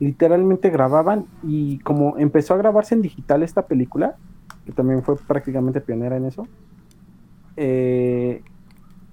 literalmente 0.00 0.70
grababan 0.70 1.26
y 1.46 1.78
como 1.80 2.16
empezó 2.18 2.54
a 2.54 2.56
grabarse 2.56 2.94
en 2.94 3.02
digital 3.02 3.42
esta 3.42 3.66
película, 3.66 4.16
que 4.66 4.72
también 4.72 5.02
fue 5.04 5.16
prácticamente 5.16 5.80
pionera 5.80 6.16
en 6.16 6.24
eso, 6.26 6.46
eh, 7.56 8.42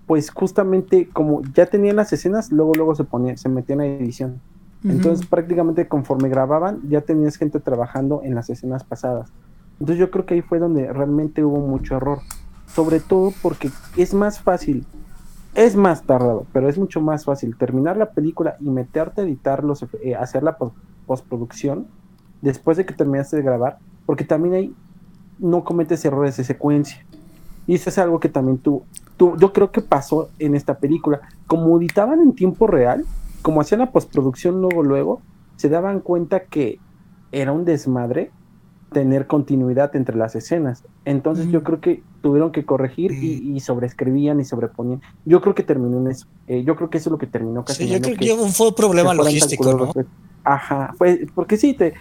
pues 0.07 0.29
justamente 0.31 1.09
como 1.11 1.41
ya 1.53 1.65
tenían 1.65 1.95
las 1.95 2.13
escenas, 2.13 2.51
luego 2.51 2.73
luego 2.75 2.95
se 2.95 3.03
ponía, 3.03 3.35
se 3.37 3.49
metían 3.49 3.81
a 3.81 3.85
edición. 3.85 4.39
Entonces 4.83 5.25
prácticamente 5.25 5.87
conforme 5.87 6.29
grababan 6.29 6.79
ya 6.87 7.01
tenías 7.01 7.37
gente 7.37 7.59
trabajando 7.59 8.21
en 8.23 8.35
las 8.35 8.49
escenas 8.51 8.83
pasadas. 8.83 9.31
Entonces 9.79 9.97
yo 9.97 10.11
creo 10.11 10.25
que 10.27 10.35
ahí 10.35 10.41
fue 10.41 10.59
donde 10.59 10.93
realmente 10.93 11.43
hubo 11.43 11.57
mucho 11.59 11.95
error. 11.95 12.19
Sobre 12.67 12.99
todo 12.99 13.33
porque 13.41 13.71
es 13.97 14.13
más 14.13 14.39
fácil, 14.39 14.85
es 15.55 15.75
más 15.75 16.03
tardado, 16.03 16.45
pero 16.53 16.69
es 16.69 16.77
mucho 16.77 17.01
más 17.01 17.25
fácil 17.25 17.55
terminar 17.57 17.97
la 17.97 18.11
película 18.11 18.57
y 18.59 18.69
meterte 18.69 19.21
a 19.21 19.23
editar, 19.23 19.63
los, 19.63 19.85
eh, 20.03 20.13
hacer 20.15 20.43
la 20.43 20.57
pos- 20.57 20.73
postproducción 21.07 21.87
después 22.41 22.77
de 22.77 22.85
que 22.85 22.93
terminaste 22.93 23.37
de 23.37 23.43
grabar, 23.43 23.79
porque 24.05 24.23
también 24.23 24.53
ahí 24.55 24.75
no 25.39 25.63
cometes 25.63 26.03
errores 26.05 26.37
de 26.37 26.43
secuencia. 26.43 27.03
Y 27.65 27.75
eso 27.75 27.89
es 27.89 27.97
algo 27.97 28.19
que 28.19 28.29
también 28.29 28.57
tú, 28.59 28.83
tú, 29.17 29.35
yo 29.37 29.53
creo 29.53 29.71
que 29.71 29.81
pasó 29.81 30.29
en 30.39 30.55
esta 30.55 30.77
película. 30.77 31.21
Como 31.47 31.77
editaban 31.77 32.21
en 32.21 32.33
tiempo 32.33 32.67
real, 32.67 33.05
como 33.41 33.61
hacían 33.61 33.79
la 33.79 33.91
postproducción 33.91 34.61
luego, 34.61 34.83
luego, 34.83 35.21
se 35.55 35.69
daban 35.69 35.99
cuenta 35.99 36.41
que 36.41 36.79
era 37.31 37.51
un 37.51 37.65
desmadre 37.65 38.31
tener 38.91 39.27
continuidad 39.27 39.95
entre 39.95 40.15
las 40.15 40.35
escenas. 40.35 40.83
Entonces 41.03 41.49
yo 41.49 41.63
creo 41.63 41.81
que 41.81 42.01
tuvieron 42.21 42.51
que 42.51 42.65
corregir 42.65 43.11
y, 43.11 43.51
y 43.55 43.59
sobreescribían 43.59 44.39
y 44.39 44.45
sobreponían. 44.45 45.01
Yo 45.25 45.41
creo 45.41 45.53
que 45.53 45.63
terminó 45.63 45.97
en 45.97 46.07
eso. 46.07 46.27
Eh, 46.47 46.63
yo 46.63 46.75
creo 46.77 46.89
que 46.89 46.97
eso 46.99 47.09
es 47.09 47.11
lo 47.11 47.17
que 47.17 47.27
terminó 47.27 47.61
Sí, 47.61 47.65
casi. 47.67 47.89
yo 47.89 47.99
creo 47.99 48.17
que 48.17 48.51
fue 48.51 48.69
un 48.69 48.73
problema 48.73 49.13
logístico, 49.13 49.73
¿no? 49.73 49.91
Ajá, 50.45 50.93
fue, 50.97 51.27
porque 51.33 51.57
sí, 51.57 51.73
te, 51.73 51.95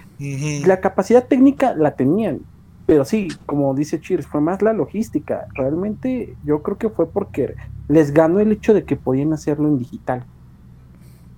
la 0.66 0.78
capacidad 0.80 1.26
técnica 1.26 1.74
la 1.74 1.96
tenían, 1.96 2.40
pero 2.86 3.04
sí, 3.04 3.28
como 3.46 3.74
dice 3.74 4.00
Cheers, 4.00 4.26
fue 4.26 4.40
más 4.40 4.60
la 4.60 4.72
logística. 4.72 5.46
Realmente 5.54 6.36
yo 6.44 6.62
creo 6.62 6.76
que 6.76 6.90
fue 6.90 7.08
porque 7.08 7.54
les 7.88 8.12
ganó 8.12 8.40
el 8.40 8.52
hecho 8.52 8.74
de 8.74 8.84
que 8.84 8.96
podían 8.96 9.32
hacerlo 9.32 9.68
en 9.68 9.78
digital. 9.78 10.24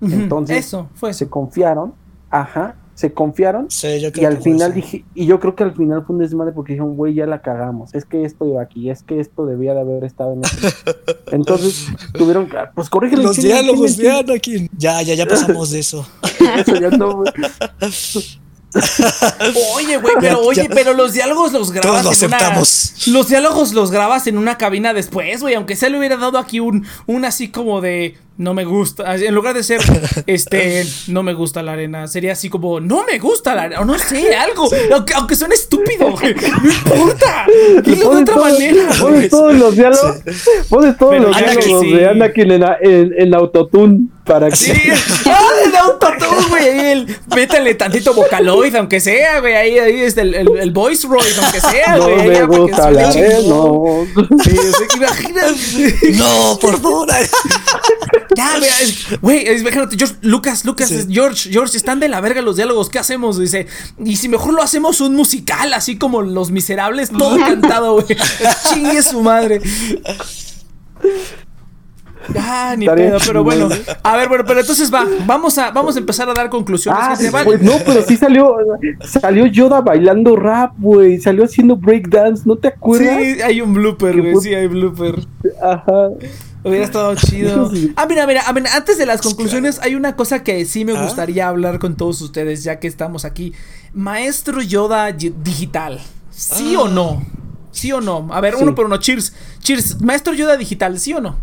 Entonces, 0.00 0.58
Eso, 0.58 0.88
fue 0.94 1.10
eso. 1.10 1.20
Se 1.20 1.28
confiaron, 1.28 1.94
ajá, 2.30 2.76
se 2.94 3.12
confiaron 3.12 3.70
Sí, 3.70 4.00
yo 4.00 4.10
creo 4.10 4.20
y 4.20 4.20
que 4.20 4.26
al 4.26 4.34
fue 4.34 4.52
final 4.52 4.74
dije, 4.74 5.04
y 5.14 5.26
yo 5.26 5.38
creo 5.38 5.54
que 5.54 5.64
al 5.64 5.74
final 5.74 6.04
fue 6.04 6.16
un 6.16 6.22
desmadre 6.22 6.52
porque 6.52 6.72
dijeron, 6.72 6.96
güey, 6.96 7.14
ya 7.14 7.26
la 7.26 7.42
cagamos, 7.42 7.94
es 7.94 8.04
que 8.04 8.24
esto 8.24 8.46
iba 8.46 8.60
aquí, 8.60 8.90
es 8.90 9.02
que 9.02 9.20
esto 9.20 9.46
debía 9.46 9.74
de 9.74 9.80
haber 9.80 10.04
estado 10.04 10.32
en 10.32 10.40
esto. 10.44 10.68
Entonces 11.30 11.86
tuvieron 12.14 12.48
que, 12.48 12.56
pues 12.74 12.90
corrígelo. 12.90 13.22
Los 13.22 13.36
diálogos 13.36 13.96
de 13.96 14.10
Anakin. 14.10 14.68
Ya, 14.76 15.02
ya, 15.02 15.14
ya 15.14 15.26
pasamos 15.26 15.70
de 15.70 15.78
eso. 15.78 16.06
Eso 16.58 16.74
ya 16.76 16.90
no. 16.90 17.22
Oye, 19.74 19.96
güey, 19.96 20.14
pero 20.20 20.40
oye, 20.40 20.68
pero 20.68 20.92
los 20.92 21.12
diálogos 21.12 21.52
los 21.52 21.72
grabas 21.72 22.02
Todos 22.02 22.20
lo 22.20 22.26
en 22.28 22.34
una-. 22.34 22.62
Los 23.06 23.28
diálogos 23.28 23.72
los 23.72 23.90
grabas 23.90 24.26
en 24.26 24.38
una 24.38 24.58
cabina 24.58 24.92
después, 24.92 25.40
güey, 25.40 25.54
aunque 25.54 25.76
se 25.76 25.88
le 25.88 25.98
hubiera 25.98 26.16
dado 26.16 26.38
aquí 26.38 26.60
un 26.60 26.86
un 27.06 27.24
así 27.24 27.48
como 27.48 27.80
de 27.80 28.18
no 28.38 28.52
me 28.54 28.64
gusta, 28.64 29.14
en 29.16 29.34
lugar 29.34 29.54
de 29.54 29.62
ser 29.62 29.80
este 30.26 30.84
no 31.08 31.22
me 31.22 31.32
gusta 31.34 31.62
la 31.62 31.72
arena, 31.72 32.06
sería 32.06 32.32
así 32.32 32.48
como 32.50 32.80
no 32.80 33.04
me 33.04 33.18
gusta 33.18 33.54
la 33.54 33.62
arena, 33.62 33.80
o 33.80 33.84
no 33.84 33.98
sé, 33.98 34.34
algo, 34.36 34.68
aunque, 34.92 35.14
aunque 35.14 35.36
suene 35.36 35.54
estúpido, 35.54 36.10
güey, 36.12 36.34
no 36.34 36.70
importa. 36.70 37.46
Dilo 37.84 38.14
de 38.14 38.22
otra 38.22 38.34
todo- 38.34 38.44
manera. 38.44 38.88
Pones 39.00 39.30
todos 39.30 39.54
los 39.54 39.74
diálogos, 39.76 40.16
pones 40.68 40.96
todos 40.98 41.12
Pero 41.12 41.28
los 41.28 41.36
Anakin 41.36 41.58
diálogos 41.60 41.82
sí. 41.84 41.92
de 41.94 42.08
Anakin 42.08 42.50
en, 42.52 42.64
en, 42.80 43.14
en 43.18 43.34
autotune 43.34 43.98
para 44.24 44.50
que 44.50 44.56
Sí, 44.56 44.72
ah, 45.26 45.40
un 45.92 45.98
tatú, 46.00 46.26
güey. 46.48 46.68
Ahí 46.68 46.86
el, 46.92 47.16
métele 47.34 47.74
tantito 47.76 48.12
vocaloid, 48.12 48.74
aunque 48.74 48.98
sea, 48.98 49.38
güey. 49.40 49.54
Ahí, 49.54 49.78
ahí 49.78 50.00
es 50.00 50.16
el, 50.16 50.34
el, 50.34 50.48
el 50.58 50.70
voice 50.72 51.06
roid, 51.06 51.38
aunque 51.40 51.60
sea, 51.60 51.96
no 51.96 52.04
güey. 52.08 52.20
ahí 52.20 52.28
me 52.28 52.34
ya 52.34 52.44
gusta 52.44 52.90
la 52.90 53.08
arena. 53.08 53.38
no. 53.46 54.04
Sí, 54.42 54.56
imagínate. 54.96 56.12
No, 56.14 56.58
por 56.60 56.80
favor. 56.80 57.06
Ya, 58.34 58.50
güey, 59.20 59.46
imagínate, 59.60 59.96
George, 59.96 60.16
Lucas, 60.22 60.64
Lucas, 60.64 60.88
Sí. 60.88 61.06
George, 61.10 61.50
George, 61.50 61.76
están 61.76 62.00
de 62.00 62.08
la 62.08 62.20
verga 62.20 62.42
los 62.42 62.56
diálogos, 62.56 62.88
¿qué 62.90 62.98
hacemos? 62.98 63.38
Dice, 63.38 63.66
y 64.04 64.16
si 64.16 64.28
mejor 64.28 64.54
lo 64.54 64.62
hacemos 64.62 65.00
un 65.00 65.14
musical, 65.14 65.72
así 65.72 65.96
como 65.98 66.22
Los 66.22 66.50
Miserables, 66.50 67.10
todo 67.10 67.38
cantado, 67.38 67.94
güey. 67.94 68.06
Chingue 68.74 69.02
su 69.02 69.22
madre. 69.22 69.60
Ah, 72.36 72.74
ni 72.76 72.86
Estaría 72.86 73.06
pedo, 73.10 73.18
pero 73.24 73.44
bueno. 73.44 73.68
A 74.02 74.16
ver, 74.16 74.28
bueno, 74.28 74.44
pero 74.44 74.60
entonces 74.60 74.92
va, 74.92 75.06
vamos 75.26 75.56
a, 75.58 75.70
vamos 75.70 75.94
a 75.94 76.00
empezar 76.00 76.28
a 76.28 76.34
dar 76.34 76.50
conclusiones. 76.50 77.00
Ah, 77.00 77.16
vale. 77.30 77.44
pues 77.44 77.62
no, 77.62 77.72
pero 77.84 78.02
sí 78.02 78.16
salió, 78.16 78.56
salió 79.04 79.46
Yoda 79.46 79.80
bailando 79.80 80.34
rap, 80.34 80.72
güey, 80.78 81.20
salió 81.20 81.44
haciendo 81.44 81.76
breakdance, 81.76 82.42
¿no 82.44 82.56
te 82.56 82.68
acuerdas? 82.68 83.22
Sí, 83.22 83.42
hay 83.42 83.60
un 83.60 83.72
blooper, 83.72 84.20
güey. 84.20 84.34
Sí, 84.40 84.52
hay 84.54 84.66
blooper. 84.66 85.24
Ajá. 85.62 86.08
Hubiera 86.68 86.84
estado 86.84 87.14
chido. 87.14 87.70
Ah, 87.96 88.06
mira, 88.08 88.26
mira, 88.26 88.42
a 88.42 88.52
ver, 88.52 88.66
antes 88.68 88.98
de 88.98 89.06
las 89.06 89.20
conclusiones, 89.22 89.78
hay 89.82 89.94
una 89.94 90.16
cosa 90.16 90.42
que 90.42 90.64
sí 90.66 90.84
me 90.84 90.96
¿Ah? 90.96 91.02
gustaría 91.04 91.48
hablar 91.48 91.78
con 91.78 91.96
todos 91.96 92.20
ustedes, 92.22 92.64
ya 92.64 92.80
que 92.80 92.88
estamos 92.88 93.24
aquí. 93.24 93.52
Maestro 93.92 94.60
Yoda 94.62 95.12
digital. 95.12 96.00
¿Sí 96.30 96.74
Ah. 96.76 96.80
o 96.82 96.88
no? 96.88 97.24
¿Sí 97.72 97.92
o 97.92 98.00
no? 98.00 98.28
A 98.32 98.40
ver, 98.40 98.54
Sí. 98.54 98.62
uno 98.62 98.74
por 98.74 98.86
uno. 98.86 98.96
Cheers. 98.96 99.32
Cheers. 99.60 100.00
Maestro 100.00 100.32
Yoda 100.34 100.56
digital, 100.56 100.98
¿sí 100.98 101.12
o 101.12 101.20
no? 101.20 101.38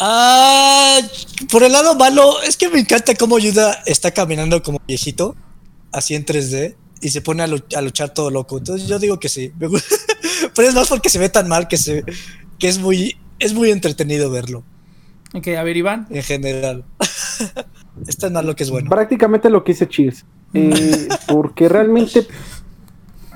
Ah, 0.00 1.00
por 1.50 1.62
el 1.64 1.72
lado 1.72 1.94
malo, 1.96 2.40
es 2.42 2.56
que 2.56 2.68
me 2.68 2.78
encanta 2.78 3.14
cómo 3.14 3.38
Yuda 3.38 3.82
está 3.86 4.12
caminando 4.12 4.62
como 4.62 4.80
viejito, 4.86 5.34
así 5.92 6.14
en 6.14 6.24
3D, 6.24 6.76
y 7.00 7.08
se 7.10 7.20
pone 7.20 7.42
a, 7.42 7.46
a 7.46 7.80
luchar 7.80 8.10
todo 8.14 8.30
loco. 8.30 8.58
Entonces 8.58 8.86
yo 8.88 8.98
digo 8.98 9.18
que 9.18 9.28
sí. 9.28 9.52
Pero 10.54 10.68
es 10.68 10.74
más 10.74 10.88
porque 10.88 11.08
se 11.08 11.18
ve 11.18 11.28
tan 11.28 11.48
mal 11.48 11.66
que 11.66 11.76
se 11.76 12.04
que 12.58 12.68
es 12.68 12.78
muy 12.78 13.16
es 13.38 13.54
muy 13.54 13.70
entretenido 13.70 14.30
verlo 14.30 14.64
Ok, 15.34 15.48
a 15.48 15.62
ver, 15.62 15.76
Iván. 15.76 16.06
en 16.10 16.22
general. 16.22 16.84
es 18.06 18.16
tan 18.16 18.32
malo 18.32 18.56
que 18.56 18.62
es 18.62 18.70
bueno. 18.70 18.88
Prácticamente 18.88 19.50
lo 19.50 19.62
que 19.62 19.72
hice 19.72 19.86
Cheers. 19.86 20.24
Eh, 20.54 21.08
porque 21.28 21.68
realmente 21.68 22.26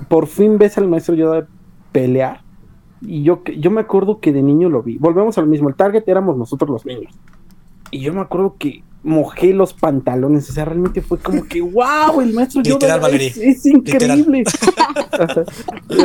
por 0.09 0.27
fin 0.27 0.57
ves 0.57 0.79
al 0.79 0.89
maestro 0.89 1.15
Yoda 1.15 1.47
pelear. 1.93 2.41
Y 3.03 3.23
yo, 3.25 3.43
que- 3.43 3.59
yo 3.61 3.71
me 3.71 3.83
acuerdo 3.83 4.21
que 4.21 4.33
de 4.33 4.43
niño 4.43 4.71
lo 4.71 4.83
vi. 4.83 4.97
Volvemos 4.97 5.37
al 5.37 5.47
mismo. 5.49 5.69
El 5.69 5.75
target 5.75 6.05
éramos 6.07 6.37
nosotros 6.39 6.71
los 6.71 6.87
niños. 6.87 7.13
Y 7.91 8.01
yo 8.01 8.15
me 8.15 8.21
acuerdo 8.23 8.57
que 8.59 8.83
mojé 9.03 9.53
los 9.53 9.75
pantalones. 9.75 10.49
O 10.49 10.53
sea, 10.55 10.65
realmente 10.65 11.03
fue 11.03 11.19
como 11.19 11.45
que, 11.45 11.61
wow, 11.61 12.23
el 12.23 12.33
maestro 12.33 12.63
Yoda 12.63 12.97
Literal, 12.97 13.21
es, 13.21 13.37
es 13.37 13.67
increíble. 13.67 14.45
Ajá. 15.13 15.45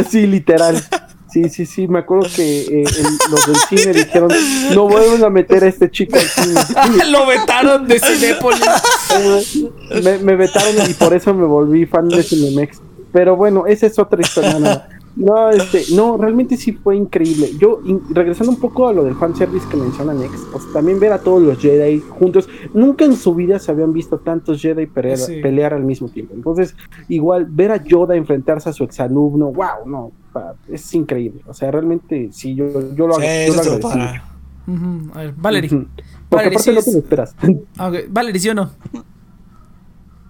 sí, 0.09 0.27
literal. 0.27 0.83
Sí, 1.29 1.49
sí, 1.49 1.65
sí. 1.65 1.87
Me 1.87 1.99
acuerdo 1.99 2.27
que 2.35 2.61
eh, 2.61 2.83
el- 2.83 3.31
los 3.31 3.45
del 3.47 3.55
cine 3.69 3.93
dijeron, 3.93 4.29
no 4.73 4.87
vuelven 4.87 5.23
a 5.23 5.29
meter 5.29 5.63
a 5.63 5.67
este 5.67 5.89
chico 5.91 6.15
al 6.15 6.21
cine. 6.21 7.05
Lo 7.11 7.25
vetaron 7.27 7.87
de 7.87 7.99
Cinépolis. 7.99 8.61
me, 10.03 10.17
me 10.19 10.35
vetaron 10.35 10.89
y 10.89 10.93
por 10.93 11.13
eso 11.13 11.33
me 11.33 11.45
volví 11.45 11.85
fan 11.85 12.07
de 12.09 12.23
Cinemex. 12.23 12.81
Pero 13.11 13.35
bueno, 13.35 13.65
esa 13.67 13.87
es 13.87 13.97
otra 13.99 14.21
historia. 14.21 14.59
No, 14.59 14.81
no, 15.15 15.49
este, 15.49 15.83
no, 15.95 16.15
realmente 16.17 16.57
sí 16.57 16.73
fue 16.73 16.95
increíble. 16.95 17.49
Yo, 17.59 17.79
in- 17.85 18.01
regresando 18.09 18.51
un 18.51 18.59
poco 18.59 18.87
a 18.87 18.93
lo 18.93 19.03
del 19.03 19.15
fanservice 19.15 19.65
que 19.69 19.75
menciona 19.77 20.13
Nex, 20.13 20.31
pues 20.51 20.63
también 20.73 20.99
ver 20.99 21.11
a 21.13 21.19
todos 21.19 21.41
los 21.41 21.57
Jedi 21.57 22.01
juntos. 22.07 22.47
Nunca 22.73 23.03
en 23.05 23.15
su 23.15 23.33
vida 23.33 23.57
se 23.59 23.71
habían 23.71 23.93
visto 23.93 24.19
tantos 24.19 24.61
Jedi 24.61 24.85
pelear, 24.85 25.17
Sí. 25.17 25.41
pelear 25.41 25.73
al 25.73 25.83
mismo 25.83 26.07
tiempo. 26.09 26.33
Entonces, 26.35 26.75
igual, 27.09 27.47
ver 27.49 27.71
a 27.71 27.83
Yoda 27.83 28.15
enfrentarse 28.15 28.69
a 28.69 28.73
su 28.73 28.83
exalumno, 28.83 29.47
wow, 29.51 29.87
no, 29.87 30.11
pa- 30.39 30.55
es 30.69 30.93
increíble. 30.93 31.41
O 31.47 31.53
sea, 31.53 31.71
realmente 31.71 32.29
sí, 32.31 32.55
yo, 32.55 32.93
yo 32.95 33.07
lo, 33.07 33.15
Sí, 33.15 33.21
ag- 33.21 33.47
yo 33.63 33.73
lo 33.73 33.79
para- 33.79 34.23
Ujú, 34.67 35.11
A 35.13 35.19
ver, 35.19 35.33
Valerie. 35.37 35.73
Ujú. 35.73 35.87
Porque 36.29 36.49
Valerie, 36.49 36.57
aparte 36.57 36.71
sí 36.71 36.75
no 36.75 36.81
te 36.83 36.91
lo 36.91 36.97
esperas. 36.99 37.35
Ah, 37.77 37.87
ok. 37.89 37.95
Valerie, 38.09 38.39
¿sí 38.41 38.49
o 38.49 38.53
no? 38.53 38.69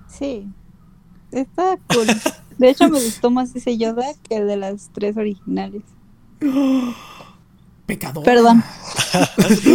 Sí. 0.07 0.47
Está 1.31 1.77
cool. 1.93 2.07
De 2.57 2.69
hecho, 2.69 2.89
me 2.89 2.99
gustó 3.03 3.29
más 3.29 3.55
ese 3.55 3.77
Yoda 3.77 4.05
que 4.27 4.37
el 4.37 4.47
de 4.47 4.57
las 4.57 4.89
tres 4.93 5.17
originales. 5.17 5.83
Pecador. 7.87 8.23
Perdón. 8.25 8.63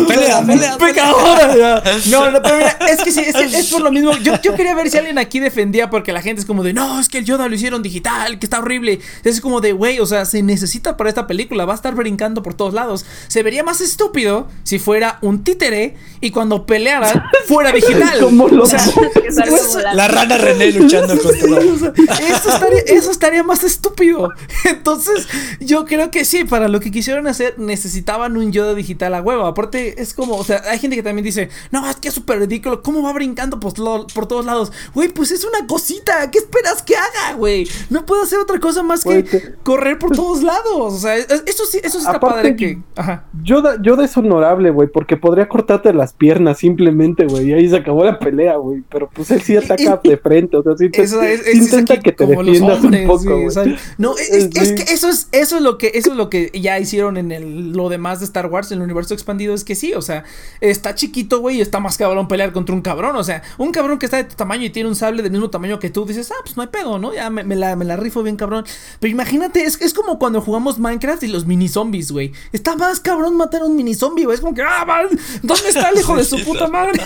Pelea, 0.06 0.44
pelea. 0.44 0.76
Pecadora. 0.76 1.82
No, 2.10 2.30
no, 2.30 2.42
pero 2.42 2.56
mira, 2.58 2.78
es 2.90 3.02
que 3.02 3.10
sí, 3.10 3.20
es, 3.20 3.34
es 3.34 3.70
por 3.70 3.80
lo 3.80 3.90
mismo. 3.90 4.12
Yo, 4.18 4.40
yo 4.42 4.54
quería 4.54 4.74
ver 4.74 4.90
si 4.90 4.98
alguien 4.98 5.18
aquí 5.18 5.40
defendía 5.40 5.88
porque 5.88 6.12
la 6.12 6.20
gente 6.20 6.42
es 6.42 6.46
como 6.46 6.62
de, 6.62 6.74
no, 6.74 7.00
es 7.00 7.08
que 7.08 7.18
el 7.18 7.24
Yoda 7.24 7.48
lo 7.48 7.54
hicieron 7.54 7.82
digital, 7.82 8.38
que 8.38 8.44
está 8.44 8.58
horrible. 8.58 9.00
Es 9.24 9.40
como 9.40 9.62
de, 9.62 9.72
güey, 9.72 9.98
o 9.98 10.04
sea, 10.04 10.26
se 10.26 10.42
necesita 10.42 10.98
para 10.98 11.08
esta 11.08 11.26
película, 11.26 11.64
va 11.64 11.72
a 11.72 11.76
estar 11.76 11.94
brincando 11.94 12.42
por 12.42 12.52
todos 12.52 12.74
lados. 12.74 13.06
Se 13.28 13.42
vería 13.42 13.64
más 13.64 13.80
estúpido 13.80 14.46
si 14.62 14.78
fuera 14.78 15.18
un 15.22 15.42
títere 15.42 15.96
y 16.20 16.32
cuando 16.32 16.66
pelearan 16.66 17.24
fuera 17.46 17.72
digital. 17.72 18.20
Como 18.20 18.44
o 18.44 18.66
sea, 18.66 18.78
eso-. 18.78 19.80
La 19.94 20.06
rana 20.08 20.36
René 20.36 20.70
luchando 20.72 21.16
contra 21.18 21.32
Sí, 21.32 21.50
o 21.50 21.78
sea, 21.78 21.92
eso, 22.28 22.50
estaría, 22.50 22.80
eso 22.88 23.10
estaría 23.10 23.42
más 23.42 23.64
estúpido. 23.64 24.28
Entonces, 24.64 25.26
yo 25.60 25.86
creo 25.86 26.10
que 26.10 26.26
sí, 26.26 26.44
para 26.44 26.68
lo 26.68 26.78
que 26.78 26.90
quisieron 26.90 27.26
hacer, 27.26 27.58
necesitaban 27.58 28.01
un 28.06 28.52
Yoda 28.52 28.74
digital 28.74 29.14
a 29.14 29.22
huevo. 29.22 29.46
Aparte, 29.46 30.00
es 30.00 30.14
como, 30.14 30.36
o 30.36 30.44
sea, 30.44 30.62
hay 30.70 30.78
gente 30.78 30.96
que 30.96 31.02
también 31.02 31.24
dice, 31.24 31.48
no, 31.70 31.88
es 31.88 31.96
que 31.96 32.08
es 32.08 32.14
súper 32.14 32.38
ridículo, 32.40 32.82
¿cómo 32.82 33.02
va 33.02 33.12
brincando 33.12 33.58
por, 33.60 33.78
lo- 33.78 34.06
por 34.08 34.26
todos 34.26 34.44
lados? 34.44 34.72
Güey, 34.94 35.08
pues 35.08 35.30
es 35.30 35.44
una 35.44 35.66
cosita, 35.66 36.30
¿qué 36.30 36.38
esperas 36.38 36.82
que 36.82 36.94
haga, 36.96 37.34
güey? 37.36 37.66
No 37.90 38.04
puedo 38.06 38.22
hacer 38.22 38.38
otra 38.38 38.58
cosa 38.60 38.82
más 38.82 39.04
que 39.04 39.22
te- 39.22 39.54
correr 39.62 39.98
por 39.98 40.12
todos 40.12 40.42
lados. 40.42 40.62
O 40.94 40.98
sea, 40.98 41.16
es- 41.16 41.28
eso 41.46 41.64
sí, 41.66 41.78
eso 41.82 41.98
sí 41.98 42.04
está 42.04 42.16
Aparte, 42.16 42.36
padre 42.36 42.56
que. 42.56 42.78
Ajá. 42.96 43.24
Yoda, 43.42 43.80
Yoda 43.82 44.04
es 44.04 44.16
honorable, 44.16 44.70
güey, 44.70 44.88
porque 44.88 45.16
podría 45.16 45.48
cortarte 45.48 45.92
las 45.92 46.12
piernas 46.12 46.58
simplemente, 46.58 47.26
güey, 47.26 47.50
y 47.50 47.52
ahí 47.52 47.68
se 47.68 47.76
acabó 47.76 48.04
la 48.04 48.18
pelea, 48.18 48.56
güey. 48.56 48.82
Pero 48.90 49.08
pues 49.12 49.30
él 49.30 49.40
sí 49.42 49.56
ataca 49.56 50.00
de 50.02 50.16
frente, 50.16 50.56
o 50.56 50.62
sea, 50.62 50.76
sí, 50.76 50.90
te- 50.90 51.02
Eso 51.02 51.20
es, 51.22 51.40
sí 51.42 51.50
es- 51.50 51.56
es 51.56 51.62
intenta 51.62 51.94
aquí 51.94 52.02
que 52.02 52.12
te 52.12 52.26
defiendas 52.26 52.82
hombres, 52.82 53.00
un 53.02 53.06
poco, 53.06 53.44
o 53.46 53.50
sea, 53.50 53.64
no, 53.98 54.16
es, 54.16 54.30
es- 54.30 54.44
es 54.56 54.68
Sí. 54.68 54.74
que 54.74 54.82
eso 54.92 55.08
es, 55.08 55.28
eso 55.32 55.56
es 55.56 55.62
lo 55.62 55.78
que, 55.78 55.92
eso 55.94 56.10
es 56.10 56.16
lo 56.16 56.30
que 56.30 56.50
ya 56.54 56.78
hicieron 56.78 57.16
en 57.16 57.32
el, 57.32 57.72
lo 57.72 57.88
demás 57.92 58.18
de 58.18 58.26
Star 58.26 58.46
Wars, 58.46 58.72
en 58.72 58.78
el 58.78 58.84
universo 58.84 59.14
expandido, 59.14 59.54
es 59.54 59.62
que 59.62 59.74
sí, 59.74 59.94
o 59.94 60.02
sea, 60.02 60.24
está 60.60 60.94
chiquito, 60.94 61.40
güey, 61.40 61.58
y 61.58 61.60
está 61.60 61.78
más 61.78 61.96
cabrón 61.96 62.26
pelear 62.26 62.52
contra 62.52 62.74
un 62.74 62.82
cabrón, 62.82 63.14
o 63.16 63.24
sea, 63.24 63.42
un 63.58 63.70
cabrón 63.70 63.98
que 63.98 64.06
está 64.06 64.16
de 64.16 64.24
tu 64.24 64.34
tamaño 64.34 64.64
y 64.64 64.70
tiene 64.70 64.88
un 64.88 64.96
sable 64.96 65.22
del 65.22 65.30
mismo 65.30 65.50
tamaño 65.50 65.78
que 65.78 65.90
tú, 65.90 66.04
dices, 66.04 66.30
ah, 66.32 66.40
pues 66.42 66.56
no 66.56 66.62
hay 66.62 66.68
pedo, 66.68 66.98
¿no? 66.98 67.14
Ya 67.14 67.30
me, 67.30 67.44
la, 67.54 67.76
me 67.76 67.84
la 67.84 67.96
rifo 67.96 68.22
bien 68.22 68.36
cabrón. 68.36 68.64
Pero 69.00 69.12
imagínate, 69.12 69.64
es, 69.64 69.80
es 69.80 69.94
como 69.94 70.18
cuando 70.18 70.40
jugamos 70.40 70.78
Minecraft 70.78 71.22
y 71.22 71.28
los 71.28 71.46
mini 71.46 71.68
zombies, 71.68 72.10
güey. 72.10 72.32
Está 72.52 72.76
más 72.76 73.00
cabrón 73.00 73.36
matar 73.36 73.62
a 73.62 73.66
un 73.66 73.76
mini 73.76 73.94
zombie, 73.94 74.24
güey. 74.24 74.34
Es 74.34 74.40
como 74.40 74.54
que, 74.54 74.62
ah, 74.62 74.84
man, 74.84 75.06
¿dónde 75.42 75.68
está 75.68 75.90
el 75.90 75.98
hijo 75.98 76.16
de 76.16 76.24
su 76.24 76.42
puta 76.44 76.68
madre? 76.68 77.00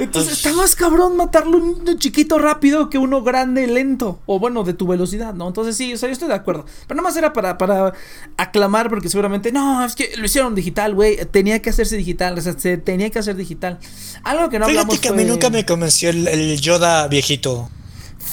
Entonces 0.00 0.34
está 0.34 0.52
más 0.52 0.74
cabrón 0.74 1.16
matarlo 1.16 1.58
un 1.58 1.98
chiquito 1.98 2.38
rápido 2.38 2.90
que 2.90 2.98
uno 2.98 3.22
grande 3.22 3.66
lento. 3.66 4.20
O 4.26 4.38
bueno, 4.38 4.64
de 4.64 4.74
tu 4.74 4.86
velocidad, 4.86 5.34
¿no? 5.34 5.48
Entonces 5.48 5.76
sí, 5.76 5.94
o 5.94 5.96
sea, 5.96 6.08
yo 6.08 6.12
estoy 6.12 6.28
de 6.28 6.34
acuerdo. 6.34 6.64
Pero 6.86 6.96
nada 6.96 7.08
más 7.08 7.16
era 7.16 7.32
para, 7.32 7.58
para 7.58 7.92
aclamar, 8.36 8.88
porque 8.88 9.08
seguramente, 9.08 9.52
no, 9.52 9.84
es 9.84 9.94
que 9.94 10.12
lo 10.16 10.24
hicieron 10.32 10.54
digital, 10.54 10.94
güey. 10.94 11.18
Tenía 11.30 11.60
que 11.60 11.70
hacerse 11.70 11.96
digital, 11.96 12.36
o 12.38 12.40
sea, 12.40 12.58
se 12.58 12.78
tenía 12.78 13.10
que 13.10 13.18
hacer 13.18 13.36
digital. 13.36 13.78
Algo 14.24 14.48
que 14.48 14.58
no 14.58 14.66
Fíjate 14.66 14.80
hablamos 14.80 15.00
que 15.00 15.08
a 15.08 15.12
mí 15.12 15.24
nunca 15.24 15.50
me 15.50 15.64
convenció 15.66 16.10
el, 16.10 16.26
el 16.26 16.60
Yoda 16.60 17.06
viejito. 17.08 17.68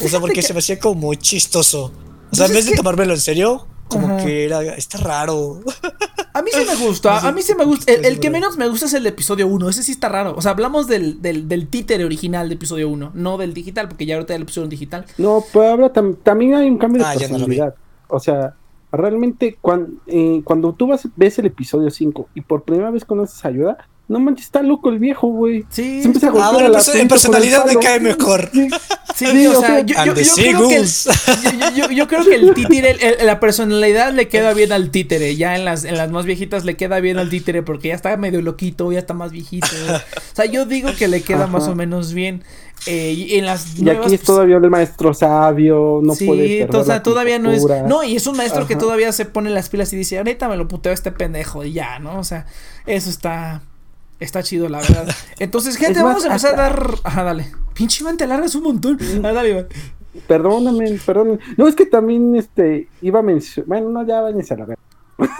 O 0.03 0.07
sea, 0.07 0.19
porque 0.19 0.35
que- 0.35 0.41
se 0.43 0.53
me 0.53 0.59
hacía 0.59 0.79
como 0.79 0.95
muy 1.01 1.17
chistoso. 1.17 1.91
O 2.31 2.35
sea, 2.35 2.45
Pues 2.45 2.49
en 2.49 2.55
vez 2.55 2.65
de 2.65 2.71
que- 2.71 2.77
tomármelo 2.77 3.13
en 3.13 3.19
serio, 3.19 3.67
como 3.87 4.07
Ajá. 4.07 4.23
que 4.25 4.45
era, 4.45 4.61
está 4.75 4.97
raro. 4.99 5.61
A 6.33 6.41
mí 6.43 6.51
sí 6.53 6.59
me 6.65 6.75
gusta, 6.75 7.17
a 7.27 7.31
mí 7.31 7.41
sí 7.41 7.53
me 7.55 7.65
gusta. 7.65 7.91
El, 7.91 8.05
el 8.05 8.19
que 8.19 8.29
menos 8.29 8.55
me 8.55 8.67
gusta 8.69 8.85
es 8.85 8.93
el 8.93 9.03
de 9.03 9.09
episodio 9.09 9.47
1. 9.47 9.67
Ese 9.69 9.83
sí 9.83 9.91
está 9.91 10.09
raro. 10.09 10.35
O 10.37 10.41
sea, 10.41 10.51
hablamos 10.51 10.87
del, 10.87 11.21
del, 11.21 11.49
del 11.49 11.67
títere 11.67 12.05
original 12.05 12.47
de 12.49 12.55
episodio 12.55 12.87
1, 12.87 13.11
no 13.15 13.37
del 13.37 13.53
digital, 13.53 13.87
porque 13.89 14.05
ya 14.05 14.15
ahorita 14.15 14.33
ya 14.35 14.39
le 14.39 14.45
pusieron 14.45 14.69
digital. 14.69 15.05
No, 15.17 15.43
pero 15.51 15.69
ahora 15.69 15.91
tam- 15.91 16.17
también 16.23 16.53
hay 16.53 16.69
un 16.69 16.77
cambio 16.77 17.01
de 17.03 17.09
Ah, 17.09 17.15
ya 17.15 17.27
no 17.27 17.39
lo 17.39 17.45
vi. 17.47 17.57
personalidad. 17.57 17.75
o 18.09 18.19
sea, 18.19 18.55
realmente 18.91 19.57
cuan- 19.61 19.99
eh, 20.07 20.41
cuando 20.43 20.73
tú 20.73 20.87
vas, 20.87 21.07
ves 21.15 21.39
el 21.39 21.45
episodio 21.47 21.89
5 21.89 22.29
y 22.35 22.41
por 22.41 22.63
primera 22.63 22.89
vez 22.91 23.05
conoces 23.05 23.43
a 23.45 23.51
Yoda, 23.51 23.77
no 24.07 24.19
manches, 24.19 24.45
está 24.45 24.63
loco 24.63 24.89
el 24.89 24.97
viejo, 24.97 25.27
güey. 25.27 25.65
Sí. 25.69 26.01
Se 26.01 26.07
empieza 26.07 26.27
a 26.27 26.29
Ah, 26.29 26.33
golpear 26.33 26.53
bueno, 26.53 26.67
a 26.67 26.71
la 26.71 26.77
pues, 26.79 26.95
en 26.95 27.07
personalidad 27.07 27.63
me 27.67 27.75
cae 27.75 27.99
mejor. 27.99 28.49
Sí, 28.51 28.67
Sí, 29.15 29.25
Sí, 29.27 29.47
o 29.47 29.59
o 29.59 29.61
sea, 29.61 29.81
yo, 29.81 29.97
and 29.99 30.07
yo- 30.07 30.13
creo 30.13 30.13
que 30.15 30.19
el, 30.21 30.87
seagulls. 30.87 31.09
yo, 31.43 31.69
yo- 31.75 31.91
yo 31.91 32.07
creo 32.07 32.23
que 32.25 32.35
el 32.35 32.53
títere, 32.53 32.91
el- 32.91 33.01
el- 33.19 33.25
la 33.27 33.39
personalidad 33.39 34.13
le 34.13 34.27
queda 34.29 34.53
bien 34.53 34.71
al 34.71 34.89
títere. 34.91 35.35
Ya 35.35 35.55
en 35.57 35.65
las, 35.65 35.83
en 35.83 35.97
las 35.97 36.09
más 36.09 36.25
viejitas 36.25 36.63
le 36.65 36.75
queda 36.77 36.99
bien 37.01 37.19
al 37.19 37.29
títere 37.29 37.61
porque 37.61 37.89
ya 37.89 37.95
está 37.95 38.15
medio 38.17 38.41
loquito, 38.41 38.91
ya 38.91 38.99
está 38.99 39.13
más 39.13 39.31
viejito. 39.31 39.67
O 39.67 40.35
sea, 40.35 40.45
yo 40.45 40.65
digo 40.65 40.89
que 40.97 41.07
le 41.07 41.21
queda 41.21 41.45
más 41.47 41.67
o 41.67 41.75
menos 41.75 42.13
bien. 42.13 42.43
Eh, 42.85 43.11
y 43.13 43.35
en 43.35 43.45
las 43.45 43.77
Y 43.77 43.83
nuevas, 43.83 44.05
aquí 44.05 44.15
es 44.15 44.21
todavía 44.23 44.57
el 44.57 44.69
maestro 44.69 45.13
sabio, 45.13 45.99
no 46.01 46.15
sí, 46.15 46.25
puede 46.25 46.65
o 46.71 46.83
sea, 46.83 47.03
todavía 47.03 47.37
no 47.37 47.51
es. 47.51 47.63
No, 47.85 48.03
y 48.03 48.15
es 48.15 48.25
un 48.25 48.37
maestro 48.37 48.65
que 48.67 48.75
todavía 48.75 49.11
se 49.11 49.25
pone 49.25 49.49
las 49.49 49.69
pilas 49.69 49.91
y 49.93 49.97
dice, 49.97 50.17
ahorita 50.17 50.47
me 50.47 50.55
lo 50.57 50.67
puteo 50.67 50.93
este 50.93 51.11
pendejo 51.11 51.63
y 51.65 51.73
ya, 51.73 51.99
¿no? 51.99 52.19
O 52.19 52.23
sea, 52.23 52.45
eso 52.85 53.09
está. 53.09 53.61
Está 54.19 54.43
chido, 54.43 54.67
la 54.67 54.79
verdad. 54.81 55.07
Entonces, 55.39 55.77
gente, 55.77 55.99
Es 55.99 56.03
más, 56.03 56.15
vamos 56.15 56.23
a 56.23 56.27
empezar 56.27 56.51
hasta- 56.51 56.65
a 56.65 56.69
dar. 56.69 56.93
Ajá, 57.05 57.23
dale. 57.23 57.51
Pinche 57.73 58.03
Iván, 58.03 58.17
te 58.17 58.25
alargas 58.25 58.53
un 58.55 58.63
montón. 58.63 58.97
Ah, 59.23 59.31
dale, 59.31 59.49
Iván. 59.51 59.67
Perdóname, 60.27 60.99
perdóname. 61.05 61.39
No, 61.55 61.67
es 61.69 61.75
que 61.75 61.85
también 61.85 62.35
este 62.35 62.89
iba 63.01 63.19
a 63.19 63.21
mencionar. 63.21 63.67
Bueno, 63.67 63.89
no, 63.91 64.05
ya 64.05 64.19
váyanse 64.19 64.53
a 64.55 64.57
la 64.57 64.65
verga. 64.65 64.81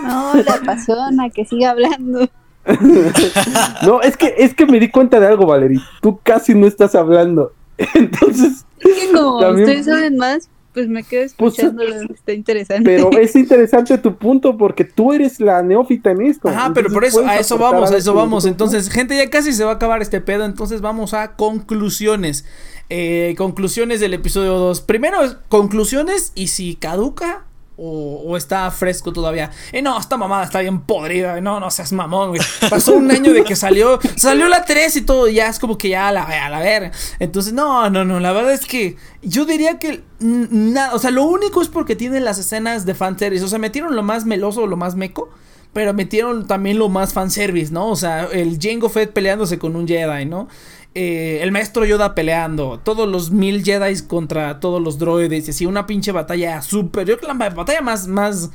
No, 0.01 0.33
la 0.35 0.61
persona 0.65 1.29
que 1.29 1.43
siga 1.43 1.71
hablando. 1.71 2.29
No, 3.83 4.01
es 4.01 4.17
que, 4.17 4.35
es 4.37 4.53
que 4.53 4.65
me 4.65 4.79
di 4.79 4.89
cuenta 4.89 5.19
de 5.19 5.27
algo, 5.27 5.45
Valerie. 5.45 5.79
Tú 6.01 6.19
casi 6.23 6.53
no 6.53 6.67
estás 6.67 6.95
hablando. 6.95 7.53
Entonces, 7.95 8.65
Es 8.79 8.93
que 8.93 9.11
como 9.13 9.39
También- 9.39 9.67
ustedes 9.69 9.85
saben 9.85 10.17
más, 10.17 10.49
pues 10.73 10.87
me 10.87 11.03
quedo 11.03 11.27
Pues, 11.37 11.53
escuchándolo. 11.53 11.95
Está 12.13 12.33
interesante. 12.33 12.83
pero 12.85 13.09
es 13.19 13.35
interesante 13.35 13.97
tu 13.97 14.15
punto 14.15 14.57
porque 14.57 14.83
tú 14.83 15.13
eres 15.13 15.39
la 15.39 15.61
neófita 15.63 16.11
en 16.11 16.21
esto. 16.21 16.49
Ajá, 16.49 16.71
pero 16.73 16.89
por 16.91 17.05
eso, 17.05 17.25
a 17.25 17.37
eso 17.37 17.57
vamos, 17.57 17.91
a 17.91 17.97
eso 17.97 18.13
vamos. 18.13 18.45
Entonces, 18.45 18.89
gente, 18.89 19.15
ya 19.17 19.29
casi 19.29 19.53
se 19.53 19.63
va 19.63 19.71
a 19.71 19.75
acabar 19.75 20.01
este 20.01 20.21
pedo. 20.21 20.45
Entonces, 20.45 20.81
vamos 20.81 21.13
a 21.13 21.35
conclusiones. 21.35 22.45
Eh, 22.91 23.35
conclusiones 23.37 23.99
del 23.99 24.13
episodio 24.13 24.53
2. 24.55 24.81
Primero, 24.81 25.23
es 25.23 25.37
conclusiones 25.47 26.31
y 26.35 26.47
si 26.47 26.75
caduca. 26.75 27.45
O, 27.81 28.35
está 28.35 28.69
fresco 28.71 29.13
todavía. 29.13 29.51
Eh, 29.71 29.81
no, 29.81 29.97
esta 29.97 30.17
mamada 30.17 30.43
está 30.43 30.59
bien 30.59 30.81
podrida. 30.81 31.39
No, 31.39 31.59
no 31.59 31.71
seas 31.71 31.93
mamón, 31.93 32.29
güey. 32.29 32.41
Pasó 32.69 32.95
un 32.95 33.09
año 33.09 33.31
de 33.31 33.43
que 33.43 33.55
salió. 33.55 33.99
Salió 34.17 34.49
la 34.49 34.65
3 34.65 34.97
y 34.97 35.01
todo. 35.01 35.29
Ya 35.29 35.47
es 35.47 35.59
como 35.59 35.77
que 35.77 35.89
ya 35.89 36.09
a 36.09 36.11
la, 36.11 36.23
a 36.23 36.49
la 36.49 36.59
ver. 36.59 36.91
Entonces, 37.19 37.53
no, 37.53 37.89
no, 37.89 38.03
no. 38.03 38.19
La 38.19 38.33
verdad 38.33 38.53
es 38.53 38.65
que 38.65 38.97
yo 39.21 39.45
diría 39.45 39.79
que 39.79 40.03
nada. 40.19 40.93
O 40.93 40.99
sea, 40.99 41.11
lo 41.11 41.23
único 41.23 41.61
es 41.61 41.69
porque 41.69 41.95
tiene 41.95 42.19
las 42.19 42.37
escenas 42.37 42.85
de 42.85 42.95
fanservice. 42.95 43.45
O 43.45 43.47
sea, 43.47 43.59
metieron 43.59 43.95
lo 43.95 44.03
más 44.03 44.25
meloso, 44.25 44.67
lo 44.67 44.75
más 44.75 44.95
meco. 44.95 45.29
Pero 45.71 45.93
metieron 45.93 46.47
también 46.47 46.79
lo 46.79 46.89
más 46.89 47.13
fanservice, 47.13 47.71
¿no? 47.71 47.89
O 47.89 47.95
sea, 47.95 48.27
el 48.31 48.57
Jango 48.59 48.89
Fett 48.89 49.13
peleándose 49.13 49.59
con 49.59 49.75
un 49.75 49.87
Jedi, 49.87 50.25
¿no? 50.25 50.47
Eh, 50.95 51.39
el 51.43 51.51
maestro 51.51 51.85
Yoda 51.85 52.15
peleando, 52.15 52.79
todos 52.79 53.07
los 53.07 53.29
mil 53.31 53.63
Jedi 53.63 54.01
contra 54.07 54.59
todos 54.59 54.81
los 54.81 54.97
droides, 54.97 55.47
y 55.47 55.51
así, 55.51 55.65
una 55.65 55.85
pinche 55.85 56.11
batalla 56.11 56.61
súper. 56.61 57.07
Yo 57.07 57.17
creo 57.17 57.29
que 57.31 57.39
la 57.39 57.49
batalla 57.49 57.81
más, 57.81 58.07
más, 58.07 58.49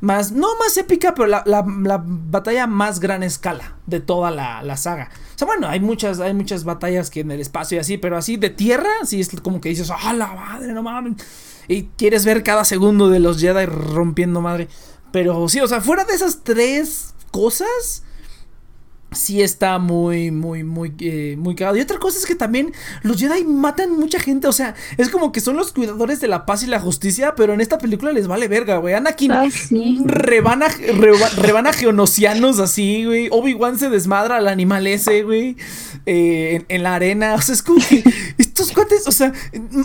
más, 0.00 0.30
no 0.30 0.46
más 0.58 0.76
épica, 0.76 1.14
pero 1.14 1.26
la, 1.26 1.42
la, 1.46 1.64
la 1.66 2.02
batalla 2.04 2.66
más 2.68 3.00
gran 3.00 3.22
escala 3.22 3.76
de 3.86 3.98
toda 4.00 4.30
la, 4.30 4.62
la 4.62 4.76
saga. 4.76 5.10
O 5.34 5.38
sea, 5.38 5.46
bueno, 5.46 5.68
hay 5.68 5.80
muchas, 5.80 6.20
hay 6.20 6.32
muchas 6.32 6.64
batallas 6.64 7.10
que 7.10 7.20
en 7.20 7.32
el 7.32 7.40
espacio 7.40 7.76
y 7.76 7.80
así, 7.80 7.98
pero 7.98 8.16
así 8.16 8.36
de 8.36 8.50
tierra, 8.50 8.90
sí 9.04 9.20
es 9.20 9.28
como 9.42 9.60
que 9.60 9.70
dices, 9.70 9.90
¡ah, 9.90 10.12
la 10.12 10.28
madre, 10.28 10.72
no 10.72 10.82
mames! 10.82 11.14
Y 11.66 11.84
quieres 11.96 12.24
ver 12.24 12.42
cada 12.42 12.64
segundo 12.64 13.08
de 13.08 13.18
los 13.18 13.40
Jedi 13.40 13.66
rompiendo 13.66 14.40
madre. 14.40 14.68
Pero 15.12 15.48
sí, 15.48 15.60
o 15.60 15.66
sea, 15.66 15.80
fuera 15.80 16.04
de 16.04 16.14
esas 16.14 16.44
tres 16.44 17.14
cosas, 17.32 18.04
sí 19.12 19.42
está 19.42 19.78
muy, 19.78 20.30
muy, 20.30 20.62
muy, 20.64 20.92
eh, 21.00 21.34
muy 21.38 21.54
cagado. 21.54 21.76
Y 21.76 21.80
otra 21.80 21.98
cosa 21.98 22.18
es 22.18 22.26
que 22.26 22.34
también 22.34 22.72
los 23.02 23.18
Jedi 23.18 23.44
matan 23.44 23.98
mucha 23.98 24.20
gente. 24.20 24.46
O 24.48 24.52
sea, 24.52 24.74
es 24.98 25.08
como 25.08 25.32
que 25.32 25.40
son 25.40 25.56
los 25.56 25.72
cuidadores 25.72 26.20
de 26.20 26.28
la 26.28 26.46
paz 26.46 26.62
y 26.62 26.66
la 26.66 26.78
justicia, 26.80 27.34
pero 27.36 27.52
en 27.54 27.60
esta 27.60 27.78
película 27.78 28.12
les 28.12 28.26
vale 28.28 28.46
verga, 28.48 28.76
güey. 28.78 28.94
Anakin 28.94 29.32
Ah, 29.32 29.48
sí. 29.50 30.00
rebana, 30.04 30.68
reba- 30.68 31.28
rebana 31.36 31.72
geonosianos 31.72 32.58
así, 32.60 33.04
güey. 33.04 33.28
Obi-Wan 33.30 33.78
se 33.78 33.90
desmadra 33.90 34.36
al 34.36 34.48
animal 34.48 34.86
ese, 34.86 35.22
güey. 35.22 35.56
eh, 36.06 36.56
en, 36.56 36.64
en 36.68 36.82
la 36.82 36.94
arena. 36.94 37.34
O 37.34 37.40
sea, 37.42 37.54
es 37.54 37.62
como 37.62 37.80
que 37.86 38.02
estos 38.60 38.74
cuates, 38.74 39.06
o 39.06 39.12
sea, 39.12 39.32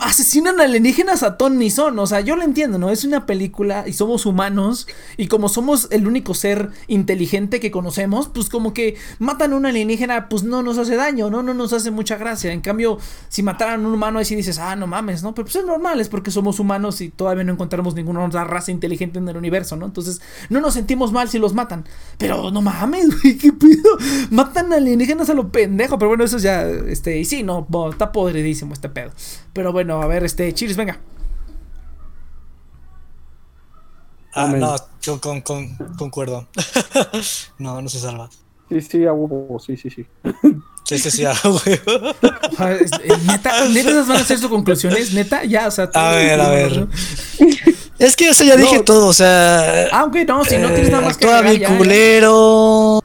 asesinan 0.01 0.59
alienígenas 0.59 1.23
a 1.23 1.38
ton 1.38 1.57
ni 1.57 1.69
son. 1.69 1.97
O 1.99 2.07
sea, 2.07 2.19
yo 2.19 2.36
lo 2.36 2.43
entiendo, 2.43 2.78
¿no? 2.78 2.89
Es 2.89 3.05
una 3.05 3.26
película 3.26 3.86
y 3.88 3.93
somos 3.93 4.26
humanos. 4.26 4.88
Y 5.17 5.28
como 5.28 5.47
somos 5.47 5.88
el 5.91 6.07
único 6.07 6.34
ser 6.34 6.71
inteligente 6.88 7.59
que 7.59 7.71
conocemos, 7.71 8.28
pues 8.28 8.49
como 8.49 8.73
que 8.73 8.97
matan 9.19 9.53
a 9.53 9.55
un 9.55 9.65
alienígena, 9.65 10.28
pues 10.28 10.43
no 10.43 10.61
nos 10.61 10.78
hace 10.78 10.95
daño, 10.95 11.30
¿no? 11.30 11.41
No 11.41 11.53
nos 11.53 11.71
hace 11.73 11.89
mucha 11.89 12.17
gracia. 12.17 12.51
En 12.51 12.61
cambio, 12.61 12.97
si 13.30 13.43
mataran 13.43 13.84
a 13.84 13.88
un 13.88 13.93
humano, 13.93 14.19
ahí 14.19 14.26
sí 14.26 14.36
dices, 14.36 14.59
ah, 14.59 14.76
no 14.76 14.88
mames, 14.88 15.23
¿no? 15.23 15.34
Pero 15.34 15.45
pues 15.45 15.55
es 15.55 15.65
normal, 15.65 15.99
es 16.01 16.09
porque 16.09 16.32
somos 16.32 16.59
humanos 16.59 16.99
y 17.01 17.09
todavía 17.09 17.43
no 17.43 17.53
encontramos 17.53 17.95
ninguna 17.95 18.26
otra 18.26 18.43
raza 18.43 18.71
inteligente 18.71 19.19
en 19.19 19.30
el 19.30 19.38
universo, 19.38 19.78
¿no? 19.78 19.86
Entonces, 19.86 20.21
no 20.49 20.59
nos 20.59 20.73
sentimos 20.73 21.13
mal 21.13 21.30
si 21.30 21.39
los 21.39 21.53
matan. 21.53 21.86
Pero 22.17 22.51
no 22.51 22.61
mames, 22.61 23.21
güey, 23.21 23.38
qué 23.38 23.53
pido. 23.53 23.97
Matan 24.32 24.73
alienígenas 24.73 25.30
a 25.30 25.34
lo 25.34 25.49
pendejo. 25.49 25.97
Pero 25.97 26.09
bueno, 26.09 26.26
eso 26.26 26.39
ya, 26.39 26.63
este, 26.63 27.19
y 27.19 27.26
sí, 27.26 27.43
no, 27.43 27.65
está 27.89 28.11
podridísimo 28.11 28.64
este 28.74 28.89
pedo. 28.89 29.11
Pero 29.53 29.72
bueno, 29.72 30.01
a 30.01 30.07
ver, 30.07 30.24
este, 30.24 30.53
Chiris, 30.53 30.78
venga. 30.78 30.99
Ah, 34.34 34.47
no, 34.47 34.76
yo 35.01 35.22
con, 35.22 35.41
con, 35.41 35.76
concuerdo. 35.97 36.47
no, 37.57 37.82
no 37.82 37.88
se 37.88 37.99
salva. 37.99 38.30
Sí, 38.70 38.82
sí, 38.82 39.05
a 39.05 39.13
huevo, 39.13 39.59
sí, 39.59 39.78
sí, 39.78 39.89
sí. 39.89 40.05
Sí, 40.84 40.99
sí, 40.99 41.11
sí, 41.11 41.26
a 41.26 41.34
huevo. 41.43 42.16
neta, 43.28 43.68
neta, 43.70 44.03
van 44.03 44.18
a 44.18 44.24
ser 44.24 44.38
sus 44.38 44.49
conclusiones, 44.49 45.13
neta, 45.13 45.45
ya, 45.45 45.68
o 45.68 45.72
sea. 45.72 45.89
A 45.93 46.11
ver, 46.11 46.41
a 46.41 46.49
ver. 46.49 46.88
Es 47.97 48.16
que, 48.18 48.30
o 48.30 48.34
sea, 48.34 48.45
ya 48.45 48.57
dije 48.57 48.82
todo, 48.84 49.07
o 49.07 49.13
sea. 49.13 49.88
Ah, 49.91 50.03
ok, 50.03 50.16
no, 50.28 50.43
si 50.43 50.57
no 50.57 50.68
tienes 50.68 50.91
nada 50.91 51.03
más 51.05 51.18
que 51.18 51.26
Actúa 51.26 51.49
bien 51.49 51.78
culero. 51.78 53.01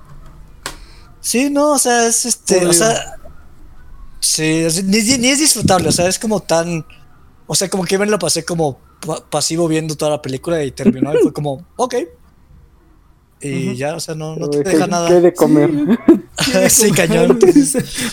Sí, 1.21 1.49
no, 1.49 1.73
o 1.73 1.79
sea, 1.79 2.07
es 2.07 2.25
este, 2.27 2.67
o 2.67 2.73
sea. 2.73 3.20
Sí, 4.21 4.67
ni, 4.85 5.19
ni, 5.19 5.29
es 5.29 5.39
disfrutable, 5.39 5.89
o 5.89 5.93
sea, 5.93 6.07
es 6.07 6.19
como 6.19 6.41
tan. 6.41 6.85
O 7.47 7.55
sea, 7.55 7.69
como 7.69 7.85
que 7.85 7.99
me 7.99 8.07
lo 8.07 8.19
pasé 8.19 8.45
como 8.45 8.79
pasivo 9.31 9.67
viendo 9.67 9.97
toda 9.97 10.13
la 10.13 10.23
película 10.23 10.63
y 10.63 10.71
terminó 10.71 11.13
y 11.15 11.19
fue 11.23 11.33
como, 11.33 11.67
ok. 11.77 11.95
Y 13.43 13.75
ya, 13.75 13.97
o 13.97 14.01
sea, 14.01 14.15
no, 14.15 14.37
no 14.37 14.51
te 14.51 14.63
deja 14.63 14.87
nada. 14.87 15.09
¿Qué 15.09 15.21
de 15.21 15.33
comer? 15.33 15.71
sí, 16.69 16.91
cañón. 16.97 17.39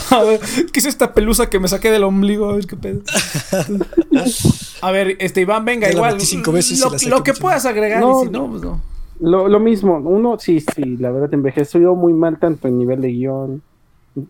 A 0.10 0.24
ver, 0.24 0.40
¿qué 0.72 0.80
es 0.80 0.86
esta 0.86 1.14
pelusa 1.14 1.50
que 1.50 1.60
me 1.60 1.68
saqué 1.68 1.92
del 1.92 2.06
ombligo? 2.06 2.50
A 2.50 2.56
ver 2.56 2.66
qué 2.66 2.78
pedo. 2.78 3.02
A 4.82 4.92
ver, 4.92 5.18
este 5.20 5.42
Iván, 5.42 5.66
venga, 5.66 5.92
igual. 5.92 6.18
Veces 6.18 6.80
lo, 6.80 7.18
lo 7.18 7.24
que 7.24 7.34
puedas 7.34 7.66
agregar, 7.66 8.00
no, 8.00 8.24
y 8.24 8.28
si 8.28 8.32
no, 8.32 8.50
pues 8.50 8.62
no. 8.62 8.82
Lo, 9.20 9.48
lo 9.48 9.60
mismo, 9.60 9.98
uno 9.98 10.38
sí, 10.40 10.62
sí, 10.62 10.98
la 10.98 11.10
verdad 11.12 11.34
envejeció 11.34 11.96
muy 11.96 12.14
mal 12.14 12.40
tanto 12.40 12.68
en 12.68 12.78
nivel 12.78 13.02
de 13.02 13.10
guion. 13.10 13.64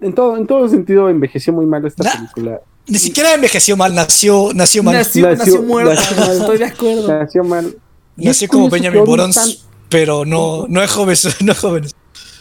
En 0.02 0.14
todo, 0.14 0.36
en 0.36 0.46
todo 0.46 0.68
sentido 0.68 1.10
envejeció 1.10 1.54
muy 1.54 1.66
mal 1.66 1.86
esta 1.86 2.12
película. 2.12 2.62
Ni 2.88 2.98
siquiera 2.98 3.34
envejeció 3.34 3.78
mal, 3.78 3.96
nació, 3.96 4.52
nació 4.54 4.84
mal. 4.84 4.96
Nació, 4.96 5.30
nació, 5.36 5.62
muerto, 5.62 5.92
estoy 6.32 6.58
de 6.58 6.66
acuerdo. 6.66 7.08
Nació 7.08 7.44
mal. 7.44 7.76
nació 8.16 8.48
como 8.50 8.70
Benjamin 8.70 9.04
Borons, 9.06 9.66
pero 9.90 10.26
no, 10.26 10.68
no 10.68 10.82
es 10.82 10.92
joven, 10.92 11.16
no 11.46 11.52
es 11.52 11.60
joven. 11.60 11.86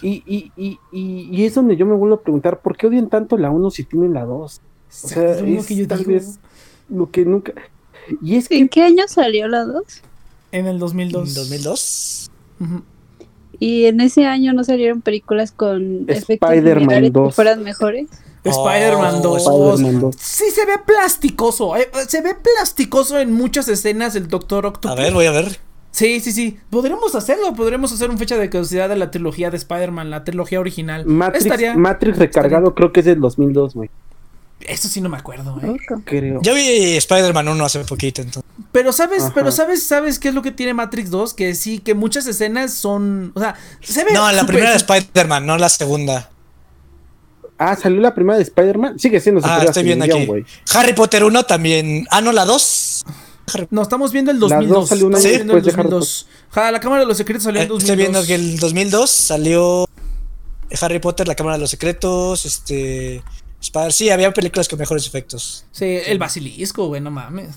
Y, 0.02 0.22
y, 0.26 0.52
y, 0.56 0.78
y, 0.92 1.44
es 1.44 1.54
donde 1.54 1.76
yo 1.76 1.86
me 1.86 1.94
vuelvo 1.94 2.16
a 2.16 2.20
preguntar, 2.20 2.60
¿por 2.60 2.76
qué 2.76 2.86
odian 2.86 3.08
tanto 3.08 3.38
la 3.38 3.50
1 3.50 3.70
si 3.70 3.84
tienen 3.84 4.12
la 4.12 4.24
2? 4.24 4.60
O 5.04 5.08
sea, 5.08 5.38
es, 5.38 5.66
que 5.66 5.74
yo 5.74 5.88
tal 5.88 6.04
vez 6.04 6.38
lo 6.88 7.10
que 7.10 7.24
nunca... 7.24 7.52
Y 8.22 8.36
es 8.36 8.48
que... 8.48 8.58
¿En 8.58 8.68
qué 8.68 8.82
año 8.82 9.04
salió 9.08 9.48
la 9.48 9.64
2? 9.64 9.82
En 10.52 10.66
el 10.66 10.78
2002. 10.78 11.28
¿En 11.28 11.34
2002? 11.34 12.30
Y 13.58 13.86
en 13.86 14.00
ese 14.00 14.26
año 14.26 14.52
no 14.52 14.64
salieron 14.64 15.00
películas 15.00 15.52
con 15.52 16.04
Spider-Man 16.08 17.12
2 17.12 17.28
que 17.28 17.34
fueran 17.34 17.62
mejores. 17.62 18.08
Spider-Man 18.44 19.22
2. 19.22 20.14
Sí, 20.18 20.44
se 20.54 20.66
ve 20.66 20.74
plasticoso. 20.84 21.76
Eh, 21.76 21.88
se 22.06 22.22
ve 22.22 22.34
plasticoso 22.34 23.18
en 23.18 23.32
muchas 23.32 23.68
escenas 23.68 24.14
el 24.16 24.28
Doctor 24.28 24.66
Octopus. 24.66 24.90
A 24.90 24.94
ver, 24.94 25.12
voy 25.12 25.26
a 25.26 25.32
ver. 25.32 25.58
Sí, 25.90 26.20
sí, 26.20 26.32
sí. 26.32 26.58
Podremos 26.70 27.14
hacerlo. 27.14 27.54
Podremos 27.54 27.92
hacer 27.92 28.10
un 28.10 28.18
fecha 28.18 28.36
de 28.36 28.50
caducidad 28.50 28.88
de 28.88 28.96
la 28.96 29.10
trilogía 29.10 29.50
de 29.50 29.56
Spider-Man, 29.56 30.10
la 30.10 30.24
trilogía 30.24 30.60
original. 30.60 31.06
Matrix, 31.06 31.76
Matrix 31.76 32.18
recargado 32.18 32.74
creo 32.74 32.92
que 32.92 33.00
es 33.00 33.06
del 33.06 33.20
2002, 33.20 33.74
güey. 33.74 33.90
Eso 34.60 34.88
sí 34.88 35.00
no 35.00 35.08
me 35.08 35.18
acuerdo, 35.18 35.60
eh. 35.62 35.76
Creo. 36.04 36.40
Yo 36.42 36.54
vi 36.54 36.96
Spider-Man 36.96 37.46
1 37.48 37.64
hace 37.64 37.80
poquito, 37.80 38.22
entonces. 38.22 38.50
Pero 38.72 38.92
sabes, 38.92 39.24
pero 39.34 39.52
sabes, 39.52 39.82
sabes 39.82 40.18
qué 40.18 40.28
es 40.28 40.34
lo 40.34 40.42
que 40.42 40.50
tiene 40.50 40.74
Matrix 40.74 41.10
2, 41.10 41.34
que 41.34 41.54
sí, 41.54 41.78
que 41.78 41.94
muchas 41.94 42.26
escenas 42.26 42.72
son, 42.72 43.32
o 43.34 43.40
sea, 43.40 43.54
se 43.80 44.04
ve 44.04 44.12
No, 44.12 44.30
la 44.32 44.46
primera 44.46 44.70
de 44.70 44.76
Spider-Man, 44.76 45.46
no 45.46 45.58
la 45.58 45.68
segunda. 45.68 46.30
Ah, 47.58 47.76
salió 47.76 48.00
la 48.00 48.14
primera 48.14 48.36
de 48.36 48.42
Spider-Man. 48.44 48.98
Sigue 48.98 49.20
siendo 49.20 49.40
Ah, 49.44 49.62
estoy 49.64 49.82
viendo 49.84 50.04
aquí. 50.04 50.28
Harry 50.74 50.92
Potter 50.92 51.24
1 51.24 51.44
también. 51.44 52.06
Ah, 52.10 52.20
no, 52.20 52.32
la 52.32 52.44
2. 52.44 53.04
No, 53.70 53.82
estamos 53.82 54.12
viendo 54.12 54.30
el 54.30 54.38
2002. 54.38 54.68
La 54.68 54.74
2 54.80 54.88
salió 54.88 55.06
una 55.06 55.20
¿Sí? 55.20 55.28
el 55.28 55.46
2002. 55.46 56.26
Ja, 56.50 56.70
la 56.72 56.80
Cámara 56.80 57.00
de 57.00 57.06
los 57.06 57.16
Secretos 57.16 57.44
salió 57.44 57.62
en 57.62 57.68
2002. 57.68 57.88
Eh, 57.88 57.92
estoy 57.92 58.12
viendo 58.12 58.26
que 58.26 58.34
el 58.34 58.58
2002 58.58 59.10
salió 59.10 59.88
Harry 60.80 60.98
Potter, 60.98 61.28
la 61.28 61.34
Cámara 61.34 61.56
de 61.56 61.60
los 61.60 61.70
Secretos, 61.70 62.44
este 62.44 63.22
Sí, 63.90 64.10
había 64.10 64.32
películas 64.32 64.68
con 64.68 64.78
mejores 64.78 65.06
efectos. 65.06 65.66
Sí, 65.72 65.98
el 66.06 66.18
basilisco, 66.18 66.86
güey, 66.86 67.00
no 67.00 67.10
mames. 67.10 67.56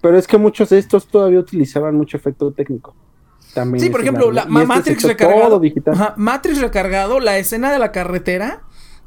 Pero 0.00 0.18
es 0.18 0.26
que 0.26 0.38
muchos 0.38 0.70
de 0.70 0.78
estos 0.78 1.06
todavía 1.06 1.38
utilizaban 1.38 1.94
mucho 1.94 2.16
efecto 2.16 2.50
técnico. 2.52 2.94
También 3.54 3.84
sí, 3.84 3.90
por 3.90 4.00
ejemplo, 4.00 4.30
la, 4.30 4.42
este 4.42 4.52
Matrix 4.52 5.02
recargado. 5.02 5.60
Matrix 6.16 6.60
recargado, 6.60 7.20
la 7.20 7.38
escena 7.38 7.72
de 7.72 7.78
la 7.78 7.92
carretera 7.92 8.62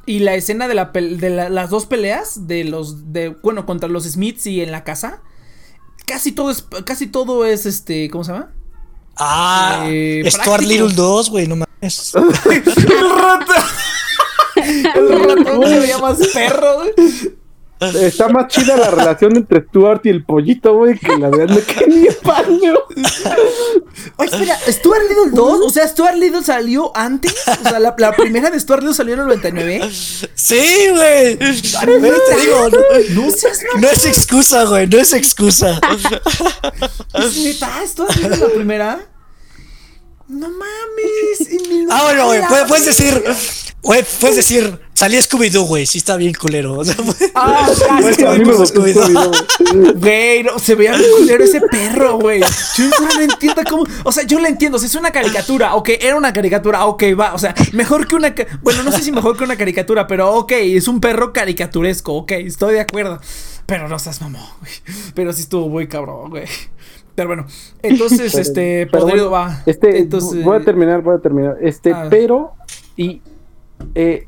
y 0.05 0.19
la 0.19 0.36
escena 0.36 0.67
de, 0.67 0.76
la 0.76 0.86
de 0.86 1.49
las 1.49 1.69
dos 1.69 1.86
peleas 1.86 2.47
de 2.47 2.65
los 2.65 3.13
de 3.13 3.30
bueno 3.30 3.65
contra 3.65 3.88
los 3.88 4.03
Smiths 4.03 4.45
y 4.47 4.61
en 4.61 4.71
la 4.71 4.84
casa. 4.84 5.21
Casi 6.05 6.34
todo 6.34 6.51
es 6.51 6.67
casi 6.86 7.07
todo 7.07 7.45
es 7.45 7.65
este, 7.65 8.09
¿cómo 8.09 8.26
se 8.26 8.34
llama? 8.34 8.51
Ah, 9.15 9.86
eh, 9.88 10.24
Stuart 10.28 10.63
Little 10.63 10.93
2, 10.93 11.30
güey, 11.30 11.47
no 11.47 11.55
mames. 11.55 12.13
El 14.95 15.09
ratón 15.09 15.68
se 15.68 15.80
veía 15.80 15.97
más 15.97 16.28
perro, 16.28 16.78
güey. 16.78 16.93
Está 18.01 18.30
más 18.30 18.47
chida 18.47 18.78
la 18.78 18.89
relación 18.89 19.36
entre 19.36 19.61
Stuart 19.61 20.05
y 20.05 20.09
el 20.09 20.24
pollito, 20.24 20.74
güey, 20.76 20.97
que 20.97 21.18
la 21.18 21.30
de 21.30 21.61
que 21.64 21.88
ni 21.88 22.07
paño. 22.24 22.76
Oye, 24.18 24.30
espera, 24.32 24.57
¿Stuart 24.68 25.01
Little 25.09 25.32
2? 25.34 25.61
O 25.66 25.70
sea, 25.70 25.88
¿Stuart 25.88 26.16
Little 26.16 26.43
salió 26.43 26.95
antes? 26.95 27.36
O 27.47 27.70
sea, 27.70 27.80
la, 27.80 27.93
la 27.97 28.16
primera 28.16 28.49
de 28.49 28.59
Stuart 28.59 28.82
Little 28.82 28.95
salió 28.95 29.16
en 29.16 29.20
el 29.22 29.26
99. 29.26 29.89
Sí, 30.34 30.89
güey. 30.91 31.38
te 31.38 32.41
digo, 32.41 32.70
no, 32.70 33.22
no, 33.22 33.32
seas 33.32 33.59
no 33.80 33.89
es 33.89 34.05
excusa, 34.05 34.64
güey, 34.66 34.88
no 34.88 34.99
es 34.99 35.14
excusa. 35.14 35.80
¿Es 37.14 37.38
neta? 37.38 37.70
¿Stuart 37.86 38.16
Little 38.16 38.38
la 38.38 38.49
primera? 38.49 39.12
No 40.34 40.49
mames. 40.49 41.89
ah, 41.91 42.03
bueno, 42.03 42.25
güey, 42.25 42.41
puedes 42.67 42.86
decir. 42.86 43.23
Güey, 43.84 44.05
puedes 44.21 44.38
decir, 44.38 44.79
salí 44.93 45.17
Scooby-Doo, 45.17 45.65
güey, 45.67 45.86
sí 45.86 45.97
está 45.97 46.15
bien 46.15 46.34
culero. 46.34 46.81
ah, 47.36 47.69
es 48.09 48.15
que 48.15 48.25
a 48.25 48.31
mí 48.31 48.45
me 48.45 48.53
Scooby-Doo. 48.53 49.93
Güey, 49.95 50.43
no, 50.43 50.57
se 50.57 50.75
veía 50.75 50.95
bien 50.95 51.11
culero 51.17 51.43
ese 51.43 51.59
perro, 51.59 52.17
güey. 52.17 52.39
Yo 52.39 52.86
no 52.88 53.21
entiendo 53.21 53.61
cómo. 53.69 53.84
O 54.05 54.11
sea, 54.13 54.23
yo 54.23 54.39
lo 54.39 54.47
entiendo, 54.47 54.79
si 54.79 54.86
es 54.86 54.95
una 54.95 55.11
caricatura, 55.11 55.75
ok, 55.75 55.89
era 55.99 56.15
una 56.15 56.31
caricatura, 56.31 56.86
ok, 56.86 57.03
va. 57.19 57.34
O 57.34 57.38
sea, 57.39 57.53
mejor 57.73 58.07
que 58.07 58.15
una. 58.15 58.34
Bueno, 58.61 58.84
no 58.84 58.91
sé 58.93 59.01
si 59.01 59.11
mejor 59.11 59.36
que 59.36 59.43
una 59.43 59.57
caricatura, 59.57 60.07
pero 60.07 60.34
ok, 60.34 60.53
es 60.53 60.88
un 60.88 61.01
perro 61.01 61.34
caricaturesco, 61.34 62.13
ok, 62.13 62.31
estoy 62.31 62.75
de 62.75 62.81
acuerdo. 62.81 63.19
Pero 63.65 63.89
no 63.89 63.99
seas 63.99 64.21
mamón, 64.21 64.47
güey. 64.61 64.71
Pero 65.13 65.34
sí 65.34 65.41
estuvo 65.41 65.67
muy 65.67 65.88
cabrón, 65.89 66.29
güey. 66.29 66.45
Pero 67.16 67.30
bueno, 67.30 67.45
entonces, 67.82 68.34
este, 68.36 68.88
podrido 68.88 69.30
va. 69.30 69.61
Este, 69.66 69.99
entonces, 69.99 70.43
voy 70.43 70.57
a 70.57 70.61
terminar, 70.61 71.01
voy 71.01 71.16
a 71.16 71.20
terminar. 71.20 71.57
Este, 71.61 71.93
ah. 71.93 72.07
pero, 72.09 72.53
y 72.95 73.22
eh, 73.93 74.28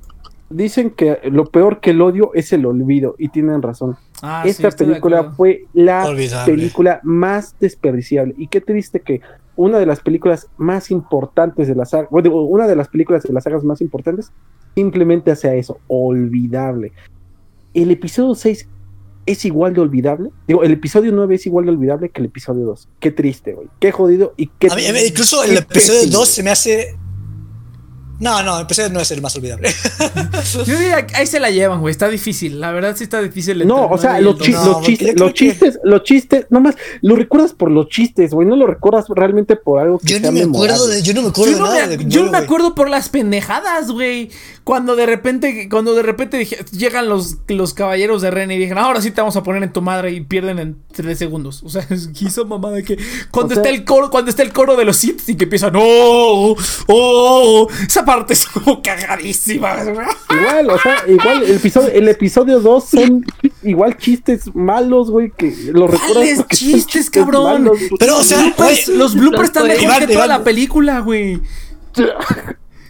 dicen 0.50 0.92
que 0.92 1.20
lo 1.32 1.46
peor 1.46 1.80
que 1.80 1.92
el 1.92 2.02
odio 2.02 2.32
es 2.34 2.54
el 2.54 2.66
olvido, 2.66 3.16
y 3.18 3.30
tienen 3.30 3.62
razón. 3.62 3.98
Ah, 4.22 4.44
Esta 4.46 4.72
película 4.72 5.32
fue 5.32 5.66
la 5.74 6.06
película 6.46 7.00
más 7.04 7.56
desperdiciable. 7.60 8.36
Y 8.38 8.48
qué 8.48 8.62
triste 8.62 9.00
que 9.00 9.22
una 9.56 9.80
de 9.80 9.86
las 9.86 10.02
películas 10.02 10.50
más 10.58 10.92
importantes 10.92 11.68
de 11.68 11.76
la 11.76 11.86
saga, 11.86 12.08
bueno, 12.12 12.36
una 12.36 12.68
de 12.68 12.76
las 12.76 12.88
películas 12.90 13.24
de 13.24 13.34
las 13.34 13.44
sagas 13.46 13.64
más 13.64 13.82
importantes, 13.82 14.32
simplemente 14.76 15.32
hace 15.32 15.58
eso, 15.58 15.80
olvidable. 15.88 16.92
El 17.74 17.92
episodio 17.92 18.36
6 18.36 18.70
es 19.26 19.46
igual 19.46 19.74
de 19.74 19.82
olvidable. 19.82 20.30
Digo, 20.48 20.64
el 20.64 20.72
episodio 20.72 21.12
9 21.12 21.36
es 21.36 21.46
igual 21.46 21.66
de 21.66 21.72
olvidable 21.72 22.10
que 22.10 22.22
el 22.22 22.28
episodio 22.28 22.66
2. 22.66 22.90
Qué 23.00 23.12
triste, 23.12 23.54
güey. 23.54 23.68
Qué 23.80 23.92
jodido 23.92 24.34
y 24.38 24.48
qué. 24.60 24.68
incluso 25.08 25.44
el 25.44 25.58
episodio 25.58 26.10
2 26.10 26.28
se 26.28 26.44
me 26.44 26.52
hace 26.52 26.96
No, 28.20 28.42
no, 28.44 28.60
episodio 28.62 28.90
no 28.90 29.00
es 29.02 29.12
el 29.12 29.22
más 29.22 29.36
olvidable. 29.36 29.70
Yo 30.66 30.78
diría 30.78 31.06
que 31.06 31.16
ahí 31.18 31.28
se 31.28 31.40
la 31.40 31.50
llevan, 31.52 31.82
güey. 31.82 31.92
Está 31.92 32.08
difícil. 32.08 32.60
La 32.62 32.72
verdad 32.72 32.96
sí 32.96 33.04
está 33.04 33.22
difícil. 33.22 33.68
No, 33.68 33.88
el 33.88 33.94
o 33.94 33.98
sea, 33.98 34.18
el 34.20 34.24
los, 34.26 34.40
chi-. 34.40 34.52
No, 34.54 34.66
los 34.66 34.82
chistes, 34.84 35.20
los 35.20 35.30
que- 35.30 35.34
chistes, 35.34 35.80
los 35.84 36.04
chistes, 36.04 36.46
nomás 36.50 36.76
lo 37.02 37.16
recuerdas 37.16 37.54
por 37.54 37.70
los 37.72 37.90
chistes, 37.90 38.32
güey, 38.32 38.48
no 38.48 38.56
lo 38.56 38.68
recuerdas 38.68 39.06
realmente 39.10 39.56
por 39.58 39.80
algo 39.82 40.00
que 40.00 40.14
Yo 40.14 40.20
sea 40.20 40.32
ni 40.32 40.40
me 40.40 40.46
acuerdo 40.46 40.88
de, 40.88 41.02
yo 41.02 41.14
no 41.14 41.24
me 41.24 41.28
acuerdo 41.30 41.52
Yo 41.52 41.58
de 41.58 41.62
no, 41.64 41.68
nada. 41.74 41.88
me, 41.88 41.98
de 41.98 42.06
yo 42.08 42.22
nueve, 42.22 42.32
me 42.40 42.44
acuerdo 42.46 42.74
por 42.76 42.90
las 42.90 43.10
pendejadas, 43.10 43.92
güey. 43.92 44.30
Cuando 44.64 44.96
de 44.96 45.06
repente, 45.06 45.68
cuando 45.70 45.94
de 45.94 46.02
repente 46.02 46.38
dije- 46.38 46.64
llegan 46.72 47.10
los, 47.10 47.38
los 47.50 47.74
caballeros 47.74 48.22
de 48.22 48.32
Ren 48.32 48.50
y 48.52 48.58
dicen, 48.58 48.78
ahora 48.78 49.02
sí 49.02 49.12
te 49.12 49.22
vamos 49.22 49.36
a 49.36 49.44
poner 49.44 49.62
en 49.62 49.74
tu 49.74 49.82
madre 49.82 50.12
y 50.12 50.22
pierden 50.22 50.58
en 50.60 50.78
tres 50.94 51.20
segundos. 51.20 51.62
O 51.64 51.70
sea, 51.70 51.86
es 51.90 52.08
que 52.08 52.26
hizo 52.26 52.46
mamá 52.46 52.72
de 52.72 52.84
que 52.84 52.98
cuando 53.30 53.54
O 53.54 53.56
sea- 53.56 53.64
está 53.64 53.76
el 53.76 53.84
coro, 53.84 54.10
cuando 54.10 54.30
está 54.30 54.42
el 54.42 54.54
coro 54.54 54.76
de 54.78 54.86
los 54.86 54.96
Sith 54.98 55.28
y 55.28 55.36
que 55.36 55.44
empiezan, 55.44 55.74
oh, 55.76 56.56
oh, 56.88 57.68
esa 57.88 58.05
parte 58.06 58.34
es 58.34 58.46
como 58.46 58.82
cagadísima. 58.82 59.76
Igual, 60.30 60.70
o 60.70 60.80
sea, 60.80 61.04
igual 61.08 61.44
el 61.44 61.56
episodio, 61.56 61.90
el 61.90 62.08
episodio 62.08 62.60
2 62.60 62.90
son 62.90 63.26
igual 63.64 63.98
chistes 63.98 64.54
malos, 64.56 65.10
güey, 65.12 65.32
que 65.36 65.54
lo 65.74 65.88
recuerdas 65.88 66.14
¿Cuáles 66.14 66.38
porque 66.38 66.56
son 66.56 66.70
chistes, 66.72 67.10
cabrón? 67.10 67.64
malos. 67.64 67.78
Pero, 68.00 68.18
o 68.20 68.24
sea, 68.24 68.40
Bloopers- 68.40 68.86
güey, 68.86 68.98
los 68.98 69.16
bloopers 69.16 69.40
los 69.40 69.48
están 69.50 69.64
mejor 69.64 69.78
que 69.80 69.84
Iván, 69.86 70.00
toda 70.04 70.14
Iván. 70.14 70.30
la 70.30 70.44
película, 70.44 71.00
güey. 71.00 71.42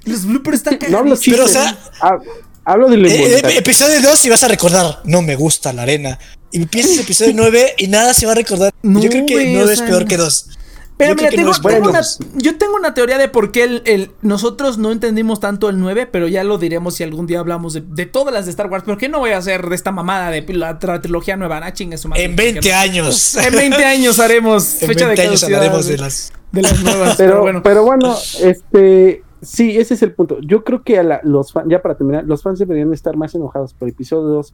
Los 0.05 0.25
bloopers 0.25 0.57
están 0.57 0.77
no 0.89 0.97
hablo 0.99 1.15
cagadísimos. 1.15 1.19
chistes, 1.19 1.33
Pero, 1.33 1.45
o 1.45 1.47
sea- 1.47 1.79
ha- 2.01 2.71
hablo 2.71 2.89
de 2.89 2.97
lo 2.97 3.07
Eh, 3.07 3.37
eh, 3.37 3.57
episodio 3.57 4.01
2 4.01 4.25
y 4.25 4.29
vas 4.29 4.43
a 4.43 4.47
recordar, 4.47 4.99
no 5.05 5.21
me 5.21 5.35
gusta 5.35 5.73
la 5.73 5.83
arena. 5.83 6.19
Y 6.51 6.61
empiezas 6.61 6.91
el 6.93 6.99
episodio 6.99 7.33
9 7.35 7.73
y 7.77 7.87
nada 7.87 8.13
se 8.13 8.25
va 8.25 8.31
a 8.33 8.35
recordar. 8.35 8.73
No, 8.83 9.01
Yo 9.01 9.09
creo 9.09 9.25
que 9.25 9.33
güey, 9.33 9.53
9 9.53 9.69
o 9.69 9.71
es 9.71 9.81
peor 9.81 10.05
que 10.05 10.17
2. 10.17 10.49
Pero 10.97 11.09
Yo 11.11 11.15
mira, 11.17 11.29
tengo, 11.29 11.51
una, 11.89 11.97
dos. 11.99 12.19
yo 12.35 12.57
tengo 12.57 12.75
una 12.75 12.93
teoría 12.93 13.17
de 13.17 13.27
por 13.27 13.51
qué 13.51 13.63
el, 13.63 13.81
el- 13.85 14.11
nosotros 14.21 14.77
no 14.77 14.93
entendimos 14.93 15.41
tanto 15.41 15.67
el 15.67 15.77
9, 15.77 16.07
pero 16.09 16.29
ya 16.29 16.45
lo 16.45 16.57
diremos 16.57 16.95
si 16.95 17.03
algún 17.03 17.27
día 17.27 17.39
hablamos 17.39 17.73
de, 17.73 17.81
de 17.81 18.05
todas 18.05 18.33
las 18.33 18.45
de 18.45 18.51
Star 18.51 18.67
Wars. 18.69 18.85
¿Por 18.85 18.97
qué 18.97 19.09
no 19.09 19.19
voy 19.19 19.31
a 19.31 19.37
hacer 19.39 19.67
de 19.67 19.75
esta 19.75 19.91
mamada 19.91 20.31
de 20.31 20.45
la, 20.53 20.79
trilogía 20.79 21.35
nueva? 21.35 21.59
Ah, 21.61 21.73
chingue 21.73 21.97
su 21.97 22.07
madre. 22.07 22.23
En 22.23 22.37
20 22.37 22.73
años. 22.73 23.35
En 23.35 23.53
20 23.53 23.75
años 23.85 24.19
haremos 24.19 24.81
En 24.83 24.87
fecha 24.87 25.05
20 25.07 25.21
de 25.21 25.27
años 25.27 25.43
hablaremos 25.43 25.85
de, 25.87 25.97
las. 25.97 26.31
de 26.53 26.61
las 26.61 26.81
nuevas. 26.81 27.15
Pero, 27.17 27.43
pero 27.45 27.61
pero 27.63 27.83
bueno. 27.83 28.07
bueno. 28.13 28.17
este, 28.41 29.21
sí, 29.41 29.77
ese 29.77 29.95
es 29.95 30.01
el 30.01 30.13
punto. 30.13 30.37
Yo 30.39 30.63
creo 30.63 30.81
que 30.83 30.97
a 30.97 31.03
la- 31.03 31.19
los 31.23 31.51
fans, 31.51 31.67
ya 31.69 31.81
para 31.81 31.95
terminar, 31.97 32.23
los 32.23 32.41
fans 32.41 32.57
deberían 32.59 32.93
estar 32.93 33.17
más 33.17 33.35
enojados 33.35 33.73
por 33.73 33.89
episodio 33.89 34.29
2 34.29 34.53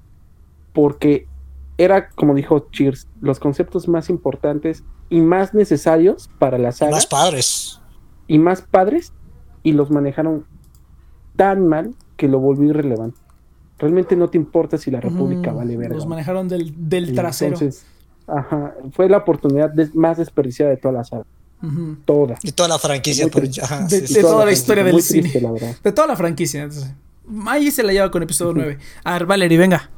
porque 0.74 1.28
era, 1.84 2.09
como 2.09 2.34
dijo 2.36 2.67
Cheers, 2.71 3.07
los 3.21 3.39
conceptos 3.39 3.88
más 3.88 4.09
importantes 4.09 4.84
y 5.09 5.21
más 5.21 5.53
necesarios 5.53 6.29
para 6.39 6.57
la 6.57 6.71
saga 6.71 6.91
Más 6.91 7.07
padres. 7.07 7.79
y 8.27 8.38
más 8.39 8.61
padres 8.61 9.13
y 9.63 9.73
los 9.73 9.91
manejaron 9.91 10.45
tan 11.36 11.67
mal 11.67 11.93
que 12.17 12.27
lo 12.27 12.39
volvió 12.39 12.69
irrelevante. 12.69 13.17
Realmente 13.79 14.15
no 14.15 14.29
te 14.29 14.38
importa 14.38 14.77
si 14.77 14.91
la 14.91 15.01
República 15.01 15.51
Mm, 15.51 15.55
vale 15.55 15.77
verga. 15.77 15.95
Los 15.95 16.05
¿no? 16.05 16.09
manejaron 16.11 16.47
del, 16.47 16.73
del 16.89 17.09
Y 17.09 17.13
trasero. 17.15 17.53
Entonces, 17.53 17.86
ajá, 18.27 18.75
fue 18.91 19.09
la 19.09 19.17
oportunidad 19.17 19.71
más 19.93 20.17
desperdiciada 20.17 20.71
de 20.71 20.77
toda 20.77 20.93
la 20.93 21.03
saga. 21.03 21.25
Ujú. 21.63 21.97
Toda. 22.05 22.36
Y 22.43 22.51
toda 22.51 22.69
la 22.69 22.79
franquicia. 22.79 23.27
Por- 23.27 23.43
ajá, 23.61 23.86
De- 23.88 24.07
sí, 24.07 24.13
de 24.13 24.21
toda 24.21 24.45
la 24.45 24.51
historia 24.51 24.84
del 24.84 25.01
cine. 25.01 25.21
triste, 25.21 25.41
la 25.41 25.51
verdad. 25.51 25.75
De 25.84 25.91
toda 25.91 26.07
la 26.07 26.15
franquicia. 26.15 26.63
entonces. 26.63 26.93
Ahí 27.47 27.71
se 27.71 27.82
la 27.84 27.93
lleva 27.93 28.11
con 28.11 28.21
episodio 28.23 28.53
9. 28.53 28.77
A 29.03 29.13
ver, 29.13 29.25
Valerie, 29.25 29.57
venga. 29.57 29.89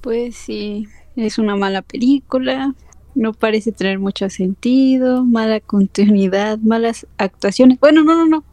Pues 0.00 0.36
sí, 0.36 0.86
es 1.16 1.38
una 1.38 1.56
mala 1.56 1.82
película. 1.82 2.74
No 3.14 3.32
parece 3.32 3.72
tener 3.72 3.98
mucho 3.98 4.30
sentido, 4.30 5.24
mala 5.24 5.60
continuidad, 5.60 6.58
malas 6.58 7.06
actuaciones. 7.18 7.78
Bueno, 7.80 8.04
no, 8.04 8.14
no, 8.14 8.26
no. 8.26 8.44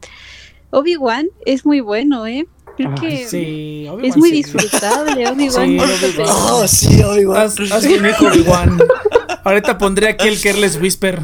Obi-Wan 0.72 1.28
es 1.46 1.66
muy 1.66 1.80
bueno, 1.80 2.26
¿eh? 2.28 2.48
Creo 2.76 2.90
Ay, 2.92 2.96
que 3.00 3.28
Sí, 3.28 3.84
es 3.86 3.92
Obi-Wan, 3.92 4.20
muy 4.20 4.30
sí. 4.30 4.36
disfrutable. 4.36 5.28
Obi-Wan 5.32 5.68
Sí, 5.68 5.78
película. 5.78 6.26
Oh, 6.28 6.68
sí, 6.68 7.02
Obi-Wan. 7.04 7.38
Haz, 7.42 7.60
haz 7.72 7.86
Obi-Wan. 7.86 8.78
Ahorita 9.44 9.78
pondré 9.78 10.10
aquí 10.10 10.28
el 10.28 10.42
Careless 10.42 10.80
Whisper. 10.82 11.22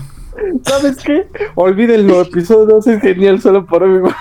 ¿Sabes 0.65 0.97
qué? 0.97 1.27
Olvídenlo, 1.55 2.21
episodio 2.21 2.65
2 2.65 2.87
es 2.87 3.01
genial 3.01 3.41
solo 3.41 3.65
por 3.65 3.83
Obi-Wan. 3.83 4.13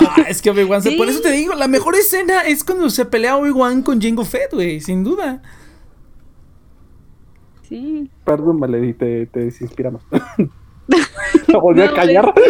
Ah, 0.00 0.24
es 0.28 0.40
que 0.42 0.50
Obi-Wan, 0.50 0.82
se- 0.82 0.90
Sí. 0.90 0.96
por 0.96 1.08
eso 1.08 1.20
te 1.20 1.30
digo, 1.32 1.54
la 1.54 1.68
mejor 1.68 1.94
escena 1.96 2.40
es 2.42 2.64
cuando 2.64 2.88
se 2.90 3.04
pelea 3.04 3.36
Obi-Wan 3.36 3.82
con 3.82 4.00
Jango 4.00 4.24
Fett, 4.24 4.52
güey, 4.52 4.80
sin 4.80 5.04
duda. 5.04 5.42
Sí. 7.68 8.10
Perdón, 8.24 8.60
Valerie, 8.60 8.94
te, 8.94 9.26
te 9.26 9.40
desinspiramos. 9.40 10.02
Se 11.46 11.56
volvió 11.60 11.84
No, 11.86 11.90
a 11.90 11.94
callar. 11.94 12.34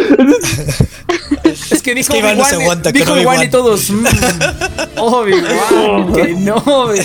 Es 1.71 1.81
que 1.81 1.95
dijo 1.95 2.11
que 2.13 2.19
Iván 2.19 2.37
no 2.37 2.43
Obi-Wan, 2.43 2.49
se 2.57 2.63
aguanta 2.63 2.91
dijo 2.91 3.13
Obi-Wan. 3.13 3.43
y 3.43 3.49
todos. 3.49 3.89
mm, 3.91 4.05
Obi-Wan, 4.99 6.13
que 6.15 6.33
no, 6.35 6.61
güey. 6.61 6.99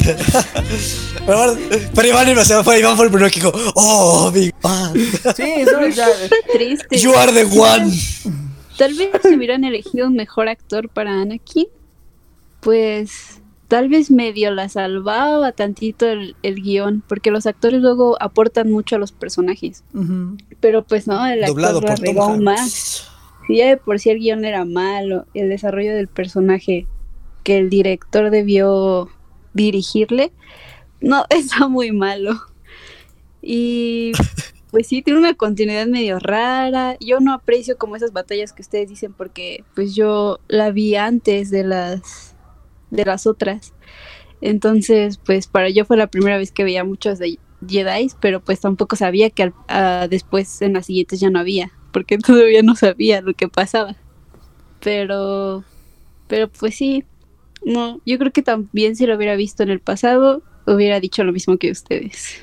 Pero 1.27 2.09
Iván, 2.09 2.45
se 2.45 2.63
fue, 2.63 2.81
Iván 2.81 2.97
fue 2.97 3.07
el 3.07 3.11
primero 3.11 3.31
que 3.31 3.41
dijo, 3.41 3.53
oh, 3.75 4.29
Obi-Wan. 4.29 4.95
Sí, 5.37 5.43
eso 5.57 5.89
ya. 5.89 6.09
Está 6.23 6.37
triste. 6.53 6.99
You 6.99 7.15
are 7.15 7.33
the 7.33 7.45
one. 7.45 7.93
Tal 8.77 8.95
vez 8.95 9.11
si 9.23 9.35
hubieran 9.35 9.65
elegido 9.65 10.07
un 10.07 10.15
mejor 10.15 10.49
actor 10.49 10.89
para 10.89 11.21
Anakin, 11.21 11.67
pues 12.61 13.41
tal 13.69 13.89
vez 13.89 14.11
medio 14.11 14.51
la 14.51 14.69
salvaba 14.69 15.53
tantito 15.53 16.07
el, 16.09 16.35
el 16.43 16.63
guion, 16.63 17.03
porque 17.07 17.31
los 17.31 17.47
actores 17.47 17.81
luego 17.81 18.17
aportan 18.21 18.71
mucho 18.71 18.97
a 18.97 18.99
los 18.99 19.13
personajes. 19.13 19.85
Ujú. 19.95 20.37
Pero 20.61 20.83
pues 20.83 21.07
no, 21.07 21.27
el 21.27 21.43
Doblado 21.43 21.79
actor 21.79 21.91
la 21.91 21.97
por 21.97 22.07
regó 22.07 22.21
Tom 22.23 22.31
aún 22.33 22.45
más. 22.45 23.07
Si 23.47 23.57
ya 23.57 23.69
de 23.69 23.77
por 23.77 23.99
sí 24.01 24.11
el 24.11 24.19
guion 24.19 24.45
era 24.45 24.65
malo, 24.65 25.27
el 25.35 25.49
desarrollo 25.49 25.95
del 25.95 26.09
personaje 26.09 26.87
que 27.45 27.59
el 27.59 27.71
director 27.71 28.31
debió 28.31 29.09
dirigirle, 29.55 30.33
no, 31.01 31.25
está 31.31 31.69
muy 31.69 31.93
malo. 31.93 32.41
Y 33.43 34.13
pues 34.71 34.87
sí, 34.87 35.03
tiene 35.03 35.19
una 35.19 35.35
continuidad 35.35 35.87
medio 35.87 36.19
rara. 36.19 36.97
Yo 37.01 37.21
no 37.21 37.33
aprecio 37.33 37.77
como 37.79 37.97
esas 37.97 38.13
batallas 38.13 38.53
que 38.53 38.63
ustedes 38.63 38.89
dicen 38.89 39.13
porque 39.13 39.65
pues 39.75 39.95
yo 39.95 40.39
la 40.49 40.71
vi 40.71 40.97
antes 40.97 41.51
de 41.51 41.65
las 41.65 42.35
de 42.91 43.05
las 43.05 43.27
otras. 43.27 43.73
Entonces, 44.41 45.19
pues 45.19 45.47
para 45.47 45.69
yo 45.69 45.85
fue 45.85 45.97
la 45.97 46.07
primera 46.07 46.39
vez 46.39 46.51
que 46.53 46.65
veía 46.65 46.85
muchos 46.85 47.19
de 47.19 47.39
Jedi, 47.67 48.11
pero 48.21 48.41
pues 48.41 48.61
tampoco 48.61 48.97
sabía 48.97 49.31
que 49.31 49.53
ah, 49.69 50.07
después 50.09 50.63
en 50.63 50.75
las 50.75 50.87
siguientes 50.87 51.21
ya 51.21 51.31
no 51.31 51.39
había, 51.39 51.71
porque 51.93 52.19
todavía 52.27 52.63
no 52.63 52.75
sabía 52.75 53.21
lo 53.21 53.35
que 53.35 53.49
pasaba. 53.49 53.97
Pero, 54.81 55.65
pero 56.27 56.49
pues 56.49 56.75
sí, 56.75 57.05
no, 57.65 58.01
yo 58.07 58.19
creo 58.19 58.33
que 58.33 58.43
también 58.43 58.97
si 58.97 59.07
lo 59.07 59.17
hubiera 59.17 59.37
visto 59.37 59.63
en 59.63 59.71
el 59.71 59.81
pasado, 59.81 60.43
hubiera 60.67 61.01
dicho 61.01 61.25
lo 61.25 61.33
mismo 61.33 61.57
que 61.59 61.71
ustedes. 61.71 62.35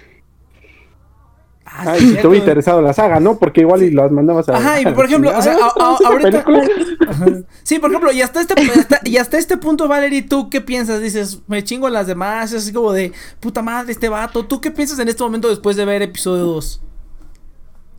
Ah, 1.69 1.83
Ay, 1.91 1.99
si 1.99 2.15
te 2.15 2.25
hubiera 2.25 2.45
interesado 2.45 2.81
la 2.81 2.93
saga, 2.93 3.19
¿no? 3.19 3.37
Porque 3.37 3.59
igual 3.61 3.83
y 3.83 3.91
las 3.91 4.09
mandabas 4.09 4.47
a. 4.47 4.55
Ajá, 4.55 4.79
y 4.79 4.85
por 4.85 5.05
ejemplo, 5.05 5.37
o 5.37 5.41
sea, 5.41 5.53
chingada. 5.53 5.73
a- 5.77 5.91
a- 5.91 5.95
¿Esa 5.95 6.07
ahorita-. 6.07 7.45
Sí, 7.63 7.79
por 7.79 7.89
ejemplo, 7.89 8.11
y 8.13 8.21
hasta 8.21 8.39
este, 8.39 8.53
hasta- 8.71 9.01
y 9.03 9.17
hasta 9.17 9.37
este 9.37 9.57
punto, 9.57 9.87
Valerie, 9.89 10.21
¿tú 10.21 10.49
qué 10.49 10.61
piensas? 10.61 11.01
Dices, 11.01 11.39
me 11.47 11.61
chingo 11.65 11.87
a 11.87 11.89
las 11.89 12.07
demás, 12.07 12.53
es 12.53 12.63
así 12.63 12.71
como 12.71 12.93
de, 12.93 13.11
puta 13.41 13.61
madre, 13.61 13.91
este 13.91 14.07
vato. 14.07 14.45
¿Tú 14.45 14.61
qué 14.61 14.71
piensas 14.71 14.97
en 14.99 15.09
este 15.09 15.21
momento 15.23 15.49
después 15.49 15.75
de 15.75 15.83
ver 15.83 16.01
episodio 16.01 16.45
2? 16.45 16.81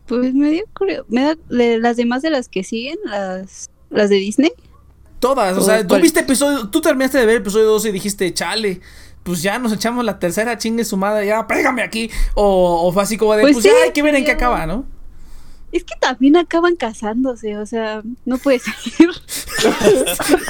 Pues 0.07 0.33
me 0.33 0.49
dio 0.49 0.63
curio- 0.75 1.05
me 1.07 1.21
da 1.21 1.35
de 1.49 1.77
las 1.77 1.95
demás 1.95 2.23
de 2.23 2.31
las 2.31 2.49
que 2.49 2.63
siguen, 2.63 2.97
las 3.05 3.69
las 3.91 4.09
de 4.09 4.15
Disney. 4.15 4.51
Todas, 5.19 5.55
o 5.57 5.61
sea, 5.61 5.81
tú 5.83 5.89
¿Cuál? 5.89 6.01
viste 6.01 6.21
episodio, 6.21 6.69
tú 6.69 6.81
terminaste 6.81 7.17
de 7.19 7.25
ver 7.27 7.35
episodio 7.37 7.65
2 7.65 7.85
y 7.85 7.91
dijiste, 7.91 8.33
chale, 8.33 8.81
pues 9.29 9.43
ya 9.43 9.59
nos 9.59 9.71
echamos 9.71 10.03
la 10.03 10.17
tercera 10.17 10.57
chingue 10.57 10.83
su 10.83 10.97
madre, 10.97 11.27
ya, 11.27 11.45
pégame 11.45 11.83
aquí. 11.83 12.09
O, 12.33 12.87
o 12.87 12.91
fue 12.91 13.03
así 13.03 13.15
como 13.15 13.35
de, 13.35 13.41
pues, 13.43 13.53
Pues 13.53 13.65
ya 13.65 13.71
hay 13.83 13.91
que 13.91 14.01
ver 14.01 14.15
en 14.15 14.25
qué 14.25 14.31
acaba, 14.31 14.65
¿no? 14.65 14.85
Es 15.71 15.83
que 15.83 15.93
también 15.99 16.35
acaban 16.35 16.75
casándose, 16.75 17.55
o 17.57 17.65
sea, 17.67 18.01
no 18.25 18.39
puede 18.39 18.57
seguir. 18.57 19.09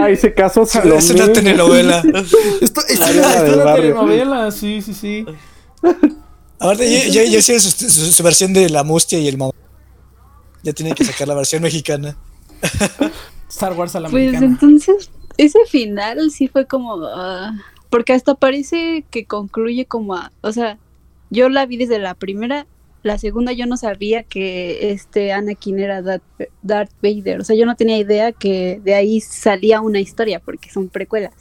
Ay, 0.00 0.16
se 0.16 0.32
casó 0.32 0.64
Salomé. 0.64 0.96
Es 0.98 1.10
una 1.10 1.30
telenovela. 1.32 1.98
Esto, 2.62 2.80
es 2.88 2.98
una 2.98 3.74
telenovela, 3.74 4.50
sí, 4.50 4.80
sí, 4.82 4.94
sí. 4.94 5.26
Aparte, 6.58 6.90
ya, 6.90 7.08
ya, 7.08 7.24
ya 7.24 7.38
hicieron 7.40 7.60
su, 7.60 7.70
su- 7.70 8.12
su 8.12 8.22
versión 8.22 8.52
de 8.52 8.70
la 8.70 8.84
mustia 8.84 9.18
y 9.18 9.28
el 9.28 9.36
mamá. 9.36 9.52
Ya 10.62 10.72
tienen 10.72 10.94
que 10.94 11.04
sacar 11.04 11.28
la 11.28 11.34
versión 11.34 11.60
mexicana. 11.62 12.16
Star 13.50 13.72
Wars 13.74 13.94
a 13.96 14.00
la 14.00 14.08
Pues 14.08 14.24
mexicana. 14.32 14.46
entonces, 14.46 15.10
ese 15.38 15.58
final 15.68 16.30
sí 16.30 16.48
fue 16.48 16.66
como. 16.66 16.96
ah, 17.06 17.52
porque 17.90 18.12
hasta 18.12 18.34
parece 18.34 19.04
que 19.10 19.24
concluye 19.26 19.84
como. 19.86 20.14
a- 20.14 20.32
o 20.40 20.52
sea, 20.52 20.78
yo 21.30 21.48
la 21.48 21.66
vi 21.66 21.76
desde 21.76 21.98
la 21.98 22.14
primera. 22.14 22.66
La 23.02 23.18
segunda 23.18 23.50
yo 23.52 23.66
no 23.66 23.76
sabía 23.76 24.22
que 24.22 24.92
este 24.92 25.32
Anakin 25.32 25.80
era 25.80 26.02
Darth, 26.02 26.22
Darth 26.62 26.92
Vader. 27.02 27.40
O 27.40 27.44
sea, 27.44 27.56
yo 27.56 27.66
no 27.66 27.74
tenía 27.74 27.98
idea 27.98 28.30
que 28.30 28.80
de 28.84 28.94
ahí 28.94 29.20
salía 29.20 29.80
una 29.80 29.98
historia, 29.98 30.38
porque 30.38 30.70
son 30.70 30.88
precuelas. 30.88 31.32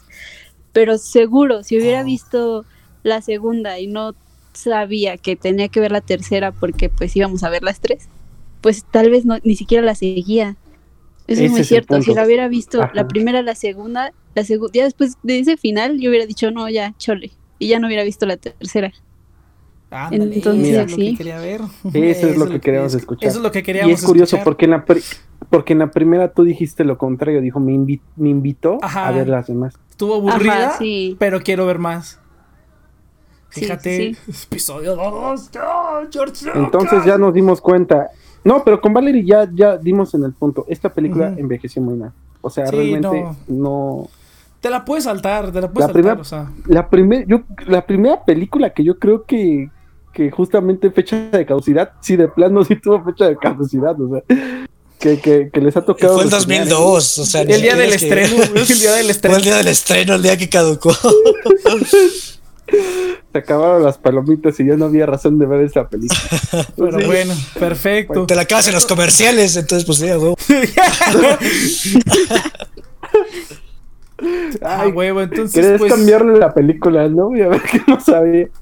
Pero 0.74 0.98
seguro, 0.98 1.64
si 1.64 1.78
hubiera 1.78 2.02
Oh. 2.02 2.06
visto 2.06 2.66
la 3.04 3.22
segunda 3.22 3.80
y 3.80 3.86
no 3.88 4.16
sabía 4.54 5.18
que 5.18 5.36
tenía 5.36 5.68
que 5.70 5.80
ver 5.80 5.92
la 5.92 6.02
tercera 6.02 6.52
porque 6.52 6.90
pues 6.90 7.16
íbamos 7.16 7.44
a 7.44 7.50
ver 7.50 7.62
las 7.64 7.80
tres, 7.80 8.10
pues 8.62 8.84
tal 8.90 9.10
vez 9.12 9.26
no, 9.26 9.38
ni 9.44 9.56
siquiera 9.56 9.86
la 9.86 9.96
seguía. 9.96 10.56
Eso 11.28 11.44
es 11.44 11.52
muy 11.52 11.64
cierto. 11.64 12.02
Si 12.02 12.14
la 12.14 12.26
hubiera 12.26 12.48
visto 12.48 12.82
Ajá. 12.82 12.92
la 12.94 13.08
primera, 13.08 13.42
la 13.42 13.56
segunda, 13.56 14.12
la 14.36 14.44
segunda, 14.44 14.72
ya 14.74 14.84
después 14.84 15.18
de 15.24 15.40
ese 15.40 15.58
final, 15.58 16.00
yo 16.00 16.10
hubiera 16.10 16.26
dicho, 16.26 16.52
no, 16.52 16.68
ya, 16.70 16.94
chole. 16.98 17.32
Y 17.60 17.68
ya 17.68 17.80
no 17.80 17.88
hubiera 17.88 18.04
visto 18.04 18.26
la 18.26 18.38
tercera. 18.38 18.92
Ándale, 19.92 20.36
Entonces, 20.36 20.70
eso 20.70 20.82
es 20.82 20.92
lo 20.92 20.98
que 20.98 21.04
sí. 21.04 21.18
quería 21.18 21.38
ver. 21.40 21.62
Eso 21.94 22.28
es 22.30 22.38
lo 22.38 22.48
que 22.50 22.60
queríamos 22.62 22.94
escuchar. 22.96 23.28
Eso 23.30 23.38
es 23.40 23.44
lo 23.44 23.52
que 23.52 23.62
queríamos 23.62 23.92
Y 23.92 23.94
es 23.94 24.04
curioso 24.04 24.38
escuchar. 24.38 24.44
porque 24.46 24.66
en 24.66 24.72
la 24.72 24.86
porque 25.50 25.74
en 25.74 25.80
la 25.80 25.92
primera 25.92 26.32
tú 26.32 26.44
dijiste 26.44 26.86
lo 26.86 26.98
contrario, 26.98 27.42
dijo 27.42 27.60
me, 27.60 27.74
invi- 27.74 28.00
me 28.16 28.30
invitó 28.30 28.78
Ajá. 28.82 29.08
a 29.10 29.12
ver 29.12 29.28
las 29.28 29.48
demás. 29.48 29.74
Estuvo 29.90 30.16
aburrida, 30.16 30.70
Ajá, 30.70 30.78
sí. 30.78 31.18
pero 31.20 31.42
quiero 31.42 31.66
ver 31.66 31.78
más. 31.80 32.20
Sí, 33.50 33.62
Fíjate, 33.62 34.16
sí. 34.16 34.34
episodio 34.50 34.96
2. 34.96 35.50
George 36.10 36.46
Entonces 36.56 37.04
ya 37.06 37.18
nos 37.18 37.34
dimos 37.34 37.60
cuenta. 37.60 38.08
No, 38.44 38.64
pero 38.64 38.82
con 38.82 38.94
Valerie 38.94 39.24
ya, 39.26 39.50
ya 39.54 39.78
dimos 39.78 40.14
en 40.14 40.24
el 40.24 40.34
punto. 40.34 40.66
Esta 40.68 40.90
película 40.90 41.34
envejeció 41.38 41.82
muy 41.82 41.96
mal. 41.96 42.12
O 42.42 42.50
sea, 42.50 42.68
Sí, 42.68 42.76
realmente 42.76 43.22
no. 43.22 43.36
no. 43.48 44.10
Te 44.60 44.70
la 44.70 44.84
puedes 44.86 45.04
saltar, 45.06 45.52
te 45.52 45.62
la 45.62 45.70
puedes 45.72 45.88
La 45.90 45.94
saltar, 45.94 45.94
primera- 45.94 46.22
o 46.22 46.24
sea. 46.24 46.52
La 46.68 46.90
primer, 46.90 47.28
yo, 47.28 47.42
la 47.68 47.86
primera 47.86 48.24
película 48.24 48.72
que 48.72 48.84
yo 48.84 48.98
creo 49.00 49.24
que, 49.26 49.70
que 50.14 50.30
justamente 50.32 50.90
fecha 50.92 51.30
de 51.32 51.46
caducidad, 51.46 51.92
sí, 52.02 52.16
de 52.16 52.28
plano 52.28 52.64
sí 52.64 52.76
tuvo 52.76 53.04
fecha 53.04 53.28
de 53.28 53.38
caducidad, 53.38 54.00
o 54.00 54.10
sea, 54.10 54.22
que, 55.00 55.20
que, 55.20 55.50
que 55.52 55.62
les 55.62 55.76
ha 55.78 55.82
tocado. 55.84 56.14
Fue 56.16 56.24
el 56.26 56.32
reseñar, 56.32 56.68
2002, 56.68 57.18
o 57.20 57.26
sea, 57.26 57.42
El 57.42 57.62
día 57.62 57.76
del 57.76 57.90
es 57.94 58.02
que- 58.04 58.08
estreno, 58.24 58.44
el 58.56 58.80
día 58.80 58.92
del 58.94 59.04
Fue 59.06 59.12
estreno. 59.12 59.36
el 59.38 59.42
día 59.44 59.56
del 59.58 59.68
estreno, 59.68 60.14
el 60.16 60.22
día 60.22 60.38
que 60.38 60.50
caducó. 60.50 60.92
Se 63.32 63.38
acabaron 63.38 63.84
las 63.84 63.98
palomitas 63.98 64.60
y 64.60 64.66
ya 64.66 64.76
no 64.76 64.86
había 64.86 65.06
razón 65.06 65.38
de 65.40 65.46
ver 65.46 65.62
esta 65.62 65.88
película. 65.88 66.20
Pero 66.78 67.00
Sí. 67.00 67.06
bueno, 67.06 67.34
perfecto. 67.60 68.26
Te 68.26 68.36
la 68.36 68.42
acabas 68.44 68.68
en 68.68 68.74
los 68.74 68.86
comerciales, 68.86 69.56
entonces 69.56 69.86
pues 69.86 70.00
sí, 70.00 70.10
a 70.10 70.18
huevo. 70.20 70.36
ah, 74.62 74.82
Ay, 74.82 74.92
huevo, 74.92 75.22
entonces 75.22 75.54
Querías 75.54 75.80
pues... 75.80 75.94
cambiarle 75.94 76.38
la 76.38 76.54
película, 76.54 77.08
¿no? 77.10 77.36
Y 77.36 77.42
a 77.42 77.48
ver 77.50 77.62
que 77.62 77.82
no 77.88 78.00
sabía. 78.00 78.48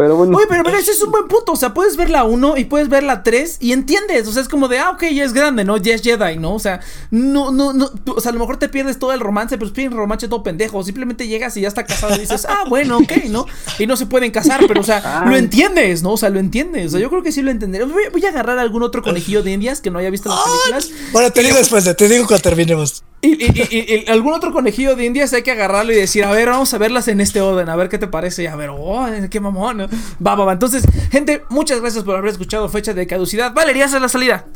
Pero 0.00 0.16
bueno. 0.16 0.36
Oye, 0.36 0.46
pero, 0.48 0.64
pero 0.64 0.78
ese 0.78 0.92
es 0.92 1.02
un 1.02 1.10
buen 1.10 1.28
punto. 1.28 1.52
O 1.52 1.56
sea, 1.56 1.74
puedes 1.74 1.96
ver 1.96 2.08
la 2.08 2.24
1 2.24 2.56
y 2.56 2.64
puedes 2.64 2.88
ver 2.88 3.02
la 3.02 3.22
3 3.22 3.58
y 3.60 3.72
entiendes. 3.72 4.26
O 4.26 4.32
sea, 4.32 4.40
es 4.40 4.48
como 4.48 4.66
de, 4.68 4.78
ah, 4.78 4.90
ok, 4.90 5.04
ya 5.12 5.24
es 5.24 5.32
grande, 5.34 5.64
¿no? 5.64 5.76
Ya 5.76 5.94
es 5.94 6.02
Jedi, 6.02 6.38
¿no? 6.38 6.54
O 6.54 6.58
sea, 6.58 6.80
no, 7.10 7.50
no, 7.50 7.72
no. 7.74 7.90
tú- 7.90 8.14
o 8.16 8.20
sea, 8.20 8.30
a 8.30 8.32
lo 8.32 8.40
mejor 8.40 8.56
te 8.56 8.68
pierdes 8.70 8.98
todo 8.98 9.12
el 9.12 9.20
romance, 9.20 9.58
pero 9.58 9.70
es 9.70 9.78
un 9.86 9.96
romance 9.96 10.26
todo 10.28 10.42
pendejo. 10.42 10.82
Simplemente 10.82 11.28
llegas 11.28 11.56
y 11.56 11.60
ya 11.60 11.68
está 11.68 11.84
casado 11.84 12.14
y 12.16 12.20
dices, 12.20 12.46
ah, 12.48 12.64
bueno, 12.68 12.98
ok, 12.98 13.12
¿no? 13.28 13.44
Y 13.78 13.86
no 13.86 13.96
se 13.96 14.06
pueden 14.06 14.30
casar, 14.30 14.60
pero, 14.66 14.80
o 14.80 14.84
sea, 14.84 15.24
lo 15.28 15.36
entiendes, 15.36 16.02
¿no? 16.02 16.12
O 16.12 16.16
sea, 16.16 16.30
lo 16.30 16.40
entiendes. 16.40 16.86
O 16.86 16.90
sea, 16.92 17.00
yo 17.00 17.10
creo 17.10 17.22
que 17.22 17.32
sí 17.32 17.42
lo 17.42 17.50
entenderé. 17.50 17.84
Voy, 17.84 18.04
voy 18.10 18.24
a 18.24 18.30
agarrar 18.30 18.58
algún 18.58 18.82
otro 18.82 19.02
conejillo 19.02 19.42
de 19.42 19.52
indias 19.52 19.80
que 19.80 19.90
no 19.90 19.98
haya 19.98 20.08
visto 20.10 20.28
las 20.30 20.38
películas. 20.72 20.90
Bueno, 21.12 21.30
te 21.30 21.42
digo 21.42 21.56
después, 21.56 21.96
te 21.96 22.08
digo 22.08 22.26
cuando 22.26 22.42
terminemos. 22.42 23.02
Y, 23.22 23.28
y- 23.44 23.68
y- 23.70 23.94
y- 24.06 24.10
algún 24.10 24.32
otro 24.32 24.50
conejillo 24.50 24.96
de 24.96 25.04
indias 25.04 25.32
hay 25.34 25.42
que 25.42 25.50
agarrarlo 25.50 25.92
y 25.92 25.96
decir, 25.96 26.24
a 26.24 26.30
ver, 26.32 26.48
vamos 26.48 26.72
a 26.72 26.78
verlas 26.78 27.06
en 27.08 27.20
este 27.20 27.40
orden, 27.42 27.68
a 27.68 27.76
ver 27.76 27.90
qué 27.90 27.98
te 27.98 28.06
parece. 28.06 28.44
Y 28.44 28.46
a 28.46 28.56
ver, 28.56 28.70
oh, 28.72 29.06
qué 29.30 29.40
mamón. 29.40 29.76
¿no? 29.76 29.88
Va, 30.26 30.34
va, 30.36 30.46
va. 30.46 30.52
Entonces, 30.54 30.84
gente, 31.12 31.42
muchas 31.50 31.80
gracias 31.80 32.02
por 32.02 32.16
haber 32.16 32.30
escuchado 32.30 32.68
Fecha 32.70 32.94
de 32.94 33.06
Caducidad. 33.06 33.52
Valeria, 33.52 33.84
haz 33.84 34.00
la 34.00 34.08
salida. 34.08 34.46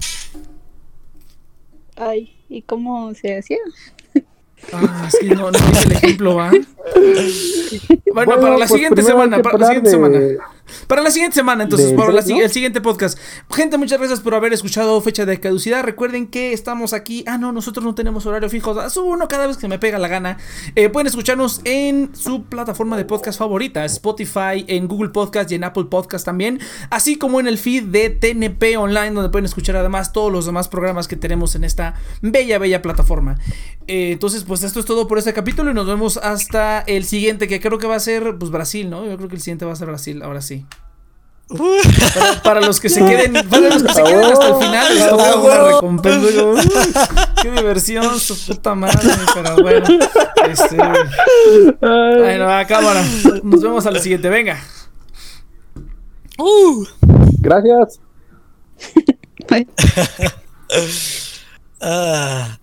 Ay, 1.96 2.34
¿y 2.48 2.62
cómo 2.62 3.12
se 3.14 3.38
hacía? 3.38 3.58
Ah, 4.72 5.08
es 5.08 5.18
que 5.20 5.34
no, 5.34 5.50
no 5.50 5.58
el 5.84 5.92
ejemplo, 5.92 6.36
¿va? 6.36 6.50
Bueno, 6.50 6.64
Bueno, 8.14 8.40
para 8.40 8.50
la 8.52 8.56
pues 8.56 8.70
siguiente 8.70 9.02
semana, 9.02 9.42
para 9.42 9.58
la 9.58 9.66
siguiente 9.66 9.90
de- 9.90 9.94
semana. 9.94 10.18
Para 10.86 11.02
la 11.02 11.10
siguiente 11.10 11.34
semana, 11.34 11.64
entonces, 11.64 11.92
para 11.92 12.12
el 12.12 12.50
siguiente 12.50 12.80
podcast. 12.80 13.18
Gente, 13.50 13.78
muchas 13.78 13.98
gracias 13.98 14.20
por 14.20 14.34
haber 14.34 14.52
escuchado 14.52 15.00
Fecha 15.00 15.24
de 15.26 15.40
Caducidad. 15.40 15.82
Recuerden 15.82 16.26
que 16.26 16.52
estamos 16.52 16.92
aquí. 16.92 17.24
Ah, 17.26 17.38
no, 17.38 17.52
nosotros 17.52 17.84
no 17.84 17.94
tenemos 17.94 18.26
horario 18.26 18.48
fijo. 18.48 18.78
Ah, 18.78 18.90
Subo 18.90 19.10
uno 19.10 19.28
cada 19.28 19.46
vez 19.46 19.56
que 19.56 19.68
me 19.68 19.78
pega 19.78 19.98
la 19.98 20.08
gana. 20.08 20.38
Eh, 20.74 20.88
pueden 20.88 21.06
escucharnos 21.06 21.60
en 21.64 22.10
su 22.14 22.44
plataforma 22.44 22.96
de 22.96 23.04
podcast 23.04 23.38
favorita: 23.38 23.84
Spotify, 23.84 24.64
en 24.66 24.88
Google 24.88 25.10
Podcast 25.10 25.50
y 25.52 25.54
en 25.54 25.64
Apple 25.64 25.84
Podcast 25.84 26.24
también. 26.24 26.60
Así 26.90 27.16
como 27.16 27.40
en 27.40 27.46
el 27.46 27.58
feed 27.58 27.84
de 27.84 28.10
TNP 28.10 28.76
Online, 28.76 29.10
donde 29.10 29.30
pueden 29.30 29.44
escuchar 29.44 29.76
además 29.76 30.12
todos 30.12 30.32
los 30.32 30.46
demás 30.46 30.68
programas 30.68 31.08
que 31.08 31.16
tenemos 31.16 31.54
en 31.54 31.64
esta 31.64 31.94
bella, 32.22 32.58
bella 32.58 32.82
plataforma. 32.82 33.38
Eh, 33.86 34.12
entonces, 34.12 34.44
pues 34.44 34.62
esto 34.62 34.80
es 34.80 34.86
todo 34.86 35.06
por 35.06 35.18
este 35.18 35.32
capítulo 35.32 35.70
y 35.70 35.74
nos 35.74 35.86
vemos 35.86 36.16
hasta 36.16 36.80
el 36.80 37.04
siguiente, 37.04 37.48
que 37.48 37.60
creo 37.60 37.78
que 37.78 37.86
va 37.86 37.96
a 37.96 38.00
ser 38.00 38.36
pues 38.38 38.50
Brasil, 38.50 38.88
¿no? 38.90 39.04
Yo 39.06 39.16
creo 39.16 39.28
que 39.28 39.36
el 39.36 39.42
siguiente 39.42 39.64
va 39.64 39.72
a 39.72 39.76
ser 39.76 39.88
Brasil, 39.88 40.22
ahora 40.22 40.40
sí. 40.40 40.63
Para, 41.48 42.42
para 42.42 42.60
los 42.62 42.80
que 42.80 42.88
se 42.88 43.04
queden, 43.04 43.34
para 43.48 43.68
los 43.68 43.82
que 43.82 43.92
se 43.92 44.02
queden 44.02 44.24
hasta 44.24 44.48
el 44.48 44.54
final, 44.56 44.94
les 44.94 45.08
toca 45.08 45.34
una 45.36 45.64
recompensa. 45.64 46.30
Yo, 46.30 46.50
"Uy, 46.54 46.60
Qué 47.42 47.50
diversión, 47.50 48.18
su 48.18 48.34
puta 48.46 48.74
madre, 48.74 48.98
pero 49.34 49.56
bueno. 49.56 49.86
Este, 50.48 50.76
bueno, 51.80 52.46
va, 52.46 52.64
cámara. 52.66 53.04
Nos 53.42 53.60
vemos 53.62 53.84
a 53.86 53.90
la 53.90 53.98
siguiente, 54.00 54.28
venga. 54.30 54.58
Uh. 56.38 56.84
Gracias. 57.40 58.00
Ah. 61.86 62.58